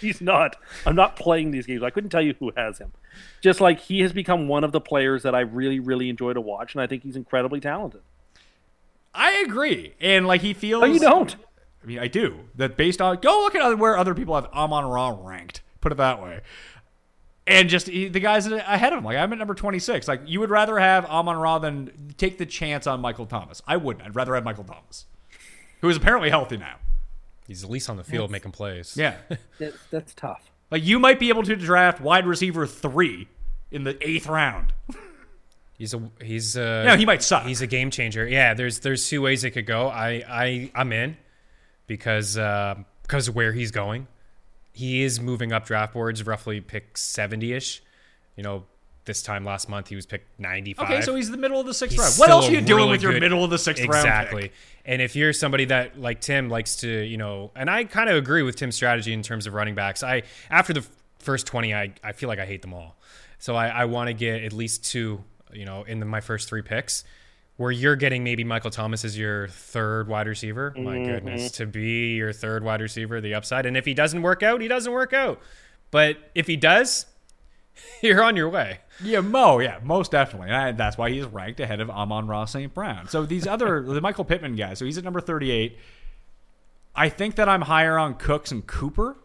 he's 0.00 0.20
not. 0.20 0.56
I'm 0.86 0.94
not 0.96 1.16
playing 1.16 1.50
these 1.50 1.66
games. 1.66 1.82
I 1.82 1.90
couldn't 1.90 2.10
tell 2.10 2.22
you 2.22 2.34
who 2.38 2.52
has 2.56 2.78
him. 2.78 2.92
Just 3.42 3.60
like 3.60 3.80
he 3.80 4.00
has 4.00 4.12
become 4.12 4.48
one 4.48 4.64
of 4.64 4.72
the 4.72 4.80
players 4.80 5.22
that 5.24 5.34
I 5.34 5.40
really, 5.40 5.80
really 5.80 6.08
enjoy 6.08 6.32
to 6.32 6.40
watch, 6.40 6.74
and 6.74 6.80
I 6.80 6.86
think 6.86 7.02
he's 7.02 7.16
incredibly 7.16 7.60
talented. 7.60 8.00
I 9.14 9.44
agree. 9.46 9.94
And 10.00 10.26
like 10.26 10.40
he 10.40 10.54
feels 10.54 10.80
No, 10.82 10.86
you 10.86 10.98
don't. 11.00 11.36
I 11.82 11.86
mean, 11.86 11.98
I 11.98 12.06
do. 12.06 12.40
That 12.54 12.76
based 12.76 13.00
on 13.02 13.16
go 13.16 13.40
look 13.40 13.54
at 13.54 13.60
other, 13.60 13.76
where 13.76 13.96
other 13.98 14.14
people 14.14 14.34
have 14.34 14.46
Amon 14.52 14.84
Ra 14.86 15.08
ranked. 15.20 15.62
Put 15.80 15.90
it 15.92 15.96
that 15.96 16.22
way. 16.22 16.40
And 17.46 17.68
just 17.68 17.88
he, 17.88 18.06
the 18.08 18.20
guys 18.20 18.46
ahead 18.46 18.92
of 18.92 18.98
him, 19.00 19.04
like 19.04 19.16
I'm 19.16 19.32
at 19.32 19.38
number 19.38 19.54
26. 19.54 20.06
Like 20.06 20.20
you 20.26 20.38
would 20.40 20.50
rather 20.50 20.78
have 20.78 21.04
Amon 21.06 21.36
Ra 21.36 21.58
than 21.58 22.14
take 22.16 22.38
the 22.38 22.46
chance 22.46 22.86
on 22.86 23.00
Michael 23.00 23.26
Thomas. 23.26 23.60
I 23.66 23.76
wouldn't. 23.78 24.06
I'd 24.06 24.14
rather 24.14 24.34
have 24.36 24.44
Michael 24.44 24.62
Thomas, 24.64 25.06
who 25.80 25.88
is 25.88 25.96
apparently 25.96 26.30
healthy 26.30 26.56
now. 26.56 26.76
he's 27.48 27.64
at 27.64 27.70
least 27.70 27.90
on 27.90 27.96
the 27.96 28.04
field 28.04 28.30
making 28.30 28.52
plays. 28.52 28.96
Yeah, 28.96 29.16
That's, 29.58 29.76
that's 29.90 30.14
tough. 30.14 30.50
like 30.70 30.84
you 30.84 31.00
might 31.00 31.18
be 31.18 31.30
able 31.30 31.42
to 31.42 31.56
draft 31.56 32.00
wide 32.00 32.26
receiver 32.26 32.64
three 32.66 33.26
in 33.72 33.82
the 33.82 33.96
eighth 34.08 34.28
round. 34.28 34.72
He's 35.76 35.94
a 35.94 36.10
he's 36.22 36.54
a 36.56 36.84
No, 36.84 36.96
he 36.96 37.04
might 37.04 37.24
suck. 37.24 37.44
He's 37.44 37.60
a 37.60 37.66
game 37.66 37.90
changer. 37.90 38.28
Yeah, 38.28 38.54
there's 38.54 38.78
there's 38.80 39.08
two 39.08 39.20
ways 39.20 39.42
it 39.42 39.50
could 39.50 39.66
go. 39.66 39.88
I 39.88 40.22
I 40.28 40.70
I'm 40.76 40.92
in 40.92 41.16
because 41.88 42.38
uh, 42.38 42.76
because 43.02 43.26
of 43.26 43.34
where 43.34 43.52
he's 43.52 43.72
going. 43.72 44.06
He 44.72 45.02
is 45.02 45.20
moving 45.20 45.52
up 45.52 45.66
draft 45.66 45.92
boards, 45.92 46.26
roughly 46.26 46.60
pick 46.60 46.96
seventy 46.96 47.52
ish. 47.52 47.82
You 48.36 48.42
know, 48.42 48.64
this 49.04 49.22
time 49.22 49.44
last 49.44 49.68
month 49.68 49.88
he 49.88 49.96
was 49.96 50.06
picked 50.06 50.40
ninety 50.40 50.72
five. 50.74 50.90
Okay, 50.90 51.00
so 51.02 51.14
he's 51.14 51.30
the 51.30 51.36
middle 51.36 51.60
of 51.60 51.66
the 51.66 51.74
sixth 51.74 51.92
He's 51.94 52.00
round. 52.00 52.14
What 52.16 52.30
else 52.30 52.48
are 52.48 52.52
you 52.52 52.60
doing 52.60 52.76
really 52.78 52.90
with 52.92 53.02
your 53.02 53.12
good- 53.12 53.20
middle 53.20 53.44
of 53.44 53.50
the 53.50 53.58
sixth 53.58 53.82
round? 53.84 53.94
Exactly. 54.06 54.52
And 54.84 55.00
if 55.02 55.14
you're 55.14 55.32
somebody 55.32 55.66
that 55.66 56.00
like 56.00 56.20
Tim 56.20 56.48
likes 56.48 56.76
to, 56.76 56.88
you 56.88 57.16
know, 57.16 57.50
and 57.54 57.68
I 57.70 57.84
kind 57.84 58.08
of 58.08 58.16
agree 58.16 58.42
with 58.42 58.56
Tim's 58.56 58.74
strategy 58.74 59.12
in 59.12 59.22
terms 59.22 59.46
of 59.46 59.54
running 59.54 59.74
backs. 59.74 60.02
I 60.02 60.22
after 60.50 60.72
the 60.72 60.84
first 61.18 61.46
twenty, 61.46 61.74
I 61.74 61.92
I 62.02 62.12
feel 62.12 62.28
like 62.28 62.38
I 62.38 62.46
hate 62.46 62.62
them 62.62 62.74
all. 62.74 62.96
So 63.38 63.54
I, 63.54 63.68
I 63.68 63.84
want 63.86 64.08
to 64.08 64.14
get 64.14 64.42
at 64.42 64.52
least 64.52 64.84
two, 64.84 65.22
you 65.52 65.64
know, 65.64 65.82
in 65.82 65.98
the, 66.00 66.06
my 66.06 66.20
first 66.20 66.48
three 66.48 66.62
picks. 66.62 67.04
Where 67.56 67.70
you're 67.70 67.96
getting 67.96 68.24
maybe 68.24 68.44
Michael 68.44 68.70
Thomas 68.70 69.04
as 69.04 69.16
your 69.16 69.48
third 69.48 70.08
wide 70.08 70.26
receiver. 70.26 70.72
My 70.76 70.96
mm-hmm. 70.96 71.04
goodness, 71.04 71.50
to 71.52 71.66
be 71.66 72.14
your 72.14 72.32
third 72.32 72.64
wide 72.64 72.80
receiver, 72.80 73.20
the 73.20 73.34
upside. 73.34 73.66
And 73.66 73.76
if 73.76 73.84
he 73.84 73.94
doesn't 73.94 74.22
work 74.22 74.42
out, 74.42 74.60
he 74.60 74.68
doesn't 74.68 74.90
work 74.90 75.12
out. 75.12 75.40
But 75.90 76.16
if 76.34 76.46
he 76.46 76.56
does, 76.56 77.06
you're 78.02 78.22
on 78.22 78.36
your 78.36 78.48
way. 78.48 78.80
Yeah, 79.02 79.20
Mo, 79.20 79.58
yeah, 79.58 79.78
most 79.82 80.10
definitely. 80.10 80.50
And 80.50 80.78
that's 80.78 80.98
why 80.98 81.10
he's 81.10 81.24
ranked 81.24 81.60
ahead 81.60 81.80
of 81.80 81.90
Amon 81.90 82.26
Ross 82.26 82.52
St. 82.52 82.72
Brown. 82.72 83.08
So 83.08 83.24
these 83.24 83.46
other, 83.46 83.82
the 83.86 84.00
Michael 84.00 84.24
Pittman 84.24 84.56
guys, 84.56 84.78
so 84.78 84.84
he's 84.84 84.98
at 84.98 85.04
number 85.04 85.20
38. 85.20 85.78
I 86.94 87.08
think 87.08 87.36
that 87.36 87.48
I'm 87.48 87.62
higher 87.62 87.98
on 87.98 88.14
Cooks 88.14 88.50
and 88.50 88.66
Cooper 88.66 89.16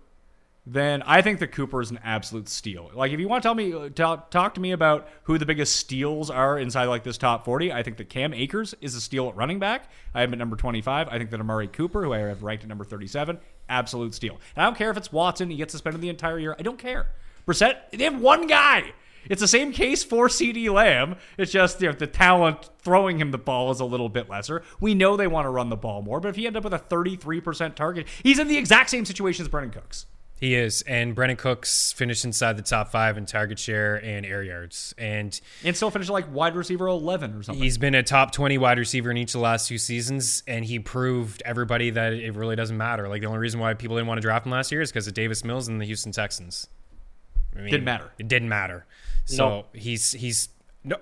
than 0.69 1.01
I 1.03 1.21
think 1.21 1.39
that 1.39 1.53
Cooper 1.53 1.79
is 1.79 1.91
an 1.91 1.99
absolute 2.03 2.49
steal. 2.49 2.91
Like, 2.93 3.13
if 3.13 3.21
you 3.21 3.29
want 3.29 3.41
to 3.41 3.47
tell 3.47 3.55
me, 3.55 3.89
talk, 3.91 4.29
talk 4.29 4.53
to 4.55 4.61
me 4.61 4.73
about 4.73 5.07
who 5.23 5.37
the 5.37 5.45
biggest 5.45 5.77
steals 5.77 6.29
are 6.29 6.59
inside 6.59 6.85
like 6.85 7.05
this 7.05 7.17
top 7.17 7.45
40, 7.45 7.71
I 7.71 7.83
think 7.83 7.95
that 7.97 8.09
Cam 8.09 8.33
Akers 8.33 8.75
is 8.81 8.93
a 8.93 8.99
steal 8.99 9.29
at 9.29 9.35
running 9.37 9.59
back. 9.59 9.89
I 10.13 10.19
have 10.19 10.29
him 10.29 10.33
at 10.33 10.39
number 10.39 10.57
25. 10.57 11.07
I 11.07 11.17
think 11.17 11.29
that 11.29 11.39
Amari 11.39 11.69
Cooper, 11.69 12.03
who 12.03 12.11
I 12.11 12.19
have 12.19 12.43
ranked 12.43 12.63
at 12.63 12.69
number 12.69 12.83
37, 12.83 13.39
absolute 13.69 14.13
steal. 14.13 14.37
And 14.55 14.63
I 14.63 14.65
don't 14.65 14.77
care 14.77 14.91
if 14.91 14.97
it's 14.97 15.09
Watson, 15.09 15.49
he 15.49 15.55
gets 15.55 15.71
suspended 15.71 16.01
the 16.01 16.09
entire 16.09 16.37
year. 16.37 16.53
I 16.59 16.63
don't 16.63 16.77
care. 16.77 17.07
Brissett, 17.47 17.77
they 17.93 18.03
have 18.03 18.19
one 18.19 18.45
guy. 18.47 18.91
It's 19.29 19.41
the 19.41 19.47
same 19.47 19.71
case 19.71 20.03
for 20.03 20.27
CeeDee 20.27 20.69
Lamb. 20.69 21.15
It's 21.37 21.51
just 21.51 21.81
you 21.81 21.87
know, 21.87 21.93
the 21.93 22.07
talent 22.07 22.69
throwing 22.79 23.19
him 23.19 23.31
the 23.31 23.37
ball 23.37 23.71
is 23.71 23.79
a 23.79 23.85
little 23.85 24.09
bit 24.09 24.29
lesser. 24.29 24.63
We 24.81 24.95
know 24.95 25.15
they 25.15 25.27
want 25.27 25.45
to 25.45 25.49
run 25.49 25.69
the 25.69 25.77
ball 25.77 26.01
more, 26.01 26.19
but 26.19 26.27
if 26.27 26.35
he 26.35 26.45
end 26.45 26.57
up 26.57 26.65
with 26.65 26.73
a 26.73 26.79
33% 26.79 27.75
target, 27.75 28.07
he's 28.21 28.39
in 28.39 28.49
the 28.49 28.57
exact 28.57 28.89
same 28.89 29.05
situation 29.05 29.45
as 29.45 29.49
Brandin 29.49 29.71
Cooks. 29.71 30.05
He 30.39 30.53
is, 30.53 30.83
and 30.83 31.15
Brandin 31.15 31.37
Cooks 31.37 31.91
finished 31.93 32.23
inside 32.23 32.57
the 32.57 32.61
top 32.61 32.89
five 32.89 33.17
in 33.17 33.25
target 33.25 33.57
share 33.57 33.95
and 33.95 34.23
air 34.25 34.43
yards, 34.43 34.93
and 34.97 35.39
And 35.63 35.75
still 35.75 35.89
finished 35.89 36.11
like 36.11 36.31
wide 36.31 36.55
receiver 36.55 36.87
11 36.87 37.33
or 37.33 37.41
something. 37.43 37.63
he's 37.63 37.77
been 37.79 37.95
a 37.95 38.03
top 38.03 38.31
twenty 38.31 38.57
wide 38.59 38.77
receiver 38.77 39.09
in 39.09 39.17
each 39.17 39.29
of 39.29 39.33
the 39.33 39.39
last 39.39 39.67
two 39.67 39.77
seasons, 39.79 40.43
and 40.47 40.63
he 40.63 40.77
proved 40.77 41.41
everybody 41.43 41.89
that 41.89 42.13
it 42.13 42.35
really 42.35 42.55
doesn't 42.55 42.77
matter. 42.77 43.07
Like 43.07 43.21
the 43.21 43.27
only 43.27 43.39
reason 43.39 43.59
why 43.59 43.73
people 43.73 43.95
didn't 43.97 44.07
want 44.07 44.19
to 44.19 44.21
draft 44.21 44.45
him 44.45 44.51
last 44.51 44.71
year 44.71 44.81
is 44.81 44.91
because 44.91 45.07
of 45.07 45.15
Davis 45.15 45.43
Mills 45.43 45.67
and 45.67 45.81
the 45.81 45.85
Houston 45.85 46.11
Texans. 46.11 46.67
I 47.55 47.61
mean, 47.61 47.71
Didn't 47.71 47.85
matter. 47.85 48.11
It 48.19 48.27
didn't 48.27 48.49
matter. 48.49 48.85
So 49.25 49.65
he's 49.73 50.11
he's 50.11 50.49
no. 50.83 50.97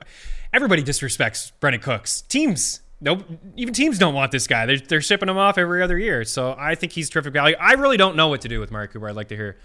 Everybody 0.54 0.82
disrespects 0.82 1.52
Brandin 1.60 1.82
Cooks. 1.82 2.22
Teams. 2.22 2.80
Nope. 3.02 3.24
Even 3.58 3.74
teams 3.74 4.00
don't 4.00 4.14
want 4.14 4.32
this 4.32 4.48
guy. 4.48 4.66
They're, 4.66 4.78
they're 4.80 5.02
shipping 5.02 5.30
him 5.30 5.38
off 5.38 5.58
every 5.58 5.82
other 5.84 5.98
year. 5.98 6.24
So 6.24 6.56
I 6.58 6.76
think 6.76 6.94
he's 6.94 7.10
terrific 7.10 7.34
value. 7.34 7.56
I 7.60 7.74
really 7.74 7.98
don't 7.98 8.16
know 8.16 8.30
what 8.30 8.42
to 8.42 8.48
do 8.48 8.60
with 8.60 8.70
Amari 8.70 8.88
Cooper. 8.88 9.10
I'd 9.10 9.16
like 9.16 9.28
to 9.30 9.36
hear 9.36 9.58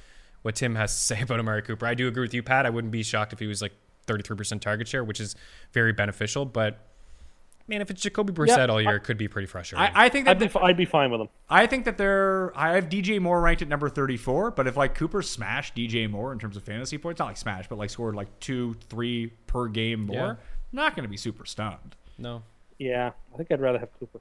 what 0.43 0.57
Tim 0.57 0.75
has 0.75 0.93
to 0.95 1.01
say 1.17 1.23
about 1.23 1.39
Amari 1.41 1.63
Cooper. 1.63 1.87
I 1.87 1.95
do 1.95 2.09
agree 2.09 2.23
with 2.23 2.35
you, 2.35 2.43
Pat. 2.43 2.67
I 2.67 2.71
wouldn't 2.71 2.91
be 2.93 3.03
shocked 3.03 3.33
if 3.33 3.39
he 3.39 3.47
was 3.47 3.63
like 3.63 3.73
33% 4.07 4.61
target 4.61 4.89
share, 4.89 5.05
which 5.05 5.21
is 5.21 5.37
very 5.73 5.93
beneficial. 5.93 6.45
But 6.45 6.79
man, 7.69 7.81
if 7.81 7.89
it's 7.91 8.03
Jacoby 8.03 8.33
Brissett 8.33 8.69
all 8.69 8.83
year, 8.83 8.97
it 8.97 9.05
could 9.05 9.17
be 9.17 9.29
pretty 9.29 9.47
frustrating. 9.47 9.95
I, 9.95 10.07
I 10.07 10.09
think 10.09 10.25
that 10.25 10.33
I'd 10.33 10.39
be, 10.41 10.49
fi- 10.49 10.61
I'd 10.63 10.77
be 10.77 10.85
fine 10.85 11.13
with 11.13 11.21
him. 11.21 11.29
I 11.49 11.67
think 11.69 11.85
that 11.85 11.97
they're. 11.97 12.53
I 12.59 12.73
have 12.75 12.89
DJ 12.89 13.21
Moore 13.21 13.41
ranked 13.41 13.63
at 13.63 13.69
number 13.69 13.89
34, 13.89 14.51
but 14.51 14.67
if 14.67 14.77
like 14.77 14.97
Cooper 14.97 15.23
smashed 15.23 15.77
DJ 15.77 16.11
Moore 16.11 16.33
in 16.33 16.41
terms 16.41 16.57
of 16.57 16.65
fantasy 16.65 16.99
points, 16.99 17.21
not 17.21 17.27
like 17.27 17.37
smash, 17.37 17.69
but 17.69 17.79
like 17.79 17.91
scored 17.91 18.17
like 18.17 18.41
two, 18.41 18.75
three 18.89 19.29
per 19.47 19.69
game 19.69 20.07
more, 20.07 20.17
Yeah. 20.17 20.35
not 20.73 20.97
going 20.97 21.05
to 21.05 21.09
be 21.11 21.17
super 21.17 21.47
stunned. 21.47 21.95
no. 22.19 22.43
Yeah, 22.81 23.11
I 23.33 23.37
think 23.37 23.53
I'd 23.53 23.61
rather 23.61 23.79
have 23.79 23.91
Cooper. 23.99 24.21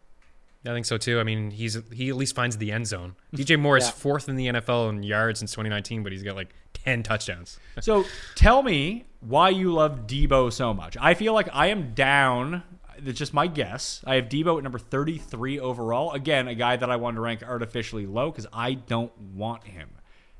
I 0.65 0.69
think 0.73 0.85
so 0.85 0.97
too. 0.97 1.19
I 1.21 1.23
mean, 1.23 1.51
he's 1.51 1.77
he 1.93 2.09
at 2.09 2.17
least 2.17 2.35
finds 2.35 2.57
the 2.57 2.71
end 2.73 2.85
zone. 2.85 3.15
DJ 3.33 3.57
Moore 3.57 3.77
is 3.77 3.85
Yeah. 3.85 3.91
fourth 3.91 4.27
in 4.27 4.35
the 4.35 4.47
NFL 4.47 4.89
in 4.89 5.03
yards 5.03 5.39
since 5.39 5.51
2019, 5.51 6.03
but 6.03 6.11
he's 6.11 6.21
got 6.23 6.35
like 6.35 6.53
10 6.73 7.01
touchdowns. 7.03 7.57
So 7.81 8.03
tell 8.35 8.61
me 8.61 9.05
why 9.21 9.49
you 9.49 9.71
love 9.73 10.05
Deebo 10.05 10.51
so 10.51 10.73
much. 10.73 10.97
I 10.99 11.13
feel 11.13 11.33
like 11.33 11.47
I 11.53 11.67
am 11.67 11.93
down. 11.93 12.63
It's 12.97 13.17
just 13.17 13.33
my 13.33 13.47
guess. 13.47 14.03
I 14.05 14.15
have 14.15 14.25
Deebo 14.25 14.57
at 14.57 14.63
number 14.63 14.79
33 14.79 15.61
overall. 15.61 16.11
Again, 16.11 16.49
a 16.49 16.55
guy 16.55 16.75
that 16.75 16.91
I 16.91 16.97
wanted 16.97 17.15
to 17.15 17.21
rank 17.21 17.41
artificially 17.41 18.05
low 18.05 18.29
because 18.29 18.47
I 18.51 18.73
don't 18.73 19.17
want 19.33 19.63
him 19.63 19.91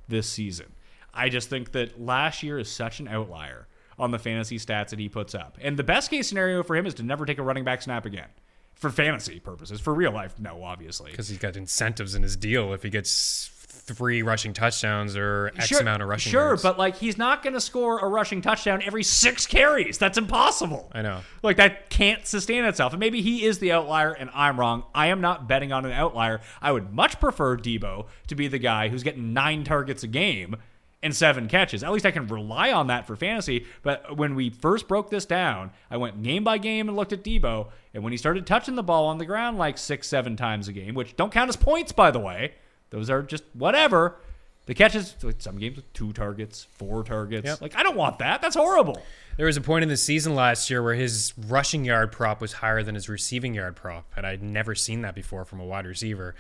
this 0.10 0.28
season. 0.28 0.74
I 1.14 1.30
just 1.30 1.50
think 1.50 1.72
that 1.72 2.02
last 2.02 2.44
year 2.44 2.60
is 2.60 2.70
such 2.70 3.00
an 3.00 3.08
outlier 3.08 3.68
on 4.00 4.12
the 4.12 4.20
fantasy 4.20 4.58
stats 4.58 4.90
that 4.90 5.00
he 5.00 5.10
puts 5.10 5.36
up. 5.36 5.58
And 5.62 5.78
the 5.78 5.84
best 5.84 6.10
case 6.10 6.28
scenario 6.28 6.64
for 6.64 6.76
him 6.76 6.86
is 6.86 6.94
to 6.96 7.04
never 7.04 7.26
take 7.26 7.38
a 7.38 7.44
running 7.44 7.64
back 7.64 7.82
snap 7.82 8.06
again. 8.06 8.28
For 8.76 8.90
fantasy 8.90 9.40
purposes. 9.42 9.82
For 9.82 9.94
real 9.94 10.12
life, 10.14 10.40
no, 10.40 10.64
obviously. 10.64 11.12
because 11.12 11.28
he's 11.28 11.38
got 11.38 11.58
incentives 11.58 12.16
in 12.16 12.24
his 12.24 12.38
deal 12.38 12.74
if 12.74 12.82
he 12.84 12.90
gets 12.90 13.52
three 13.68 14.22
rushing 14.22 14.54
touchdowns 14.54 15.18
or 15.18 15.52
X 15.58 15.72
amount 15.80 16.02
of 16.02 16.08
rushing 16.08 16.32
Sure, 16.32 16.48
yards. 16.50 16.62
but 16.64 16.78
like 16.78 16.96
he's 16.98 17.18
not 17.18 17.42
going 17.44 17.54
to 17.56 17.60
score 17.62 18.00
a 18.00 18.08
rushing 18.08 18.40
touchdown 18.42 18.82
every 18.86 19.04
six 19.04 19.46
carries. 19.48 19.98
That's 19.98 20.18
impossible. 20.18 20.90
I 20.94 21.02
know. 21.02 21.22
Like 21.44 21.58
that 21.58 21.90
can't 21.90 22.26
sustain 22.26 22.66
itself. 22.66 22.94
And 22.94 23.00
maybe 23.00 23.22
he 23.22 23.44
is 23.46 23.60
the 23.60 23.72
outlier 23.72 24.12
and 24.14 24.30
I'm 24.34 24.60
wrong. 24.60 24.84
I 24.94 25.08
am 25.08 25.22
not 25.22 25.48
betting 25.48 25.72
on 25.74 25.86
an 25.86 25.92
outlier. 25.92 26.40
I 26.62 26.72
would 26.72 26.94
much 26.94 27.20
prefer 27.20 27.58
Deebo 27.58 28.06
to 28.28 28.36
be 28.36 28.48
the 28.48 28.60
guy 28.60 28.90
who's 28.90 29.04
getting 29.04 29.34
nine 29.34 29.64
targets 29.64 30.04
a 30.04 30.08
game 30.08 30.56
and 31.02 31.16
seven 31.16 31.48
catches. 31.48 31.84
At 31.84 31.92
least 31.92 32.06
I 32.06 32.12
can 32.12 32.28
rely 32.28 32.72
on 32.72 32.88
that 32.88 33.08
for 33.08 33.16
fantasy. 33.16 33.66
But 33.84 34.18
when 34.18 34.36
we 34.36 34.50
first 34.50 34.88
broke 34.88 35.10
this 35.10 35.26
down, 35.26 35.72
I 35.90 35.98
went 35.98 36.24
game 36.24 36.44
by 36.44 36.58
game 36.58 36.88
and 36.88 36.98
looked 36.98 37.14
at 37.14 37.24
Deebo. 37.24 37.68
And 37.94 38.04
when 38.04 38.12
he 38.12 38.18
started 38.18 38.46
touching 38.46 38.76
the 38.76 38.84
ball 38.84 39.08
on 39.08 39.18
the 39.18 39.26
ground 39.26 39.58
like 39.58 39.78
six, 39.78 40.08
seven 40.08 40.36
times 40.36 40.68
a 40.68 40.74
game, 40.74 40.96
which 40.96 41.16
don't 41.16 41.32
count 41.32 41.50
as 41.50 41.56
points, 41.56 41.92
by 41.92 42.12
the 42.12 42.20
way, 42.20 42.54
those 42.90 43.10
are 43.10 43.22
just 43.22 43.44
whatever. 43.54 44.18
The 44.66 44.76
catches, 44.76 45.16
some 45.40 45.58
games 45.58 45.78
with 45.78 45.92
two 45.94 46.14
targets, 46.14 46.68
four 46.74 47.04
targets. 47.04 47.48
Yep. 47.48 47.62
Like, 47.62 47.76
I 47.76 47.82
don't 47.82 47.96
want 47.96 48.20
that. 48.20 48.40
That's 48.40 48.56
horrible. 48.56 49.02
There 49.36 49.48
was 49.48 49.58
a 49.58 49.62
point 49.62 49.82
in 49.82 49.90
the 49.90 49.98
season 49.98 50.36
last 50.36 50.70
year 50.70 50.84
where 50.84 50.94
his 50.94 51.34
rushing 51.48 51.86
yard 51.86 52.12
prop 52.12 52.40
was 52.40 52.54
higher 52.54 52.84
than 52.84 52.94
his 52.94 53.10
receiving 53.10 53.56
yard 53.56 53.76
prop, 53.76 54.06
and 54.16 54.28
I'd 54.28 54.44
never 54.44 54.76
seen 54.76 55.02
that 55.02 55.16
before 55.16 55.44
from 55.44 55.60
a 55.60 55.66
wide 55.66 55.88
receiver. 55.88 56.36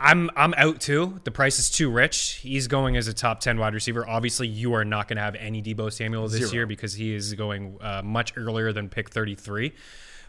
I'm 0.00 0.30
I'm 0.36 0.54
out 0.54 0.80
too. 0.80 1.20
The 1.24 1.30
price 1.30 1.58
is 1.58 1.70
too 1.70 1.90
rich. 1.90 2.34
He's 2.42 2.68
going 2.68 2.96
as 2.96 3.08
a 3.08 3.12
top 3.14 3.40
ten 3.40 3.58
wide 3.58 3.74
receiver. 3.74 4.08
Obviously, 4.08 4.46
you 4.46 4.74
are 4.74 4.84
not 4.84 5.08
going 5.08 5.16
to 5.16 5.22
have 5.22 5.34
any 5.34 5.62
Deebo 5.62 5.92
Samuel 5.92 6.28
this 6.28 6.40
Zero. 6.40 6.52
year 6.52 6.66
because 6.66 6.94
he 6.94 7.12
is 7.14 7.34
going 7.34 7.78
uh, 7.80 8.02
much 8.04 8.36
earlier 8.36 8.72
than 8.72 8.88
pick 8.88 9.10
33. 9.10 9.72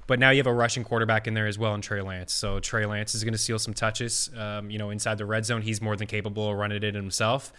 But 0.07 0.17
now 0.17 0.32
you 0.32 0.38
have 0.38 0.47
a 0.47 0.53
rushing 0.53 0.84
quarterback 0.84 1.28
in 1.28 1.36
there 1.36 1.45
as 1.45 1.59
well 1.59 1.76
in 1.76 1.82
Trey 1.82 2.01
Lance. 2.01 2.34
So 2.34 2.59
Trey 2.59 2.88
Lance 2.88 3.13
is 3.13 3.24
going 3.24 3.34
to 3.34 3.38
steal 3.38 3.59
some 3.59 3.76
touches. 3.76 4.32
Um, 4.36 4.72
you 4.72 4.80
know, 4.80 4.89
inside 4.89 5.20
the 5.20 5.26
red 5.26 5.45
zone, 5.45 5.61
he's 5.61 5.84
more 5.84 5.95
than 5.95 6.07
capable 6.07 6.49
of 6.49 6.57
running 6.57 6.82
it 6.82 6.95
himself. 6.95 7.53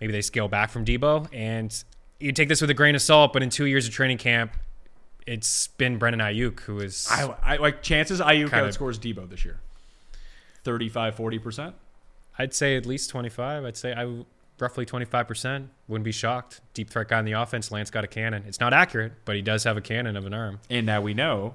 Maybe 0.00 0.10
they 0.10 0.22
scale 0.22 0.48
back 0.48 0.70
from 0.70 0.86
Deebo, 0.86 1.28
and 1.34 1.84
you 2.18 2.32
take 2.32 2.48
this 2.48 2.62
with 2.62 2.70
a 2.70 2.74
grain 2.74 2.94
of 2.94 3.02
salt. 3.02 3.34
But 3.34 3.42
in 3.42 3.50
two 3.50 3.66
years 3.66 3.86
of 3.86 3.92
training 3.92 4.16
camp, 4.16 4.56
it's 5.26 5.66
been 5.66 5.98
Brandon 5.98 6.20
Aiyuk 6.20 6.60
who 6.60 6.78
is. 6.80 7.06
I, 7.10 7.34
I 7.42 7.56
like 7.58 7.82
chances 7.82 8.20
Aiyuk 8.20 8.48
outscores 8.48 8.98
Deebo 8.98 9.28
this 9.28 9.44
year. 9.44 9.60
35, 10.64 11.16
40%. 11.16 11.74
I'd 12.38 12.54
say 12.54 12.76
at 12.76 12.86
least 12.86 13.10
25. 13.10 13.64
I'd 13.64 13.76
say 13.76 13.92
I 13.92 14.24
roughly 14.58 14.86
25%. 14.86 15.68
Wouldn't 15.88 16.04
be 16.04 16.12
shocked. 16.12 16.60
Deep 16.72 16.88
threat 16.88 17.08
guy 17.08 17.18
in 17.18 17.24
the 17.24 17.32
offense. 17.32 17.70
Lance 17.70 17.90
got 17.90 18.04
a 18.04 18.08
cannon. 18.08 18.44
It's 18.46 18.60
not 18.60 18.72
accurate, 18.72 19.12
but 19.24 19.36
he 19.36 19.42
does 19.42 19.64
have 19.64 19.76
a 19.76 19.80
cannon 19.80 20.16
of 20.16 20.24
an 20.24 20.32
arm. 20.32 20.60
And 20.70 20.86
now 20.86 21.00
we 21.00 21.14
know, 21.14 21.54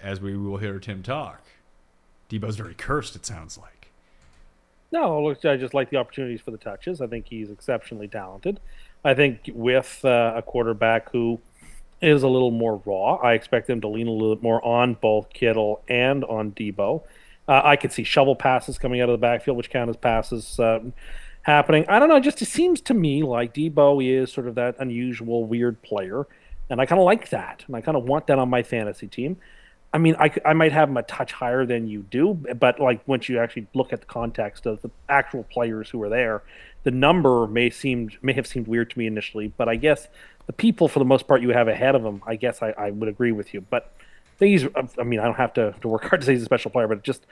as 0.00 0.20
we 0.20 0.36
will 0.36 0.58
hear 0.58 0.78
Tim 0.78 1.02
talk, 1.02 1.42
Deebo's 2.30 2.56
very 2.56 2.74
cursed, 2.74 3.16
it 3.16 3.26
sounds 3.26 3.58
like. 3.58 3.90
No, 4.90 5.22
look, 5.22 5.44
I 5.44 5.56
just 5.56 5.74
like 5.74 5.90
the 5.90 5.98
opportunities 5.98 6.40
for 6.40 6.50
the 6.50 6.58
touches. 6.58 7.00
I 7.00 7.06
think 7.06 7.26
he's 7.28 7.50
exceptionally 7.50 8.08
talented. 8.08 8.60
I 9.04 9.14
think 9.14 9.50
with 9.52 10.00
uh, 10.04 10.32
a 10.36 10.42
quarterback 10.42 11.10
who 11.10 11.40
is 12.00 12.22
a 12.22 12.28
little 12.28 12.50
more 12.50 12.80
raw, 12.86 13.16
I 13.16 13.34
expect 13.34 13.68
him 13.68 13.80
to 13.82 13.88
lean 13.88 14.08
a 14.08 14.12
little 14.12 14.34
bit 14.34 14.42
more 14.42 14.64
on 14.64 14.94
both 14.94 15.30
Kittle 15.32 15.82
and 15.88 16.24
on 16.24 16.52
Deebo. 16.52 17.02
Uh, 17.48 17.62
I 17.64 17.76
could 17.76 17.92
see 17.92 18.04
shovel 18.04 18.36
passes 18.36 18.78
coming 18.78 19.00
out 19.00 19.08
of 19.08 19.14
the 19.14 19.22
backfield, 19.22 19.56
which 19.56 19.70
count 19.70 19.88
as 19.88 19.96
passes 19.96 20.60
um, 20.60 20.92
happening. 21.42 21.86
I 21.88 21.98
don't 21.98 22.10
know. 22.10 22.20
Just 22.20 22.42
it 22.42 22.46
seems 22.46 22.80
to 22.82 22.94
me 22.94 23.22
like 23.22 23.54
Deebo 23.54 24.04
is 24.04 24.30
sort 24.30 24.46
of 24.46 24.54
that 24.56 24.76
unusual, 24.78 25.44
weird 25.44 25.80
player, 25.82 26.26
and 26.68 26.80
I 26.80 26.86
kind 26.86 27.00
of 27.00 27.06
like 27.06 27.30
that, 27.30 27.64
and 27.66 27.74
I 27.74 27.80
kind 27.80 27.96
of 27.96 28.04
want 28.04 28.26
that 28.26 28.38
on 28.38 28.50
my 28.50 28.62
fantasy 28.62 29.08
team. 29.08 29.38
I 29.92 29.96
mean, 29.96 30.16
I, 30.18 30.30
I 30.44 30.52
might 30.52 30.72
have 30.72 30.90
him 30.90 30.98
a 30.98 31.02
touch 31.02 31.32
higher 31.32 31.64
than 31.64 31.88
you 31.88 32.02
do, 32.10 32.34
but 32.34 32.78
like 32.78 33.06
once 33.08 33.28
you 33.28 33.38
actually 33.38 33.68
look 33.72 33.92
at 33.92 34.00
the 34.00 34.06
context 34.06 34.66
of 34.66 34.82
the 34.82 34.90
actual 35.08 35.44
players 35.44 35.88
who 35.88 36.02
are 36.02 36.10
there, 36.10 36.42
the 36.82 36.90
number 36.90 37.46
may 37.46 37.70
seem 37.70 38.10
may 38.20 38.34
have 38.34 38.46
seemed 38.46 38.68
weird 38.68 38.90
to 38.90 38.98
me 38.98 39.06
initially. 39.06 39.48
But 39.56 39.68
I 39.68 39.76
guess 39.76 40.08
the 40.46 40.52
people, 40.52 40.88
for 40.88 40.98
the 40.98 41.06
most 41.06 41.26
part, 41.26 41.40
you 41.40 41.50
have 41.50 41.68
ahead 41.68 41.94
of 41.94 42.04
him, 42.04 42.22
I 42.26 42.36
guess 42.36 42.60
I, 42.60 42.74
I 42.76 42.90
would 42.90 43.08
agree 43.08 43.32
with 43.32 43.54
you. 43.54 43.62
But 43.62 43.90
these, 44.38 44.66
I 44.98 45.02
mean, 45.02 45.20
I 45.20 45.24
don't 45.24 45.36
have 45.36 45.52
to, 45.54 45.74
to 45.80 45.88
work 45.88 46.04
hard 46.08 46.20
to 46.20 46.26
say 46.26 46.32
he's 46.32 46.42
a 46.42 46.46
special 46.46 46.70
player, 46.70 46.88
but 46.88 47.02
just 47.02 47.26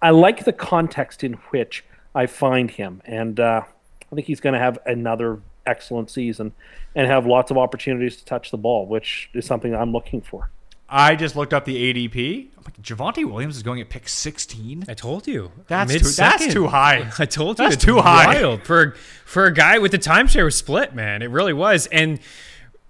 I 0.00 0.10
like 0.10 0.44
the 0.44 0.52
context 0.52 1.24
in 1.24 1.34
which 1.50 1.84
I 2.14 2.26
find 2.26 2.70
him, 2.70 3.02
and 3.04 3.38
uh, 3.40 3.62
I 4.10 4.14
think 4.14 4.26
he's 4.26 4.40
going 4.40 4.52
to 4.52 4.58
have 4.60 4.78
another 4.86 5.40
excellent 5.66 6.10
season 6.10 6.52
and 6.94 7.08
have 7.08 7.26
lots 7.26 7.50
of 7.50 7.58
opportunities 7.58 8.16
to 8.18 8.24
touch 8.24 8.50
the 8.50 8.58
ball, 8.58 8.86
which 8.86 9.30
is 9.34 9.46
something 9.46 9.74
I'm 9.74 9.92
looking 9.92 10.20
for. 10.20 10.50
I 10.88 11.16
just 11.16 11.34
looked 11.34 11.52
up 11.52 11.64
the 11.64 11.92
ADP. 11.92 12.50
I'm 12.56 12.64
like, 12.64 12.80
Javonte 12.80 13.24
Williams 13.24 13.56
is 13.56 13.62
going 13.62 13.80
at 13.80 13.88
pick 13.88 14.08
16. 14.08 14.84
I 14.88 14.94
told 14.94 15.26
you. 15.26 15.50
That's 15.66 15.90
too, 15.90 15.98
Mid-second. 15.98 16.40
that's 16.40 16.54
too 16.54 16.66
high. 16.68 17.10
I 17.18 17.24
told 17.24 17.58
you 17.58 17.64
That's 17.64 17.76
it's 17.76 17.84
too 17.84 18.00
high. 18.00 18.26
Wild 18.26 18.62
for 18.62 18.94
for 19.24 19.46
a 19.46 19.52
guy 19.52 19.78
with 19.78 19.92
the 19.92 19.98
timeshare 19.98 20.52
split, 20.52 20.94
man. 20.94 21.22
It 21.22 21.30
really 21.30 21.54
was. 21.54 21.86
And 21.86 22.20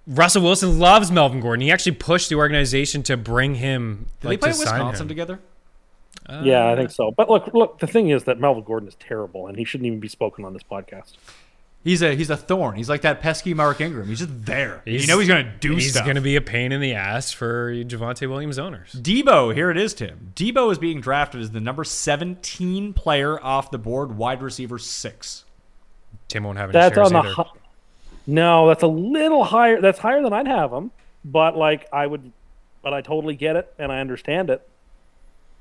Russell 0.07 0.43
Wilson 0.43 0.77
loves 0.79 1.11
Melvin 1.11 1.39
Gordon. 1.39 1.61
He 1.61 1.71
actually 1.71 1.93
pushed 1.93 2.29
the 2.29 2.35
organization 2.35 3.01
to 3.03 3.17
bring 3.17 3.55
him. 3.55 4.07
Did 4.21 4.27
like, 4.27 4.39
they 4.41 4.47
play 4.47 4.51
to 4.51 4.55
sign 4.57 4.65
Wisconsin 4.79 5.03
him. 5.03 5.07
together? 5.09 5.39
yeah, 6.43 6.69
I 6.71 6.75
think 6.75 6.91
so. 6.91 7.11
But 7.11 7.29
look, 7.29 7.53
look, 7.53 7.79
the 7.79 7.87
thing 7.87 8.09
is 8.09 8.23
that 8.25 8.39
Melvin 8.39 8.63
Gordon 8.63 8.87
is 8.87 8.95
terrible, 8.95 9.47
and 9.47 9.57
he 9.57 9.63
shouldn't 9.65 9.87
even 9.87 9.99
be 9.99 10.07
spoken 10.07 10.45
on 10.45 10.53
this 10.53 10.63
podcast. 10.63 11.13
He's 11.83 12.01
a 12.01 12.15
he's 12.15 12.31
a 12.31 12.37
thorn. 12.37 12.75
He's 12.77 12.89
like 12.89 13.01
that 13.01 13.21
pesky 13.21 13.53
Mark 13.53 13.79
Ingram. 13.79 14.07
He's 14.07 14.17
just 14.17 14.45
there. 14.45 14.81
you 14.85 15.05
know 15.05 15.19
he's 15.19 15.27
going 15.27 15.45
to 15.45 15.51
do 15.59 15.75
He's 15.75 15.91
stuff. 15.91 16.03
going 16.03 16.15
to 16.15 16.21
be 16.21 16.35
a 16.35 16.41
pain 16.41 16.71
in 16.71 16.81
the 16.81 16.95
ass 16.95 17.31
for 17.31 17.71
Javonte 17.71 18.27
Williams 18.27 18.57
owners. 18.57 18.91
Deebo, 18.93 19.53
here 19.53 19.69
it 19.69 19.77
is, 19.77 19.93
Tim. 19.93 20.31
Deebo 20.35 20.71
is 20.71 20.79
being 20.79 20.99
drafted 20.99 21.41
as 21.41 21.51
the 21.51 21.59
number 21.59 21.83
17 21.83 22.93
player 22.93 23.39
off 23.43 23.69
the 23.69 23.77
board, 23.77 24.17
wide 24.17 24.41
receiver 24.41 24.79
six. 24.79 25.45
Tim 26.27 26.43
won't 26.43 26.57
have 26.57 26.69
any 26.69 26.73
That's 26.73 26.95
shares 26.95 27.11
on 27.11 27.13
the 27.13 27.19
either. 27.19 27.33
hi- 27.35 27.51
no, 28.27 28.67
that's 28.67 28.83
a 28.83 28.87
little 28.87 29.43
higher. 29.43 29.81
That's 29.81 29.99
higher 29.99 30.21
than 30.21 30.33
I'd 30.33 30.47
have 30.47 30.71
them, 30.71 30.91
but 31.23 31.55
like 31.57 31.87
I 31.93 32.07
would, 32.07 32.31
but 32.81 32.93
I 32.93 33.01
totally 33.01 33.35
get 33.35 33.55
it 33.55 33.73
and 33.79 33.91
I 33.91 33.99
understand 33.99 34.49
it. 34.49 34.67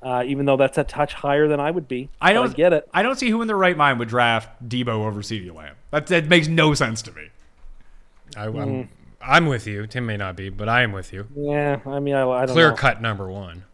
Uh, 0.03 0.23
even 0.27 0.45
though 0.45 0.59
that's 0.59 0.77
a 0.77 0.85
touch 0.85 1.15
higher 1.15 1.49
than 1.49 1.61
I 1.61 1.71
would 1.71 1.89
be, 1.89 2.11
I 2.21 2.35
don't 2.35 2.55
get 2.55 2.75
it. 2.75 2.87
I 2.93 3.03
don't 3.03 3.19
see 3.19 3.31
who 3.31 3.41
in 3.41 3.49
their 3.49 3.57
right 3.57 3.75
mind 3.77 3.99
would 4.01 4.09
draft 4.09 4.69
Deebo 4.69 4.89
over 4.89 5.23
CeeDee 5.23 5.55
Lamb. 5.55 5.77
That, 5.93 6.09
that 6.09 6.27
makes 6.27 6.47
no 6.47 6.75
sense 6.75 7.01
to 7.03 7.13
me. 7.13 7.29
I, 8.37 8.47
Mm. 8.49 8.61
I'm, 8.63 8.89
I'm 9.27 9.47
with 9.47 9.67
you. 9.67 9.87
Tim 9.87 10.05
may 10.05 10.19
not 10.19 10.37
be, 10.37 10.51
but 10.51 10.69
I 10.69 10.83
am 10.83 10.93
with 10.93 11.15
you. 11.15 11.27
Yeah, 11.35 11.81
I 11.87 12.01
mean, 12.01 12.15
I, 12.15 12.29
I 12.29 12.45
don't 12.45 12.55
Clear 12.55 12.69
know. 12.71 12.77
cut 12.77 13.01
number 13.01 13.31
one 13.31 13.65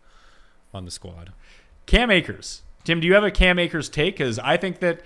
on 0.73 0.85
the 0.85 0.93
squad. 0.93 1.33
Cam 1.87 2.13
Akers. 2.13 2.63
Tim, 2.85 3.01
do 3.01 3.09
you 3.09 3.15
have 3.15 3.25
a 3.25 3.33
Cam 3.33 3.59
Akers 3.59 3.89
take? 3.89 4.15
Because 4.17 4.39
I 4.39 4.57
think 4.57 4.79
that. 4.79 5.01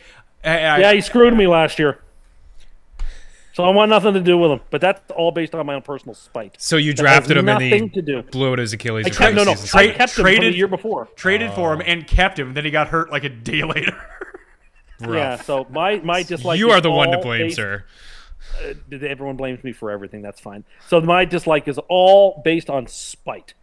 I, 0.44 0.50
I- 0.58 0.78
Yeah, 0.80 0.92
he 0.92 1.00
screwed 1.00 1.34
me 1.34 1.46
last 1.46 1.78
year. 1.78 2.00
So 3.54 3.62
I 3.64 3.70
want 3.70 3.88
nothing 3.88 4.14
to 4.14 4.20
do 4.20 4.36
with 4.36 4.50
him. 4.50 4.60
But 4.70 4.80
that's 4.80 5.00
all 5.12 5.30
based 5.30 5.54
on 5.54 5.64
my 5.64 5.74
own 5.74 5.82
personal 5.82 6.14
spite. 6.14 6.56
So 6.58 6.76
you 6.76 6.92
drafted 6.92 7.36
has 7.36 7.42
him 7.44 7.48
and 7.48 7.62
he 7.62 7.88
to 7.90 8.02
do. 8.02 8.22
blew 8.22 8.52
it 8.52 8.58
his 8.58 8.72
Achilles. 8.72 9.06
I 9.06 9.10
or 9.10 9.12
kept, 9.12 9.34
no, 9.36 9.44
no, 9.44 9.54
season 9.54 9.64
I 9.64 9.66
started. 9.68 9.94
kept 9.94 10.10
him 10.10 10.14
from 10.14 10.24
the 10.24 10.30
traded- 10.38 10.54
year 10.56 10.66
before. 10.68 11.08
traded 11.16 11.52
for 11.52 11.70
Oh. 11.70 11.74
him 11.74 11.82
and 11.86 12.06
kept 12.06 12.38
him. 12.38 12.52
Then 12.54 12.64
he 12.64 12.70
got 12.72 12.88
hurt 12.88 13.10
like 13.12 13.22
a 13.24 13.28
day 13.28 13.62
later. 13.74 13.96
Yeah, 15.00 15.36
so 15.36 15.66
my 15.70 15.96
my 16.00 16.22
dislike. 16.22 16.58
you 16.58 16.68
is 16.70 16.74
are 16.76 16.80
the 16.80 16.90
one 16.90 17.10
to 17.10 17.16
all 17.18 17.22
blame, 17.22 17.42
based- 17.46 17.56
sir. 17.56 17.84
Everyone 18.92 19.36
blames 19.36 19.62
me 19.64 19.72
for 19.72 19.90
everything. 19.90 20.22
That's 20.22 20.40
fine. 20.40 20.64
So 20.88 21.00
my 21.00 21.24
dislike 21.24 21.66
is 21.66 21.78
all 21.88 22.40
based 22.44 22.70
on 22.70 22.86
spite, 22.86 23.54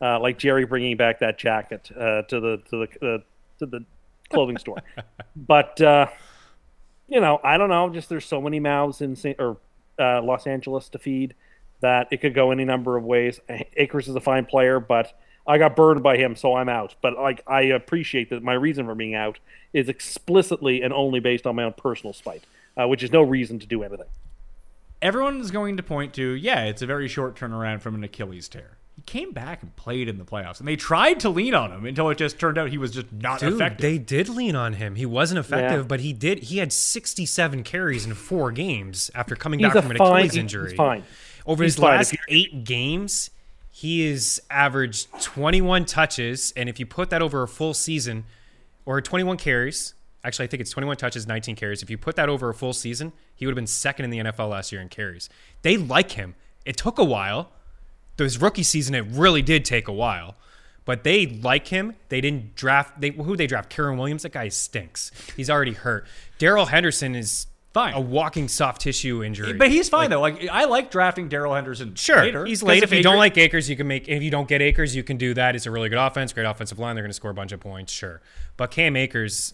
uh, 0.00 0.18
like 0.20 0.38
Jerry 0.38 0.64
bringing 0.64 0.96
back 0.96 1.18
that 1.20 1.38
jacket 1.38 1.90
uh, 1.94 2.22
to 2.22 2.40
the 2.40 2.62
to 2.70 2.86
the 3.00 3.06
uh, 3.06 3.18
to 3.58 3.66
the 3.66 3.84
clothing 4.30 4.56
store. 4.58 4.78
But 5.36 5.80
uh, 5.80 6.06
you 7.08 7.20
know, 7.20 7.40
I 7.42 7.58
don't 7.58 7.70
know. 7.70 7.88
Just 7.90 8.08
there's 8.08 8.26
so 8.26 8.40
many 8.40 8.60
mouths 8.60 9.00
in 9.00 9.16
Sa- 9.16 9.32
or 9.38 9.56
uh, 9.98 10.22
Los 10.22 10.46
Angeles 10.46 10.88
to 10.90 10.98
feed 10.98 11.34
that 11.80 12.08
it 12.10 12.20
could 12.20 12.34
go 12.34 12.50
any 12.50 12.64
number 12.64 12.96
of 12.96 13.04
ways. 13.04 13.40
Akers 13.76 14.08
is 14.08 14.14
a 14.14 14.20
fine 14.20 14.44
player, 14.44 14.80
but 14.80 15.18
I 15.46 15.58
got 15.58 15.76
burned 15.76 16.02
by 16.02 16.16
him, 16.16 16.36
so 16.36 16.54
I'm 16.54 16.68
out. 16.68 16.94
But 17.00 17.14
like, 17.16 17.42
I 17.46 17.62
appreciate 17.62 18.30
that 18.30 18.42
my 18.42 18.52
reason 18.52 18.84
for 18.86 18.94
being 18.94 19.14
out 19.14 19.38
is 19.72 19.88
explicitly 19.88 20.82
and 20.82 20.92
only 20.92 21.20
based 21.20 21.46
on 21.46 21.56
my 21.56 21.64
own 21.64 21.72
personal 21.72 22.12
spite, 22.12 22.44
uh, 22.76 22.86
which 22.86 23.02
is 23.02 23.12
no 23.12 23.22
reason 23.22 23.58
to 23.60 23.66
do 23.66 23.82
anything. 23.82 24.06
Everyone 25.00 25.40
is 25.40 25.50
going 25.50 25.76
to 25.76 25.82
point 25.82 26.12
to, 26.14 26.32
yeah, 26.32 26.64
it's 26.64 26.82
a 26.82 26.86
very 26.86 27.08
short 27.08 27.36
turnaround 27.36 27.80
from 27.80 27.94
an 27.94 28.04
Achilles 28.04 28.48
tear. 28.48 28.76
He 29.08 29.18
came 29.20 29.32
back 29.32 29.62
and 29.62 29.74
played 29.74 30.08
in 30.08 30.18
the 30.18 30.24
playoffs, 30.24 30.58
and 30.58 30.68
they 30.68 30.76
tried 30.76 31.20
to 31.20 31.30
lean 31.30 31.54
on 31.54 31.72
him 31.72 31.86
until 31.86 32.10
it 32.10 32.18
just 32.18 32.38
turned 32.38 32.58
out 32.58 32.68
he 32.70 32.78
was 32.78 32.90
just 32.90 33.10
not 33.12 33.40
Dude, 33.40 33.54
effective. 33.54 33.80
they 33.80 33.96
did 33.98 34.28
lean 34.28 34.54
on 34.54 34.74
him. 34.74 34.96
He 34.96 35.06
wasn't 35.06 35.38
effective, 35.38 35.80
Yeah. 35.80 35.86
but 35.86 36.00
he 36.00 36.12
did. 36.12 36.44
He 36.44 36.58
had 36.58 36.72
67 36.72 37.62
carries 37.62 38.04
in 38.04 38.14
four 38.14 38.52
games 38.52 39.10
after 39.14 39.34
coming 39.34 39.60
He's 39.60 39.72
back 39.72 39.82
from 39.82 39.90
an 39.92 39.96
fine- 39.96 40.06
Achilles 40.12 40.32
he's 40.34 40.40
injury. 40.40 40.74
fine. 40.76 41.04
Over 41.46 41.62
He's 41.64 41.74
his 41.74 41.80
fine. 41.82 41.96
last 41.96 42.16
eight 42.28 42.64
games, 42.64 43.30
he 43.70 44.04
is 44.06 44.42
averaged 44.50 45.08
21 45.22 45.84
touches, 45.86 46.52
and 46.56 46.68
if 46.68 46.78
you 46.78 46.84
put 46.84 47.08
that 47.10 47.22
over 47.22 47.42
a 47.42 47.48
full 47.48 47.72
season, 47.74 48.24
or 48.84 49.00
21 49.00 49.36
carries, 49.38 49.94
actually, 50.24 50.44
I 50.44 50.48
think 50.48 50.60
it's 50.60 50.70
21 50.70 50.96
touches, 50.98 51.26
19 51.26 51.56
carries. 51.56 51.82
If 51.82 51.88
you 51.88 51.96
put 51.96 52.16
that 52.16 52.28
over 52.28 52.48
a 52.50 52.54
full 52.54 52.72
season, 52.74 53.12
he 53.34 53.46
would 53.46 53.52
have 53.52 53.56
been 53.56 53.66
second 53.66 54.04
in 54.04 54.10
the 54.10 54.18
NFL 54.18 54.48
last 54.50 54.70
year 54.72 54.80
in 54.82 54.88
carries. 54.90 55.30
They 55.62 55.76
like 55.78 56.12
him. 56.12 56.34
It 56.66 56.76
took 56.76 56.98
a 56.98 57.04
while. 57.04 57.52
This 58.18 58.36
rookie 58.40 58.62
season, 58.62 58.94
it 58.94 59.06
really 59.10 59.42
did 59.42 59.64
take 59.64 59.88
a 59.88 59.92
while. 59.92 60.36
But 60.84 61.04
they 61.04 61.26
like 61.26 61.68
him. 61.68 61.94
They 62.08 62.20
didn't 62.20 62.54
draft. 62.54 63.00
They 63.00 63.10
who 63.10 63.36
they 63.36 63.46
draft? 63.46 63.74
Kyren 63.74 63.96
Williams. 63.98 64.22
That 64.22 64.32
guy 64.32 64.48
stinks. 64.48 65.10
He's 65.36 65.50
already 65.50 65.72
hurt. 65.72 66.06
Darrell 66.38 66.66
Henderson 66.66 67.14
is 67.14 67.46
Fine. 67.74 67.92
A 67.92 68.00
walking 68.00 68.48
soft 68.48 68.80
tissue 68.80 69.22
injury. 69.22 69.52
but 69.52 69.70
he's 69.70 69.90
fine 69.90 70.08
though. 70.08 70.22
Like 70.22 70.48
I 70.50 70.64
like 70.64 70.90
drafting 70.90 71.28
Darrell 71.28 71.54
Henderson. 71.54 71.94
Sure, 71.96 72.16
later, 72.16 72.46
he's 72.46 72.60
'cause 72.60 72.66
late. 72.68 72.82
If 72.82 72.92
you 72.92 73.02
don't 73.02 73.18
like 73.18 73.36
Akers, 73.36 73.68
you 73.68 73.76
can 73.76 73.86
make. 73.86 74.08
If 74.08 74.22
you 74.22 74.30
don't 74.30 74.48
get 74.48 74.62
Akers, 74.62 74.96
you 74.96 75.02
can 75.02 75.18
do 75.18 75.34
that. 75.34 75.54
It's 75.54 75.66
a 75.66 75.70
really 75.70 75.90
good 75.90 75.98
offense, 75.98 76.32
great 76.32 76.44
offensive 76.46 76.78
line. 76.78 76.96
They're 76.96 77.04
going 77.04 77.10
to 77.10 77.14
score 77.14 77.30
a 77.30 77.34
bunch 77.34 77.52
of 77.52 77.60
points. 77.60 77.92
Sure, 77.92 78.22
but 78.56 78.70
Cam 78.70 78.96
Akers, 78.96 79.52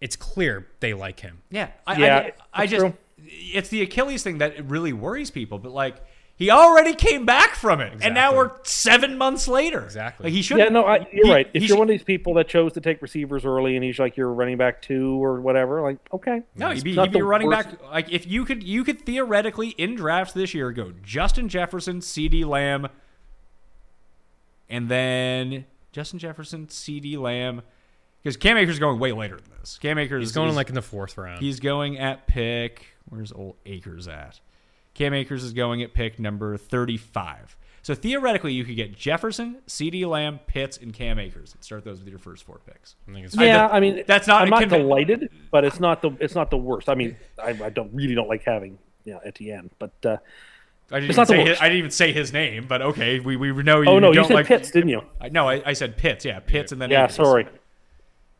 it's 0.00 0.16
clear 0.16 0.66
they 0.80 0.92
like 0.94 1.20
him. 1.20 1.42
Yeah, 1.50 1.68
I, 1.86 1.96
Yeah, 1.96 2.16
I, 2.16 2.32
I 2.52 2.62
it's 2.64 2.72
just 2.72 2.80
true. 2.80 2.94
it's 3.18 3.68
the 3.68 3.82
Achilles 3.82 4.24
thing 4.24 4.38
that 4.38 4.68
really 4.68 4.92
worries 4.92 5.30
people. 5.30 5.58
But 5.60 5.70
like, 5.72 5.96
he 6.38 6.50
already 6.50 6.94
came 6.94 7.24
back 7.24 7.54
from 7.54 7.80
it, 7.80 7.94
and 8.02 8.12
now 8.14 8.36
we're 8.36 8.50
seven 8.62 9.16
months 9.16 9.48
later. 9.48 9.82
Exactly. 9.82 10.24
Like 10.24 10.32
he 10.34 10.42
should. 10.42 10.58
Yeah, 10.58 10.68
no, 10.68 10.84
I, 10.84 11.06
you're 11.12 11.26
he- 11.26 11.32
right. 11.32 11.48
If 11.54 11.62
you're 11.62 11.68
should- 11.68 11.78
one 11.78 11.88
of 11.88 11.92
these 11.92 12.02
people 12.04 12.34
that 12.34 12.46
chose 12.48 12.74
to 12.74 12.80
take 12.80 13.00
receivers 13.00 13.44
early 13.46 13.74
and 13.74 13.82
he's 13.84 13.98
like 13.98 14.16
your 14.18 14.30
running 14.32 14.58
back 14.58 14.82
two 14.82 15.22
or 15.24 15.40
whatever, 15.40 15.80
like 15.80 15.98
okay, 16.12 16.42
No, 16.54 16.70
he'd 16.70 16.84
be, 16.84 16.94
he'd 16.94 17.12
be 17.12 17.22
running 17.22 17.48
worst- 17.48 17.70
back. 17.70 17.82
Like 17.90 18.12
if 18.12 18.26
you 18.26 18.44
could, 18.44 18.62
you 18.62 18.84
could 18.84 19.00
theoretically 19.06 19.68
in 19.70 19.94
drafts 19.94 20.34
this 20.34 20.52
year 20.52 20.72
go 20.72 20.92
Justin 21.02 21.48
Jefferson, 21.48 22.00
CeeDee 22.00 22.44
Lamb, 22.44 22.88
and 24.68 24.88
then 24.88 25.64
Justin 25.92 26.18
Jefferson, 26.18 26.66
CeeDee 26.66 27.16
Lamb, 27.18 27.62
because 28.22 28.36
Cam 28.36 28.56
Akers 28.58 28.74
is 28.74 28.78
going 28.80 28.98
way 28.98 29.12
later 29.12 29.36
than 29.36 29.50
this. 29.60 29.78
Cam 29.80 29.98
Akers 29.98 30.20
He's 30.22 30.32
going 30.32 30.50
is, 30.50 30.56
like 30.56 30.68
in 30.68 30.74
the 30.74 30.82
fourth 30.82 31.16
round. 31.16 31.40
he's 31.40 31.60
going 31.60 31.98
at 31.98 32.26
pick. 32.26 32.84
Where's 33.08 33.32
old 33.32 33.56
Akers 33.64 34.08
at? 34.08 34.40
Cam 34.96 35.12
Akers 35.14 35.44
is 35.44 35.52
going 35.52 35.82
at 35.82 35.92
pick 35.94 36.18
number 36.18 36.56
thirty-five. 36.56 37.56
So 37.82 37.94
theoretically, 37.94 38.52
you 38.52 38.64
could 38.64 38.74
get 38.74 38.96
Jefferson, 38.96 39.58
CeeDee 39.68 40.06
Lamb, 40.08 40.40
Pitts, 40.48 40.76
and 40.76 40.92
Cam 40.92 41.20
Akers. 41.20 41.54
and 41.54 41.62
Start 41.62 41.84
those 41.84 42.00
with 42.00 42.08
your 42.08 42.18
first 42.18 42.42
four 42.42 42.58
picks. 42.66 42.96
I 43.08 43.12
think 43.12 43.26
it's 43.26 43.38
I- 43.38 43.44
Yeah, 43.44 43.68
I 43.68 43.78
mean, 43.78 44.02
that's 44.08 44.26
not 44.26 44.42
I'm 44.42 44.48
not 44.50 44.64
conv- 44.64 44.70
delighted, 44.70 45.30
but 45.52 45.64
it's 45.64 45.78
not 45.78 46.02
the 46.02 46.10
it's 46.18 46.34
not 46.34 46.50
the 46.50 46.56
worst. 46.56 46.88
I 46.88 46.94
mean, 46.96 47.16
I, 47.40 47.50
I 47.50 47.68
don't 47.70 47.92
really 47.94 48.14
don't 48.16 48.28
like 48.28 48.42
having 48.42 48.78
you 49.04 49.12
know 49.12 49.20
Etienne, 49.24 49.70
but 49.78 49.92
uh, 50.04 50.16
I 50.90 51.00
didn't, 51.00 51.10
It's 51.10 51.16
even 51.16 51.16
not 51.16 51.26
the 51.28 51.32
say 51.34 51.38
his, 51.40 51.48
worst. 51.50 51.62
I 51.62 51.64
didn't 51.66 51.78
even 51.78 51.90
say 51.92 52.12
his 52.12 52.32
name, 52.32 52.66
but 52.66 52.82
okay, 52.82 53.20
we, 53.20 53.36
we 53.36 53.50
know 53.62 53.82
you 53.82 53.88
oh 53.88 53.98
no, 54.00 54.08
you 54.08 54.14
don't 54.14 54.28
said 54.28 54.34
like 54.34 54.46
Pitts, 54.46 54.70
didn't 54.72 54.88
you? 54.88 55.02
I, 55.20 55.28
no, 55.28 55.48
I, 55.48 55.62
I 55.66 55.72
said 55.74 55.96
Pitts. 55.96 56.24
Yeah, 56.24 56.40
Pitts, 56.40 56.72
and 56.72 56.80
then 56.82 56.90
Yeah, 56.90 57.04
Akers. 57.04 57.16
sorry. 57.16 57.46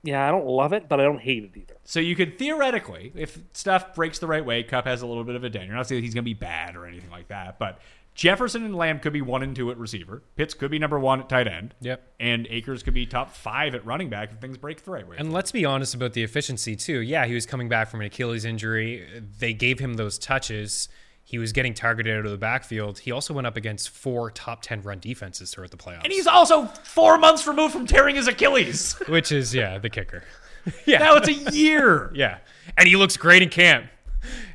Yeah, 0.02 0.27
I 0.27 0.31
don't 0.31 0.47
love 0.47 0.73
it, 0.73 0.89
but 0.89 1.01
I 1.01 1.05
don't 1.05 1.20
hate 1.20 1.44
it 1.44 1.56
either. 1.56 1.77
So 1.85 2.01
you 2.01 2.14
could 2.14 2.39
theoretically, 2.39 3.12
if 3.14 3.39
stuff 3.52 3.94
breaks 3.94 4.18
the 4.18 4.27
right 4.27 4.44
way, 4.44 4.62
Kupp 4.62 4.86
has 4.86 5.02
a 5.02 5.06
little 5.06 5.24
bit 5.24 5.35
of 5.35 5.44
a 5.44 5.51
dent. 5.51 5.66
You're 5.66 5.74
not 5.74 5.89
saying 5.89 6.02
he's 6.02 6.14
going 6.14 6.24
to 6.24 6.31
be 6.31 6.35
bad 6.35 6.77
or 6.77 6.86
anything 6.86 7.10
like 7.10 7.28
that, 7.28 7.59
but 7.59 7.81
Jefferson 8.16 8.64
and 8.64 8.74
Lamb 8.74 8.98
could 8.98 9.12
be 9.12 9.20
one 9.20 9.43
and 9.43 9.55
two 9.55 9.70
at 9.70 9.77
receiver. 9.77 10.23
Pitts 10.36 10.55
could 10.55 10.70
be 10.70 10.78
number 10.78 10.98
one 10.98 11.20
at 11.20 11.28
tight 11.28 11.47
end. 11.47 11.74
Yep. 11.81 12.02
And 12.18 12.47
Akers 12.48 12.82
could 12.82 12.94
be 12.94 13.05
top 13.05 13.31
five 13.31 13.74
at 13.74 13.85
running 13.85 14.09
back 14.09 14.32
if 14.32 14.39
things 14.39 14.56
break 14.56 14.82
the 14.82 14.90
right 14.90 15.06
way. 15.06 15.16
And 15.18 15.32
let's 15.32 15.52
be 15.52 15.66
honest 15.66 15.94
about 15.94 16.14
the 16.14 16.23
efficiency 16.23 16.77
too. 16.77 17.01
Yeah, 17.01 17.27
he 17.27 17.35
was 17.35 17.44
coming 17.44 17.68
back 17.68 17.90
from 17.90 18.01
an 18.01 18.06
Achilles 18.06 18.47
injury. 18.47 19.06
They 19.39 19.52
gave 19.52 19.78
him 19.81 19.94
those 19.94 20.18
touches. 20.18 20.89
He 21.28 21.39
was 21.39 21.51
getting 21.51 21.74
targeted 21.74 22.16
out 22.16 22.24
of 22.24 22.31
the 22.31 22.39
backfield. 22.39 23.01
He 23.01 23.11
also 23.11 23.35
went 23.35 23.48
up 23.48 23.57
against 23.57 23.89
four 23.89 24.31
top 24.31 24.62
ten 24.62 24.81
run 24.82 25.01
defenses 25.01 25.51
throughout 25.51 25.73
the 25.73 25.77
playoffs. 25.77 26.05
and 26.05 26.12
he's 26.12 26.28
also 26.28 26.66
four 26.66 27.19
months 27.19 27.48
removed 27.48 27.73
from 27.73 27.85
tearing 27.85 28.15
his 28.15 28.28
Achilles. 28.28 28.93
which 29.09 29.32
is 29.32 29.53
yeah, 29.53 29.77
the 29.78 29.90
kicker. 29.90 30.23
yeah. 30.86 30.98
now 30.98 31.16
it's 31.16 31.27
a 31.27 31.32
year. 31.53 32.12
yeah. 32.15 32.39
And 32.78 32.89
he 32.89 32.94
looks 32.94 33.16
great 33.16 33.43
in 33.43 33.48
camp. 33.48 33.86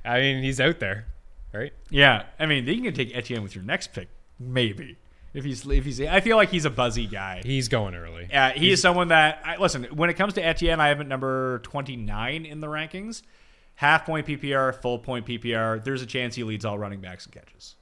I 0.06 0.22
mean, 0.22 0.44
he's 0.44 0.62
out 0.62 0.80
there, 0.80 1.08
right? 1.54 1.74
Yeah, 1.90 2.24
I 2.40 2.46
mean, 2.46 2.66
you 2.66 2.82
can 2.82 2.94
take 2.94 3.14
Etienne 3.14 3.44
with 3.44 3.54
your 3.54 3.66
next 3.66 3.92
pick, 3.92 4.08
maybe. 4.40 4.96
If 5.34 5.44
he's, 5.44 5.68
if 5.68 5.84
he's, 5.84 6.00
I 6.00 6.22
feel 6.22 6.38
like 6.38 6.52
he's 6.52 6.66
a 6.66 6.70
buzzy 6.70 7.06
guy. 7.06 7.42
He's 7.44 7.68
going 7.68 7.96
early. 7.96 8.28
Yeah, 8.30 8.54
he 8.54 8.72
is 8.72 8.82
someone 8.82 9.10
that 9.10 9.42
I, 9.44 9.58
listen. 9.58 9.86
When 9.94 10.10
it 10.10 10.14
comes 10.14 10.36
to 10.36 10.46
Etienne, 10.46 10.80
I 10.80 10.88
have 10.88 10.98
him 10.98 11.02
at 11.02 11.08
number 11.08 11.60
twenty 11.60 11.98
nine 11.98 12.46
in 12.46 12.62
the 12.62 12.68
rankings. 12.68 13.24
Half 13.82 14.06
point 14.06 14.28
PPR, 14.28 14.80
full 14.80 15.00
point 15.00 15.26
PPR. 15.26 15.84
There's 15.84 16.04
a 16.04 16.06
chance 16.06 16.36
he 16.36 16.44
leads 16.44 16.66
all 16.66 16.78
running 16.78 17.02
backs 17.02 17.26
and 17.26 17.34
catches, 17.34 17.78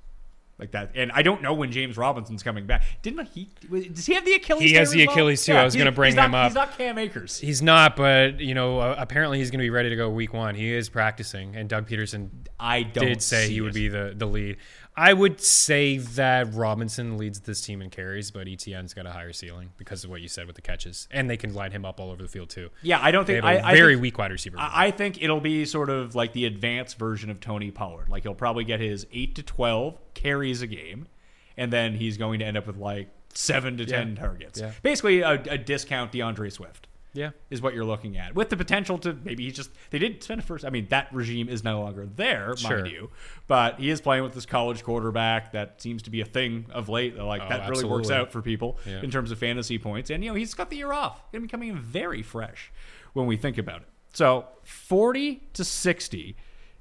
like 0.57 0.71
that. 0.71 0.91
And 0.95 1.11
I 1.11 1.23
don't 1.23 1.41
know 1.41 1.53
when 1.53 1.73
James 1.73 1.97
Robinson's 1.97 2.41
coming 2.41 2.65
back. 2.65 2.85
Didn't 3.01 3.27
he? 3.27 3.49
Does 3.69 4.05
he 4.05 4.13
have 4.13 4.23
the 4.23 4.31
Achilles? 4.35 4.63
He 4.63 4.75
has 4.75 4.91
the 4.91 5.01
as 5.01 5.07
well? 5.07 5.13
Achilles, 5.13 5.45
too. 5.45 5.51
Yeah, 5.51 5.61
I 5.61 5.65
was 5.65 5.75
gonna 5.75 5.91
bring 5.91 6.11
he's 6.11 6.15
not- 6.15 6.25
him 6.27 6.35
up. 6.35 6.45
He's 6.45 6.55
not 6.55 6.77
Cam 6.77 6.97
Akers. 6.97 7.37
He's 7.37 7.61
not, 7.61 7.97
but 7.97 8.39
you 8.39 8.53
know, 8.53 8.79
uh, 8.79 8.95
apparently 8.97 9.39
he's 9.39 9.51
going 9.51 9.59
to 9.59 9.63
be 9.65 9.71
ready 9.71 9.89
to 9.89 9.97
go 9.97 10.09
week 10.09 10.31
one. 10.33 10.55
He 10.55 10.73
is 10.73 10.87
practicing, 10.87 11.57
and 11.57 11.67
Doug 11.67 11.89
Pederson 11.89 12.29
I 12.57 12.83
don't 12.83 13.03
did 13.05 13.21
say 13.21 13.49
he 13.49 13.59
would 13.59 13.71
it. 13.71 13.73
be 13.73 13.89
the, 13.89 14.13
the 14.15 14.25
lead. 14.25 14.55
I 14.99 15.13
would 15.13 15.39
say 15.39 15.97
that 15.97 16.53
Robinson 16.53 17.17
leads 17.17 17.39
this 17.39 17.61
team 17.61 17.81
in 17.81 17.89
carries, 17.89 18.31
but 18.31 18.47
Etienne's 18.47 18.93
got 18.93 19.05
a 19.05 19.11
higher 19.11 19.31
ceiling 19.31 19.69
because 19.77 20.03
of 20.03 20.09
what 20.09 20.19
you 20.21 20.27
said 20.27 20.45
with 20.45 20.55
the 20.57 20.61
catches, 20.61 21.07
and 21.11 21.29
they 21.29 21.37
can 21.37 21.53
line 21.53 21.71
him 21.71 21.85
up 21.85 21.99
all 21.99 22.11
over 22.11 22.21
the 22.21 22.27
field 22.27 22.49
too. 22.49 22.69
Yeah, 22.81 22.99
I 23.01 23.11
don't 23.11 23.25
They 23.25 23.35
think. 23.35 23.45
have 23.45 23.55
a 23.55 23.65
I, 23.65 23.71
I 23.71 23.75
very 23.75 23.93
think- 23.93 24.01
weak 24.01 24.17
wide 24.17 24.31
receiver. 24.31 24.57
I 24.59 24.87
I 24.87 24.91
think 24.91 25.21
it'll 25.23 25.39
be 25.39 25.63
sort 25.65 25.89
of 25.89 26.15
like 26.15 26.33
the 26.33 26.45
advanced 26.45 26.97
version 26.99 27.29
of 27.29 27.39
Tony 27.39 27.71
Pollard. 27.71 28.09
Like 28.09 28.23
he'll 28.23 28.33
probably 28.35 28.63
get 28.65 28.79
his 28.79 29.07
eight 29.13 29.35
to 29.35 29.43
twelve 29.43 29.97
carries 30.15 30.61
a 30.61 30.67
game, 30.67 31.07
and 31.55 31.71
then 31.71 31.93
he's 31.95 32.17
going 32.17 32.39
to 32.39 32.45
end 32.45 32.57
up 32.57 32.67
with 32.67 32.77
like 32.77 33.07
seven 33.33 33.77
to 33.77 33.85
ten 33.85 34.15
targets. 34.15 34.59
Yeah. 34.59 34.71
Basically, 34.83 35.21
a, 35.21 35.31
a 35.49 35.57
discount 35.57 36.11
D'Andre 36.11 36.49
Swift. 36.49 36.87
Yeah. 37.19 37.31
is 37.49 37.61
what 37.61 37.73
you're 37.73 37.85
looking 37.85 38.17
at 38.17 38.33
with 38.35 38.49
the 38.49 38.57
potential 38.57 38.97
to 38.99 39.13
maybe 39.23 39.43
he's 39.43 39.55
just 39.55 39.71
they 39.89 39.99
did 39.99 40.23
spend 40.23 40.39
a 40.39 40.43
first. 40.43 40.63
I 40.65 40.69
mean 40.69 40.87
that 40.89 41.13
regime 41.13 41.49
is 41.49 41.63
no 41.63 41.81
longer 41.81 42.05
there, 42.05 42.55
Sure. 42.57 42.77
mind 42.79 42.91
you, 42.91 43.09
but 43.47 43.79
he 43.79 43.89
is 43.89 43.99
playing 44.01 44.23
with 44.23 44.33
this 44.33 44.45
college 44.45 44.83
quarterback 44.83 45.51
that 45.51 45.81
seems 45.81 46.01
to 46.03 46.09
be 46.09 46.21
a 46.21 46.25
thing 46.25 46.65
of 46.71 46.87
late. 46.89 47.17
Like 47.17 47.41
Oh, 47.43 47.49
that 47.49 47.69
really 47.69 47.83
works 47.85 48.09
out 48.09 48.31
for 48.31 48.41
people 48.41 48.77
Yeah. 48.87 49.01
in 49.03 49.11
terms 49.11 49.31
of 49.31 49.37
fantasy 49.37 49.77
points. 49.77 50.09
And 50.09 50.23
you 50.23 50.29
know, 50.29 50.35
he's 50.35 50.53
got 50.53 50.69
the 50.69 50.77
year 50.77 50.93
off. 50.93 51.21
Gonna 51.31 51.41
be 51.43 51.47
coming 51.47 51.69
in 51.69 51.77
very 51.79 52.21
fresh 52.23 52.71
when 53.13 53.25
we 53.27 53.35
think 53.37 53.57
about 53.57 53.81
it. 53.81 53.87
So 54.13 54.45
40 54.63 55.43
to 55.53 55.63
60. 55.63 56.35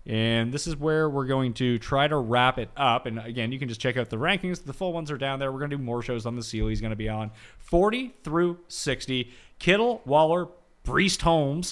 And 0.06 0.52
this 0.54 0.66
is 0.66 0.74
where 0.74 1.10
we're 1.10 1.26
going 1.26 1.52
to 1.54 1.78
try 1.78 2.08
to 2.08 2.16
wrap 2.16 2.58
it 2.58 2.70
up. 2.78 3.04
And 3.04 3.18
again, 3.18 3.52
you 3.52 3.58
can 3.58 3.68
just 3.68 3.78
check 3.78 3.98
out 3.98 4.08
the 4.08 4.16
rankings. 4.16 4.64
The 4.64 4.72
full 4.72 4.94
ones 4.94 5.10
are 5.10 5.18
down 5.18 5.38
there. 5.38 5.52
We're 5.52 5.58
going 5.58 5.70
to 5.70 5.76
do 5.76 5.82
more 5.82 6.00
shows 6.00 6.24
on 6.24 6.34
the 6.34 6.42
seal. 6.42 6.68
He's 6.68 6.80
going 6.80 6.92
to 6.92 6.96
be 6.96 7.10
on 7.10 7.30
40 7.58 8.14
through 8.24 8.58
60. 8.68 9.30
Kittle, 9.58 10.02
Waller, 10.04 10.48
Breece 10.84 11.20
Hall, 11.20 11.62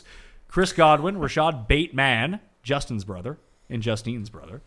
Chris 0.49 0.73
Godwin, 0.73 1.19
Rashod 1.19 1.69
Bateman, 1.69 2.41
Justin's 2.63 3.05
brother, 3.05 3.39
and 3.69 3.83
Justine's 3.83 4.31
brother. 4.31 4.63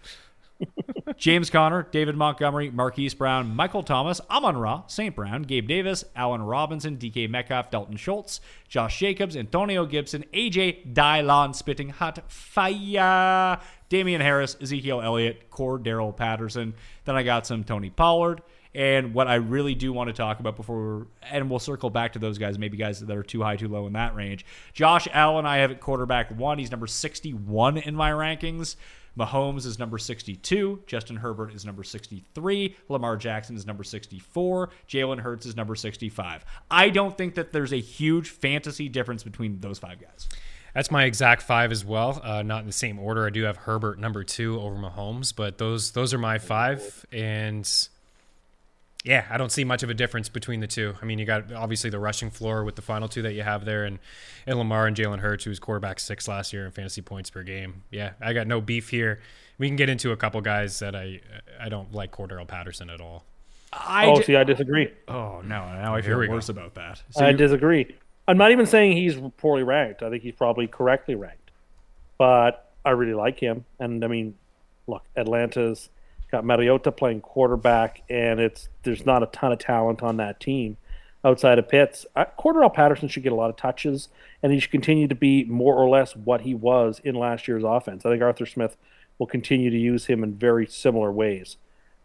James 1.18 1.50
Conner, 1.50 1.88
David 1.92 2.16
Montgomery, 2.16 2.70
Marquise 2.70 3.14
Brown, 3.14 3.56
Michael 3.56 3.84
Thomas, 3.84 4.20
Amon 4.30 4.58
Ra, 4.58 4.84
St. 4.88 5.16
Brown, 5.16 5.44
Gabe 5.44 5.68
Davis, 5.68 6.04
Allen 6.16 6.42
Robinson, 6.42 6.98
DK 6.98 7.30
Metcalf, 7.30 7.72
Dalton 7.72 7.98
Schultz, 7.98 8.42
Josh 8.68 9.00
Jacobs, 9.00 9.38
Antonio 9.38 9.86
Gibson, 9.86 10.26
AJ 10.34 10.94
Dillon, 10.94 11.54
Spitting 11.54 11.90
Hot 11.90 12.32
Fire, 12.32 13.60
Damien 13.90 14.22
Harris, 14.22 14.58
Ezekiel 14.62 15.02
Elliott, 15.02 15.50
Cordarrelle 15.50 16.16
Patterson. 16.16 16.74
Then 17.06 17.16
I 17.16 17.24
got 17.24 17.48
some 17.48 17.64
Tony 17.64 17.90
Pollard. 17.90 18.42
And 18.76 19.14
what 19.16 19.28
I 19.28 19.36
really 19.36 19.74
do 19.74 19.92
want 19.92 20.10
to 20.10 20.14
talk 20.14 20.40
about 20.40 20.56
before, 20.56 21.08
and 21.24 21.50
we'll 21.50 21.60
circle 21.60 21.90
back 21.90 22.14
to 22.14 22.20
those 22.20 22.38
guys, 22.38 22.60
maybe 22.60 22.78
guys 22.78 23.00
that 23.00 23.16
are 23.16 23.24
too 23.24 23.42
high, 23.42 23.56
too 23.56 23.68
low 23.68 23.88
in 23.88 23.94
that 23.94 24.16
range. 24.16 24.46
Josh 24.74 25.08
Allen, 25.12 25.46
I 25.46 25.58
have 25.58 25.72
at 25.72 25.80
quarterback 25.80 26.38
one. 26.38 26.60
He's 26.60 26.70
number 26.70 26.88
61 26.88 27.78
in 27.78 27.96
my 27.96 28.12
rankings. 28.12 28.76
Mahomes 29.18 29.66
is 29.66 29.80
number 29.80 29.98
62. 29.98 30.84
Justin 30.86 31.18
Herbert 31.18 31.54
is 31.54 31.66
number 31.66 31.84
63. 31.84 32.76
Lamar 32.88 33.18
Jackson 33.18 33.56
is 33.56 33.66
number 33.66 33.84
64. 33.84 34.70
Jalen 34.88 35.20
Hurts 35.20 35.46
is 35.46 35.56
number 35.56 35.76
65. 35.76 36.46
I 36.70 36.90
don't 36.90 37.18
think 37.18 37.36
that 37.36 37.52
there's 37.52 37.74
a 37.74 37.80
huge 37.80 38.30
fantasy 38.30 38.88
difference 38.88 39.24
between 39.24 39.60
those 39.60 39.80
five 39.80 40.00
guys. 40.00 40.30
That's 40.74 40.92
my 40.92 41.06
exact 41.06 41.42
five 41.42 41.72
as 41.72 41.84
well. 41.84 42.22
Uh, 42.24 42.44
not 42.44 42.62
in 42.62 42.68
the 42.68 42.72
same 42.72 43.00
order. 43.00 43.26
I 43.26 43.32
do 43.32 43.44
have 43.44 43.58
Herbert 43.58 44.00
number 44.00 44.24
two 44.24 44.60
over 44.62 44.76
Mahomes, 44.76 45.36
but 45.36 45.58
those 45.58 45.92
those 45.92 46.14
are 46.14 46.20
my 46.20 46.38
five. 46.38 47.06
And 47.12 47.68
yeah, 49.06 49.26
I 49.30 49.38
don't 49.38 49.52
see 49.52 49.64
much 49.64 49.82
of 49.82 49.90
a 49.90 49.94
difference 49.94 50.28
between 50.28 50.60
the 50.60 50.68
two. 50.68 50.94
I 51.02 51.06
mean, 51.06 51.20
you 51.20 51.26
got 51.26 51.54
obviously 51.54 51.90
the 51.90 52.00
rushing 52.00 52.30
floor 52.30 52.64
with 52.66 52.76
the 52.76 52.82
final 52.82 53.08
two 53.08 53.22
that 53.22 53.34
you 53.34 53.44
have 53.44 53.64
there, 53.64 53.86
and, 53.86 54.00
and 54.46 54.58
Lamar 54.58 54.88
and 54.88 54.96
Jalen 54.96 55.20
Hurts, 55.20 55.46
who 55.46 55.52
was 55.52 55.60
quarterback 55.60 56.00
six 56.00 56.28
last 56.28 56.52
year 56.52 56.66
in 56.66 56.72
fantasy 56.72 57.02
points 57.02 57.30
per 57.30 57.44
game. 57.44 57.84
Yeah, 57.92 58.12
I 58.22 58.34
got 58.34 58.48
no 58.48 58.60
beef 58.60 58.90
here. 58.90 59.20
We 59.58 59.68
can 59.68 59.78
get 59.78 59.90
into 59.90 60.12
a 60.12 60.18
couple 60.18 60.42
guys 60.42 60.80
that 60.80 60.96
I 60.96 61.22
I 61.60 61.70
don't 61.70 61.94
like 61.94 62.12
Cordarrelle 62.12 62.48
Patterson 62.48 62.90
at 62.90 63.00
all. 63.00 63.24
I 63.72 64.08
oh, 64.08 64.18
ju- 64.18 64.24
see, 64.24 64.36
I 64.36 64.44
disagree. 64.44 64.92
oh 65.08 65.42
no, 65.44 65.66
now 65.66 65.96
I 65.96 66.02
Here 66.02 66.12
feel 66.12 66.20
we 66.20 66.28
go. 66.28 66.34
worse 66.34 66.50
about 66.50 66.76
that. 66.76 67.02
So 67.12 67.24
I 67.26 67.30
you- 67.30 67.38
disagree. 67.38 67.96
I'm 68.28 68.38
not 68.38 68.52
even 68.52 68.66
saying 68.68 68.96
he's 68.96 69.16
poorly 69.38 69.64
ranked. 69.64 70.04
I 70.04 70.10
think 70.10 70.22
he's 70.24 70.36
probably 70.36 70.68
correctly 70.68 71.16
ranked, 71.16 71.50
but 72.18 72.72
I 72.86 72.92
really 72.92 73.16
like 73.16 73.40
him. 73.40 73.66
And 73.80 74.04
I 74.04 74.08
mean, 74.08 74.36
look, 74.88 75.04
Atlanta's 75.16 75.90
got 76.32 76.46
Mariota 76.46 76.92
playing 76.92 77.22
quarterback, 77.22 78.04
and 78.10 78.40
it's 78.40 78.70
there's 78.84 79.06
not 79.06 79.24
a 79.24 79.28
ton 79.28 79.52
of 79.52 79.60
talent 79.60 80.02
on 80.02 80.18
that 80.18 80.40
team 80.40 80.78
outside 81.24 81.60
of 81.60 81.68
Pitts. 81.68 82.06
Uh, 82.16 82.26
Cordarrelle 82.38 82.74
Patterson 82.74 83.08
should 83.08 83.24
get 83.24 83.32
a 83.32 83.36
lot 83.36 83.50
of 83.50 83.58
touches, 83.58 84.10
and 84.42 84.52
he 84.52 84.60
should 84.60 84.72
continue 84.72 85.08
to 85.08 85.16
be 85.16 85.44
more 85.46 85.76
or 85.76 85.90
less 85.90 86.16
what 86.16 86.42
he 86.42 86.54
was 86.54 87.02
in 87.04 87.16
last 87.16 87.48
year's 87.48 87.64
offense. 87.64 88.06
I 88.06 88.10
think 88.10 88.22
Arthur 88.22 88.46
Smith 88.46 88.78
will 89.18 89.28
continue 89.28 89.70
to 89.70 89.78
use 89.78 90.06
him 90.06 90.24
in 90.24 90.34
very 90.34 90.66
similar 90.66 91.12
ways. 91.12 91.58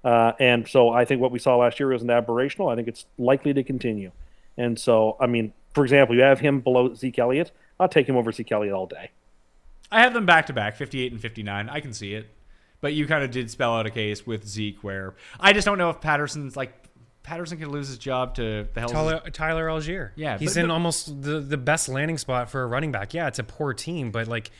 Uh, 0.02 0.32
and 0.38 0.68
so 0.68 0.90
I 0.90 1.04
think 1.04 1.20
what 1.20 1.30
we 1.30 1.38
saw 1.38 1.56
last 1.56 1.80
year 1.80 1.88
was 1.88 2.02
an 2.02 2.08
aberrational. 2.08 2.70
I 2.70 2.76
think 2.76 2.88
it's 2.88 3.06
likely 3.16 3.54
to 3.54 3.62
continue. 3.62 4.10
And 4.56 4.78
so, 4.78 5.16
I 5.18 5.26
mean, 5.26 5.52
for 5.72 5.82
example, 5.84 6.14
you 6.14 6.22
have 6.22 6.40
him 6.40 6.60
below 6.60 6.94
Zeke 6.94 7.18
Elliott. 7.18 7.52
I'll 7.80 7.88
take 7.88 8.08
him 8.08 8.16
over 8.16 8.30
Zeke 8.30 8.52
Elliott 8.52 8.74
all 8.74 8.86
day. 8.86 9.10
I 9.90 10.00
have 10.00 10.12
them 10.12 10.26
back 10.26 10.46
to 10.46 10.52
back, 10.52 10.76
58 10.76 11.12
and 11.12 11.20
59. 11.20 11.68
I 11.68 11.80
can 11.80 11.92
see 11.92 12.14
it. 12.14 12.28
But 12.84 12.92
you 12.92 13.06
kind 13.06 13.24
of 13.24 13.30
did 13.30 13.50
spell 13.50 13.74
out 13.74 13.86
a 13.86 13.90
case 13.90 14.26
with 14.26 14.46
Zeke 14.46 14.84
where 14.84 15.14
I 15.40 15.54
just 15.54 15.64
don't 15.64 15.78
know 15.78 15.88
if 15.88 16.02
Patterson's 16.02 16.54
like 16.54 16.74
Patterson 17.22 17.56
could 17.58 17.68
lose 17.68 17.88
his 17.88 17.96
job 17.96 18.34
to 18.34 18.68
the 18.74 18.80
hell. 18.80 18.90
Tyler, 18.90 19.20
Tyler 19.32 19.66
Allgeier. 19.68 20.10
Yeah, 20.16 20.36
he's 20.36 20.52
but- 20.52 20.60
in 20.60 20.66
but- 20.68 20.74
almost 20.74 21.22
the, 21.22 21.40
the 21.40 21.56
best 21.56 21.88
landing 21.88 22.18
spot 22.18 22.50
for 22.50 22.62
a 22.62 22.66
running 22.66 22.92
back. 22.92 23.14
Yeah, 23.14 23.26
it's 23.28 23.38
a 23.38 23.42
poor 23.44 23.72
team, 23.72 24.10
but 24.10 24.28
like 24.28 24.50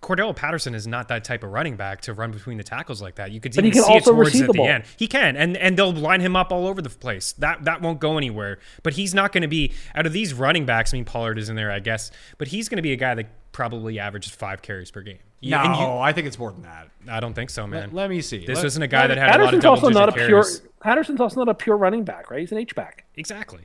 Cordarrelle 0.00 0.36
Patterson 0.36 0.74
is 0.74 0.86
not 0.86 1.08
that 1.08 1.24
type 1.24 1.42
of 1.42 1.50
running 1.50 1.76
back 1.76 2.02
to 2.02 2.12
run 2.12 2.30
between 2.30 2.58
the 2.58 2.62
tackles 2.62 3.02
like 3.02 3.16
that. 3.16 3.32
You 3.32 3.40
could 3.40 3.54
But 3.56 3.64
he 3.64 3.70
even 3.70 3.80
can 3.80 3.86
see 3.88 3.92
it 3.92 3.94
also 3.96 4.12
towards 4.12 4.28
receive 4.28 4.42
at 4.42 4.46
the 4.48 4.52
the 4.52 4.58
ball. 4.58 4.68
end. 4.68 4.84
He 4.96 5.08
can, 5.08 5.36
and 5.36 5.56
and 5.56 5.76
they'll 5.76 5.92
line 5.92 6.20
him 6.20 6.36
up 6.36 6.52
all 6.52 6.68
over 6.68 6.80
the 6.80 6.90
place. 6.90 7.32
That 7.38 7.64
that 7.64 7.80
won't 7.82 7.98
go 7.98 8.16
anywhere. 8.18 8.58
But 8.84 8.92
he's 8.92 9.14
not 9.14 9.32
going 9.32 9.42
to 9.42 9.48
be 9.48 9.72
out 9.96 10.06
of 10.06 10.12
these 10.12 10.32
running 10.34 10.66
backs. 10.66 10.94
I 10.94 10.98
mean, 10.98 11.04
Pollard 11.06 11.38
is 11.38 11.48
in 11.48 11.56
there, 11.56 11.72
I 11.72 11.80
guess, 11.80 12.12
but 12.38 12.46
he's 12.48 12.68
going 12.68 12.76
to 12.76 12.82
be 12.82 12.92
a 12.92 12.96
guy 12.96 13.14
that 13.16 13.26
probably 13.54 13.98
averages 13.98 14.32
five 14.34 14.60
carries 14.60 14.90
per 14.90 15.00
game. 15.00 15.18
no, 15.42 15.62
you- 15.62 15.98
I 16.00 16.12
think 16.12 16.26
it's 16.26 16.38
more 16.38 16.52
than 16.52 16.62
that. 16.62 16.88
I 17.08 17.20
don't 17.20 17.32
think 17.34 17.48
so, 17.48 17.66
man. 17.66 17.84
Let, 17.84 17.94
let 17.94 18.10
me 18.10 18.20
see. 18.20 18.44
this 18.44 18.56
Let- 18.58 18.66
isn't 18.66 18.82
a 18.82 18.86
guy 18.88 19.06
that 19.06 19.16
had 19.16 19.40
a 19.40 19.44
lot 19.44 19.54
of 19.54 19.60
double 19.62 19.76
also 19.76 19.88
digit 19.88 20.00
not 20.00 20.08
a 20.10 20.12
pure. 20.12 20.26
carries. 20.42 20.60
Patterson's 20.80 21.20
also 21.20 21.40
not 21.42 21.48
a 21.48 21.54
pure 21.54 21.76
running 21.78 22.04
back, 22.04 22.30
right? 22.30 22.40
He's 22.40 22.52
an 22.52 22.58
H 22.58 22.74
back, 22.74 23.06
Exactly. 23.16 23.62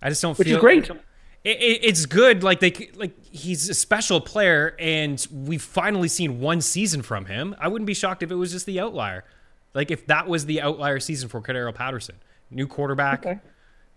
I 0.00 0.08
just 0.10 0.22
don't 0.22 0.38
which 0.38 0.46
feel 0.46 0.58
is 0.58 0.60
great. 0.60 0.88
it, 0.90 0.96
it, 1.44 1.80
it's 1.82 2.04
good. 2.06 2.42
Like 2.44 2.60
they 2.60 2.90
like 2.94 3.12
he's 3.24 3.68
a 3.70 3.74
special 3.74 4.20
player, 4.20 4.76
and 4.78 5.26
we've 5.32 5.62
finally 5.62 6.08
seen 6.08 6.40
one 6.40 6.60
season 6.60 7.00
from 7.02 7.24
him. 7.26 7.56
I 7.58 7.68
wouldn't 7.68 7.86
be 7.86 7.94
shocked 7.94 8.22
if 8.22 8.30
it 8.30 8.34
was 8.34 8.52
just 8.52 8.66
the 8.66 8.78
outlier. 8.80 9.24
Like 9.72 9.90
if 9.90 10.06
that 10.06 10.28
was 10.28 10.44
the 10.46 10.60
outlier 10.60 11.00
season 11.00 11.28
for 11.30 11.40
Cordarrelle 11.40 11.74
Patterson, 11.74 12.16
new 12.50 12.66
quarterback. 12.66 13.24
Okay. 13.26 13.40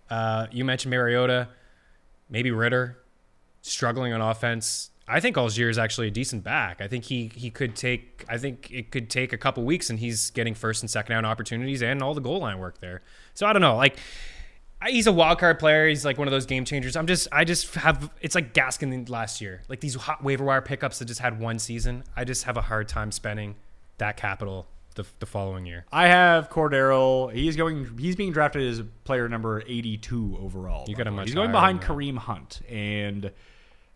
Uh, 0.10 0.48
you 0.52 0.64
mentioned 0.64 0.92
Mariota, 0.92 1.50
maybe 2.30 2.52
Ridder, 2.52 2.98
struggling 3.62 4.14
on 4.14 4.22
offense. 4.22 4.92
I 5.08 5.20
think 5.20 5.36
Allgeier 5.38 5.70
is 5.70 5.78
actually 5.78 6.08
a 6.08 6.12
decent 6.12 6.44
back. 6.44 6.82
I 6.82 6.88
think 6.88 7.06
he 7.06 7.32
he 7.36 7.50
could 7.50 7.76
take. 7.76 8.26
I 8.28 8.38
think 8.38 8.70
it 8.72 8.92
could 8.92 9.10
take 9.10 9.32
a 9.34 9.38
couple 9.38 9.64
weeks, 9.64 9.90
and 9.90 10.00
he's 10.00 10.32
getting 10.32 10.54
first 10.54 10.84
and 10.84 10.90
second 10.90 11.16
down 11.16 11.24
opportunities 11.26 11.82
and 11.82 12.02
all 12.04 12.14
the 12.14 12.22
goal 12.22 12.40
line 12.40 12.60
work 12.60 12.80
there. 12.82 13.02
So 13.34 13.46
I 13.46 13.54
don't 13.54 13.62
know. 13.62 13.78
Like 13.78 13.98
I- 14.82 14.92
he's 14.92 15.08
a 15.08 15.12
wild 15.14 15.40
card 15.40 15.60
player. 15.60 15.88
He's 15.88 16.04
like 16.06 16.18
one 16.18 16.28
of 16.28 16.32
those 16.32 16.46
game 16.46 16.66
changers. 16.66 16.96
I'm 16.96 17.08
just, 17.08 17.28
I 17.32 17.46
just 17.46 17.74
have, 17.76 18.12
it's 18.22 18.36
like 18.36 18.54
Gaskin 18.54 19.10
last 19.10 19.42
year, 19.42 19.64
like 19.70 19.80
these 19.80 19.96
hot 19.96 20.24
waiver 20.24 20.44
wire 20.44 20.62
pickups 20.62 21.00
that 21.00 21.06
just 21.06 21.20
had 21.20 21.40
one 21.40 21.58
season. 21.58 22.04
I 22.16 22.26
just 22.26 22.44
have 22.44 22.58
a 22.58 22.62
hard 22.62 22.88
time 22.88 23.12
spending 23.12 23.56
that 23.98 24.18
capital 24.18 24.68
the, 24.96 25.06
the 25.20 25.26
following 25.26 25.66
year. 25.66 25.86
I 25.92 26.08
have 26.08 26.50
Cordarrelle. 26.50 27.32
He's 27.34 27.56
going. 27.56 27.98
He's 27.98 28.16
being 28.16 28.32
drafted 28.34 28.68
as 28.68 28.84
player 29.04 29.30
number 29.30 29.64
82 29.66 30.38
overall. 30.42 30.86
You 30.88 30.96
got 30.96 31.08
him 31.08 31.16
much 31.16 31.28
He's 31.28 31.36
going 31.36 31.52
behind. 31.52 31.82
Kareem 31.82 32.18
Hunt, 32.18 32.62
and 32.70 33.32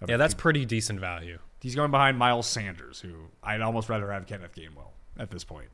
Yeah, 0.08 0.18
that's 0.18 0.34
pretty 0.34 0.66
decent 0.66 1.00
value. 1.00 1.38
he's 1.62 1.76
going 1.76 1.92
behind 1.92 2.18
Miles 2.18 2.48
Sanders, 2.48 3.00
who 3.00 3.14
I'd 3.44 3.62
almost 3.62 3.88
rather 3.90 4.12
have 4.12 4.26
Kenneth 4.26 4.56
Gainwell 4.56 4.90
at 5.20 5.30
this 5.30 5.44
point. 5.44 5.70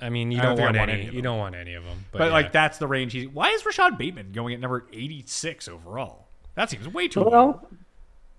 I 0.00 0.08
mean, 0.10 0.30
you 0.30 0.38
I 0.38 0.42
don't, 0.42 0.56
don't 0.56 0.56
think 0.56 0.64
I 0.64 0.70
want 0.70 0.78
want 0.78 0.90
any, 0.90 1.00
any 1.00 1.08
of 1.08 1.14
you 1.14 1.20
them. 1.22 1.24
don't 1.32 1.38
want 1.38 1.54
any 1.54 1.74
of 1.74 1.84
them. 1.84 2.04
But, 2.12 2.18
But, 2.18 2.24
yeah. 2.26 2.32
like 2.32 2.52
that's 2.52 2.78
the 2.78 2.86
range. 2.86 3.12
He's 3.12 3.28
why 3.28 3.50
is 3.50 3.64
Rashod 3.64 3.96
Bateman 3.98 4.32
going 4.32 4.52
at 4.54 4.60
number 4.60 4.86
86 4.92 5.68
overall? 5.68 6.26
That 6.54 6.70
seems 6.70 6.86
way 6.88 7.08
too 7.08 7.20
low. 7.22 7.66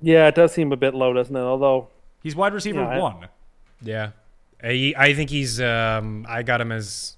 Yeah, 0.02 0.28
it 0.28 0.36
does 0.36 0.52
seem 0.54 0.72
a 0.72 0.78
bit 0.78 0.94
low, 0.94 1.14
doesn't 1.14 1.36
it? 1.36 1.40
Although 1.40 1.90
He's 2.24 2.36
wide 2.36 2.54
receiver 2.54 2.82
Yeah, 2.82 2.90
I- 2.90 3.00
one. 3.00 3.28
yeah, 3.82 4.10
I, 4.64 4.94
I 4.98 5.14
think 5.14 5.30
he's, 5.30 5.62
um, 5.62 6.26
I 6.28 6.42
got 6.44 6.60
him 6.62 6.72
as 6.72 7.16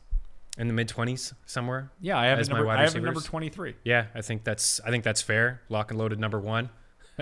in 0.58 0.68
the 0.68 0.74
mid 0.74 0.88
twenties 0.90 1.34
somewhere. 1.46 1.90
Yeah, 2.02 2.18
I 2.18 2.26
have 2.28 2.40
as 2.40 2.48
him 2.48 2.54
number, 2.56 2.66
my 2.66 2.74
wide 2.76 2.80
I 2.80 2.84
have 2.84 2.94
him 2.96 3.04
number 3.06 3.22
23. 3.22 3.76
Yeah, 3.86 4.08
I 4.14 4.22
think 4.22 4.44
that's 4.44 4.80
I 4.86 4.90
think 4.90 5.04
that's 5.06 5.22
fair. 5.22 5.62
Lock 5.70 5.91
and 5.91 6.00
loaded 6.00 6.20
number 6.20 6.40
one. 6.40 6.70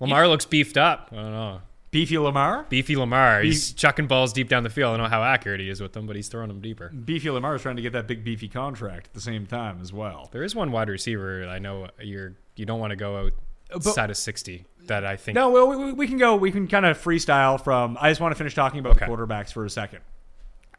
Lamar 0.00 0.28
looks 0.28 0.44
beefed 0.44 0.76
up. 0.76 1.08
I 1.12 1.16
don't 1.16 1.32
know. 1.32 1.60
Beefy 1.90 2.18
Lamar. 2.18 2.66
Beefy 2.68 2.94
Lamar. 2.96 3.40
He's 3.40 3.72
chucking 3.72 4.06
balls 4.06 4.32
deep 4.32 4.48
down 4.50 4.64
the 4.64 4.68
field. 4.70 4.92
I 4.92 4.96
don't 4.98 5.04
know 5.04 5.08
how 5.10 5.22
accurate 5.22 5.60
he 5.60 5.70
is 5.70 5.80
with 5.80 5.94
them, 5.94 6.06
but 6.06 6.14
he's 6.16 6.28
throwing 6.28 6.48
them 6.48 6.60
deeper. 6.60 6.88
Beefy 6.90 7.30
Lamar 7.30 7.54
is 7.54 7.62
trying 7.62 7.76
to 7.76 7.82
get 7.82 7.92
that 7.94 8.06
big 8.06 8.22
beefy 8.22 8.48
contract 8.48 9.06
at 9.06 9.14
the 9.14 9.20
same 9.20 9.46
time 9.46 9.80
as 9.80 9.92
well. 9.94 10.28
There 10.32 10.42
is 10.42 10.54
one 10.54 10.72
wide 10.72 10.90
receiver 10.90 11.46
I 11.48 11.58
know 11.58 11.88
you're 12.00 12.34
you 12.56 12.66
don't 12.66 12.80
want 12.80 12.90
to 12.90 12.96
go 12.96 13.30
outside 13.74 14.10
uh, 14.10 14.12
of 14.12 14.16
sixty 14.18 14.66
that 14.86 15.06
I 15.06 15.16
think. 15.16 15.36
No, 15.36 15.50
well, 15.50 15.68
we, 15.68 15.92
we 15.92 16.06
can 16.06 16.18
go. 16.18 16.36
We 16.36 16.50
can 16.52 16.68
kind 16.68 16.84
of 16.84 16.98
freestyle 17.02 17.62
from. 17.62 17.96
I 18.00 18.10
just 18.10 18.20
want 18.20 18.32
to 18.32 18.36
finish 18.38 18.54
talking 18.54 18.80
about 18.80 18.96
Okay. 18.96 19.06
the 19.06 19.12
quarterbacks 19.12 19.52
for 19.52 19.64
a 19.64 19.70
second. 19.70 20.00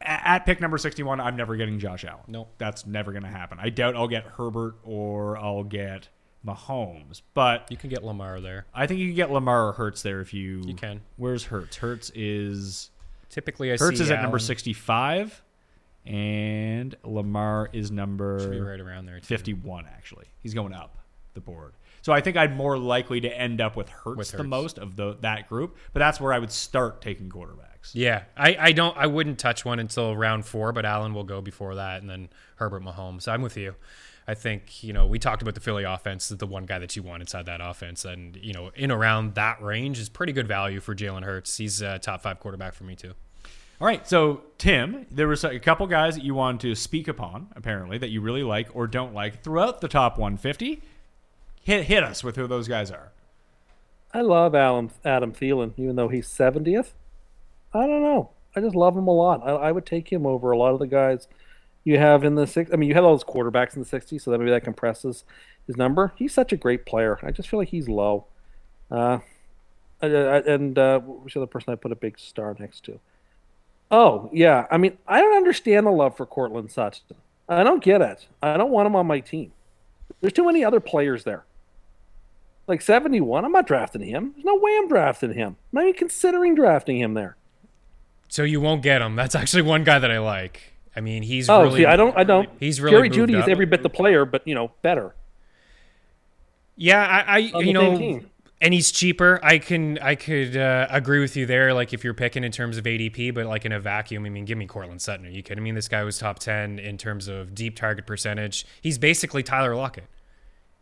At 0.00 0.46
pick 0.46 0.60
number 0.60 0.78
sixty-one, 0.78 1.20
I'm 1.20 1.34
never 1.36 1.56
getting 1.56 1.80
Josh 1.80 2.04
Allen. 2.04 2.20
Nope. 2.28 2.54
that's 2.58 2.86
never 2.86 3.10
going 3.10 3.24
to 3.24 3.28
happen. 3.28 3.58
I 3.60 3.70
doubt 3.70 3.96
I'll 3.96 4.06
get 4.06 4.24
Herbert 4.24 4.76
or 4.84 5.36
I'll 5.36 5.64
get 5.64 6.08
Mahomes, 6.46 7.22
but 7.34 7.70
you 7.70 7.76
can 7.76 7.90
get 7.90 8.04
Lamar 8.04 8.40
there. 8.40 8.66
I 8.74 8.86
think 8.86 9.00
you 9.00 9.06
can 9.08 9.16
get 9.16 9.30
Lamar 9.30 9.68
or 9.68 9.72
Hurts 9.72 10.02
there 10.02 10.20
if 10.20 10.32
you. 10.32 10.62
You 10.64 10.74
can. 10.74 11.00
Where's 11.16 11.44
Hurts? 11.44 11.76
Hurts 11.76 12.10
is 12.14 12.90
Typically, 13.28 13.72
I 13.72 13.76
Hurts 13.76 13.98
see 13.98 14.04
is 14.04 14.10
at 14.10 14.22
number 14.22 14.36
Allen 14.38 14.46
sixty-five, 14.46 15.42
and 16.06 16.94
Lamar 17.04 17.68
is 17.72 17.90
number 17.90 18.38
Should 18.40 18.52
be 18.52 18.60
right 18.60 18.80
around 18.80 19.06
there, 19.06 19.20
too. 19.20 19.26
51. 19.26 19.86
Actually, 19.86 20.26
he's 20.40 20.54
going 20.54 20.72
up 20.72 20.96
the 21.34 21.40
board. 21.40 21.74
So 22.00 22.12
I 22.12 22.20
think 22.20 22.36
I'm 22.36 22.56
more 22.56 22.78
likely 22.78 23.20
to 23.20 23.28
end 23.38 23.60
up 23.60 23.76
with 23.76 23.88
Hurts, 23.88 24.16
With 24.16 24.30
the 24.30 24.38
Hurts. 24.38 24.48
most 24.48 24.78
of 24.78 24.96
the 24.96 25.16
that 25.20 25.48
group, 25.48 25.76
but 25.92 25.98
that's 26.00 26.20
where 26.20 26.32
I 26.32 26.38
would 26.38 26.52
start 26.52 27.02
taking 27.02 27.28
quarterbacks. 27.28 27.90
Yeah, 27.92 28.22
I, 28.36 28.56
I 28.58 28.72
don't 28.72 28.96
I 28.96 29.06
wouldn't 29.06 29.38
touch 29.38 29.64
one 29.64 29.78
until 29.78 30.16
round 30.16 30.46
four, 30.46 30.72
but 30.72 30.86
Allen 30.86 31.12
will 31.12 31.24
go 31.24 31.40
before 31.42 31.74
that, 31.74 32.00
and 32.00 32.08
then 32.08 32.28
Herbert 32.56 32.82
Mahomes. 32.82 33.28
I'm 33.28 33.42
with 33.42 33.56
you. 33.56 33.74
I 34.28 34.34
think 34.34 34.84
you 34.84 34.92
know 34.92 35.06
we 35.06 35.18
talked 35.18 35.40
about 35.40 35.54
the 35.54 35.60
Philly 35.60 35.84
offense 35.84 36.30
is 36.30 36.36
the 36.36 36.46
one 36.46 36.66
guy 36.66 36.78
that 36.78 36.94
you 36.94 37.02
want 37.02 37.22
inside 37.22 37.46
that 37.46 37.62
offense, 37.62 38.04
and 38.04 38.36
you 38.36 38.52
know 38.52 38.70
in 38.76 38.90
around 38.90 39.34
that 39.36 39.62
range 39.62 39.98
is 39.98 40.10
pretty 40.10 40.34
good 40.34 40.46
value 40.46 40.80
for 40.80 40.94
Jalen 40.94 41.24
Hurts. 41.24 41.56
He's 41.56 41.80
a 41.80 41.98
top 41.98 42.20
five 42.20 42.38
quarterback 42.38 42.74
for 42.74 42.84
me 42.84 42.94
too. 42.94 43.14
All 43.80 43.86
right, 43.86 44.06
so 44.06 44.42
Tim, 44.58 45.06
there 45.10 45.28
was 45.28 45.44
a 45.44 45.58
couple 45.58 45.86
guys 45.86 46.16
that 46.16 46.24
you 46.24 46.34
wanted 46.34 46.60
to 46.60 46.74
speak 46.74 47.08
upon, 47.08 47.46
apparently 47.56 47.96
that 47.96 48.10
you 48.10 48.20
really 48.20 48.42
like 48.42 48.68
or 48.74 48.86
don't 48.86 49.14
like 49.14 49.42
throughout 49.42 49.80
the 49.80 49.88
top 49.88 50.18
150. 50.18 50.82
Hit 51.62 51.84
hit 51.84 52.04
us 52.04 52.22
with 52.22 52.36
who 52.36 52.46
those 52.46 52.68
guys 52.68 52.90
are. 52.90 53.12
I 54.12 54.20
love 54.20 54.54
Adam 54.54 54.90
Adam 55.06 55.32
Thielen, 55.32 55.72
even 55.78 55.96
though 55.96 56.08
he's 56.08 56.28
seventieth. 56.28 56.92
I 57.72 57.86
don't 57.86 58.02
know. 58.02 58.32
I 58.54 58.60
just 58.60 58.74
love 58.74 58.94
him 58.94 59.06
a 59.06 59.14
lot. 59.14 59.40
I, 59.42 59.52
I 59.52 59.72
would 59.72 59.86
take 59.86 60.12
him 60.12 60.26
over 60.26 60.50
a 60.50 60.58
lot 60.58 60.74
of 60.74 60.80
the 60.80 60.86
guys 60.86 61.28
you 61.84 61.98
have 61.98 62.24
in 62.24 62.34
the 62.34 62.46
six. 62.46 62.70
I 62.72 62.76
mean, 62.76 62.88
you 62.88 62.94
had 62.94 63.04
all 63.04 63.12
those 63.12 63.24
quarterbacks 63.24 63.74
in 63.74 63.82
the 63.82 63.88
'60s, 63.88 64.22
so 64.22 64.30
that 64.30 64.38
maybe 64.38 64.50
that 64.50 64.64
compresses 64.64 65.24
his 65.66 65.76
number. 65.76 66.12
He's 66.16 66.34
such 66.34 66.52
a 66.52 66.56
great 66.56 66.86
player. 66.86 67.18
I 67.22 67.30
just 67.30 67.48
feel 67.48 67.58
like 67.58 67.68
he's 67.68 67.88
low. 67.88 68.26
Uh, 68.90 69.18
and 70.00 70.78
uh, 70.78 71.00
which 71.00 71.36
other 71.36 71.46
person 71.46 71.72
I 71.72 71.76
put 71.76 71.92
a 71.92 71.96
big 71.96 72.18
star 72.18 72.54
next 72.58 72.84
to? 72.84 73.00
Oh 73.90 74.28
yeah, 74.32 74.66
I 74.70 74.76
mean, 74.76 74.98
I 75.06 75.20
don't 75.20 75.36
understand 75.36 75.86
the 75.86 75.90
love 75.90 76.16
for 76.16 76.26
Courtland 76.26 76.70
Sutton. 76.70 77.16
I 77.48 77.64
don't 77.64 77.82
get 77.82 78.02
it. 78.02 78.26
I 78.42 78.56
don't 78.56 78.70
want 78.70 78.86
him 78.86 78.96
on 78.96 79.06
my 79.06 79.20
team. 79.20 79.52
There's 80.20 80.32
too 80.32 80.44
many 80.44 80.64
other 80.64 80.80
players 80.80 81.24
there. 81.24 81.44
Like 82.66 82.82
71, 82.82 83.46
I'm 83.46 83.52
not 83.52 83.66
drafting 83.66 84.02
him. 84.02 84.32
There's 84.34 84.44
no 84.44 84.56
way 84.56 84.76
I'm 84.76 84.88
drafting 84.88 85.32
him. 85.32 85.56
I'm 85.56 85.56
not 85.72 85.82
even 85.84 85.94
considering 85.94 86.54
drafting 86.54 87.00
him 87.00 87.14
there. 87.14 87.36
So 88.28 88.42
you 88.42 88.60
won't 88.60 88.82
get 88.82 89.00
him. 89.00 89.16
That's 89.16 89.34
actually 89.34 89.62
one 89.62 89.84
guy 89.84 89.98
that 89.98 90.10
I 90.10 90.18
like. 90.18 90.74
I 90.98 91.00
mean, 91.00 91.22
he's 91.22 91.48
oh, 91.48 91.62
really. 91.62 91.80
see, 91.80 91.86
I 91.86 91.94
don't, 91.94 92.18
I 92.18 92.24
don't. 92.24 92.48
He's 92.58 92.80
really 92.80 93.08
Jerry 93.08 93.28
Jeudy 93.28 93.38
up. 93.38 93.44
is 93.44 93.48
every 93.48 93.66
bit 93.66 93.84
the 93.84 93.88
player, 93.88 94.24
but 94.24 94.42
you 94.44 94.54
know, 94.56 94.72
better. 94.82 95.14
Yeah, 96.74 97.04
I, 97.04 97.34
I 97.34 97.38
you 97.38 97.72
know, 97.72 97.96
team. 97.96 98.28
and 98.60 98.74
he's 98.74 98.90
cheaper. 98.90 99.38
I 99.40 99.58
can 99.58 100.00
I 100.00 100.16
could 100.16 100.56
uh, 100.56 100.88
agree 100.90 101.20
with 101.20 101.36
you 101.36 101.46
there. 101.46 101.72
Like 101.72 101.92
if 101.92 102.02
you're 102.02 102.14
picking 102.14 102.42
in 102.42 102.50
terms 102.50 102.78
of 102.78 102.84
ADP, 102.84 103.32
but 103.32 103.46
like 103.46 103.64
in 103.64 103.70
a 103.70 103.78
vacuum, 103.78 104.26
I 104.26 104.28
mean, 104.28 104.44
give 104.44 104.58
me 104.58 104.66
Courtland 104.66 105.00
Sutton. 105.00 105.24
Are 105.24 105.30
you 105.30 105.44
kidding 105.44 105.62
me? 105.62 105.70
This 105.70 105.86
guy 105.86 106.02
was 106.02 106.18
top 106.18 106.40
ten 106.40 106.80
in 106.80 106.98
terms 106.98 107.28
of 107.28 107.54
deep 107.54 107.76
target 107.76 108.04
percentage. 108.04 108.66
He's 108.80 108.98
basically 108.98 109.44
Tyler 109.44 109.76
Lockett. 109.76 110.08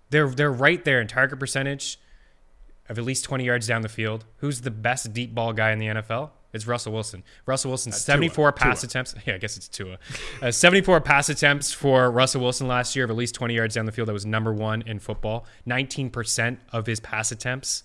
They're 0.09 0.31
they're 0.31 0.51
right 0.51 0.83
there 0.83 0.99
in 0.99 1.09
target 1.09 1.39
percentage 1.39 1.99
of 2.89 2.99
at 2.99 3.05
least 3.05 3.25
20 3.25 3.45
yards 3.45 3.67
down 3.67 3.83
the 3.83 3.89
field. 3.89 4.25
Who's 4.39 4.63
the 4.63 4.71
best 4.71 5.13
deep 5.13 5.35
ball 5.35 5.53
guy 5.53 5.73
in 5.73 5.79
the 5.79 5.87
NFL? 5.87 6.31
It's 6.57 6.67
Russell 6.67 6.93
Wilson. 6.93 7.23
Russell 7.47 7.71
Wilson, 7.71 7.93
74 7.93 8.53
pass 8.53 8.83
attempts. 8.83 9.15
Yeah, 9.27 9.35
I 9.35 9.39
guess 9.39 9.57
it's 9.57 9.69
Tua. 9.69 9.99
Uh, 10.43 10.51
74 10.51 11.01
pass 11.01 11.29
attempts 11.29 11.73
for 11.73 12.11
Russell 12.11 12.41
Wilson 12.43 12.67
last 12.67 12.97
year 12.97 13.05
of 13.05 13.11
at 13.11 13.17
least 13.17 13.35
20 13.35 13.55
yards 13.55 13.75
down 13.75 13.87
the 13.87 13.93
field. 13.93 14.09
That 14.09 14.13
was 14.13 14.27
number 14.27 14.53
one 14.53 14.83
in 14.83 14.99
football. 14.99 15.47
19% 15.67 16.59
of 16.73 16.87
his 16.87 17.01
pass 17.01 17.31
attempts, 17.33 17.83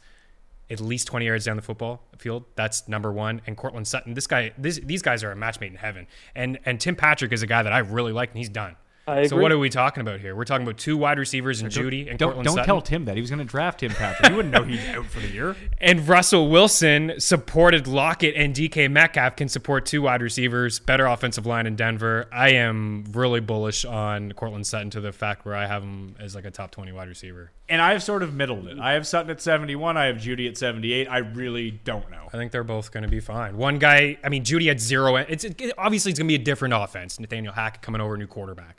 at 0.70 0.80
least 0.80 1.08
20 1.08 1.26
yards 1.26 1.46
down 1.46 1.56
the 1.56 1.62
football 1.62 2.04
field. 2.18 2.46
That's 2.56 2.88
number 2.88 3.12
one. 3.12 3.42
And 3.46 3.58
Courtland 3.58 3.88
Sutton, 3.88 4.14
this 4.14 4.28
guy, 4.28 4.52
this, 4.58 4.80
these 4.84 5.02
guys 5.02 5.24
are 5.24 5.32
a 5.32 5.36
match 5.36 5.60
made 5.60 5.72
in 5.72 5.78
heaven. 5.78 6.08
And 6.36 6.60
and 6.66 6.80
Tim 6.80 6.96
Patrick 6.96 7.32
is 7.32 7.44
a 7.44 7.48
guy 7.48 7.64
that 7.64 7.74
I 7.74 7.80
really 7.80 8.14
like, 8.14 8.30
and 8.30 8.38
he's 8.38 8.50
done. 8.50 8.76
I 9.08 9.26
So 9.28 9.38
what 9.38 9.52
are 9.52 9.58
we 9.58 9.70
talking 9.70 10.02
about 10.02 10.20
here? 10.20 10.36
We're 10.36 10.46
talking 10.46 10.66
about 10.66 10.78
two 10.78 10.96
wide 10.96 11.18
receivers 11.18 11.62
and 11.62 11.72
Jeudy 11.72 12.10
and 12.10 12.20
Don't 12.20 12.30
Courtland 12.30 12.46
don't 12.46 12.56
Sutton. 12.56 12.66
tell 12.66 12.82
Tim 12.82 13.06
that 13.06 13.16
he 13.16 13.22
was 13.22 13.30
going 13.30 13.40
to 13.40 13.46
draft 13.46 13.82
him, 13.82 13.92
Patrick. 13.92 14.30
You 14.30 14.36
wouldn't 14.36 14.54
know 14.54 14.64
he's 14.64 14.86
out 14.90 15.06
for 15.06 15.20
the 15.20 15.28
year. 15.28 15.56
And 15.82 16.08
Russell 16.08 16.50
Wilson 16.50 17.14
supported 17.18 17.88
Lockett 17.88 18.36
and 18.36 18.54
DK 18.54 18.90
Metcalf 18.92 19.36
can 19.36 19.50
support 19.50 19.88
two 19.88 20.04
wide 20.04 20.22
receivers, 20.22 20.80
better 20.80 21.08
offensive 21.08 21.48
line 21.48 21.66
in 21.66 21.76
Denver. 21.76 22.28
I 22.32 22.50
am 22.52 23.06
really 23.14 23.40
bullish 23.40 23.84
on 23.84 24.32
Courtland 24.34 24.68
Sutton 24.68 24.92
to 24.92 25.02
the 25.02 25.12
fact 25.12 25.44
where 25.44 25.56
I 25.56 25.66
have 25.66 25.82
him 25.82 26.16
as 26.20 26.36
like 26.36 26.46
a 26.46 26.52
top 26.52 26.70
20 26.70 26.92
wide 26.92 27.08
receiver. 27.08 27.52
And 27.68 27.82
I've 27.82 28.04
sort 28.04 28.22
of 28.22 28.36
middled 28.36 28.68
it. 28.68 28.78
I 28.78 28.94
have 28.94 29.08
Sutton 29.08 29.32
at 29.32 29.42
71. 29.42 29.98
I 29.98 30.06
have 30.06 30.18
Jeudy 30.18 30.48
at 30.48 30.56
78. 30.56 31.08
I 31.08 31.18
really 31.20 31.72
don't 31.72 32.10
know. 32.12 32.28
I 32.28 32.38
think 32.38 32.52
they're 32.52 32.64
both 32.64 32.92
going 32.92 33.04
to 33.04 33.10
be 33.10 33.20
fine. 33.20 33.58
One 33.58 33.80
guy, 33.80 34.18
I 34.24 34.30
mean, 34.30 34.44
Jeudy 34.44 34.68
had 34.68 34.80
zero. 34.80 35.16
It's 35.16 35.44
it, 35.44 35.60
obviously 35.80 36.12
it's 36.12 36.20
going 36.20 36.28
to 36.28 36.32
be 36.38 36.40
a 36.42 36.46
different 36.46 36.76
offense. 36.76 37.20
Nathaniel 37.20 37.54
Hackett 37.54 37.82
coming 37.82 38.02
over, 38.02 38.16
new 38.18 38.28
quarterback, 38.28 38.78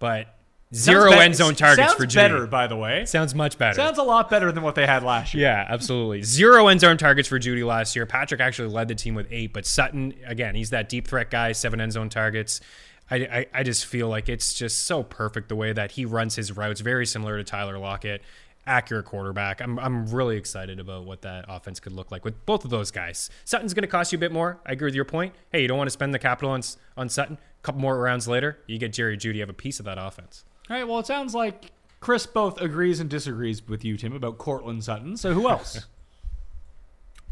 but 0.00 0.34
Zero 0.72 1.10
end 1.10 1.34
zone 1.34 1.56
targets 1.56 1.94
for 1.94 2.04
Jeudy. 2.04 2.14
better, 2.14 2.46
by 2.46 2.68
the 2.68 2.76
way. 2.76 3.04
Sounds 3.04 3.34
much 3.34 3.58
better. 3.58 3.74
Sounds 3.74 3.98
a 3.98 4.04
lot 4.04 4.30
better 4.30 4.52
than 4.52 4.62
what 4.62 4.76
they 4.76 4.86
had 4.86 5.02
last 5.02 5.34
year. 5.34 5.42
Yeah, 5.42 5.66
absolutely. 5.68 6.22
Zero 6.24 6.68
end 6.68 6.80
zone 6.80 6.96
targets 6.96 7.28
for 7.28 7.40
Jeudy 7.40 7.66
last 7.66 7.96
year. 7.96 8.06
Patrick 8.06 8.40
actually 8.40 8.68
led 8.68 8.86
the 8.86 8.94
team 8.94 9.16
with 9.16 9.26
eight, 9.32 9.52
but 9.52 9.66
Sutton, 9.66 10.14
again, 10.24 10.54
he's 10.54 10.70
that 10.70 10.88
deep 10.88 11.08
threat 11.08 11.28
guy, 11.28 11.50
seven 11.52 11.80
end 11.80 11.92
zone 11.92 12.08
targets. 12.08 12.60
I, 13.10 13.16
I, 13.16 13.46
I 13.52 13.62
just 13.64 13.86
feel 13.86 14.08
like 14.08 14.28
it's 14.28 14.54
just 14.54 14.84
so 14.84 15.02
perfect 15.02 15.48
the 15.48 15.56
way 15.56 15.72
that 15.72 15.92
he 15.92 16.04
runs 16.04 16.36
his 16.36 16.56
routes, 16.56 16.80
very 16.80 17.04
similar 17.04 17.36
to 17.36 17.42
Tyler 17.42 17.76
Lockett. 17.76 18.22
Accurate 18.64 19.06
quarterback. 19.06 19.60
I'm, 19.60 19.76
I'm 19.80 20.06
really 20.06 20.36
excited 20.36 20.78
about 20.78 21.04
what 21.04 21.22
that 21.22 21.46
offense 21.48 21.80
could 21.80 21.92
look 21.92 22.12
like 22.12 22.24
with 22.24 22.46
both 22.46 22.64
of 22.64 22.70
those 22.70 22.92
guys. 22.92 23.28
Sutton's 23.44 23.74
going 23.74 23.82
to 23.82 23.88
cost 23.88 24.12
you 24.12 24.18
a 24.18 24.20
bit 24.20 24.30
more. 24.30 24.60
I 24.64 24.72
agree 24.72 24.86
with 24.86 24.94
your 24.94 25.06
point. 25.06 25.34
Hey, 25.50 25.62
you 25.62 25.66
don't 25.66 25.78
want 25.78 25.88
to 25.88 25.92
spend 25.92 26.14
the 26.14 26.20
capital 26.20 26.50
on, 26.50 26.60
on 26.96 27.08
Sutton. 27.08 27.38
A 27.60 27.62
couple 27.62 27.80
more 27.80 27.98
rounds 27.98 28.26
later, 28.26 28.58
you 28.66 28.78
get 28.78 28.92
Jerry 28.92 29.16
Jeudy, 29.18 29.40
have 29.40 29.50
a 29.50 29.54
piece 29.54 29.78
of 29.80 29.84
that 29.84 29.98
offense. 29.98 30.44
All 30.70 30.76
right. 30.76 30.88
Well, 30.88 30.98
it 30.98 31.06
sounds 31.06 31.34
like 31.34 31.72
Chris 32.00 32.24
both 32.26 32.60
agrees 32.60 33.00
and 33.00 33.10
disagrees 33.10 33.66
with 33.68 33.84
you, 33.84 33.96
Tim, 33.96 34.14
about 34.14 34.38
Courtland 34.38 34.82
Sutton. 34.84 35.16
So 35.16 35.32
who 35.34 35.48
else? 35.48 35.86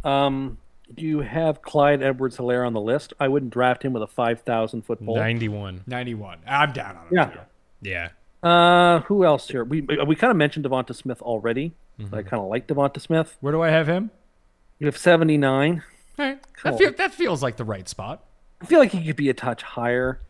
Um, 0.05 0.59
do 0.95 1.05
you 1.05 1.21
have 1.21 1.61
Clyde 1.61 2.03
Edwards 2.03 2.37
Helaire 2.37 2.67
on 2.67 2.73
the 2.73 2.81
list? 2.81 3.13
I 3.21 3.29
wouldn't 3.29 3.53
draft 3.53 3.85
him 3.85 3.93
with 3.93 4.03
a 4.03 4.07
5,000 4.07 4.83
foot 4.83 5.05
pole. 5.05 5.17
91. 5.17 5.83
91. 5.87 6.39
I'm 6.47 6.73
down 6.73 6.97
on 6.97 7.03
him. 7.03 7.13
Yeah. 7.13 7.25
too. 7.27 7.39
Yeah. 7.83 8.09
Uh, 8.43 9.01
who 9.01 9.25
else 9.25 9.49
here? 9.49 9.65
We 9.65 9.81
we 9.81 10.15
kind 10.15 10.31
of 10.31 10.37
mentioned 10.37 10.65
DeVonta 10.65 10.95
Smith 10.95 11.21
already. 11.21 11.75
Mm-hmm. 11.99 12.15
I 12.15 12.23
kind 12.23 12.41
of 12.41 12.49
like 12.49 12.69
DeVonta 12.69 13.01
Smith. 13.01 13.37
Where 13.41 13.53
do 13.53 13.61
I 13.61 13.71
have 13.71 13.89
him? 13.89 14.13
You 14.79 14.87
have 14.87 14.97
79. 14.97 15.83
All 16.19 16.25
right. 16.25 16.39
Cool. 16.63 16.71
That, 16.73 16.79
feel, 16.79 16.93
that 16.93 17.15
feels 17.15 17.43
like 17.43 17.57
the 17.57 17.65
right 17.65 17.89
spot. 17.89 18.25
I 18.61 18.67
feel 18.67 18.79
like 18.79 18.93
he 18.93 19.05
could 19.05 19.17
be 19.17 19.29
a 19.29 19.35
touch 19.35 19.63
higher. 19.63 20.21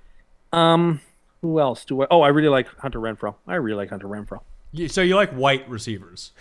Um, 0.52 1.00
who 1.42 1.60
else 1.60 1.84
do 1.84 2.02
I? 2.02 2.06
Oh, 2.10 2.20
I 2.22 2.28
really 2.28 2.48
like 2.48 2.68
Hunter 2.78 2.98
Renfrow. 3.00 3.34
I 3.46 3.54
really 3.56 3.76
like 3.76 3.90
Hunter 3.90 4.06
Renfrow. 4.08 4.40
You- 4.72 4.88
So 4.88 5.02
you 5.02 5.14
like 5.16 5.30
white 5.32 5.68
receivers? 5.68 6.32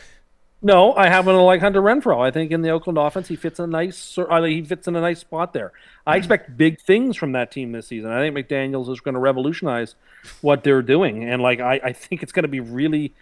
No, 0.60 0.94
I 0.96 1.08
happen 1.08 1.34
to 1.36 1.42
like 1.42 1.62
Hunter 1.62 1.82
Renfrow. 1.84 2.20
I 2.20 2.32
think 2.32 2.52
in 2.52 2.64
the 2.64 2.72
Oakland 2.72 2.98
offense, 2.98 3.28
he 3.28 3.36
fits 3.36 3.60
in 3.60 3.66
a 3.66 3.68
nice. 3.68 4.16
He 4.16 4.64
fits 4.64 4.88
in 4.88 4.96
a 4.96 5.02
nice 5.02 5.20
spot 5.20 5.54
there. 5.54 5.72
I 6.08 6.18
expect 6.18 6.58
big 6.58 6.82
things 6.82 7.16
from 7.16 7.34
that 7.34 7.52
team 7.52 7.74
this 7.74 7.88
season. 7.88 8.10
I 8.10 8.20
think 8.22 8.36
McDaniel's 8.36 8.90
is 8.90 9.00
going 9.00 9.14
to 9.14 9.20
revolutionize 9.20 9.94
what 10.42 10.64
they're 10.64 10.82
doing, 10.82 11.24
and 11.24 11.44
like 11.44 11.60
I, 11.60 11.80
I 11.84 11.94
think 11.94 12.24
it's 12.24 12.32
going 12.32 12.42
to 12.44 12.50
be 12.50 12.60
really, 12.60 13.14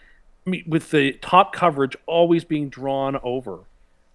with 0.66 0.92
the 0.92 1.12
top 1.22 1.52
coverage 1.52 1.98
always 2.06 2.46
being 2.46 2.70
drawn 2.70 3.20
over 3.22 3.60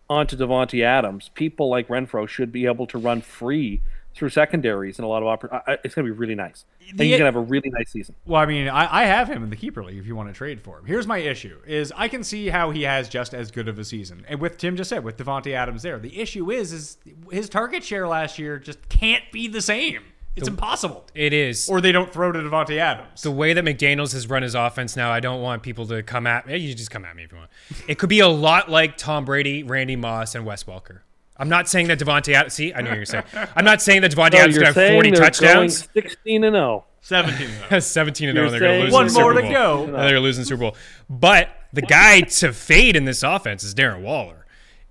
onto 0.08 0.34
Davante 0.34 0.82
Adams. 0.82 1.30
People 1.34 1.68
like 1.68 1.88
Renfrow 1.88 2.26
should 2.26 2.50
be 2.50 2.64
able 2.64 2.86
to 2.86 2.96
run 2.98 3.20
free 3.20 3.82
through 4.14 4.28
secondaries 4.30 4.98
and 4.98 5.04
a 5.04 5.08
lot 5.08 5.22
of 5.22 5.28
oppor- 5.40 5.52
I- 5.66 5.72
I- 5.72 5.78
It's 5.84 5.94
going 5.94 6.06
to 6.06 6.12
be 6.12 6.18
really 6.18 6.34
nice. 6.34 6.64
I 6.80 6.84
think 6.84 6.96
The- 6.98 7.04
he's 7.04 7.10
going 7.12 7.20
to 7.20 7.24
have 7.26 7.36
a 7.36 7.40
really 7.40 7.70
nice 7.70 7.90
season. 7.90 8.14
Well, 8.26 8.40
I 8.40 8.46
mean, 8.46 8.68
I, 8.68 9.02
I 9.02 9.04
have 9.04 9.28
him 9.28 9.42
in 9.44 9.50
the 9.50 9.56
keeper 9.56 9.82
league 9.84 9.98
if 9.98 10.06
you 10.06 10.16
want 10.16 10.28
to 10.28 10.34
trade 10.34 10.60
for 10.60 10.78
him. 10.78 10.86
Here's 10.86 11.06
my 11.06 11.18
issue: 11.18 11.58
is 11.66 11.92
I 11.96 12.08
can 12.08 12.24
see 12.24 12.48
how 12.48 12.70
he 12.70 12.82
has 12.82 13.08
just 13.08 13.32
as 13.34 13.50
good 13.50 13.68
of 13.68 13.78
a 13.78 13.84
season, 13.84 14.24
and 14.28 14.40
with 14.40 14.58
Tim 14.58 14.76
just 14.76 14.90
said 14.90 15.04
with 15.04 15.16
Davante 15.16 15.52
Adams 15.52 15.82
there, 15.82 15.98
the 15.98 16.20
issue 16.20 16.50
is 16.50 16.72
is 16.72 16.96
his 17.30 17.48
target 17.48 17.84
share 17.84 18.08
last 18.08 18.38
year 18.38 18.58
just 18.58 18.88
can't 18.88 19.22
be 19.32 19.46
the 19.48 19.62
same. 19.62 20.02
It's 20.36 20.48
impossible. 20.48 21.04
It 21.14 21.32
is. 21.32 21.68
Or 21.68 21.80
they 21.80 21.92
don't 21.92 22.10
throw 22.12 22.30
to 22.32 22.38
Davante 22.38 22.78
Adams. 22.78 23.22
the 23.22 23.32
way 23.32 23.52
that 23.52 23.64
McDaniels 23.64 24.12
has 24.14 24.28
run 24.30 24.42
his 24.42 24.54
offense 24.54 24.96
now, 24.96 25.10
I 25.10 25.18
don't 25.20 25.42
want 25.42 25.62
people 25.62 25.86
to 25.88 26.02
come 26.04 26.26
at 26.26 26.46
me. 26.46 26.56
You 26.56 26.72
just 26.74 26.90
come 26.90 27.04
at 27.04 27.14
me 27.16 27.24
if 27.24 27.32
you 27.32 27.38
want. 27.38 27.50
It 27.88 27.98
could 27.98 28.08
be 28.08 28.20
a 28.20 28.28
lot 28.28 28.70
like 28.70 28.96
Tom 28.96 29.24
Brady, 29.24 29.64
Randy 29.64 29.96
Moss, 29.96 30.34
and 30.36 30.46
Wes 30.46 30.64
Welker. 30.64 31.00
I'm 31.40 31.48
not 31.48 31.68
saying 31.68 31.88
that 31.88 31.98
Davante 31.98 32.34
Adams. 32.34 32.52
See, 32.52 32.74
I 32.74 32.82
know 32.82 32.92
you're 32.92 33.06
saying. 33.06 33.24
I'm 33.56 33.64
not 33.64 33.80
saying 33.80 34.02
that 34.02 34.12
Davante 34.12 34.32
So 34.32 34.38
Adams 34.38 34.56
is 34.56 34.56
you're 34.56 34.64
going 34.64 34.74
to 34.74 34.80
have 34.80 34.88
saying 34.88 34.96
40 34.96 35.10
they're 35.10 35.20
going 35.20 35.32
touchdowns. 35.32 35.88
16 35.94 36.44
and 36.44 36.56
oh. 36.56 36.58
0. 36.58 36.84
17. 37.00 37.48
though. 37.70 37.80
17 37.80 38.28
and 38.28 38.38
oh. 38.38 38.40
oh, 38.42 38.44
You're 38.44 38.50
0, 38.50 38.60
they're 38.60 38.68
going 38.68 38.78
to 38.78 38.84
lose 38.84 38.92
One 38.92 39.06
the 39.06 39.10
Super 39.10 39.22
more 39.22 39.32
to 39.32 39.40
Bowl. 39.42 39.50
go. 39.52 39.84
And 39.84 39.94
they're 39.94 40.20
losing 40.20 40.44
Super 40.44 40.60
Bowl. 40.60 40.76
But 41.08 41.48
the 41.72 41.82
guy 41.82 42.20
to 42.20 42.52
fade 42.52 42.94
in 42.94 43.06
this 43.06 43.22
offense 43.22 43.64
is 43.64 43.74
Darren 43.74 44.02
Waller. 44.02 44.36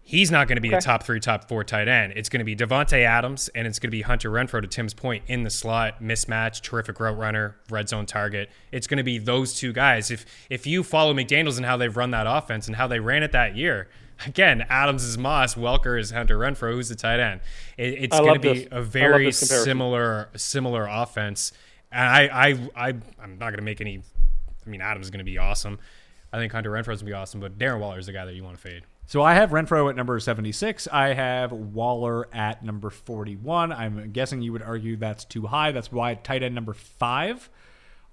He's 0.01 0.31
not 0.31 0.47
going 0.47 0.55
to 0.55 0.61
be 0.61 0.73
a 0.73 0.81
top 0.81 1.03
three, 1.03 1.19
top 1.19 1.47
four 1.47 1.63
tight 1.63 1.87
end. 1.87 2.13
It's 2.15 2.29
going 2.29 2.39
to 2.39 2.43
be 2.43 2.55
Davante 2.55 3.03
Adams 3.03 3.47
and 3.49 3.67
it's 3.67 3.77
going 3.77 3.89
to 3.89 3.95
be 3.95 4.01
Hunter 4.01 4.31
Renfrow, 4.31 4.59
to 4.59 4.67
Tim's 4.67 4.95
point, 4.95 5.23
in 5.27 5.43
the 5.43 5.51
slot, 5.51 6.01
mismatch, 6.01 6.61
terrific 6.61 6.99
route 6.99 7.15
runner, 7.15 7.57
red 7.69 7.89
zone 7.89 8.07
target. 8.07 8.49
It's 8.71 8.87
going 8.87 8.97
to 8.97 9.03
be 9.03 9.19
those 9.19 9.53
two 9.53 9.71
guys. 9.71 10.09
If 10.09 10.25
if 10.49 10.65
you 10.65 10.81
follow 10.81 11.13
McDaniels 11.13 11.57
and 11.57 11.65
how 11.67 11.77
they've 11.77 11.95
run 11.95 12.09
that 12.09 12.25
offense 12.25 12.65
and 12.65 12.75
how 12.75 12.87
they 12.87 12.99
ran 12.99 13.21
it 13.21 13.33
that 13.33 13.55
year, 13.55 13.87
again, 14.25 14.65
Adams 14.69 15.03
is 15.03 15.17
Moss, 15.17 15.55
Welker 15.55 15.99
is 15.99 16.11
Hunter 16.11 16.37
Renfrow, 16.37 16.73
who's 16.73 16.89
the 16.89 16.95
tight 16.95 17.19
end. 17.19 17.41
It, 17.77 18.03
it's 18.03 18.17
going 18.17 18.33
to 18.35 18.39
be 18.39 18.59
this. 18.59 18.67
I 18.71 18.75
a 18.75 18.79
love 18.79 18.87
very 18.87 19.31
similar 19.31 20.29
similar 20.35 20.87
offense. 20.87 21.51
And 21.91 22.07
I 22.07 22.49
I, 22.49 22.69
I 22.75 22.87
I'm 23.21 23.37
not 23.37 23.49
going 23.51 23.57
to 23.57 23.63
make 23.63 23.81
any. 23.81 24.01
I 24.65 24.69
mean, 24.69 24.81
Adams 24.81 25.07
is 25.07 25.09
going 25.09 25.19
to 25.19 25.25
be 25.25 25.37
awesome. 25.37 25.79
I 26.31 26.37
think 26.37 26.51
Hunter 26.51 26.69
Renfrow 26.69 26.93
is 26.93 27.01
going 27.01 27.05
to 27.05 27.05
be 27.05 27.13
awesome, 27.13 27.39
but 27.39 27.57
Darren 27.57 27.79
Waller 27.79 27.97
is 27.97 28.05
the 28.05 28.11
guy 28.11 28.25
that 28.25 28.35
you 28.35 28.43
want 28.43 28.55
to 28.55 28.61
fade. 28.61 28.83
So 29.07 29.23
I 29.23 29.33
have 29.33 29.49
Renfrow 29.49 29.89
at 29.89 29.95
number 29.95 30.19
76. 30.19 30.87
I 30.91 31.15
have 31.15 31.51
Waller 31.51 32.27
at 32.31 32.63
number 32.63 32.91
41. 32.91 33.71
I'm 33.71 34.11
guessing 34.11 34.43
you 34.43 34.51
would 34.51 34.61
argue 34.61 34.97
that's 34.97 35.25
too 35.25 35.47
high. 35.47 35.71
That's 35.71 35.91
why 35.91 36.13
tight 36.13 36.43
end 36.43 36.53
number 36.53 36.73
five 36.73 37.49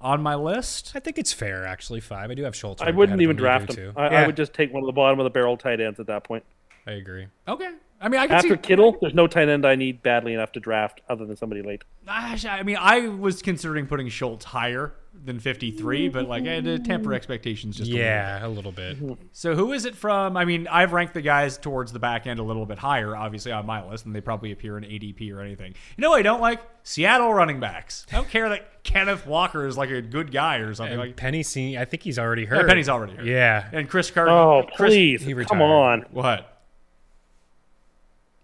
on 0.01 0.23
my 0.23 0.35
list. 0.35 0.93
I 0.95 1.01
think 1.01 1.19
it's 1.19 1.33
fair, 1.33 1.67
actually. 1.67 2.01
Five. 2.01 2.31
I 2.31 2.35
do 2.35 2.45
have 2.45 2.55
Schultz. 2.55 2.83
I 2.83 2.91
wouldn't 2.91 3.21
even 3.21 3.37
draft 3.37 3.77
you 3.77 3.89
him. 3.89 3.95
I, 3.97 4.11
Yeah, 4.11 4.23
I 4.23 4.27
would 4.27 4.37
just 4.37 4.53
take 4.53 4.73
one 4.73 4.83
of 4.83 4.87
the 4.87 4.93
bottom 4.93 5.19
of 5.21 5.25
the 5.25 5.31
barrel 5.31 5.57
tight 5.57 5.81
ends 5.81 6.01
at 6.01 6.07
that 6.07 6.25
point. 6.25 6.45
I 6.87 6.93
agree. 6.93 7.27
Okay. 7.49 7.73
I 8.01 8.09
mean, 8.09 8.21
I 8.21 8.27
can 8.27 8.37
After 8.37 8.49
see. 8.51 8.57
Kittle, 8.57 8.97
there's 9.01 9.15
no 9.15 9.27
tight 9.27 9.49
end 9.49 9.65
I 9.67 9.75
need 9.75 10.03
badly 10.03 10.35
enough 10.35 10.53
to 10.53 10.61
draft 10.61 11.01
other 11.09 11.25
than 11.25 11.37
somebody 11.37 11.63
late. 11.63 11.83
Gosh, 12.07 12.45
I 12.45 12.63
mean, 12.63 12.77
I 12.79 13.09
was 13.09 13.43
considering 13.43 13.87
putting 13.87 14.09
Schultz 14.09 14.45
higher 14.45 14.93
than 15.25 15.41
53, 15.41 16.11
but 16.11 16.29
like 16.29 16.45
I 16.45 16.53
had 16.53 16.65
to 16.65 16.79
temper 16.79 17.15
expectations 17.15 17.79
just 17.79 17.91
a 17.91 17.95
little 17.95 18.05
bit. 18.05 18.07
Yeah, 18.07 18.47
a 18.47 18.49
little 18.49 18.73
bit. 18.73 19.03
Mm-hmm. 19.03 19.23
So 19.33 19.55
who 19.55 19.73
is 19.73 19.87
it 19.87 19.97
from? 19.97 20.37
I 20.37 20.45
mean, 20.45 20.69
I've 20.69 20.93
ranked 20.93 21.15
the 21.15 21.23
guys 21.23 21.57
towards 21.57 21.93
the 21.93 21.99
back 21.99 22.27
end 22.27 22.39
a 22.39 22.43
little 22.43 22.67
bit 22.67 22.79
higher, 22.79 23.17
obviously 23.17 23.51
on 23.51 23.65
my 23.65 23.89
list, 23.89 24.05
and 24.05 24.15
they 24.15 24.21
probably 24.21 24.53
appear 24.53 24.77
in 24.77 24.85
ADP 24.85 25.33
or 25.33 25.41
anything. 25.41 25.75
You 25.97 26.03
know, 26.03 26.11
what 26.11 26.19
I 26.19 26.23
don't 26.23 26.41
like 26.43 26.61
Seattle 26.83 27.33
running 27.33 27.61
backs. 27.61 28.07
I 28.13 28.17
don't 28.17 28.29
care 28.29 28.51
that 28.51 28.85
Kenneth 28.85 29.27
Walker 29.27 29.67
is 29.67 29.77
like 29.79 29.91
a 29.91 30.03
good 30.03 30.31
guy 30.31 30.59
or 30.59 30.75
something 30.75 30.93
And 30.93 31.01
like. 31.01 31.17
Penny, 31.17 31.43
see, 31.43 31.79
I 31.79 31.87
think 31.87 32.03
he's 32.03 32.19
already 32.19 32.43
Yeah, 32.43 32.49
hurt. 32.49 32.69
Penny's 32.69 32.91
already 32.91 33.15
hurt. 33.15 33.25
Yeah. 33.27 33.69
And 33.73 33.89
Chris 33.89 34.11
Carter. 34.11 34.31
Oh, 34.31 34.65
Chris- 34.77 34.91
please. 34.91 35.23
he 35.23 35.35
Come 35.47 35.63
on. 35.63 36.05
What? 36.11 36.56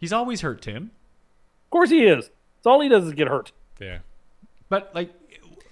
He's 0.03 0.13
always 0.13 0.41
hurt, 0.41 0.61
Tim. 0.63 0.91
Of 1.67 1.71
course 1.71 1.89
he 1.91 2.05
is. 2.05 2.27
It's 2.59 2.67
all 2.67 2.81
he 2.81 2.89
does 2.89 3.05
is 3.07 3.13
get 3.15 3.29
hurt. 3.29 3.53
Yeah. 3.81 3.99
But 4.69 4.91
like 4.95 5.13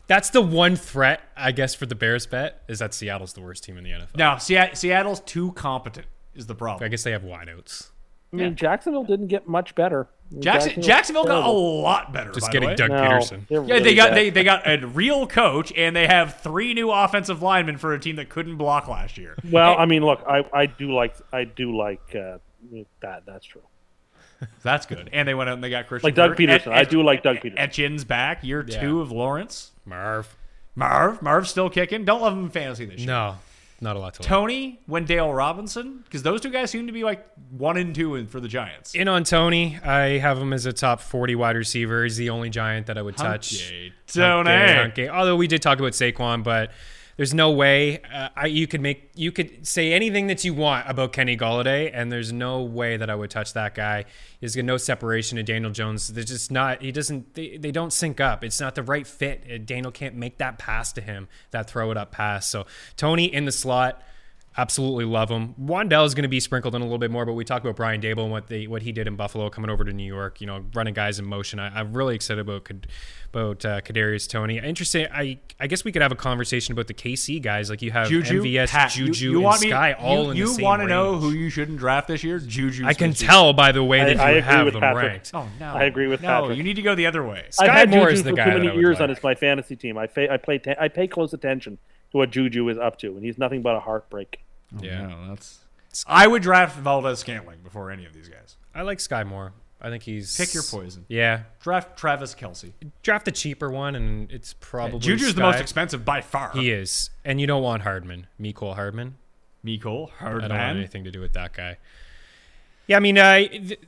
That's 0.07 0.31
the 0.31 0.41
one 0.41 0.77
threat, 0.77 1.21
I 1.37 1.51
guess, 1.53 1.75
for 1.75 1.85
the 1.87 1.97
Bears 1.97 2.27
bet 2.27 2.63
is 2.69 2.79
that 2.79 2.95
Seattle's 2.95 3.33
the 3.33 3.41
worst 3.41 3.65
team 3.65 3.77
in 3.77 3.83
the 3.85 3.91
NFL. 3.91 4.17
now, 4.17 4.37
Seat- 4.39 4.77
Seattle's 4.77 5.19
too 5.21 5.51
competent 5.53 6.07
is 6.35 6.47
the 6.47 6.55
problem. 6.55 6.85
I 6.87 6.89
guess 6.89 7.03
they 7.03 7.11
have 7.11 7.23
wideouts. 7.23 7.91
I 8.33 8.37
mean, 8.37 8.55
Jacksonville 8.55 9.03
didn't 9.03 9.27
get 9.27 9.49
much 9.49 9.75
better. 9.75 10.07
Jackson, 10.39 10.81
Jacksonville 10.81 11.25
got 11.25 11.45
a 11.45 11.51
lot 11.51 12.13
better. 12.13 12.31
Just 12.31 12.47
by 12.47 12.53
getting 12.53 12.69
the 12.69 12.73
way. 12.73 12.77
Doug 12.77 12.91
No, 12.91 12.97
Pederson. 12.97 13.49
they're 13.49 13.65
Yeah, 13.65 13.75
really 13.75 13.83
they 13.83 13.95
got 13.97 14.11
bad. 14.11 14.17
they, 14.17 14.31
they 14.31 14.45
got 14.45 14.71
a 14.71 14.87
real 14.87 15.27
coach 15.27 15.73
and 15.77 15.97
they 15.97 16.07
have 16.07 16.41
three 16.41 16.73
new 16.73 16.93
offensive 16.93 17.43
linemen 17.43 17.79
for 17.79 17.93
a 17.95 17.99
team 17.99 18.15
that 18.15 18.29
couldn't 18.29 18.55
block 18.57 18.87
last 18.87 19.19
year. 19.19 19.35
Well, 19.51 19.73
And- 19.73 19.81
I 19.83 19.87
mean, 19.87 20.05
look, 20.05 20.23
I, 20.29 20.45
I 20.53 20.67
do 20.67 20.93
like 20.95 21.17
I 21.33 21.43
do 21.43 21.77
like 21.77 22.15
uh, 22.15 22.39
that. 23.03 23.25
That's 23.27 23.45
true. 23.45 23.63
that's 24.63 24.87
good. 24.87 25.11
And 25.13 25.27
they 25.29 25.35
went 25.35 25.51
out 25.51 25.55
and 25.55 25.65
they 25.65 25.71
got 25.71 25.87
Christian 25.87 26.07
Like 26.09 26.15
Doug 26.15 26.31
Kirk. 26.31 26.39
Pederson. 26.39 26.69
Et- 26.69 26.79
I 26.79 26.85
do 26.85 27.03
like 27.03 27.23
Doug 27.23 27.37
Pederson. 27.39 27.59
Etchen's 27.59 28.05
back, 28.05 28.43
year 28.45 28.65
Yeah. 28.67 28.81
two 28.81 29.01
of 29.01 29.11
Lawrence. 29.13 29.71
Marv. 29.85 30.37
Marv, 30.75 31.21
Marv's 31.23 31.51
still 31.51 31.69
kicking. 31.69 32.05
Don't 32.05 32.21
love 32.23 32.33
him 32.33 32.45
in 32.45 32.51
fantasy 32.51 32.85
this 32.87 32.99
year. 33.01 33.07
No, 33.09 33.37
not 33.81 33.97
a 33.97 33.99
lot 33.99 34.15
to 34.15 34.23
like. 34.23 34.29
Toney, 34.29 34.81
Wan'Dale 34.89 35.37
Robinson, 35.37 36.01
because 36.05 36.23
those 36.23 36.41
two 36.41 36.51
guys 36.51 36.71
seem 36.71 36.87
to 36.87 36.93
be 36.93 37.03
like 37.03 37.27
one 37.51 37.77
and 37.77 37.95
two 37.95 38.15
in, 38.15 38.29
for 38.29 38.39
the 38.41 38.49
Giants. 38.49 38.95
In 38.95 39.09
on 39.09 39.25
Toney, 39.25 39.79
I 39.85 40.19
have 40.19 40.39
him 40.39 40.53
as 40.53 40.67
a 40.67 40.73
top 40.73 41.01
40 41.01 41.35
wide 41.35 41.57
receiver. 41.57 42.05
He's 42.05 42.17
the 42.17 42.31
only 42.31 42.51
Giant 42.51 42.87
that 42.87 42.97
I 42.97 43.03
would 43.03 43.17
touch. 43.17 43.71
Toney. 44.07 44.49
Hunky, 44.51 44.75
hunky. 44.75 45.09
Although 45.09 45.37
we 45.37 45.47
did 45.49 45.61
talk 45.61 45.79
about 45.81 45.93
Saquon, 45.93 46.43
but 46.45 46.71
there's 47.21 47.35
no 47.35 47.51
way 47.51 48.01
uh, 48.11 48.31
I, 48.35 48.47
you 48.47 48.67
could 48.67 48.81
make 48.81 49.11
you 49.15 49.31
could 49.31 49.67
say 49.67 49.93
anything 49.93 50.29
that 50.29 50.43
you 50.43 50.55
want 50.55 50.89
about 50.89 51.13
Kenny 51.13 51.37
Golladay, 51.37 51.91
and 51.93 52.11
there's 52.11 52.33
no 52.33 52.63
way 52.63 52.97
that 52.97 53.11
I 53.11 53.15
would 53.15 53.29
touch 53.29 53.53
that 53.53 53.75
guy. 53.75 54.07
Got 54.41 54.65
no 54.65 54.79
separation 54.79 55.37
to 55.37 55.43
Daniel 55.43 55.71
Jones. 55.71 56.09
They're 56.09 56.25
just 56.25 56.51
not. 56.51 56.81
He 56.81 56.93
doesn't. 56.93 57.35
They, 57.35 57.59
they 57.59 57.73
don't 57.73 57.93
sync 57.93 58.23
up. 58.23 58.43
It's 58.43 58.59
not 58.59 58.75
the 58.75 58.83
right 58.83 59.07
fit. 59.07 59.45
Uh, 59.47 59.59
Daniel 59.63 59.93
can't 59.93 60.15
make 60.15 60.39
that 60.39 60.59
pass 60.59 60.95
to 60.95 61.03
him. 61.03 61.29
That 61.51 61.69
throw 61.69 61.91
it 61.91 61.99
up 61.99 62.11
pass. 62.11 62.49
So 62.49 62.65
Toney 62.97 63.27
in 63.27 63.45
the 63.45 63.53
slot. 63.53 64.03
Absolutely 64.59 65.05
love 65.05 65.31
him. 65.31 65.55
Wan'Dale 65.61 66.05
is 66.05 66.15
going 66.15 66.25
to 66.25 66.29
be 66.29 66.41
sprinkled 66.41 66.75
in 66.75 66.83
a 66.83 66.85
little 66.85 66.99
bit 66.99 67.11
more, 67.13 67.25
but 67.25 67.35
we 67.35 67.45
talked 67.45 67.65
about 67.65 67.77
Brian 67.77 68.01
Daboll 68.01 68.25
and 68.25 68.33
what 68.33 68.49
they 68.49 68.67
what 68.67 68.83
he 68.83 68.91
did 68.91 69.07
in 69.07 69.15
Buffalo, 69.15 69.49
coming 69.49 69.71
over 69.71 69.85
to 69.85 69.93
New 69.93 70.05
York. 70.05 70.41
You 70.41 70.49
know, 70.49 70.65
running 70.75 70.93
guys 70.93 71.21
in 71.21 71.25
motion. 71.25 71.61
I, 71.61 71.69
I'm 71.79 71.93
really 71.97 72.17
excited 72.17 72.41
about 72.41 72.65
Kad- 72.65 72.89
about 73.33 73.65
uh, 73.65 73.81
Kadarius 73.81 74.29
Toney. 74.29 74.59
Interesting. 74.59 75.07
I 75.13 75.39
I 75.61 75.69
guess 75.69 75.85
we 75.85 75.93
could 75.93 76.03
have 76.03 76.11
a 76.11 76.17
conversation 76.17 76.73
about 76.73 76.89
the 76.89 76.95
KC 76.95 77.41
guys. 77.41 77.71
Like 77.71 77.81
you 77.81 77.93
have 77.93 78.09
Juju, 78.09 78.43
MVS, 78.43 78.71
Pat, 78.71 78.91
Juju, 78.91 79.25
you, 79.31 79.35
and 79.37 79.45
want 79.45 79.61
me- 79.63 79.69
Sky 79.71 79.93
all 79.93 80.25
you, 80.25 80.31
in 80.33 80.37
you 80.37 80.47
the 80.47 80.51
same 80.55 80.59
You 80.61 80.65
want 80.65 80.83
to 80.83 80.89
know 80.89 81.17
who 81.19 81.31
you 81.31 81.49
shouldn't 81.49 81.79
draft 81.79 82.09
this 82.09 82.25
year? 82.25 82.41
Juju. 82.41 82.87
I 82.87 82.95
can 82.95 83.15
tell 83.15 83.53
by 83.53 83.71
the 83.71 83.85
way 83.85 84.01
I- 84.01 84.05
that 84.07 84.17
you 84.17 84.21
I 84.39 84.41
have 84.41 84.65
with 84.65 84.75
them 84.75 84.81
Patrick. 84.83 85.07
ranked. 85.07 85.31
Oh 85.33 85.47
no, 85.61 85.73
I 85.75 85.85
agree 85.85 86.09
with 86.09 86.23
no. 86.23 86.29
Patrick. 86.29 86.57
You 86.59 86.65
need 86.65 86.75
to 86.75 86.83
go 86.83 86.97
the 86.97 87.07
other 87.07 87.25
way. 87.25 87.45
Sky 87.51 87.67
I've 87.67 87.71
had 87.73 87.91
Moore 87.91 88.07
Juju 88.09 88.15
is 88.15 88.23
the 88.25 88.31
for 88.31 88.37
guy 88.37 88.45
too 88.47 88.51
that 88.51 88.57
many 88.57 88.69
I 88.71 88.75
would 88.75 88.81
years 88.81 89.01
on 89.01 89.09
like. 89.11 89.19
as 89.19 89.23
my 89.23 89.35
fantasy 89.37 89.77
team. 89.77 89.97
I 89.97 90.09
fa- 90.09 90.33
I 90.33 90.37
play 90.39 90.59
te- 90.59 90.75
I 90.79 90.89
pay 90.89 91.07
close 91.07 91.33
attention. 91.33 91.79
To 92.13 92.19
what 92.19 92.31
Juju 92.31 92.69
is 92.69 92.79
up 92.79 92.99
to, 92.99 93.09
and 93.09 93.25
he's 93.25 93.39
nothing 93.39 93.63
but 93.63 93.77
a 93.77 93.81
heartbreak. 93.81 94.41
Yeah. 94.81 95.07
No, 95.07 95.29
that's. 95.29 95.61
I 96.07 96.27
would 96.27 96.43
draft 96.43 96.79
Valdes 96.79 97.21
Scantling 97.21 97.59
before 97.63 97.91
any 97.91 98.05
of 98.07 98.13
these 98.13 98.29
guys. 98.29 98.57
I 98.75 98.83
like 98.83 99.01
Sky 99.01 99.25
Moore. 99.25 99.53
I 99.83 99.89
think 99.89 100.03
he's 100.03 100.37
Pick 100.37 100.53
your 100.53 100.63
poison. 100.63 101.07
Yeah, 101.09 101.43
Draft 101.63 101.97
Travis 101.97 102.35
Kelce. 102.35 102.73
draft 103.03 103.25
the 103.25 103.33
cheaper 103.33 103.71
one, 103.71 103.95
and 103.95 104.31
it's 104.31 104.53
probably 104.53 104.99
Juju's 104.99 105.35
the 105.35 105.41
most 105.41 105.59
expensive 105.61 106.05
by 106.05 106.21
far. 106.21 106.51
He 106.53 106.71
is, 106.71 107.11
and 107.25 107.41
you 107.41 107.47
don't 107.47 107.63
want 107.63 107.83
Hardman, 107.83 108.27
Mecole 108.39 108.75
Hardman. 108.75 109.17
Mecole 109.65 110.11
I 110.21 110.31
don't 110.31 110.43
want 110.51 110.53
anything 110.53 111.05
to 111.05 111.11
do 111.11 111.21
with 111.21 111.33
that 111.33 111.55
guy. 111.55 111.79
Yeah, 112.87 112.97
I 112.97 113.01
mean, 113.01 113.19
uh, 113.19 113.39
th- 113.39 113.81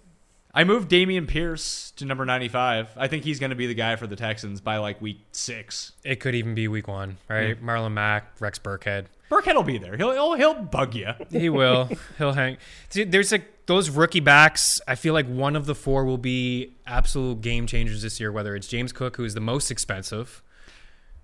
I 0.54 0.64
moved 0.64 0.90
Dameon 0.90 1.26
Pierce 1.26 1.92
to 1.92 2.04
number 2.04 2.26
95. 2.26 2.90
I 2.96 3.08
think 3.08 3.24
he's 3.24 3.38
going 3.38 3.50
to 3.50 3.56
be 3.56 3.66
the 3.66 3.74
guy 3.74 3.96
for 3.96 4.06
the 4.06 4.16
Texans 4.16 4.60
by 4.60 4.76
like 4.76 5.00
week 5.00 5.20
six. 5.32 5.92
it 6.04 6.20
could 6.20 6.34
even 6.34 6.54
be 6.54 6.68
week 6.68 6.88
one, 6.88 7.16
right? 7.28 7.60
Marlon 7.62 7.92
Mack, 7.92 8.38
Rex 8.38 8.58
Burkhead. 8.58 9.06
Burkhead 9.30 9.54
will 9.54 9.62
be 9.62 9.78
there. 9.78 9.96
He'll 9.96 10.12
he'll, 10.12 10.34
he'll 10.34 10.54
bug 10.54 10.94
you. 10.94 11.08
He 11.30 11.48
will. 11.48 11.88
He'll 12.18 12.34
hang. 12.34 12.58
There's 12.90 13.32
like 13.32 13.64
those 13.64 13.88
rookie 13.88 14.20
backs. 14.20 14.78
I 14.86 14.94
feel 14.94 15.14
like 15.14 15.26
one 15.26 15.56
of 15.56 15.64
the 15.64 15.74
four 15.74 16.04
will 16.04 16.18
be 16.18 16.74
absolute 16.86 17.40
game 17.40 17.66
changers 17.66 18.02
this 18.02 18.20
year. 18.20 18.30
Whether 18.30 18.54
it's 18.54 18.68
James 18.68 18.92
Cook, 18.92 19.16
who 19.16 19.24
is 19.24 19.32
the 19.32 19.40
most 19.40 19.70
expensive, 19.70 20.42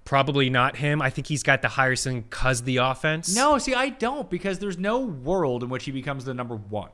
probably 0.06 0.48
not 0.48 0.76
him. 0.76 1.02
I 1.02 1.10
think 1.10 1.26
he's 1.26 1.42
got 1.42 1.60
the 1.60 1.68
higher 1.68 1.96
ceiling 1.96 2.22
because 2.22 2.62
the 2.62 2.78
offense. 2.78 3.36
No, 3.36 3.58
see, 3.58 3.74
I 3.74 3.90
don't 3.90 4.30
because 4.30 4.58
there's 4.58 4.78
no 4.78 5.00
world 5.00 5.62
in 5.62 5.68
which 5.68 5.84
he 5.84 5.90
becomes 5.90 6.24
the 6.24 6.32
number 6.32 6.56
one. 6.56 6.88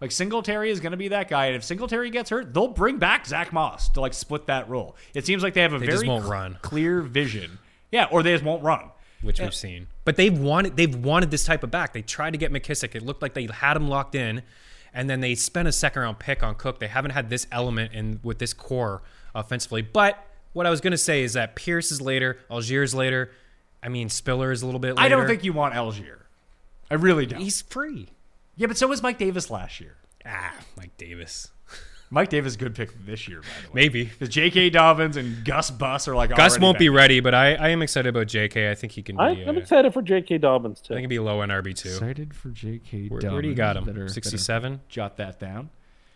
Like 0.00 0.12
Singletary 0.12 0.70
is 0.70 0.80
going 0.80 0.92
to 0.92 0.96
be 0.96 1.08
that 1.08 1.28
guy, 1.28 1.46
and 1.46 1.56
if 1.56 1.62
Singletary 1.64 2.08
gets 2.10 2.30
hurt, 2.30 2.54
they'll 2.54 2.68
bring 2.68 2.96
back 2.98 3.26
Zach 3.26 3.52
Moss 3.52 3.88
to 3.90 4.00
like 4.00 4.14
split 4.14 4.46
that 4.46 4.68
role. 4.68 4.96
It 5.14 5.26
seems 5.26 5.42
like 5.42 5.52
they 5.54 5.60
have 5.60 5.74
a 5.74 5.78
They 5.78 5.86
very 5.86 6.06
cl- 6.06 6.56
clear 6.62 7.02
vision. 7.02 7.58
Yeah, 7.92 8.06
or 8.10 8.22
they 8.22 8.32
just 8.32 8.44
won't 8.44 8.62
run. 8.62 8.90
which 9.20 9.40
we've 9.40 9.54
seen. 9.54 9.88
But 10.04 10.16
they've 10.16 10.36
wanted 10.38 10.76
they've 10.76 10.94
wanted 10.94 11.30
this 11.30 11.44
type 11.44 11.62
of 11.62 11.70
back. 11.70 11.92
They 11.92 12.00
tried 12.02 12.30
to 12.30 12.38
get 12.38 12.50
McKissic. 12.52 12.94
It 12.94 13.02
looked 13.02 13.20
like 13.20 13.34
they 13.34 13.46
had 13.46 13.76
him 13.76 13.88
locked 13.88 14.14
in, 14.14 14.42
and 14.94 15.10
then 15.10 15.20
they 15.20 15.34
spent 15.34 15.68
a 15.68 15.72
second 15.72 16.00
round 16.02 16.18
pick 16.18 16.42
on 16.42 16.54
Cook. 16.54 16.78
They 16.80 16.86
haven't 16.88 17.10
had 17.10 17.28
this 17.28 17.46
element 17.52 17.92
in 17.92 18.20
with 18.22 18.38
this 18.38 18.54
core 18.54 19.02
offensively. 19.34 19.82
But 19.82 20.18
what 20.54 20.66
I 20.66 20.70
was 20.70 20.80
going 20.80 20.92
to 20.92 20.96
say 20.98 21.22
is 21.22 21.34
that 21.34 21.54
Pierce 21.56 21.92
is 21.92 22.00
later, 22.00 22.38
Allgeier's 22.50 22.94
later. 22.94 23.32
I 23.82 23.88
mean, 23.90 24.08
Spiller 24.08 24.50
is 24.50 24.62
a 24.62 24.66
little 24.66 24.80
bit 24.80 24.96
later. 24.96 25.00
I 25.00 25.08
don't 25.08 25.26
think 25.26 25.44
you 25.44 25.52
want 25.52 25.74
Allgeier. 25.74 26.20
I 26.90 26.94
really 26.94 27.26
don't. 27.26 27.40
he's 27.40 27.60
free. 27.62 28.08
Yeah, 28.60 28.66
but 28.66 28.76
so 28.76 28.86
was 28.86 29.02
Mike 29.02 29.16
Davis 29.16 29.50
last 29.50 29.80
year. 29.80 29.96
Ah, 30.26 30.52
Mike 30.76 30.94
Davis. 30.98 31.48
Mike 32.10 32.28
Davis, 32.28 32.56
good 32.56 32.74
pick 32.74 32.92
this 33.06 33.26
year, 33.26 33.40
by 33.40 33.46
the 33.62 33.68
way. 33.68 33.72
Maybe. 33.72 34.04
Because 34.04 34.28
J.K. 34.28 34.68
Dobbins 34.68 35.16
and 35.16 35.42
Gus 35.46 35.70
Bus 35.70 36.06
are 36.08 36.14
like 36.14 36.28
Gus 36.36 36.58
won't 36.58 36.78
be 36.78 36.90
ready, 36.90 37.20
but 37.20 37.32
I, 37.32 37.54
I 37.54 37.68
am 37.68 37.80
excited 37.80 38.10
about 38.10 38.26
JK. 38.26 38.70
I 38.70 38.74
think 38.74 38.92
he 38.92 39.02
can 39.02 39.16
be. 39.16 39.22
I, 39.22 39.30
uh, 39.30 39.48
I'm 39.48 39.56
excited 39.56 39.94
for 39.94 40.02
J.K. 40.02 40.36
Dobbins 40.36 40.82
too. 40.82 40.88
I 40.88 40.88
too. 40.88 40.94
think 40.96 41.04
he'd 41.04 41.16
be 41.16 41.18
low 41.20 41.40
in 41.40 41.48
RB 41.48 41.74
two. 41.74 41.88
Excited 41.88 42.34
for 42.34 42.50
J.K. 42.50 43.08
Where, 43.08 43.20
Dobbins. 43.20 43.32
where 43.32 43.42
do 43.42 43.48
you 43.48 43.54
got 43.54 43.78
him? 43.78 43.84
Better- 43.84 44.00
better 44.00 44.12
Sixty 44.12 44.36
seven. 44.36 44.82
Jot 44.90 45.16
that 45.16 45.40
down. 45.40 45.70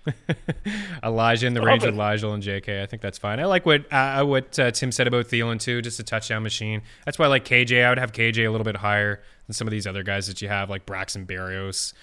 Elijah 1.03 1.47
in 1.47 1.55
the 1.55 1.63
range 1.63 1.83
of 1.85 1.95
Elijah 1.95 2.29
and 2.29 2.43
JK. 2.43 2.83
I 2.83 2.85
think 2.85 3.01
that's 3.01 3.17
fine. 3.17 3.41
I 3.41 3.47
like 3.47 3.65
what 3.65 3.91
uh, 3.91 4.23
what 4.27 4.59
uh, 4.59 4.71
Tim 4.71 4.93
said 4.93 5.07
about 5.07 5.29
Thielen 5.29 5.59
too. 5.59 5.81
Just 5.81 5.99
a 5.99 6.03
touchdown 6.03 6.43
machine. 6.43 6.83
That's 7.07 7.19
why 7.19 7.25
I 7.25 7.29
like 7.29 7.47
KJ. 7.47 7.83
I 7.83 7.89
would 7.89 7.99
have 7.99 8.13
KJ 8.13 8.47
a 8.47 8.51
little 8.51 8.67
bit 8.67 8.77
higher 8.77 9.23
than 9.47 9.55
some 9.55 9.67
of 9.67 9.73
these 9.73 9.87
other 9.87 10.03
guys 10.03 10.27
that 10.27 10.43
you 10.43 10.49
have, 10.49 10.69
like 10.69 10.85
Braxton 10.85 11.27
Berrios. 11.27 11.95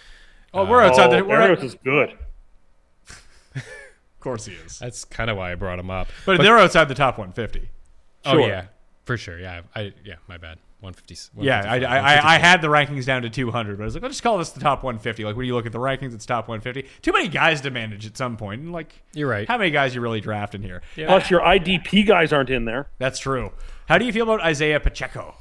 Oh, 0.53 0.65
we're 0.65 0.81
outside. 0.81 1.13
oh, 1.13 1.17
the, 1.17 1.23
we're 1.23 1.39
Berrios 1.39 1.63
is 1.63 1.75
good. 1.83 2.17
of 3.55 3.63
course 4.19 4.45
he 4.45 4.53
is. 4.53 4.79
That's 4.79 5.05
kind 5.05 5.29
of 5.29 5.37
why 5.37 5.51
I 5.51 5.55
brought 5.55 5.79
him 5.79 5.89
up. 5.89 6.09
But, 6.25 6.41
they're 6.41 6.57
outside 6.57 6.85
the 6.85 6.95
top 6.95 7.17
150. 7.17 7.69
oh 8.25 8.31
sure. 8.31 8.41
yeah, 8.41 8.65
for 9.05 9.17
sure. 9.17 9.39
Yeah, 9.39 9.61
I 9.75 9.93
yeah, 10.03 10.15
my 10.27 10.37
bad. 10.37 10.57
150. 10.81 11.45
Yeah, 11.45 11.61
I, 11.63 11.77
I, 11.77 11.97
I, 11.97 12.35
I 12.35 12.37
had 12.39 12.59
the 12.63 12.67
rankings 12.67 13.05
down 13.05 13.21
to 13.21 13.29
200, 13.29 13.77
but 13.77 13.83
I 13.83 13.85
was 13.85 13.93
like, 13.93 14.03
I'll 14.03 14.09
just 14.09 14.23
call 14.23 14.39
this 14.39 14.49
the 14.49 14.59
top 14.59 14.83
150. 14.83 15.23
Like, 15.23 15.35
when 15.35 15.45
you 15.45 15.53
look 15.53 15.67
at 15.67 15.71
the 15.71 15.77
rankings, 15.77 16.15
it's 16.15 16.25
top 16.25 16.47
150. 16.47 16.89
Too 17.03 17.11
many 17.11 17.27
guys 17.27 17.61
to 17.61 17.69
manage 17.69 18.07
at 18.07 18.17
some 18.17 18.35
point. 18.35 18.61
And, 18.61 18.71
like, 18.71 18.91
You're 19.13 19.29
right. 19.29 19.47
How 19.47 19.59
many 19.59 19.69
guys 19.69 19.93
you 19.93 20.01
really 20.01 20.21
draft 20.21 20.55
in 20.55 20.63
here? 20.63 20.81
Plus, 20.95 21.29
your 21.29 21.41
IDP 21.41 22.07
guys 22.07 22.33
aren't 22.33 22.49
in 22.49 22.65
there. 22.65 22.87
That's 22.97 23.19
true. 23.19 23.51
How 23.87 23.99
do 23.99 24.05
you 24.05 24.11
feel 24.11 24.23
about 24.23 24.41
Isaiah 24.41 24.79
Pacheco? 24.79 25.35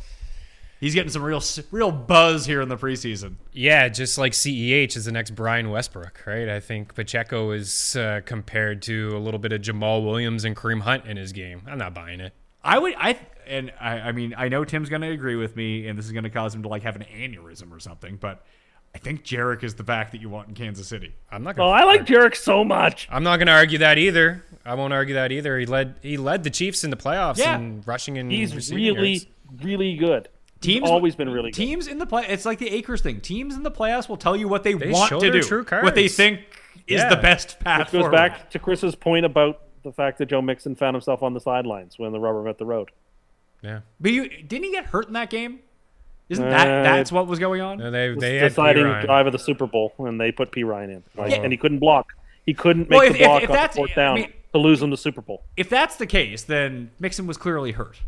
He's 0.81 0.95
getting 0.95 1.11
some 1.11 1.23
real 1.23 1.43
real 1.71 1.93
buzz 1.93 2.47
here 2.47 2.63
in 2.63 2.69
the 2.71 2.77
preseason. 2.77 3.35
Yeah, 3.53 3.89
just 3.91 4.17
like 4.17 4.33
CEH 4.33 4.97
is 4.97 5.05
the 5.05 5.13
next 5.13 5.33
Brian 5.33 5.69
Westbrook, 5.71 6.23
right? 6.27 6.49
I 6.49 6.59
think 6.59 6.95
Pacheco 6.95 7.51
is 7.51 7.95
uh, 7.97 8.23
compared 8.25 8.81
to 8.83 9.11
a 9.15 9.19
little 9.21 9.39
bit 9.39 9.53
of 9.53 9.61
Jamaal 9.61 10.03
Williams 10.05 10.45
and 10.45 10.57
Kareem 10.57 10.81
Hunt 10.81 11.05
in 11.05 11.19
his 11.19 11.33
game. 11.33 11.63
I'm 11.67 11.77
not 11.79 11.93
buying 11.93 12.21
it. 12.21 12.33
I 12.65 12.79
would, 12.79 12.95
I, 12.99 13.19
and 13.47 13.73
I, 13.81 14.01
I 14.01 14.13
mean, 14.13 14.35
I 14.37 14.49
know 14.49 14.65
Tim's 14.65 14.89
going 14.89 15.03
to 15.03 15.11
agree 15.11 15.37
with 15.37 15.55
me, 15.57 15.87
and 15.87 15.99
this 15.99 16.07
is 16.07 16.13
going 16.13 16.25
to 16.25 16.31
cause 16.31 16.55
him 16.55 16.63
to 16.63 16.69
like 16.69 16.83
have 16.83 16.97
an 16.97 17.05
aneurysm 17.15 17.73
or 17.73 17.79
something, 17.81 18.17
but 18.17 18.45
I 18.95 18.99
think 18.99 19.23
Jerick 19.25 19.63
is 19.63 19.75
the 19.77 19.83
back 19.85 20.13
that 20.13 20.21
you 20.21 20.29
want 20.31 20.49
in 20.49 20.55
Kansas 20.55 20.89
City. 20.89 21.15
I'm 21.31 21.43
not. 21.43 21.55
Oh, 21.57 21.59
Gonna 21.59 21.71
I 21.73 21.85
like 21.85 22.07
Jerick 22.07 22.35
so 22.35 22.65
much. 22.65 23.07
I'm 23.11 23.23
not 23.23 23.37
going 23.37 23.47
to 23.47 23.53
argue 23.53 23.79
that 23.79 23.99
either. 23.99 24.45
I 24.65 24.75
won't 24.75 24.93
argue 24.93 25.15
that 25.15 25.31
either. 25.31 25.59
He 25.59 25.65
led 25.67 25.97
he 26.03 26.17
led 26.17 26.43
the 26.43 26.51
Chiefs 26.51 26.85
in 26.85 26.91
the 26.91 26.97
playoffs 26.97 27.39
Yeah. 27.39 27.55
and 27.55 27.87
rushing 27.87 28.19
and 28.19 28.31
He's 28.33 28.55
receiving 28.55 28.83
really, 28.97 29.11
yards. 29.13 29.27
really 29.63 29.97
good. 29.97 30.29
Teams 30.61 30.83
He's 30.83 30.91
always 30.91 31.15
been 31.17 31.31
really 31.31 31.51
good. 31.51 31.57
Teams 31.57 31.87
in 31.87 31.99
the 31.99 32.07
play, 32.07 32.27
it's 32.29 32.45
like 32.45 32.59
the 32.59 32.69
Akers 32.69 33.01
thing. 33.01 33.21
Teams 33.21 33.55
in 33.57 33.63
the 33.63 33.71
playoffs 33.71 34.09
will 34.09 34.17
tell 34.19 34.37
you 34.37 34.47
what 34.47 34.63
they, 34.63 34.75
They 34.75 34.91
want 34.91 35.09
show 35.09 35.19
to 35.21 35.31
their 35.31 35.41
do, 35.41 35.47
true 35.47 35.65
what 35.83 35.95
they 35.95 36.03
cards. 36.03 36.17
think 36.17 36.41
is 36.87 37.01
Yeah. 37.01 37.09
the 37.09 37.17
best 37.17 37.59
path 37.61 37.79
Which 37.79 37.93
goes 37.93 38.01
forward. 38.03 38.13
back 38.13 38.51
to 38.51 38.59
Chris's 38.59 38.95
point 38.95 39.25
about 39.25 39.63
the 39.83 39.93
fact 39.93 40.19
that 40.19 40.27
Joe 40.27 40.43
Mixon 40.43 40.77
found 40.77 40.95
himself 40.95 41.23
on 41.23 41.33
the 41.33 41.41
sidelines 41.41 41.99
when 41.99 42.13
the 42.13 42.21
rubber 42.21 42.43
met 42.43 42.59
the 42.59 42.67
road. 42.67 42.91
Yeah. 43.63 43.81
But 44.01 44.13
you 44.13 44.29
didn't 44.29 44.65
he 44.65 44.71
get 44.73 44.87
hurt 44.87 45.07
in 45.07 45.15
that 45.15 45.31
game? 45.31 45.61
Isn't 46.29 46.49
that 46.49 46.69
Uh, 46.69 46.83
that's 46.83 47.11
what 47.11 47.27
was 47.27 47.39
going 47.39 47.61
on? 47.61 47.79
No, 47.79 47.91
they 47.91 48.09
they 48.11 48.15
the 48.15 48.39
had 48.41 48.49
deciding 48.51 48.85
Perine. 48.85 49.05
drive 49.05 49.27
of 49.27 49.33
the 49.33 49.39
Super 49.39 49.67
Bowl, 49.67 49.95
and 49.99 50.21
they 50.21 50.31
put 50.31 50.53
Perine 50.53 50.91
in, 50.91 51.03
Like, 51.17 51.33
Oh. 51.33 51.43
and 51.43 51.53
he 51.53 51.57
couldn't 51.57 51.79
block. 51.81 52.13
He 52.47 52.55
couldn't 52.55 52.89
make 52.89 52.99
Well, 52.99 53.07
if- 53.07 53.13
the 53.15 53.19
if- 53.21 53.25
block 53.27 53.43
if 53.43 53.49
on 53.51 53.55
the 53.55 53.59
that's- 53.61 53.77
fourth 53.77 53.91
I 53.93 53.95
down 53.95 54.15
mean- 54.17 54.33
to 54.53 54.59
lose 54.59 54.81
them 54.81 54.91
the 54.91 54.97
Super 54.97 55.21
Bowl. 55.23 55.43
If 55.57 55.69
that's 55.69 55.97
the 55.97 56.07
case, 56.07 56.43
then 56.43 56.91
Mixon 57.01 57.27
was 57.27 57.37
clearly 57.37 57.73
hurt. 57.73 58.01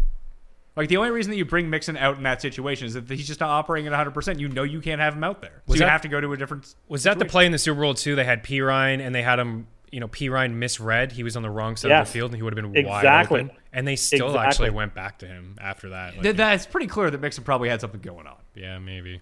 Like 0.75 0.89
the 0.89 0.97
only 0.97 1.11
reason 1.11 1.31
that 1.31 1.37
you 1.37 1.45
bring 1.45 1.69
Mixon 1.69 1.97
out 1.99 2.17
in 2.17 2.23
that 2.23 2.41
situation 2.41 2.87
is 2.87 2.95
that 2.95 3.09
he's 3.11 3.27
just 3.27 3.41
not 3.41 3.51
operating 3.51 3.87
at 3.87 3.91
100. 3.91 4.13
percent 4.13 4.41
You 4.41 4.49
know 4.49 4.63
you 4.63 4.81
can't 4.81 5.01
have 5.01 5.15
him 5.15 5.23
out 5.25 5.43
there, 5.43 5.63
so 5.67 5.73
Was 5.73 5.81
you 5.81 5.85
that- 5.87 5.91
have 5.91 6.03
to 6.03 6.09
go 6.09 6.21
to 6.21 6.33
a 6.33 6.37
different. 6.37 6.75
Was 6.89 7.03
that 7.03 7.19
the 7.19 7.25
play 7.27 7.45
in 7.47 7.53
the 7.53 7.59
Super 7.59 7.81
Bowl 7.81 7.95
too? 7.95 8.15
They 8.17 8.25
had 8.25 8.43
Perine 8.43 9.01
and 9.05 9.15
they 9.15 9.23
had 9.23 9.39
him. 9.39 9.67
You 9.91 10.01
know, 10.01 10.09
Perine 10.09 10.55
misread. 10.55 11.13
He 11.13 11.23
was 11.23 11.37
on 11.37 11.43
the 11.43 11.51
wrong 11.51 11.77
side 11.77 11.91
of 11.93 12.07
the 12.07 12.11
field, 12.11 12.31
and 12.31 12.37
he 12.39 12.43
would 12.43 12.57
have 12.57 12.73
been 12.73 12.87
wide 12.87 13.05
open. 13.27 13.51
And 13.75 13.87
they 13.87 13.97
still 13.97 14.29
Exactly. 14.29 14.47
actually 14.49 14.71
went 14.71 14.95
back 14.95 15.19
to 15.19 15.27
him 15.27 15.57
after 15.61 15.91
that. 15.91 16.15
Like, 16.15 16.23
Th- 16.23 16.35
That's 16.37 16.65
pretty 16.65 16.87
clear 16.87 17.11
that 17.11 17.21
Mixon 17.21 17.45
probably 17.45 17.69
had 17.69 17.83
something 17.83 18.01
going 18.01 18.27
on. 18.27 18.37
yeah, 18.55 18.79
maybe. 18.79 19.21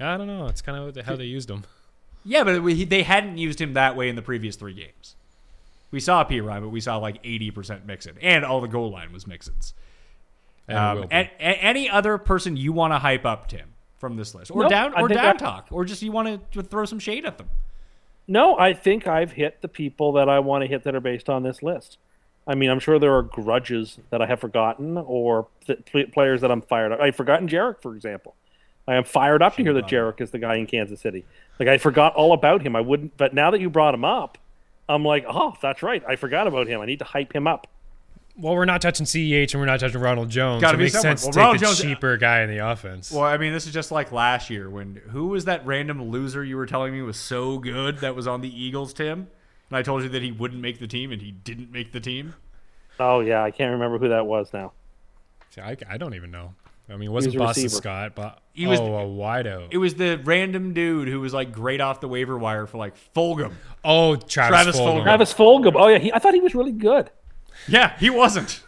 I 0.00 0.16
don't 0.16 0.26
know. 0.26 0.46
It's 0.48 0.60
kind 0.60 0.96
of 0.96 1.06
how 1.06 1.14
they 1.14 1.26
used 1.26 1.48
him. 1.48 1.62
Yeah, 2.24 2.42
but 2.42 2.64
we, 2.64 2.84
they 2.84 3.04
hadn't 3.04 3.38
used 3.38 3.60
him 3.60 3.74
that 3.74 3.94
way 3.94 4.08
in 4.08 4.16
the 4.16 4.22
previous 4.22 4.56
three 4.56 4.74
games. 4.74 5.14
We 5.92 6.00
saw 6.00 6.24
Perine, 6.24 6.62
but 6.62 6.70
we 6.70 6.80
saw 6.80 6.96
like 6.96 7.22
80% 7.22 7.84
Mixon, 7.86 8.16
and 8.20 8.44
all 8.44 8.60
the 8.60 8.66
goal 8.66 8.90
line 8.90 9.12
was 9.12 9.28
Mixon's. 9.28 9.72
And 10.68 10.78
Um, 10.78 10.96
will 10.98 11.06
be. 11.06 11.14
and, 11.14 11.30
and 11.40 11.56
any 11.60 11.90
other 11.90 12.18
person 12.18 12.56
you 12.56 12.72
want 12.72 12.92
to 12.92 12.98
hype 12.98 13.24
up, 13.26 13.48
Tim, 13.48 13.74
from 13.98 14.16
this 14.16 14.34
list, 14.34 14.50
or 14.50 14.62
Nope, 14.62 14.70
down, 14.70 14.94
or 15.00 15.08
down 15.08 15.26
I- 15.36 15.38
talk, 15.38 15.66
or 15.70 15.84
just 15.84 16.02
you 16.02 16.12
want 16.12 16.52
to 16.52 16.62
throw 16.62 16.84
some 16.84 16.98
shade 16.98 17.24
at 17.26 17.38
them. 17.38 17.48
No, 18.28 18.56
I 18.58 18.72
think 18.72 19.06
I've 19.06 19.32
hit 19.32 19.60
the 19.62 19.68
people 19.68 20.12
that 20.12 20.28
I 20.28 20.38
want 20.38 20.62
to 20.62 20.68
hit 20.68 20.84
that 20.84 20.94
are 20.94 21.00
based 21.00 21.28
on 21.28 21.42
this 21.42 21.62
list. 21.62 21.98
I 22.46 22.54
mean, 22.54 22.70
I'm 22.70 22.78
sure 22.80 22.98
there 22.98 23.14
are 23.14 23.22
grudges 23.22 23.98
that 24.10 24.22
I 24.22 24.26
have 24.26 24.40
forgotten 24.40 24.96
or 24.96 25.46
th- 25.66 26.12
players 26.12 26.40
that 26.40 26.50
I'm 26.50 26.62
fired 26.62 26.92
up. 26.92 27.00
I've 27.00 27.14
forgotten 27.16 27.48
Jerick, 27.48 27.80
for 27.82 27.94
example. 27.94 28.34
I 28.88 28.94
am 28.96 29.04
fired 29.04 29.42
up 29.42 29.54
to 29.56 29.62
hear 29.62 29.72
that 29.74 29.86
Jerick 29.86 30.20
is 30.20 30.32
the 30.32 30.38
guy 30.40 30.56
in 30.56 30.66
Kansas 30.66 31.00
City. 31.00 31.24
Like 31.60 31.68
I 31.68 31.78
forgot 31.78 32.14
all 32.16 32.32
about 32.32 32.62
him. 32.62 32.74
I 32.74 32.80
wouldn't, 32.80 33.16
but 33.16 33.32
now 33.34 33.50
that 33.52 33.60
you 33.60 33.70
brought 33.70 33.94
him 33.94 34.04
up, 34.04 34.38
I'm 34.88 35.04
like, 35.04 35.24
oh, 35.28 35.54
that's 35.62 35.82
right. 35.84 36.02
I 36.08 36.16
forgot 36.16 36.48
about 36.48 36.66
him. 36.66 36.80
I 36.80 36.86
need 36.86 36.98
to 36.98 37.04
hype 37.04 37.32
him 37.32 37.46
up. 37.46 37.68
Well, 38.36 38.54
we're 38.54 38.64
not 38.64 38.80
touching 38.82 39.04
CEH 39.06 39.52
and 39.52 39.60
we're 39.60 39.66
not 39.66 39.80
touching 39.80 40.00
Ronald 40.00 40.30
Jones. 40.30 40.60
Gotta 40.62 40.72
so 40.72 40.74
it 40.74 40.78
be 40.78 40.82
makes 40.84 40.92
someone. 40.94 41.16
sense 41.18 41.22
Well, 41.24 41.32
to 41.32 41.36
take 41.38 41.42
Ronald 41.42 41.60
the 41.60 41.64
Jones- 41.66 41.80
cheaper 41.82 42.16
guy 42.16 42.42
in 42.42 42.50
the 42.50 42.58
offense. 42.58 43.10
Well, 43.12 43.22
I 43.24 43.36
mean, 43.36 43.52
this 43.52 43.66
is 43.66 43.72
just 43.72 43.90
like 43.90 44.10
last 44.12 44.48
year 44.50 44.70
when 44.70 45.00
who 45.10 45.28
was 45.28 45.44
that 45.44 45.64
random 45.66 46.10
loser 46.10 46.42
you 46.44 46.56
were 46.56 46.66
telling 46.66 46.92
me 46.92 47.02
was 47.02 47.16
so 47.18 47.58
good 47.58 47.98
that 47.98 48.14
was 48.16 48.26
on 48.26 48.40
the 48.40 48.48
Eagles, 48.62 48.92
Tim? 48.94 49.28
And 49.70 49.76
I 49.76 49.82
told 49.82 50.02
you 50.02 50.08
that 50.10 50.22
he 50.22 50.32
wouldn't 50.32 50.60
make 50.60 50.78
the 50.80 50.86
team, 50.86 51.12
and 51.12 51.20
he 51.22 51.30
didn't 51.32 51.70
make 51.72 51.92
the 51.92 52.00
team. 52.00 52.34
Oh 53.00 53.20
yeah, 53.20 53.42
I 53.42 53.50
can't 53.50 53.72
remember 53.72 53.98
who 53.98 54.08
that 54.10 54.26
was 54.26 54.52
now. 54.52 54.72
See, 55.50 55.60
I, 55.60 55.76
I 55.88 55.96
don't 55.98 56.14
even 56.14 56.30
know. 56.30 56.54
I 56.90 56.96
mean, 56.96 57.08
it 57.08 57.12
wasn't 57.12 57.32
He 57.34 57.38
Boston. 57.38 57.68
Scott, 57.70 58.14
but 58.14 58.38
He 58.52 58.66
was- 58.66 58.80
oh, 58.80 58.94
a 58.96 59.04
wideout. 59.06 59.68
It 59.70 59.78
was 59.78 59.94
the 59.94 60.20
random 60.24 60.74
dude 60.74 61.08
who 61.08 61.20
was 61.20 61.32
like 61.32 61.52
great 61.52 61.80
off 61.80 62.00
the 62.00 62.08
waiver 62.08 62.36
wire 62.36 62.66
for 62.66 62.76
like 62.78 62.94
Fulgham. 63.14 63.52
oh, 63.84 64.16
Travis, 64.16 64.48
Travis 64.50 64.76
Fulgham. 64.80 64.98
Fulgham. 64.98 65.02
Travis 65.04 65.32
Fulgham. 65.34 65.72
Oh 65.76 65.88
yeah, 65.88 65.98
he, 65.98 66.12
I 66.12 66.18
thought 66.18 66.34
he 66.34 66.40
was 66.40 66.54
really 66.54 66.72
good. 66.72 67.10
Yeah, 67.68 67.96
he 67.98 68.10
wasn't. 68.10 68.60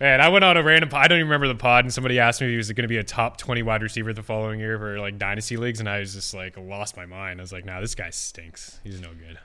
Man, 0.00 0.20
I 0.20 0.28
went 0.28 0.44
on 0.44 0.56
a 0.56 0.62
random. 0.62 0.90
I 0.92 1.06
don't 1.08 1.18
even 1.18 1.28
remember 1.28 1.48
the 1.48 1.54
pod, 1.54 1.84
and 1.84 1.94
somebody 1.94 2.18
asked 2.18 2.40
me 2.40 2.48
if 2.48 2.50
he 2.50 2.56
was 2.56 2.68
going 2.72 2.82
to 2.82 2.88
be 2.88 2.96
a 2.96 3.04
top 3.04 3.36
twenty 3.36 3.62
wide 3.62 3.82
receiver 3.82 4.12
the 4.12 4.22
following 4.22 4.58
year 4.58 4.76
for 4.78 4.98
like 4.98 5.16
dynasty 5.16 5.56
leagues, 5.56 5.78
and 5.80 5.88
I 5.88 6.00
was 6.00 6.12
just 6.12 6.34
like 6.34 6.56
lost 6.58 6.96
my 6.96 7.06
mind. 7.06 7.40
I 7.40 7.42
was 7.42 7.52
like, 7.52 7.64
"Nah, 7.64 7.80
this 7.80 7.94
guy 7.94 8.10
stinks. 8.10 8.80
He's 8.82 9.00
no 9.00 9.10
good." 9.10 9.38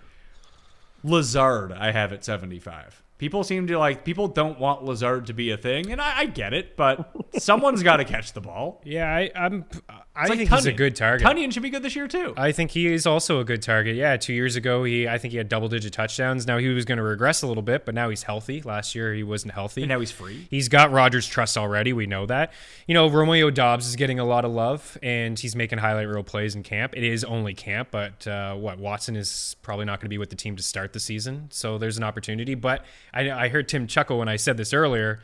Lazard, 1.04 1.72
I 1.72 1.92
have 1.92 2.12
at 2.12 2.26
75. 2.26 3.04
People 3.18 3.44
seem 3.44 3.66
to 3.68 3.80
like 3.80 4.06
people 4.06 4.28
don't 4.28 4.60
want 4.60 4.84
Lazard 4.84 5.26
to 5.28 5.34
be 5.34 5.50
a 5.52 5.58
thing, 5.58 5.92
and 5.92 6.00
I, 6.00 6.20
I 6.20 6.26
get 6.28 6.54
it, 6.54 6.76
but 6.78 7.12
someone's 7.40 7.82
got 7.82 7.98
to 7.98 8.06
catch 8.06 8.34
the 8.34 8.42
ball. 8.42 8.80
Yeah, 8.86 9.12
I, 9.12 9.32
I'm. 9.36 9.66
I 10.16 10.22
It's 10.22 10.30
like 10.30 10.38
think 10.40 10.50
he's 10.52 10.66
a 10.66 10.72
Tonyan. 10.72 10.78
good 10.78 10.96
target. 10.96 11.28
Tonyan 11.28 11.52
should 11.54 11.62
be 11.64 11.70
good 11.70 11.84
this 11.84 11.96
year 11.96 12.08
too. 12.08 12.34
I 12.38 12.52
think 12.52 12.72
he 12.72 12.88
is 12.92 13.06
also 13.06 13.40
a 13.40 13.44
good 13.44 13.62
target. 13.62 13.96
Yeah, 13.96 14.18
two 14.18 14.34
years 14.34 14.56
ago, 14.56 14.84
he 14.84 15.08
I 15.08 15.18
think 15.18 15.32
he 15.32 15.38
had 15.38 15.48
double 15.50 15.68
digit 15.68 15.94
touchdowns. 15.94 16.46
Now 16.48 16.58
he 16.58 16.68
was 16.70 16.86
going 16.86 16.98
to 16.98 17.04
regress 17.04 17.42
a 17.44 17.48
little 17.48 17.62
bit, 17.64 17.86
but 17.86 17.94
now 17.96 18.10
he's 18.10 18.24
healthy. 18.24 18.62
Last 18.62 18.94
year 18.96 19.14
he 19.14 19.24
wasn't 19.24 19.54
healthy. 19.54 19.82
And 19.84 19.90
now 19.90 20.00
he's 20.00 20.12
free. 20.12 20.48
He's 20.50 20.70
got 20.70 20.92
Rodgers' 20.92 21.28
trust 21.28 21.58
already. 21.58 21.94
We 21.94 22.06
know 22.08 22.26
that. 22.28 22.52
You 22.88 22.94
know, 22.94 23.08
Romeo 23.10 23.50
Doubs 23.52 23.88
is 23.88 23.96
getting 23.96 24.20
a 24.20 24.26
lot 24.26 24.44
of 24.46 24.52
love, 24.52 24.98
and 25.04 25.38
he's 25.40 25.56
making 25.56 25.80
highlight 25.80 26.08
reel 26.08 26.24
plays 26.24 26.56
in 26.56 26.64
camp. 26.64 26.94
It 26.96 27.04
is 27.04 27.24
only 27.24 27.54
camp, 27.54 27.90
but 27.92 28.26
uh, 28.28 28.56
what 28.56 28.80
Watson 28.80 29.16
is 29.16 29.56
probably 29.62 29.86
not 29.86 30.00
going 30.00 30.06
to 30.06 30.10
be 30.10 30.18
with 30.20 30.30
the 30.32 30.36
team 30.36 30.56
to 30.56 30.64
start 30.64 30.94
the 30.94 31.00
season, 31.00 31.48
so 31.52 31.78
there's 31.78 31.98
an 31.98 32.04
opportunity. 32.04 32.56
But 32.56 32.86
I, 33.18 33.46
I 33.46 33.48
heard 33.50 33.68
Tim 33.68 33.88
chuckle 33.88 34.20
when 34.20 34.28
I 34.28 34.36
said 34.36 34.58
this 34.58 34.74
earlier 34.74 35.20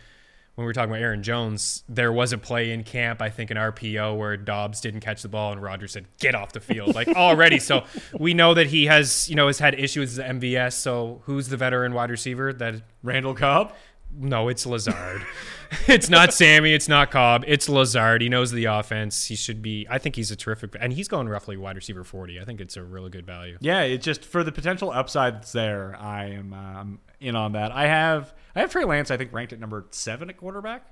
when 0.55 0.65
we 0.65 0.67
were 0.67 0.73
talking 0.73 0.91
about 0.91 1.01
Aaron 1.01 1.23
Jones, 1.23 1.83
there 1.89 2.11
was 2.11 2.31
a 2.31 2.37
play 2.37 2.71
in 2.71 2.83
camp, 2.83 3.23
I 3.23 3.31
think 3.31 3.49
an 3.49 3.57
RPO 3.57 4.15
where 4.17 4.37
Doubs 4.37 4.81
didn't 4.81 4.99
catch 4.99 5.23
the 5.23 5.27
ball 5.27 5.51
and 5.51 5.61
Rodgers 5.61 5.93
said, 5.93 6.05
"Get 6.19 6.35
off 6.35 6.51
the 6.51 6.59
field!" 6.59 6.93
Like 6.93 7.07
already. 7.15 7.57
so 7.57 7.85
we 8.19 8.35
know 8.35 8.53
that 8.53 8.67
he 8.67 8.85
has, 8.85 9.27
you 9.29 9.35
know, 9.35 9.47
has 9.47 9.57
had 9.57 9.73
issues 9.79 10.15
with 10.15 10.27
the 10.27 10.33
MVS. 10.33 10.73
So 10.73 11.21
who's 11.25 11.49
the 11.49 11.57
veteran 11.57 11.93
wide 11.93 12.11
receiver 12.11 12.53
that 12.53 12.75
Randall 13.01 13.33
Cobb? 13.33 13.73
No, 14.15 14.47
it's 14.47 14.67
Lazard. 14.67 15.25
it's 15.87 16.07
not 16.07 16.35
Sammy. 16.35 16.71
It's 16.71 16.87
not 16.87 17.09
Cobb. 17.09 17.43
It's 17.47 17.67
Lazard. 17.67 18.21
He 18.21 18.29
knows 18.29 18.51
the 18.51 18.65
offense. 18.65 19.25
He 19.25 19.35
should 19.35 19.63
be. 19.63 19.87
I 19.89 19.97
think 19.97 20.15
he's 20.15 20.29
a 20.29 20.35
terrific, 20.35 20.75
and 20.79 20.93
he's 20.93 21.07
going 21.07 21.27
roughly 21.27 21.57
wide 21.57 21.77
receiver 21.77 22.03
forty. 22.03 22.39
I 22.39 22.45
think 22.45 22.61
it's 22.61 22.77
a 22.77 22.83
really 22.83 23.09
good 23.09 23.25
value. 23.25 23.57
Yeah, 23.59 23.81
it 23.81 24.03
just 24.03 24.23
for 24.23 24.43
the 24.43 24.51
potential 24.51 24.91
upside 24.91 25.37
that's 25.37 25.51
there. 25.51 25.97
I 25.99 26.25
am 26.25 26.53
um, 26.53 26.99
in 27.23 27.35
on 27.35 27.53
that. 27.53 27.71
I 27.71 27.87
have 27.87 28.33
I 28.55 28.59
have 28.61 28.71
Trey 28.71 28.83
Lance. 28.85 29.09
I 29.11 29.17
think 29.17 29.33
ranked 29.33 29.53
at 29.53 29.59
number 29.59 29.85
seven 29.91 30.29
at 30.29 30.37
quarterback. 30.37 30.85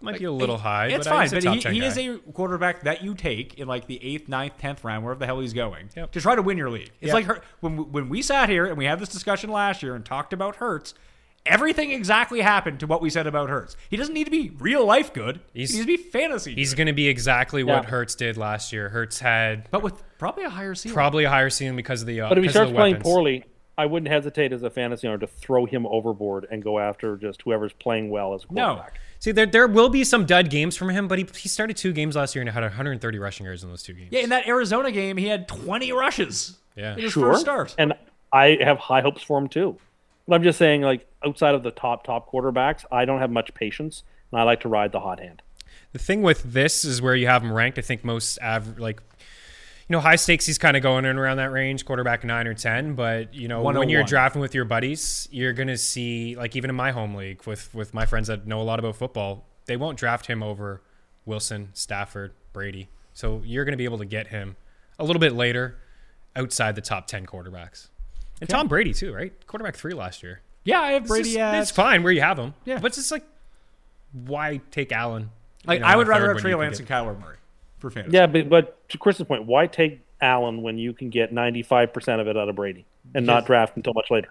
Might 0.00 0.18
be 0.20 0.26
a 0.26 0.32
little 0.32 0.58
high, 0.58 0.86
It's 0.88 1.08
but 1.08 1.28
fine. 1.28 1.30
But 1.30 1.42
he, 1.42 1.80
he 1.80 1.84
is 1.84 1.98
a 1.98 2.18
quarterback 2.32 2.82
that 2.82 3.02
you 3.02 3.14
take 3.14 3.58
in 3.58 3.66
like 3.66 3.88
the 3.88 3.98
eighth, 4.04 4.28
ninth, 4.28 4.56
tenth 4.56 4.84
round, 4.84 5.02
wherever 5.02 5.18
the 5.18 5.26
hell 5.26 5.40
he's 5.40 5.52
going, 5.52 5.90
Yep. 5.96 6.12
to 6.12 6.20
try 6.20 6.36
to 6.36 6.42
win 6.42 6.56
your 6.56 6.70
league. 6.70 6.92
It's 7.00 7.08
Yep. 7.08 7.14
like 7.14 7.24
her, 7.24 7.42
when 7.60 7.76
we- 7.76 7.82
when 7.84 8.08
we 8.08 8.22
sat 8.22 8.48
here 8.48 8.66
and 8.66 8.78
we 8.78 8.84
had 8.84 9.00
this 9.00 9.08
discussion 9.08 9.50
last 9.50 9.82
year 9.82 9.96
and 9.96 10.04
talked 10.04 10.32
about 10.32 10.56
Hurts. 10.56 10.94
Everything 11.44 11.90
exactly 11.90 12.42
happened 12.42 12.78
to 12.78 12.86
what 12.86 13.00
we 13.02 13.10
said 13.10 13.26
about 13.26 13.48
Hurts. 13.50 13.76
He 13.90 13.96
doesn't 13.96 14.14
need 14.14 14.24
to 14.24 14.30
be 14.30 14.50
real 14.60 14.84
life 14.86 15.12
good. 15.12 15.40
He's- 15.52 15.70
he 15.72 15.78
needs 15.78 15.86
to 15.86 15.96
be 15.96 16.10
fantasy. 16.10 16.54
He's 16.54 16.74
going 16.74 16.86
to 16.88 16.92
be 16.92 17.08
exactly 17.08 17.64
what 17.64 17.82
Yeah. 17.84 17.90
Hurts 17.90 18.14
did 18.14 18.36
last 18.36 18.72
year. 18.72 18.90
Hurts 18.90 19.18
had 19.18 19.68
but 19.72 19.82
with 19.82 20.00
probably 20.18 20.44
a 20.44 20.50
higher 20.50 20.76
ceiling. 20.76 20.94
probably 20.94 21.24
a 21.24 21.30
higher 21.30 21.50
ceiling 21.50 21.74
because 21.74 22.02
of 22.02 22.06
the. 22.06 22.20
Uh, 22.20 22.28
But 22.28 22.38
if 22.38 22.44
he 22.44 22.50
starts 22.50 22.70
playing 22.70 22.94
weapons. 22.96 23.02
poorly, 23.02 23.44
I 23.78 23.86
wouldn't 23.86 24.10
hesitate 24.10 24.52
as 24.52 24.62
a 24.62 24.68
fantasy 24.70 25.06
owner 25.08 25.18
to 25.18 25.26
throw 25.26 25.64
him 25.64 25.86
overboard 25.86 26.46
and 26.50 26.62
go 26.62 26.78
after 26.80 27.16
just 27.16 27.40
whoever's 27.42 27.72
playing 27.72 28.10
well 28.10 28.34
as 28.34 28.44
a 28.44 28.52
No. 28.52 28.84
See, 29.20 29.30
there 29.32 29.46
there 29.46 29.66
will 29.68 29.88
be 29.88 30.04
some 30.04 30.26
dud 30.26 30.50
games 30.50 30.76
from 30.76 30.90
him, 30.90 31.08
but 31.08 31.18
he, 31.18 31.26
he 31.36 31.48
started 31.48 31.76
two 31.76 31.92
games 31.92 32.16
last 32.16 32.34
year 32.34 32.42
and 32.42 32.50
had 32.50 32.62
130 32.62 33.18
rushing 33.18 33.46
yards 33.46 33.62
in 33.62 33.70
those 33.70 33.82
two 33.84 33.94
games. 33.94 34.08
Yeah, 34.10 34.20
in 34.20 34.28
that 34.30 34.46
Arizona 34.46 34.90
game, 34.92 35.16
he 35.16 35.26
had 35.26 35.48
20 35.48 35.92
rushes. 35.92 36.58
Yeah. 36.76 36.94
in 36.94 37.00
his 37.02 37.12
Sure. 37.12 37.32
first 37.32 37.40
start. 37.40 37.74
And 37.78 37.94
I 38.32 38.58
have 38.60 38.78
high 38.78 39.00
hopes 39.00 39.22
for 39.22 39.38
him 39.38 39.48
too. 39.48 39.78
But 40.26 40.34
I'm 40.36 40.42
just 40.42 40.58
saying, 40.58 40.82
like 40.82 41.06
outside 41.24 41.54
of 41.54 41.62
the 41.62 41.70
top 41.70 42.04
top 42.04 42.30
quarterbacks, 42.30 42.84
I 42.92 43.04
don't 43.04 43.20
have 43.20 43.30
much 43.30 43.54
patience, 43.54 44.02
and 44.30 44.40
I 44.40 44.44
like 44.44 44.60
to 44.60 44.68
ride 44.68 44.92
the 44.92 45.00
hot 45.00 45.20
hand. 45.20 45.40
The 45.92 45.98
thing 45.98 46.20
with 46.22 46.42
this 46.42 46.84
is 46.84 47.00
where 47.00 47.14
you 47.16 47.26
have 47.28 47.42
him 47.42 47.52
ranked. 47.52 47.78
I 47.78 47.82
think 47.82 48.04
most 48.04 48.38
av- 48.42 48.78
like 48.78 49.00
you 49.88 49.94
know 49.94 50.00
high 50.00 50.16
stakes. 50.16 50.44
He's 50.46 50.58
kind 50.58 50.76
of 50.76 50.82
going 50.82 51.04
in 51.04 51.16
around 51.16 51.38
that 51.38 51.50
range, 51.50 51.84
quarterback 51.84 52.22
nine 52.24 52.46
or 52.46 52.54
ten. 52.54 52.94
But 52.94 53.34
you 53.34 53.48
know 53.48 53.62
when 53.62 53.88
you're 53.88 54.02
oh 54.02 54.06
drafting 54.06 54.40
with 54.40 54.54
your 54.54 54.64
buddies, 54.64 55.28
you're 55.30 55.52
gonna 55.52 55.76
see 55.78 56.36
like 56.36 56.54
even 56.56 56.70
in 56.70 56.76
my 56.76 56.90
home 56.92 57.14
league 57.14 57.44
with 57.46 57.74
with 57.74 57.94
my 57.94 58.06
friends 58.06 58.28
that 58.28 58.46
know 58.46 58.60
a 58.60 58.64
lot 58.64 58.78
about 58.78 58.96
football, 58.96 59.46
they 59.66 59.76
won't 59.76 59.98
draft 59.98 60.26
him 60.26 60.42
over 60.42 60.82
Wilson, 61.24 61.70
Stafford, 61.72 62.32
Brady. 62.52 62.88
So 63.14 63.42
you're 63.44 63.64
gonna 63.64 63.76
be 63.76 63.84
able 63.84 63.98
to 63.98 64.04
get 64.06 64.28
him 64.28 64.56
a 64.98 65.04
little 65.04 65.20
bit 65.20 65.32
later 65.32 65.78
outside 66.36 66.74
the 66.74 66.80
top 66.82 67.06
ten 67.06 67.24
quarterbacks. 67.26 67.88
And 68.40 68.48
Tom 68.48 68.68
Brady 68.68 68.92
too, 68.94 69.12
right? 69.14 69.32
Quarterback 69.46 69.74
three 69.74 69.94
last 69.94 70.22
year. 70.22 70.42
yeah, 70.64 70.80
I 70.80 70.92
have 70.92 71.02
It's 71.02 71.08
Brady 71.10 71.24
just- 71.30 71.38
at. 71.38 71.60
it's 71.62 71.70
fine 71.70 72.02
where 72.02 72.12
you 72.12 72.20
have 72.20 72.38
him. 72.38 72.54
Yeah. 72.64 72.78
but 72.78 72.86
it's 72.88 72.96
just 72.96 73.10
like 73.10 73.24
why 74.12 74.60
take 74.70 74.92
Allen? 74.92 75.30
like, 75.66 75.78
you 75.78 75.80
know, 75.80 75.86
I 75.86 75.96
would 75.96 76.08
rather 76.08 76.28
have 76.28 76.38
Trey 76.38 76.54
Lance 76.54 76.78
and 76.78 76.86
Kyler 76.88 77.18
Murray 77.20 77.36
for 77.78 77.90
fantasy. 77.90 78.16
Yeah, 78.16 78.26
but 78.26 78.48
but 78.48 78.88
to 78.90 78.98
Chris's 78.98 79.26
point, 79.26 79.44
why 79.46 79.66
take 79.66 80.00
Allen 80.20 80.62
when 80.62 80.78
you 80.78 80.92
can 80.92 81.10
get 81.10 81.32
95 81.32 81.92
percent 81.92 82.20
of 82.20 82.26
it 82.28 82.36
out 82.36 82.48
of 82.48 82.56
Brady 82.56 82.84
and 83.14 83.24
not 83.26 83.46
draft 83.46 83.76
until 83.76 83.92
much 83.94 84.10
later? 84.10 84.28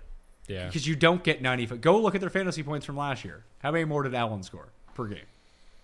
Yeah. 0.48 0.68
Because 0.68 0.88
you 0.88 0.96
don't 0.96 1.24
get 1.24 1.42
95. 1.42 1.82
Go 1.82 2.00
look 2.00 2.16
at 2.16 2.22
their 2.22 2.30
fantasy 2.30 2.64
points 2.64 2.86
from 2.86 2.96
last 2.96 3.26
year. 3.26 3.44
How 3.60 3.72
many 3.72 3.84
more 3.86 4.04
did 4.04 4.16
Allen 4.16 4.44
score 4.44 4.70
per 4.94 5.06
game? 5.08 5.26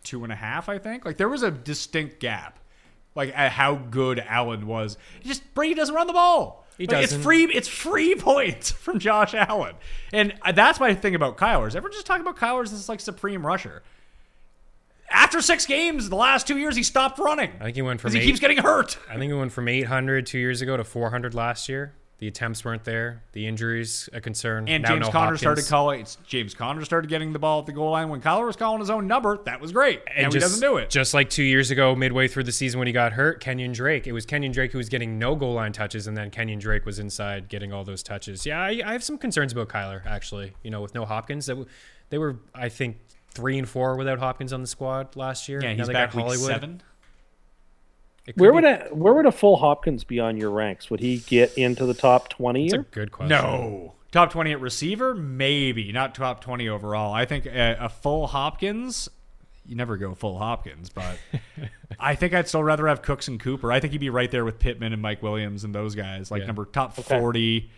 Two 0.04 0.24
and 0.24 0.32
a 0.32 0.36
half, 0.38 0.70
I 0.70 0.78
think. 0.78 1.04
Like, 1.06 1.18
there 1.18 1.28
was 1.28 1.44
a 1.44 1.52
distinct 1.52 2.20
gap. 2.22 2.60
Like, 3.16 3.32
at 3.38 3.52
how 3.52 3.76
good 3.76 4.20
Allen 4.20 4.66
was. 4.66 4.98
He 5.22 5.28
just, 5.30 5.54
Brady 5.54 5.74
doesn't 5.74 5.94
run 5.94 6.08
the 6.08 6.14
ball. 6.14 6.66
He 6.78 6.88
Like, 6.88 7.04
It's 7.04 7.12
doesn't. 7.12 7.24
free, 7.24 7.44
it's 7.46 7.68
free 7.68 8.16
points 8.18 8.72
from 8.72 9.00
Josh 9.00 9.34
Allen. 9.34 9.76
And 10.14 10.34
that's 10.56 10.80
my 10.80 10.94
thing 10.96 11.14
about 11.14 11.38
Kyler. 11.38 11.68
Is 11.68 11.76
everyone 11.76 11.92
just 11.94 12.06
talking 12.06 12.22
about 12.26 12.38
Kyler 12.38 12.64
as 12.64 12.72
this, 12.72 12.88
like, 12.90 13.02
supreme 13.02 13.46
rusher? 13.46 13.84
After 15.14 15.42
six 15.42 15.66
games, 15.66 16.10
the 16.10 16.16
last 16.16 16.48
two 16.48 16.58
years, 16.58 16.76
he 16.76 16.84
stopped 16.84 17.20
running. 17.20 17.52
I 17.60 17.66
think 17.66 17.76
he 17.76 17.82
went 17.82 18.02
from 18.02 18.12
Because 18.12 18.24
he 18.24 18.28
keeps 18.28 18.40
getting 18.40 18.58
hurt. 18.58 18.98
I 19.10 19.14
think 19.18 19.32
he 19.32 19.38
went 19.38 19.52
from 19.52 19.68
800 19.68 20.26
two 20.26 20.40
years 20.40 20.62
ago 20.62 20.76
to 20.76 20.84
400 20.84 21.34
last 21.36 21.70
year. 21.70 21.94
The 22.20 22.28
attempts 22.30 22.64
weren't 22.64 22.86
there. 22.86 23.22
The 23.34 23.46
injuries 23.48 24.08
a 24.14 24.22
concern. 24.22 24.70
And 24.70 24.84
Now 24.84 24.90
James 24.90 25.08
no 25.08 25.12
Conner 25.12 25.36
started 25.36 25.68
calling. 25.68 26.00
It's 26.00 26.18
James 26.26 26.54
Conner 26.54 26.86
started 26.86 27.10
getting 27.10 27.34
the 27.34 27.40
ball 27.40 27.60
at 27.60 27.66
the 27.66 27.74
goal 27.74 27.92
line 27.92 28.08
when 28.08 28.22
Kyler 28.22 28.46
was 28.46 28.56
calling 28.56 28.80
his 28.80 28.90
own 28.90 29.08
number. 29.08 29.40
That 29.44 29.60
was 29.60 29.74
great. 29.74 30.02
And, 30.08 30.26
And 30.28 30.34
he 30.34 30.40
doesn't 30.40 30.62
do 30.62 30.78
it. 30.78 30.90
Just 30.90 31.14
like 31.14 31.30
two 31.30 31.44
years 31.44 31.70
ago, 31.70 31.96
midway 31.96 32.30
through 32.30 32.46
the 32.46 32.54
season 32.54 32.80
when 32.80 32.88
he 32.88 32.94
got 32.94 33.12
hurt, 33.12 33.42
Kenyon 33.42 33.74
Drake. 33.74 34.08
It 34.08 34.14
was 34.14 34.26
Kenyon 34.26 34.54
Drake 34.54 34.72
who 34.72 34.78
was 34.78 34.88
getting 34.88 35.20
no 35.20 35.36
goal 35.36 35.54
line 35.54 35.74
touches, 35.74 36.08
and 36.08 36.16
then 36.16 36.30
Kenyon 36.30 36.60
Drake 36.60 36.86
was 36.86 36.98
inside 36.98 37.50
getting 37.50 37.74
all 37.74 37.84
those 37.84 38.02
touches. 38.02 38.46
Yeah, 38.46 38.62
I, 38.62 38.82
I 38.86 38.94
have 38.94 39.04
some 39.04 39.18
concerns 39.18 39.52
about 39.52 39.68
Kyler 39.68 40.06
actually. 40.06 40.54
You 40.64 40.72
know, 40.72 40.82
with 40.82 40.96
no 40.96 41.04
Hopkins, 41.04 41.48
that 41.48 41.62
they 42.10 42.18
were 42.20 42.38
I 42.56 42.70
think 42.70 43.00
three 43.34 43.58
and 43.58 43.68
four 43.68 43.96
without 43.98 44.20
Hopkins 44.20 44.54
on 44.54 44.62
the 44.62 44.68
squad 44.68 45.16
last 45.16 45.48
year. 45.50 45.62
yeah, 45.62 45.74
Now 45.74 45.84
he's 45.86 45.88
back 45.94 46.12
got 46.12 46.16
week 46.16 46.26
Hollywood. 46.26 46.48
seven. 46.48 46.82
Where 48.36 48.52
be- 48.52 48.56
would 48.56 48.64
a 48.64 48.78
where 48.92 49.14
would 49.14 49.26
a 49.26 49.32
full 49.32 49.58
Hopkins 49.58 50.04
be 50.04 50.20
on 50.20 50.38
your 50.38 50.50
ranks? 50.52 50.90
Would 50.90 51.02
he 51.02 51.18
get 51.18 51.58
into 51.58 51.86
the 51.86 51.94
top 51.94 52.30
20 52.30 52.70
That's 52.70 52.82
a 52.82 52.86
good 52.92 53.12
question. 53.12 53.30
No. 53.30 53.96
Top 54.12 54.32
20 54.32 54.52
at 54.52 54.62
receiver? 54.62 55.14
Maybe. 55.16 55.92
Not 55.92 56.14
top 56.16 56.40
20 56.42 56.70
overall. 56.70 57.14
I 57.14 57.26
think 57.26 57.46
a, 57.48 57.76
a 57.80 57.90
full 57.90 58.28
Hopkins, 58.28 59.10
you 59.66 59.76
never 59.76 59.98
go 59.98 60.14
full 60.14 60.38
Hopkins, 60.38 60.90
but 60.90 61.18
I 62.00 62.14
think 62.16 62.34
I'd 62.34 62.48
still 62.48 62.64
rather 62.64 62.88
have 62.88 63.02
Cooks 63.02 63.28
and 63.28 63.40
Cooper. 63.40 63.72
I 63.72 63.80
think 63.80 63.92
he'd 63.92 63.98
be 64.00 64.12
right 64.12 64.30
there 64.30 64.46
with 64.46 64.60
Pittman 64.60 64.94
and 64.94 65.02
Mike 65.02 65.24
Williams 65.24 65.64
and 65.64 65.74
those 65.74 65.96
guys. 65.96 66.30
Like 66.32 66.42
Yeah. 66.42 66.48
number 66.48 66.66
top 66.66 66.94
40, 66.96 67.70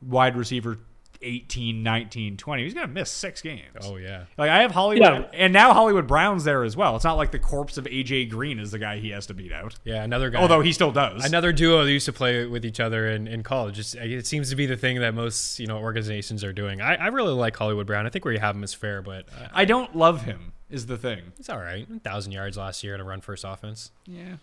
wide 0.00 0.34
receiver 0.34 0.78
18, 1.22 1.82
19, 1.82 2.36
20. 2.36 2.62
He's 2.64 2.74
going 2.74 2.86
to 2.86 2.92
miss 2.92 3.10
six 3.10 3.40
games. 3.40 3.62
Oh 3.82 3.96
yeah. 3.96 4.24
Like 4.36 4.50
I 4.50 4.62
have 4.62 4.70
Hollywood, 4.72 5.02
Yeah. 5.06 5.24
and 5.32 5.52
now 5.52 5.72
Hollywood 5.72 6.06
Brown's 6.06 6.44
there 6.44 6.62
as 6.64 6.76
well. 6.76 6.96
It's 6.96 7.04
not 7.04 7.16
like 7.16 7.30
the 7.30 7.38
corpse 7.38 7.76
of 7.78 7.84
AJ 7.84 8.30
Green 8.30 8.58
is 8.58 8.70
the 8.70 8.78
guy 8.78 8.98
he 8.98 9.10
has 9.10 9.26
to 9.26 9.34
beat 9.34 9.52
out. 9.52 9.76
Yeah, 9.84 10.02
another 10.02 10.30
guy. 10.30 10.40
Although 10.40 10.60
he 10.60 10.72
still 10.72 10.92
does. 10.92 11.24
another 11.24 11.52
duo 11.52 11.84
that 11.84 11.90
used 11.92 12.06
to 12.06 12.12
play 12.12 12.46
with 12.46 12.64
each 12.64 12.80
other 12.80 13.08
in, 13.08 13.26
in 13.28 13.42
college. 13.42 13.78
It's, 13.78 13.94
it 13.94 14.26
seems 14.26 14.50
to 14.50 14.56
be 14.56 14.66
the 14.66 14.76
thing 14.76 15.00
that 15.00 15.14
most 15.14 15.58
you 15.58 15.66
know 15.66 15.78
organizations 15.78 16.44
are 16.44 16.52
doing. 16.52 16.80
I, 16.80 16.94
I 16.96 17.06
really 17.08 17.32
like 17.34 17.56
Hollywood 17.56 17.86
Brown. 17.86 18.06
I 18.06 18.10
think 18.10 18.24
where 18.24 18.34
you 18.34 18.40
have 18.40 18.54
him 18.56 18.64
is 18.64 18.74
fair, 18.74 19.02
but 19.02 19.26
uh, 19.30 19.48
I 19.52 19.64
don't 19.64 19.94
love 19.96 20.22
him. 20.22 20.52
Is 20.70 20.86
the 20.86 20.96
thing. 20.96 21.32
it's 21.38 21.50
all 21.50 21.58
right. 21.58 21.86
Thousand 22.02 22.32
yards 22.32 22.56
last 22.56 22.82
year 22.82 22.94
in 22.94 23.00
a 23.00 23.04
run 23.04 23.20
first 23.20 23.44
offense. 23.46 23.90
Yeah. 24.06 24.36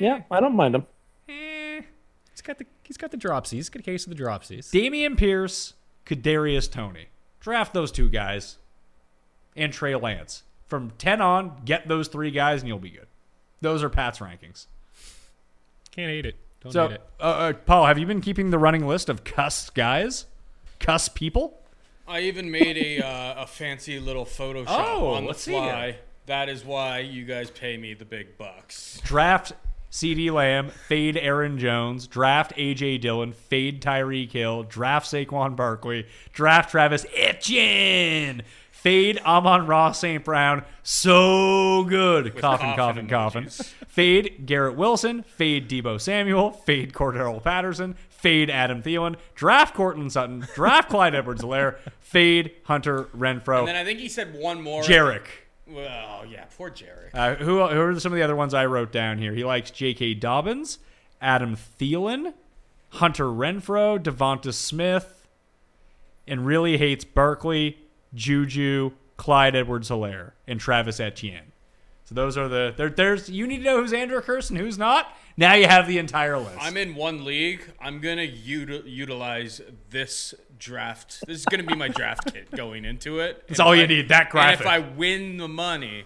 Yeah, 0.00 0.22
I 0.30 0.40
don't 0.40 0.56
mind 0.56 0.74
him. 0.74 0.86
Eh. 1.28 1.82
He's 2.32 2.42
got 2.42 2.58
the 2.58 2.66
he's 2.82 2.96
got 2.96 3.10
the 3.10 3.16
dropsies. 3.16 3.50
He's 3.52 3.68
got 3.68 3.80
a 3.80 3.82
case 3.82 4.06
of 4.06 4.16
the 4.16 4.22
dropsies. 4.22 4.70
Dameon 4.70 5.16
Pierce, 5.16 5.74
Kadarius 6.06 6.70
Toney. 6.70 7.06
Draft 7.40 7.74
those 7.74 7.92
two 7.92 8.08
guys 8.08 8.58
and 9.56 9.72
Trey 9.72 9.94
Lance. 9.94 10.42
From 10.66 10.90
10 10.98 11.20
on, 11.20 11.60
get 11.64 11.86
those 11.88 12.08
three 12.08 12.30
guys 12.30 12.60
and 12.62 12.68
you'll 12.68 12.78
be 12.78 12.90
good. 12.90 13.06
Those 13.60 13.82
are 13.82 13.88
Pat's 13.88 14.18
rankings. 14.18 14.66
Can't 15.90 16.10
hate 16.10 16.26
it. 16.26 16.36
Don't 16.60 16.72
So, 16.72 16.88
hate 16.88 16.94
it. 16.96 17.02
uh, 17.20 17.22
uh, 17.22 17.52
Paul, 17.52 17.86
have 17.86 17.98
you 17.98 18.06
been 18.06 18.20
keeping 18.20 18.50
the 18.50 18.58
running 18.58 18.86
list 18.86 19.08
of 19.08 19.24
cuss 19.24 19.70
guys? 19.70 20.26
Cuss 20.80 21.08
people? 21.08 21.60
I 22.08 22.20
even 22.20 22.50
made 22.50 22.76
a 22.76 23.04
uh, 23.04 23.42
a 23.42 23.46
fancy 23.46 23.98
little 23.98 24.24
Photoshop 24.24 24.66
Oh, 24.68 25.08
on 25.08 25.22
the 25.24 25.28
let's 25.28 25.42
see 25.42 25.52
fly. 25.52 25.86
it. 25.86 26.04
That 26.26 26.48
is 26.48 26.64
why 26.64 27.00
you 27.00 27.24
guys 27.24 27.50
pay 27.50 27.76
me 27.76 27.94
the 27.94 28.04
big 28.04 28.36
bucks. 28.38 29.00
Draft 29.04 29.52
CeeDee 29.96 30.30
Lamb, 30.30 30.68
fade 30.68 31.16
Aaron 31.16 31.58
Jones, 31.58 32.06
draft 32.06 32.54
AJ 32.56 33.00
Dillon, 33.00 33.32
fade 33.32 33.80
Tyreek 33.80 34.30
Hill, 34.30 34.62
draft 34.64 35.10
Saquon 35.10 35.56
Barkley, 35.56 36.06
draft 36.34 36.70
Travis 36.70 37.06
Etienne, 37.16 38.42
Fade 38.70 39.18
Amon-Ra 39.24 39.92
St. 39.92 40.22
Brown. 40.22 40.64
So 40.82 41.82
good. 41.84 42.36
Coffin, 42.36 42.76
coffin 42.76 43.08
coffin, 43.08 43.44
coffin. 43.46 43.64
Fade 43.88 44.46
Garrett 44.46 44.76
Wilson. 44.76 45.24
Fade 45.24 45.68
Deebo 45.68 46.00
Samuel. 46.00 46.52
Fade 46.52 46.92
Cordarrelle 46.92 47.42
Patterson. 47.42 47.96
Fade 48.10 48.48
Adam 48.48 48.82
Thielen. 48.82 49.16
Draft 49.34 49.74
Courtland 49.74 50.12
Sutton. 50.12 50.46
Draft 50.54 50.90
Clyde 50.90 51.16
Edwards-Helaire. 51.16 51.78
Fade 51.98 52.52
Hunter 52.64 53.04
Renfrow. 53.16 53.60
And 53.60 53.68
then 53.68 53.76
I 53.76 53.82
think 53.82 53.98
he 53.98 54.08
said 54.08 54.34
one 54.34 54.60
more. 54.60 54.82
Jarek. 54.82 55.24
Well, 55.68 56.24
yeah, 56.26 56.44
poor 56.56 56.70
Jarek. 56.70 57.10
Uh, 57.12 57.34
who, 57.36 57.66
who 57.66 57.80
are 57.80 58.00
some 58.00 58.12
of 58.12 58.16
the 58.16 58.22
other 58.22 58.36
ones 58.36 58.54
I 58.54 58.66
wrote 58.66 58.92
down 58.92 59.18
here? 59.18 59.32
He 59.32 59.44
likes 59.44 59.70
J.K. 59.70 60.14
Dobbins, 60.14 60.78
Adam 61.20 61.56
Thielen, 61.56 62.34
Hunter 62.90 63.24
Renfrow, 63.24 63.98
DeVonta 63.98 64.54
Smith, 64.54 65.26
and 66.26 66.46
really 66.46 66.78
hates 66.78 67.04
Barkley, 67.04 67.78
Juju, 68.14 68.92
Clyde 69.16 69.56
Edwards-Helaire, 69.56 70.32
and 70.46 70.60
Travis 70.60 71.00
Etienne. 71.00 71.52
So 72.06 72.14
those 72.14 72.38
are 72.38 72.46
the 72.48 72.72
there, 72.76 72.88
there's 72.88 73.28
you 73.28 73.46
need 73.48 73.58
to 73.58 73.64
know 73.64 73.80
who's 73.82 73.92
Andrew 73.92 74.20
Curse 74.20 74.48
and 74.50 74.58
who's 74.58 74.78
not. 74.78 75.12
Now 75.36 75.54
you 75.54 75.66
have 75.66 75.88
the 75.88 75.98
entire 75.98 76.38
list. 76.38 76.56
I'm 76.60 76.76
in 76.76 76.94
one 76.94 77.24
league. 77.24 77.60
I'm 77.80 78.00
gonna 78.00 78.26
util- 78.26 78.84
utilize 78.86 79.60
this 79.90 80.32
draft. 80.56 81.18
This 81.26 81.40
is 81.40 81.44
gonna 81.44 81.64
be 81.64 81.74
my 81.74 81.88
draft 81.88 82.32
kit 82.32 82.48
going 82.56 82.84
into 82.84 83.18
it. 83.18 83.46
That's 83.48 83.58
all 83.58 83.74
you 83.74 83.82
I- 83.82 83.86
need, 83.86 84.08
that 84.08 84.30
graphic. 84.30 84.64
And 84.66 84.84
if 84.84 84.90
I 84.90 84.96
win 84.96 85.36
the 85.36 85.48
money, 85.48 86.04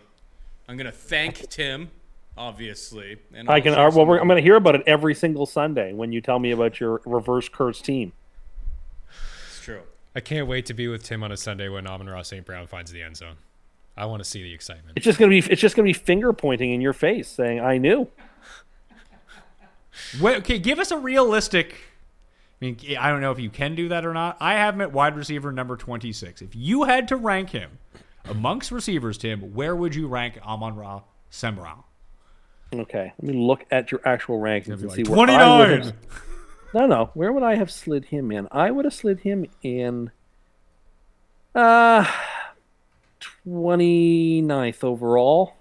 I'm 0.66 0.78
gonna 0.78 0.90
thank 0.90 1.48
Tim, 1.50 1.90
obviously. 2.34 3.18
And 3.34 3.50
I 3.50 3.60
can. 3.60 3.74
Uh, 3.74 3.90
well, 3.94 4.06
we're, 4.06 4.18
I'm 4.18 4.26
going 4.26 4.38
to 4.38 4.42
hear 4.42 4.56
about 4.56 4.74
it 4.76 4.82
every 4.86 5.14
single 5.14 5.44
Sunday 5.44 5.92
when 5.92 6.12
you 6.12 6.22
tell 6.22 6.38
me 6.38 6.50
about 6.50 6.80
your 6.80 7.02
reverse 7.04 7.48
curse 7.50 7.82
team. 7.82 8.12
It's 9.48 9.60
true. 9.60 9.82
I 10.16 10.20
can't 10.20 10.48
wait 10.48 10.64
to 10.66 10.74
be 10.74 10.88
with 10.88 11.04
Tim 11.04 11.22
on 11.22 11.30
a 11.30 11.36
Sunday 11.36 11.68
when 11.68 11.86
Amon-Ra 11.86 12.22
St. 12.22 12.44
Brown 12.46 12.66
finds 12.66 12.90
the 12.90 13.02
end 13.02 13.16
zone. 13.18 13.36
I 14.00 14.06
want 14.06 14.24
to 14.24 14.28
see 14.28 14.42
the 14.42 14.54
excitement. 14.54 14.96
It's 14.96 15.04
just 15.04 15.18
going 15.18 15.30
to 15.30 15.40
be. 15.46 15.52
It's 15.52 15.60
just 15.60 15.76
to 15.76 15.82
be 15.82 15.92
finger 15.92 16.32
pointing 16.32 16.72
in 16.72 16.80
your 16.80 16.94
face, 16.94 17.28
saying, 17.28 17.60
"I 17.60 17.76
knew." 17.76 18.08
Wait, 20.20 20.38
okay, 20.38 20.58
give 20.58 20.78
us 20.78 20.90
a 20.90 20.96
realistic. 20.96 21.74
I 22.60 22.64
mean, 22.64 22.78
I 22.98 23.10
don't 23.10 23.20
know 23.20 23.30
if 23.30 23.38
you 23.38 23.50
can 23.50 23.74
do 23.74 23.90
that 23.90 24.06
or 24.06 24.14
not. 24.14 24.38
I 24.40 24.54
have 24.54 24.74
him 24.74 24.80
at 24.80 24.92
wide 24.92 25.16
receiver 25.16 25.52
number 25.52 25.76
26. 25.76 26.40
If 26.40 26.56
you 26.56 26.84
had 26.84 27.08
to 27.08 27.16
rank 27.16 27.50
him 27.50 27.78
amongst 28.24 28.70
receivers, 28.70 29.18
Tim, 29.18 29.54
where 29.54 29.76
would 29.76 29.94
you 29.94 30.08
rank 30.08 30.38
Amon-Ra 30.42 31.02
St. 31.28 31.56
Brown? 31.56 31.82
Okay, 32.72 33.12
let 33.20 33.34
me 33.34 33.34
look 33.34 33.66
at 33.70 33.92
your 33.92 34.00
actual 34.06 34.38
rankings 34.38 34.74
and 34.74 34.84
like, 34.84 34.96
see 34.96 35.02
where 35.02 35.28
I 35.28 35.58
would 35.58 35.84
have. 35.84 35.94
No, 36.72 36.86
no. 36.86 37.10
Where 37.14 37.32
would 37.32 37.42
I 37.42 37.56
have 37.56 37.70
slid 37.70 38.06
him 38.06 38.30
in? 38.30 38.48
I 38.50 38.70
would 38.70 38.84
have 38.84 38.94
slid 38.94 39.20
him 39.20 39.44
in. 39.62 40.10
Uh, 41.54 42.06
29th 43.46 44.84
overall. 44.84 45.54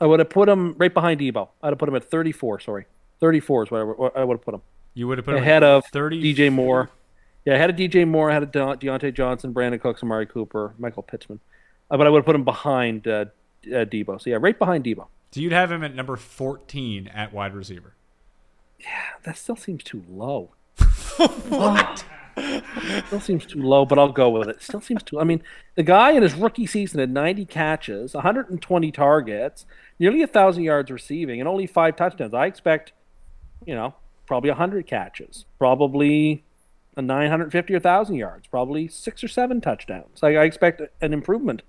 I 0.00 0.06
would 0.06 0.18
have 0.18 0.30
put 0.30 0.48
him 0.48 0.74
right 0.78 0.92
behind 0.92 1.20
Deebo. 1.20 1.48
I'd 1.62 1.68
have 1.68 1.78
put 1.78 1.88
him 1.88 1.94
at 1.94 2.04
34. 2.04 2.60
Sorry, 2.60 2.86
34 3.20 3.64
is 3.64 3.70
what 3.70 4.12
I 4.16 4.24
would, 4.24 4.34
have 4.36 4.42
put 4.42 4.54
him 4.54 4.62
You 4.94 5.08
would 5.08 5.18
have 5.18 5.24
put 5.26 5.36
him 5.36 5.42
ahead 5.42 5.62
of 5.62 5.84
30. 5.86 6.22
DJ 6.22 6.50
Moore. 6.52 6.90
Yeah, 7.44 7.54
I 7.54 7.58
had 7.58 7.70
a 7.70 7.72
DJ 7.72 8.06
Moore. 8.06 8.30
I 8.30 8.34
had 8.34 8.42
a 8.42 8.46
De- 8.46 8.76
Diontae 8.76 9.14
Johnson, 9.14 9.52
Brandin 9.52 9.80
Cooks, 9.80 10.02
Amari 10.02 10.26
Cooper, 10.26 10.74
Michael 10.78 11.02
Pittman. 11.02 11.40
Uh, 11.90 11.96
but 11.96 12.06
I 12.06 12.10
would 12.10 12.18
have 12.18 12.26
put 12.26 12.34
him 12.36 12.44
behind 12.44 13.06
uh, 13.06 13.26
uh, 13.66 13.84
Deebo. 13.84 14.20
So 14.20 14.30
yeah, 14.30 14.38
right 14.40 14.58
behind 14.58 14.84
Debo. 14.84 15.06
So 15.32 15.40
you'd 15.40 15.52
have 15.52 15.70
him 15.70 15.84
at 15.84 15.94
number 15.94 16.16
14 16.16 17.08
at 17.08 17.32
wide 17.32 17.54
receiver. 17.54 17.94
Yeah, 18.78 18.86
that 19.24 19.36
still 19.36 19.56
seems 19.56 19.84
too 19.84 20.02
low. 20.08 20.50
what? 21.48 22.04
Still 23.06 23.20
seems 23.20 23.46
too 23.46 23.62
low, 23.62 23.84
but 23.84 23.98
I'll 23.98 24.12
go 24.12 24.30
with 24.30 24.48
it. 24.48 24.62
Still 24.62 24.80
seems 24.80 25.02
too. 25.02 25.20
I 25.20 25.24
mean, 25.24 25.42
the 25.74 25.82
guy 25.82 26.12
in 26.12 26.22
his 26.22 26.34
rookie 26.34 26.66
season 26.66 27.00
had 27.00 27.10
90 27.10 27.44
catches, 27.46 28.14
120 28.14 28.92
targets, 28.92 29.66
nearly 29.98 30.22
a 30.22 30.26
thousand 30.26 30.64
yards 30.64 30.90
receiving, 30.90 31.40
and 31.40 31.48
only 31.48 31.66
five 31.66 31.96
touchdowns. 31.96 32.34
I 32.34 32.46
expect, 32.46 32.92
you 33.66 33.74
know, 33.74 33.94
probably 34.26 34.50
100 34.50 34.86
catches, 34.86 35.44
probably 35.58 36.44
a 36.96 37.02
950 37.02 37.74
or 37.74 37.80
thousand 37.80 38.16
yards, 38.16 38.46
probably 38.46 38.88
six 38.88 39.22
or 39.22 39.28
seven 39.28 39.60
touchdowns. 39.60 40.22
I, 40.22 40.36
I 40.36 40.44
expect 40.44 40.82
an 41.00 41.12
improvement 41.12 41.62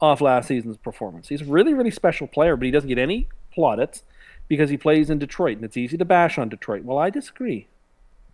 off 0.00 0.20
last 0.20 0.48
season's 0.48 0.76
performance. 0.76 1.28
He's 1.28 1.42
a 1.42 1.46
really, 1.46 1.74
really 1.74 1.90
special 1.90 2.26
player, 2.26 2.56
but 2.56 2.66
he 2.66 2.70
doesn't 2.70 2.88
get 2.88 2.98
any 2.98 3.28
plaudits 3.52 4.02
because 4.48 4.70
he 4.70 4.76
plays 4.76 5.10
in 5.10 5.18
Detroit, 5.18 5.56
and 5.56 5.64
it's 5.64 5.76
easy 5.76 5.96
to 5.96 6.04
bash 6.04 6.38
on 6.38 6.48
Detroit. 6.48 6.84
Well, 6.84 6.98
I 6.98 7.10
disagree. 7.10 7.68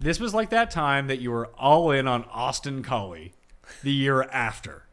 This 0.00 0.18
was 0.18 0.32
like 0.34 0.50
that 0.50 0.70
time 0.70 1.08
that 1.08 1.20
you 1.20 1.30
were 1.30 1.46
all 1.58 1.90
in 1.90 2.08
on 2.08 2.24
Austin 2.32 2.82
Collie 2.82 3.34
the 3.82 3.92
year 3.92 4.22
after. 4.22 4.84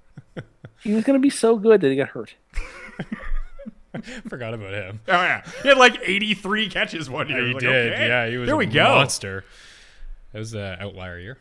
He 0.83 0.93
was 0.93 1.03
going 1.05 1.17
to 1.19 1.21
be 1.21 1.29
so 1.29 1.57
good 1.57 1.81
that 1.81 1.89
he 1.89 1.95
got 1.95 2.09
hurt. 2.09 2.35
Forgot 4.29 4.53
about 4.53 4.73
him. 4.73 4.99
Oh, 5.07 5.13
yeah. 5.13 5.43
He 5.63 5.69
had 5.69 5.77
like 5.77 5.97
83 6.03 6.69
catches 6.69 7.09
one 7.09 7.29
year. 7.29 7.47
he 7.47 7.53
Like, 7.53 7.61
did. 7.61 7.93
okay. 7.93 8.07
Yeah, 8.07 8.27
he 8.27 8.37
was 8.37 8.45
There 8.47 8.53
a 8.55 8.57
we 8.57 8.65
go. 8.67 8.83
monster. 8.83 9.43
That 10.33 10.39
was 10.39 10.53
an 10.53 10.77
outlier 10.79 11.17
year. 11.19 11.37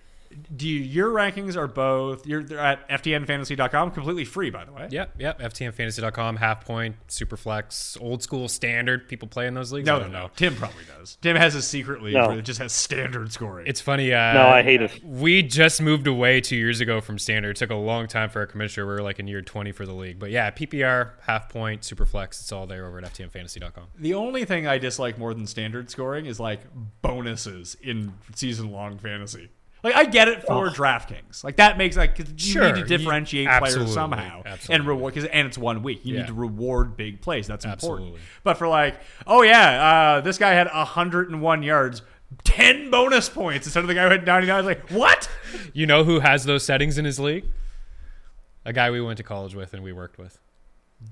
Do 0.57 0.69
you, 0.69 0.81
your 0.81 1.11
rankings 1.11 1.57
are 1.57 1.67
both 1.67 2.27
you're 2.27 2.43
they're 2.43 2.59
at 2.59 2.89
ftnfantasy.com 2.89 3.91
completely 3.93 4.25
free 4.25 4.51
by 4.51 4.65
the 4.65 4.73
way. 4.73 4.89
Yep, 4.91 5.15
yep. 5.19 5.41
FTNFantasy.com, 5.41 6.37
half 6.37 6.65
point, 6.65 6.97
super 7.09 7.37
flex, 7.37 7.97
old 8.01 8.23
school 8.23 8.49
standard. 8.49 9.09
People 9.09 9.29
play 9.29 9.47
in 9.47 9.55
those 9.55 9.73
leagues. 9.73 9.87
No, 9.87 9.95
I 9.95 9.99
no, 9.99 10.03
don't 10.05 10.13
no. 10.13 10.23
know. 10.25 10.31
Tim 10.37 10.55
probably 10.57 10.85
does. 10.99 11.17
Tim 11.21 11.37
has 11.37 11.55
a 11.55 11.63
secret 11.63 12.03
league 12.03 12.15
No. 12.15 12.29
where 12.29 12.39
it 12.39 12.43
just 12.45 12.59
has 12.61 12.73
standard 12.73 13.33
scoring. 13.33 13.67
It's 13.67 13.81
funny. 13.81 14.13
Uh, 14.13 14.33
No, 14.35 14.47
I 14.49 14.63
hate 14.63 14.83
it. 14.83 15.01
We 15.05 15.43
just 15.43 15.81
moved 15.81 16.07
away 16.07 16.41
two 16.41 16.57
years 16.57 16.81
ago 16.81 17.01
from 17.01 17.19
standard. 17.19 17.51
It 17.51 17.57
took 17.57 17.71
a 17.71 17.75
long 17.75 18.07
time 18.07 18.31
for 18.31 18.41
our 18.41 18.47
commissioner. 18.47 18.87
We 18.87 18.93
were 18.95 19.03
like 19.03 19.19
in 19.19 19.27
year 19.29 19.43
20 19.43 19.73
for 19.73 19.87
the 19.87 19.93
league. 19.95 20.19
But 20.19 20.31
yeah, 20.31 20.51
PPR, 20.51 21.13
half 21.23 21.49
point, 21.49 21.85
super 21.85 22.07
flex. 22.07 22.41
It's 22.41 22.53
all 22.53 22.67
there 22.67 22.87
over 22.87 22.99
at 22.99 23.05
FTNFantasy.com. 23.13 23.85
the 23.99 24.15
only 24.15 24.45
thing 24.45 24.67
I 24.67 24.79
dislike 24.79 25.19
more 25.19 25.35
than 25.35 25.47
standard 25.47 25.91
scoring 25.91 26.27
is 26.27 26.39
like 26.41 26.61
bonuses 27.03 27.77
in 27.83 28.13
season 28.35 28.71
long 28.71 28.99
fantasy. 28.99 29.51
Like 29.87 29.97
I 29.97 30.05
get 30.05 30.29
it 30.29 30.43
for 30.45 30.69
DraftKings. 30.69 31.43
Like 31.45 31.57
that 31.57 31.79
makes 31.79 31.97
like 31.97 32.17
'cause 32.17 32.27
you 32.31 32.39
Sure, 32.53 32.65
need 32.67 32.75
to 32.75 32.79
you- 32.81 32.85
differentiate 32.99 33.47
players 33.47 33.63
absolutely, 33.77 33.93
somehow 33.95 34.43
and 34.71 34.87
reward 34.87 35.15
because 35.15 35.29
and 35.31 35.47
it's 35.49 35.57
one 35.59 35.83
week. 35.83 36.01
You 36.05 36.15
Yeah. 36.15 36.21
need 36.21 36.27
to 36.29 36.35
reward 36.35 36.97
big 36.97 37.21
plays. 37.21 37.47
That's 37.47 37.65
important. 37.65 38.17
But 38.45 38.59
for 38.59 38.69
like, 38.69 38.97
oh 39.27 39.43
yeah, 39.43 40.17
uh, 40.17 40.21
this 40.21 40.39
guy 40.39 40.51
had 40.53 40.69
101 40.73 41.63
yards, 41.63 42.03
10 42.45 42.91
bonus 42.91 43.29
points 43.29 43.67
instead 43.67 43.81
of 43.81 43.89
the 43.89 43.95
guy 43.95 44.05
who 44.05 44.11
had 44.11 44.27
99. 44.27 44.65
Like 44.65 44.91
what? 44.91 45.29
You 45.73 45.87
know 45.87 46.05
who 46.05 46.21
has 46.21 46.45
those 46.45 46.65
settings 46.65 46.99
in 46.99 47.05
his 47.05 47.19
league? 47.21 47.45
A 48.65 48.73
guy 48.73 48.91
we 48.91 49.01
went 49.01 49.17
to 49.19 49.23
college 49.23 49.55
with 49.55 49.73
and 49.75 49.83
we 49.85 49.93
worked 49.93 50.19
with. 50.19 50.41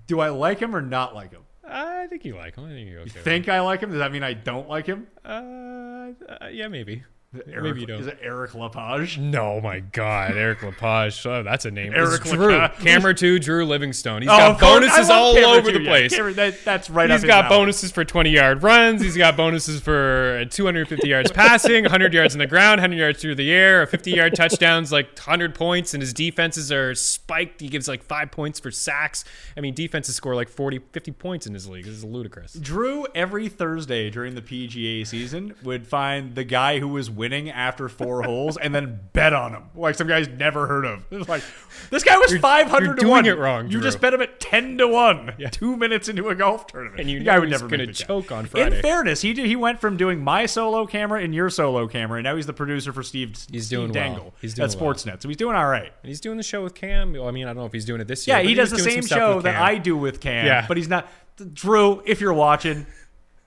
Do 0.09 0.21
I 0.21 0.31
like 0.31 0.59
him 0.61 0.75
or 0.75 0.83
not 0.83 1.15
like 1.15 1.31
him? 1.33 1.43
I 1.67 2.07
think 2.09 2.25
you 2.25 2.35
like 2.37 2.57
him. 2.57 2.65
I 2.65 2.69
think 2.71 2.91
you're 2.91 3.01
okay. 3.01 3.13
with 3.15 3.25
Think 3.25 3.49
I 3.49 3.61
like 3.61 3.81
him? 3.81 3.91
Does 3.91 3.99
that 4.01 4.13
mean 4.13 4.23
I 4.23 4.33
don't 4.35 4.69
like 4.69 4.87
him? 4.87 5.07
him. 5.25 6.15
Uh, 6.29 6.33
uh, 6.45 6.49
yeah, 6.49 6.69
maybe. 6.69 7.05
Eric, 7.49 7.63
Maybe 7.65 7.81
you 7.83 7.87
don't. 7.87 8.01
Is 8.01 8.07
it 8.07 8.19
Eric 8.23 8.55
Lepage? 8.55 9.19
No, 9.19 9.61
my 9.61 9.81
God, 9.81 10.37
Eric 10.37 10.63
Lepage. 10.63 11.27
Oh, 11.27 11.43
that's 11.43 11.65
a 11.65 11.71
name. 11.71 11.93
Eric 11.95 12.21
It's 12.23 12.31
Drew. 12.31 12.57
Lepage. 12.57 12.81
Camera 12.85 13.15
two, 13.15 13.39
Drew 13.39 13.65
Livingstone. 13.67 14.23
He's 14.23 14.31
Oh, 14.31 14.37
got 14.37 14.51
of 14.53 14.59
course. 14.61 14.71
I 14.73 14.79
bonuses 14.81 15.11
all 15.11 15.35
Cameron 15.35 15.59
over 15.59 15.73
too. 15.73 15.79
the 15.79 15.85
Yeah, 15.85 15.91
place. 15.91 16.15
Cameron, 16.15 16.35
that- 16.37 16.65
that's 16.65 16.89
right 16.91 17.11
He's 17.11 17.25
got 17.25 17.49
bonuses 17.49 17.91
for 17.93 18.05
20 18.05 18.31
yard 18.31 18.63
runs. 18.63 19.03
He's 19.03 19.17
got 19.17 19.37
bonuses 19.37 19.81
for 19.81 20.45
250 20.51 21.09
yards 21.09 21.31
passing, 21.33 21.85
100 21.85 22.15
yards 22.15 22.35
in 22.35 22.39
the 22.39 22.47
ground, 22.47 22.79
100 22.79 22.97
yards 22.97 23.21
through 23.21 23.35
the 23.35 23.51
air, 23.53 23.83
a 23.83 23.87
50 23.87 24.11
yard 24.13 24.35
touchdowns, 24.35 24.93
like 24.93 25.07
100 25.17 25.55
points, 25.55 25.95
and 25.95 26.03
his 26.03 26.13
defenses 26.13 26.71
are 26.71 26.95
spiked. 26.95 27.61
He 27.61 27.69
gives 27.69 27.89
like 27.89 28.03
five 28.03 28.31
points 28.31 28.61
for 28.61 28.71
sacks. 28.71 29.25
I 29.57 29.61
mean, 29.61 29.75
defenses 29.75 30.15
score 30.17 30.35
like 30.35 30.49
40, 30.49 30.79
50 30.93 31.13
points 31.13 31.47
in 31.47 31.55
his 31.55 31.69
league. 31.69 31.85
This 31.85 31.95
is 31.95 32.05
ludicrous. 32.05 32.53
Drew 32.55 33.07
every 33.15 33.49
Thursday 33.49 34.11
during 34.11 34.35
the 34.35 34.43
PGA 34.43 35.07
season 35.07 35.55
would 35.63 35.87
find 35.87 36.35
the 36.35 36.45
guy 36.45 36.79
who 36.79 36.89
was 36.89 37.11
winning 37.11 37.24
after 37.33 37.89
four 37.89 38.23
holes 38.25 38.57
and 38.57 38.75
then 38.75 39.01
bet 39.13 39.33
on 39.33 39.53
him, 39.53 39.63
like 39.75 39.95
some 39.95 40.07
guys 40.07 40.29
never 40.29 40.67
heard 40.67 40.85
of. 40.85 41.05
Like 41.29 41.43
this 41.91 42.03
guy 42.05 42.17
was 42.19 42.37
five 42.39 42.69
hundred 42.69 42.87
you're 42.87 42.95
to 42.97 43.01
doing 43.01 43.11
one. 43.11 43.27
it 43.27 43.39
wrong, 43.39 43.65
You 43.67 43.73
Drew. 43.73 43.83
just 43.83 44.01
bet 44.01 44.13
him 44.15 44.21
at 44.21 44.41
ten 44.41 44.77
to 44.79 44.87
one. 44.89 45.35
Two 45.53 45.77
minutes 45.77 46.09
into 46.09 46.29
a 46.29 46.35
golf 46.35 46.67
tournament, 46.67 47.01
And 47.01 47.11
you 47.11 47.21
the 47.21 47.25
guy 47.25 47.39
would 47.39 47.51
never 47.51 47.69
gonna 47.69 47.87
make 47.87 47.95
choke 47.97 48.31
on 48.33 48.47
Friday. 48.47 48.77
In 48.77 48.83
fairness, 48.83 49.23
he 49.23 49.33
did, 49.33 49.47
he 49.47 49.57
went 49.57 49.81
from 49.81 49.97
doing 49.97 50.23
my 50.23 50.47
solo 50.47 50.87
camera 50.87 51.23
and 51.23 51.35
your 51.35 51.51
solo 51.51 51.87
camera, 51.89 52.19
and 52.19 52.25
now 52.25 52.37
he's 52.37 52.47
the 52.47 52.53
producer 52.53 52.93
for 52.93 53.03
Steve's. 53.03 53.47
He's 53.51 53.67
Steve 53.67 53.79
doing 53.79 53.93
well. 53.93 54.03
Dangle 54.05 54.35
He's 54.41 54.55
doing 54.55 54.69
at 54.71 54.77
well. 54.77 54.95
Sportsnet, 54.95 55.23
so 55.23 55.29
he's 55.29 55.37
doing 55.37 55.57
all 55.57 55.67
right. 55.67 55.93
And 56.03 56.09
he's 56.09 56.21
doing 56.21 56.37
the 56.37 56.43
show 56.43 56.63
with 56.63 56.75
Cam. 56.75 57.13
Well, 57.13 57.29
I 57.29 57.31
mean, 57.31 57.45
I 57.45 57.49
don't 57.49 57.57
know 57.57 57.67
if 57.67 57.73
he's 57.73 57.85
doing 57.85 58.01
it 58.01 58.09
this 58.09 58.27
year. 58.27 58.37
Yeah, 58.39 58.43
he 58.43 58.55
does 58.55 58.71
the 58.71 58.79
same 58.79 59.07
show 59.07 59.41
that 59.41 59.61
I 59.61 59.79
do 59.79 59.97
with 59.97 60.21
Cam. 60.21 60.47
Yeah. 60.47 60.65
But 60.67 60.77
he's 60.77 60.89
not. 60.89 61.09
Drew, 61.53 62.03
if 62.07 62.21
you're 62.21 62.33
watching, 62.35 62.87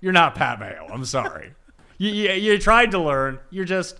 you're 0.01 0.13
not 0.13 0.35
Pat 0.35 0.59
Mayo. 0.59 0.87
I'm 0.91 1.05
sorry. 1.05 1.53
You, 1.98 2.10
you, 2.11 2.32
you 2.34 2.57
tried 2.60 2.91
to 2.91 2.99
learn. 2.99 3.40
You're 3.49 3.65
just. 3.65 3.99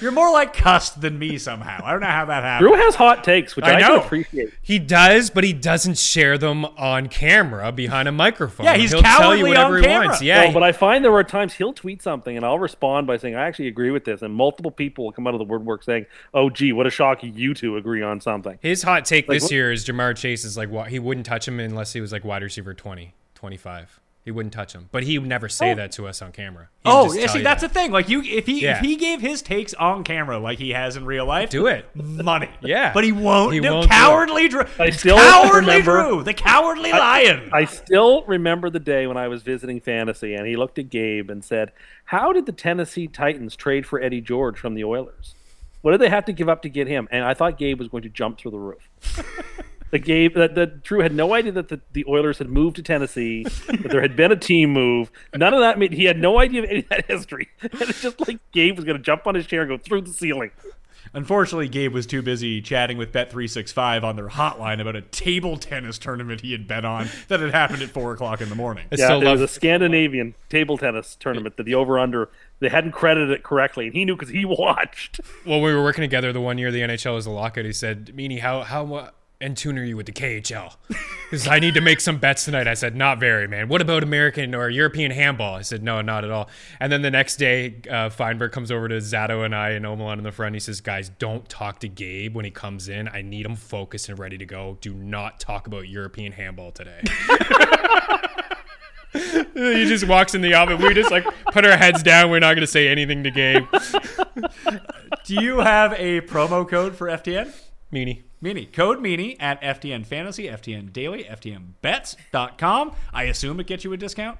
You're 0.00 0.10
more 0.10 0.32
like 0.32 0.52
cussed 0.52 1.00
than 1.00 1.16
me 1.16 1.38
somehow. 1.38 1.84
I 1.84 1.92
don't 1.92 2.00
know 2.00 2.08
how 2.08 2.24
that 2.24 2.42
happened. 2.42 2.68
Drew 2.68 2.76
has 2.76 2.96
hot 2.96 3.22
takes, 3.22 3.54
which 3.54 3.64
I 3.64 3.74
I, 3.74 3.80
know. 3.80 3.98
can 3.98 4.04
appreciate. 4.06 4.52
He 4.60 4.80
does, 4.80 5.30
but 5.30 5.44
he 5.44 5.52
doesn't 5.52 5.96
share 5.96 6.36
them 6.38 6.64
on 6.64 7.06
camera 7.06 7.70
behind 7.70 8.08
a 8.08 8.12
microphone. 8.12 8.66
Yeah, 8.66 8.76
he's 8.76 8.90
He'll 8.90 9.00
tell 9.00 9.36
you 9.36 9.46
whatever 9.46 9.76
on 9.76 9.82
he 9.82 9.86
camera. 9.86 10.06
wants. 10.08 10.22
Yeah, 10.22 10.46
No, 10.46 10.52
but 10.54 10.64
I 10.64 10.72
find 10.72 11.04
there 11.04 11.14
are 11.14 11.22
times 11.22 11.52
he'll 11.54 11.72
tweet 11.72 12.02
something 12.02 12.36
and 12.36 12.44
I'll 12.44 12.58
respond 12.58 13.06
by 13.06 13.16
saying 13.16 13.36
I 13.36 13.46
actually 13.46 13.68
agree 13.68 13.92
with 13.92 14.04
this, 14.04 14.22
and 14.22 14.34
multiple 14.34 14.72
people 14.72 15.04
will 15.04 15.12
come 15.12 15.28
out 15.28 15.34
of 15.34 15.38
the 15.38 15.44
woodwork 15.44 15.84
saying, 15.84 16.06
"Oh, 16.34 16.50
gee, 16.50 16.72
what 16.72 16.88
a 16.88 16.90
shock 16.90 17.20
you 17.22 17.54
two 17.54 17.76
agree 17.76 18.02
on 18.02 18.20
something." 18.20 18.58
his 18.60 18.82
hot 18.82 19.04
take 19.04 19.28
Like, 19.28 19.36
this 19.36 19.44
what- 19.44 19.52
year 19.52 19.70
is 19.70 19.86
Ja'Marr 19.86 20.16
Chase 20.16 20.44
is 20.44 20.56
like 20.56 20.68
wa- 20.68 20.86
he 20.86 20.98
wouldn't 20.98 21.26
touch 21.26 21.46
him 21.46 21.60
unless 21.60 21.92
he 21.92 22.00
was 22.00 22.10
like 22.10 22.24
wide 22.24 22.42
receiver 22.42 22.74
20, 22.74 23.14
25. 23.36 24.00
He 24.22 24.30
wouldn't 24.30 24.52
touch 24.52 24.74
him, 24.74 24.90
but 24.92 25.02
he 25.04 25.18
would 25.18 25.28
never 25.28 25.48
say 25.48 25.72
oh. 25.72 25.74
that 25.76 25.92
to 25.92 26.06
us 26.06 26.20
on 26.20 26.30
camera. 26.32 26.68
He 26.84 26.88
would 26.90 26.94
Oh, 26.94 27.12
yeah, 27.12 27.26
see, 27.26 27.38
you 27.38 27.44
that's 27.44 27.62
that. 27.62 27.68
the 27.68 27.74
thing. 27.74 27.90
Like 27.90 28.10
you, 28.10 28.20
if 28.22 28.44
he 28.44 28.60
Yeah. 28.62 28.76
if 28.76 28.80
he 28.84 28.96
gave 28.96 29.22
his 29.22 29.40
takes 29.40 29.72
on 29.72 30.04
camera 30.04 30.38
like 30.38 30.58
he 30.58 30.70
has 30.70 30.94
in 30.96 31.06
real 31.06 31.24
life, 31.24 31.48
Do 31.48 31.66
it. 31.66 31.86
money. 31.94 32.50
Yeah. 32.60 32.92
but 32.92 33.02
he 33.02 33.12
won't. 33.12 33.54
He 33.54 33.60
no, 33.60 33.76
won't 33.76 33.90
cowardly 33.90 34.48
Drew. 34.48 34.64
I 34.78 34.90
still 34.90 35.16
cowardly 35.16 35.60
remember- 35.60 36.02
Drew, 36.02 36.22
the 36.22 36.34
cowardly 36.34 36.92
lion. 36.92 37.48
I 37.50 37.64
still 37.64 38.22
remember 38.26 38.68
the 38.68 38.78
day 38.78 39.06
when 39.06 39.16
I 39.16 39.26
was 39.28 39.42
visiting 39.42 39.80
fantasy, 39.80 40.34
and 40.34 40.46
he 40.46 40.54
looked 40.54 40.78
at 40.78 40.90
Gabe 40.90 41.30
and 41.30 41.42
said, 41.42 41.72
"How 42.04 42.32
did 42.34 42.44
the 42.44 42.52
Tennessee 42.52 43.06
Titans 43.08 43.56
trade 43.56 43.86
for 43.86 44.02
Eddie 44.02 44.20
George 44.20 44.58
from 44.58 44.74
the 44.74 44.84
Oilers? 44.84 45.34
What 45.80 45.92
did 45.92 46.00
they 46.02 46.10
have 46.10 46.26
to 46.26 46.32
give 46.34 46.48
up 46.48 46.60
to 46.62 46.68
get 46.68 46.86
him?" 46.88 47.08
And 47.10 47.24
I 47.24 47.32
thought 47.32 47.56
Gabe 47.58 47.78
was 47.78 47.88
going 47.88 48.02
to 48.02 48.10
jump 48.10 48.36
through 48.38 48.50
the 48.50 48.58
roof. 48.58 48.86
The 49.90 49.98
Gabe 49.98 50.34
that 50.34 50.54
that 50.54 50.82
Drew 50.82 51.00
had 51.00 51.12
no 51.12 51.34
idea 51.34 51.52
that 51.52 51.68
the, 51.68 51.80
the 51.92 52.04
Oilers 52.08 52.38
had 52.38 52.48
moved 52.48 52.76
to 52.76 52.82
Tennessee, 52.82 53.44
that 53.44 53.88
there 53.90 54.02
had 54.02 54.16
been 54.16 54.30
a 54.30 54.36
team 54.36 54.72
move. 54.72 55.10
None 55.34 55.52
of 55.52 55.60
that 55.60 55.78
made 55.78 55.92
he 55.92 56.04
had 56.04 56.18
no 56.18 56.38
idea 56.38 56.62
of 56.62 56.70
any 56.70 56.80
of 56.80 56.88
that 56.88 57.06
history. 57.06 57.48
And 57.62 57.82
it's 57.82 58.02
just 58.02 58.20
like 58.26 58.38
Gabe 58.52 58.76
was 58.76 58.84
going 58.84 58.96
to 58.96 59.02
jump 59.02 59.26
on 59.26 59.34
his 59.34 59.46
chair 59.46 59.62
and 59.62 59.70
go 59.70 59.78
through 59.78 60.02
the 60.02 60.12
ceiling. 60.12 60.50
Unfortunately, 61.12 61.68
Gabe 61.68 61.92
was 61.92 62.06
too 62.06 62.22
busy 62.22 62.60
chatting 62.62 62.96
with 62.96 63.10
Bet365 63.12 64.04
on 64.04 64.14
their 64.16 64.28
hotline 64.28 64.80
about 64.80 64.94
a 64.94 65.00
table 65.02 65.56
tennis 65.56 65.98
tournament 65.98 66.42
he 66.42 66.52
had 66.52 66.68
bet 66.68 66.84
on 66.84 67.08
that 67.28 67.40
had 67.40 67.50
happened 67.50 67.82
at 67.82 67.90
4 67.90 68.12
o'clock 68.12 68.40
in 68.40 68.48
the 68.48 68.54
morning. 68.54 68.84
I 68.92 68.96
Yeah, 68.96 69.06
still 69.06 69.22
it 69.22 69.24
love 69.24 69.40
was 69.40 69.40
a 69.40 69.48
Scandinavian 69.52 70.34
table 70.48 70.78
tennis 70.78 71.16
tournament 71.18 71.56
that 71.56 71.64
the 71.64 71.74
over 71.74 71.98
under 71.98 72.28
they 72.60 72.68
hadn't 72.68 72.92
credited 72.92 73.30
it 73.30 73.42
correctly, 73.42 73.86
and 73.86 73.94
he 73.94 74.04
knew 74.04 74.14
because 74.14 74.28
he 74.28 74.44
watched. 74.44 75.20
Well, 75.44 75.60
we 75.60 75.74
were 75.74 75.82
working 75.82 76.02
together 76.02 76.32
the 76.32 76.40
one 76.40 76.58
year 76.58 76.70
the 76.70 76.82
NHL 76.82 77.14
was 77.14 77.26
a 77.26 77.30
lockout. 77.30 77.64
He 77.64 77.72
said, 77.72 78.12
"Meaney, 78.14 78.40
how 78.40 78.62
how 78.62 79.10
uh, 79.40 79.48
tuner 79.54 79.84
you 79.84 79.96
with 79.96 80.06
the 80.06 80.12
KHL? 80.12 80.76
Because 81.30 81.46
I 81.46 81.58
need 81.58 81.74
to 81.74 81.80
make 81.80 82.00
some 82.00 82.18
bets 82.18 82.44
tonight." 82.44 82.66
I 82.66 82.74
said, 82.74 82.96
"Not 82.96 83.20
very, 83.20 83.46
man. 83.46 83.68
What 83.68 83.80
about 83.80 84.02
American 84.02 84.54
or 84.54 84.68
European 84.68 85.10
handball?" 85.10 85.54
I 85.54 85.62
said, 85.62 85.82
"No, 85.82 86.00
not 86.00 86.24
at 86.24 86.30
all." 86.30 86.48
And 86.80 86.90
then 86.90 87.02
the 87.02 87.10
next 87.10 87.36
day, 87.36 87.76
uh, 87.90 88.10
Feinberg 88.10 88.52
comes 88.52 88.70
over 88.70 88.88
to 88.88 88.96
Zato 88.96 89.44
and 89.44 89.54
I 89.54 89.70
and 89.70 89.84
Omalon 89.84 90.18
in 90.18 90.24
the 90.24 90.32
front. 90.32 90.54
He 90.54 90.60
says, 90.60 90.80
"Guys, 90.80 91.08
don't 91.08 91.48
talk 91.48 91.80
to 91.80 91.88
Gabe 91.88 92.34
when 92.34 92.44
he 92.44 92.50
comes 92.50 92.88
in. 92.88 93.08
I 93.08 93.22
need 93.22 93.46
him 93.46 93.56
focused 93.56 94.08
and 94.08 94.18
ready 94.18 94.38
to 94.38 94.46
go. 94.46 94.78
Do 94.80 94.94
not 94.94 95.40
talk 95.40 95.66
about 95.66 95.88
European 95.88 96.32
handball 96.32 96.72
today." 96.72 97.00
he 99.12 99.84
just 99.86 100.06
walks 100.06 100.34
in 100.34 100.40
the 100.40 100.54
office. 100.54 100.80
We 100.80 100.94
just 100.94 101.10
like 101.10 101.24
put 101.52 101.64
our 101.64 101.76
heads 101.76 102.02
down. 102.02 102.30
We're 102.30 102.40
not 102.40 102.54
going 102.54 102.60
to 102.60 102.66
say 102.66 102.88
anything 102.88 103.24
to 103.24 103.30
Gabe. 103.30 103.64
Do 105.24 105.34
you 105.34 105.58
have 105.58 105.92
a 105.94 106.20
promo 106.22 106.68
code 106.68 106.96
for 106.96 107.08
FTN? 107.08 107.52
Meaney. 107.92 108.22
Meaney. 108.42 108.72
Code 108.72 108.98
Meaney 108.98 109.36
at 109.40 109.60
FTN 109.62 110.06
Fantasy, 110.06 110.44
FTN 110.44 110.92
Daily, 110.92 111.24
FTNBets.com. 111.24 112.92
I 113.12 113.24
assume 113.24 113.60
it 113.60 113.66
gets 113.66 113.84
you 113.84 113.92
a 113.92 113.96
discount? 113.96 114.38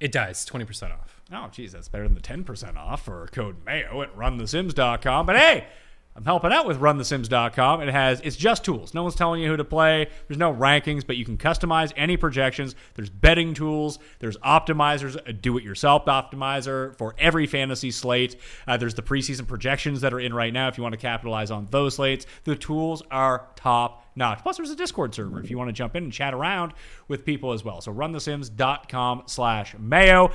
It 0.00 0.12
does. 0.12 0.44
20% 0.44 0.92
off. 0.92 1.20
Oh, 1.32 1.48
geez, 1.50 1.72
that's 1.72 1.88
better 1.88 2.04
than 2.04 2.14
the 2.14 2.20
10% 2.20 2.76
off 2.76 3.04
for 3.04 3.28
code 3.28 3.64
Mayo 3.64 4.02
at 4.02 4.14
runthesims.com. 4.16 5.26
But 5.26 5.36
hey, 5.36 5.66
I'm 6.14 6.24
helping 6.24 6.52
out 6.52 6.66
with 6.66 6.78
runthesims.com. 6.78 7.80
It 7.82 7.88
has 7.88 8.20
it's 8.20 8.36
just 8.36 8.64
tools. 8.64 8.92
No 8.92 9.02
one's 9.02 9.14
telling 9.14 9.40
you 9.40 9.48
who 9.48 9.56
to 9.56 9.64
play. 9.64 10.08
There's 10.28 10.38
no 10.38 10.52
rankings, 10.52 11.06
but 11.06 11.16
you 11.16 11.24
can 11.24 11.38
customize 11.38 11.92
any 11.96 12.16
projections. 12.18 12.74
There's 12.94 13.08
betting 13.08 13.54
tools. 13.54 13.98
There's 14.18 14.36
optimizers, 14.38 15.18
a 15.26 15.32
do-it-yourself 15.32 16.04
optimizer 16.04 16.96
for 16.98 17.14
every 17.18 17.46
fantasy 17.46 17.90
slate. 17.90 18.36
Uh, 18.66 18.76
there's 18.76 18.94
the 18.94 19.02
preseason 19.02 19.46
projections 19.46 20.02
that 20.02 20.12
are 20.12 20.20
in 20.20 20.34
right 20.34 20.52
now 20.52 20.68
if 20.68 20.76
you 20.76 20.82
want 20.82 20.92
to 20.92 21.00
capitalize 21.00 21.50
on 21.50 21.66
those 21.70 21.94
slates. 21.94 22.26
The 22.44 22.56
tools 22.56 23.02
are 23.10 23.48
top 23.56 24.04
notch. 24.14 24.42
Plus, 24.42 24.58
there's 24.58 24.70
a 24.70 24.76
Discord 24.76 25.14
server 25.14 25.40
if 25.40 25.50
you 25.50 25.56
want 25.56 25.68
to 25.68 25.72
jump 25.72 25.96
in 25.96 26.04
and 26.04 26.12
chat 26.12 26.34
around 26.34 26.74
with 27.08 27.24
people 27.24 27.52
as 27.52 27.64
well. 27.64 27.80
So 27.80 27.92
runthesims.com 27.92 29.22
slash 29.26 29.74
mayo. 29.78 30.30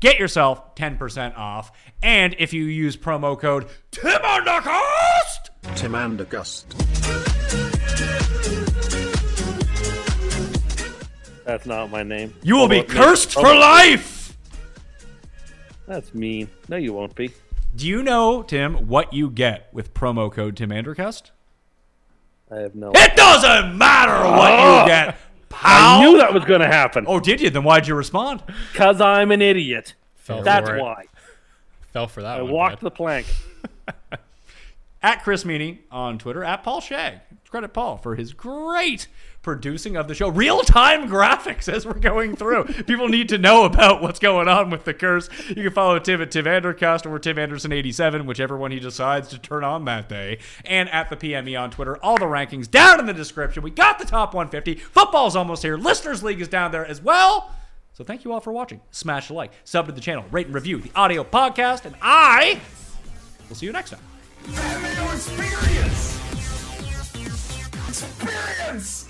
Get 0.00 0.18
yourself 0.18 0.74
10% 0.76 1.36
off. 1.36 1.72
And 2.02 2.34
if 2.38 2.54
you 2.54 2.64
use 2.64 2.96
promo 2.96 3.38
code 3.38 3.66
Tim 3.90 4.20
Undercost, 4.22 5.50
That's 11.44 11.66
not 11.66 11.90
my 11.90 12.02
name. 12.02 12.34
you 12.42 12.56
will 12.56 12.68
be 12.68 12.82
cursed 12.82 13.34
for 13.34 13.42
life. 13.42 14.36
That's 15.86 16.14
mean. 16.14 16.48
No, 16.68 16.76
you 16.76 16.92
won't 16.94 17.14
be. 17.14 17.32
Do 17.76 17.86
you 17.86 18.02
know, 18.02 18.42
Tim, 18.42 18.88
what 18.88 19.12
you 19.12 19.28
get 19.28 19.68
with 19.72 19.92
promo 19.92 20.32
code 20.32 20.56
TimAndercust? 20.56 21.30
I 22.50 22.56
have 22.56 22.74
no. 22.74 22.92
It 22.94 23.16
doesn't 23.16 23.76
matter 23.76 24.12
what 24.12 24.50
you 24.50 24.58
ah! 24.58 24.86
get, 24.86 25.16
pal. 25.50 26.00
I 26.00 26.00
knew 26.04 26.16
that 26.18 26.32
was 26.32 26.44
going 26.46 26.60
to 26.60 26.66
happen. 26.66 27.04
Oh, 27.06 27.20
did 27.20 27.40
you? 27.40 27.50
Then 27.50 27.62
why'd 27.64 27.86
you 27.86 27.94
respond? 27.94 28.42
Because 28.72 29.00
I'm 29.00 29.30
an 29.30 29.42
idiot. 29.42 29.94
Fell 30.14 30.42
That's 30.42 30.68
for 30.68 30.76
it. 30.76 30.82
why. 30.82 31.04
Fell 31.92 32.06
for 32.06 32.22
that 32.22 32.38
I 32.38 32.42
one. 32.42 32.52
walked 32.52 32.80
bud. 32.80 32.86
the 32.86 32.90
plank. 32.90 33.26
At 35.02 35.22
Chris 35.22 35.44
Meaney 35.44 35.78
on 35.90 36.18
Twitter, 36.18 36.44
at 36.44 36.62
Paul 36.62 36.80
Shag. 36.82 37.20
Credit 37.48 37.72
Paul 37.72 37.96
for 37.96 38.14
his 38.16 38.32
great 38.34 39.08
producing 39.42 39.96
of 39.96 40.08
the 40.08 40.14
show. 40.14 40.28
Real 40.28 40.60
time 40.60 41.08
graphics 41.08 41.72
as 41.72 41.86
we're 41.86 41.94
going 41.94 42.36
through. 42.36 42.64
People 42.86 43.08
need 43.08 43.28
to 43.30 43.38
know 43.38 43.64
about 43.64 44.02
what's 44.02 44.18
going 44.18 44.48
on 44.48 44.70
with 44.70 44.84
the 44.84 44.94
curse. 44.94 45.28
You 45.48 45.54
can 45.54 45.72
follow 45.72 45.98
Tim 45.98 46.20
at 46.20 46.30
Tim 46.30 46.44
Andercast 46.44 47.10
or 47.10 47.18
Tim 47.18 47.36
Anderson87, 47.36 48.26
whichever 48.26 48.56
one 48.56 48.70
he 48.70 48.80
decides 48.80 49.28
to 49.28 49.38
turn 49.38 49.64
on 49.64 49.84
that 49.86 50.08
day. 50.08 50.38
And 50.64 50.88
at 50.90 51.10
the 51.10 51.16
PME 51.16 51.60
on 51.60 51.70
Twitter. 51.70 51.96
All 51.98 52.16
the 52.16 52.26
rankings 52.26 52.70
down 52.70 53.00
in 53.00 53.06
the 53.06 53.14
description. 53.14 53.62
We 53.62 53.70
got 53.70 53.98
the 53.98 54.04
top 54.04 54.34
150. 54.34 54.74
Football's 54.80 55.36
almost 55.36 55.62
here. 55.62 55.76
Listeners 55.76 56.22
League 56.22 56.40
is 56.40 56.48
down 56.48 56.72
there 56.72 56.86
as 56.86 57.02
well. 57.02 57.52
So 57.92 58.04
thank 58.04 58.24
you 58.24 58.32
all 58.32 58.40
for 58.40 58.52
watching. 58.52 58.80
Smash 58.90 59.30
a 59.30 59.34
like, 59.34 59.52
sub 59.64 59.86
to 59.86 59.92
the 59.92 60.00
channel, 60.00 60.24
rate 60.30 60.46
and 60.46 60.54
review 60.54 60.78
the 60.78 60.90
audio 60.94 61.22
podcast, 61.22 61.84
and 61.84 61.94
I 62.00 62.60
will 63.48 63.56
see 63.56 63.66
you 63.66 63.72
next 63.72 63.90
time. 63.90 64.00
Mayo 64.48 65.12
experience. 65.12 66.18
Experience. 67.88 69.09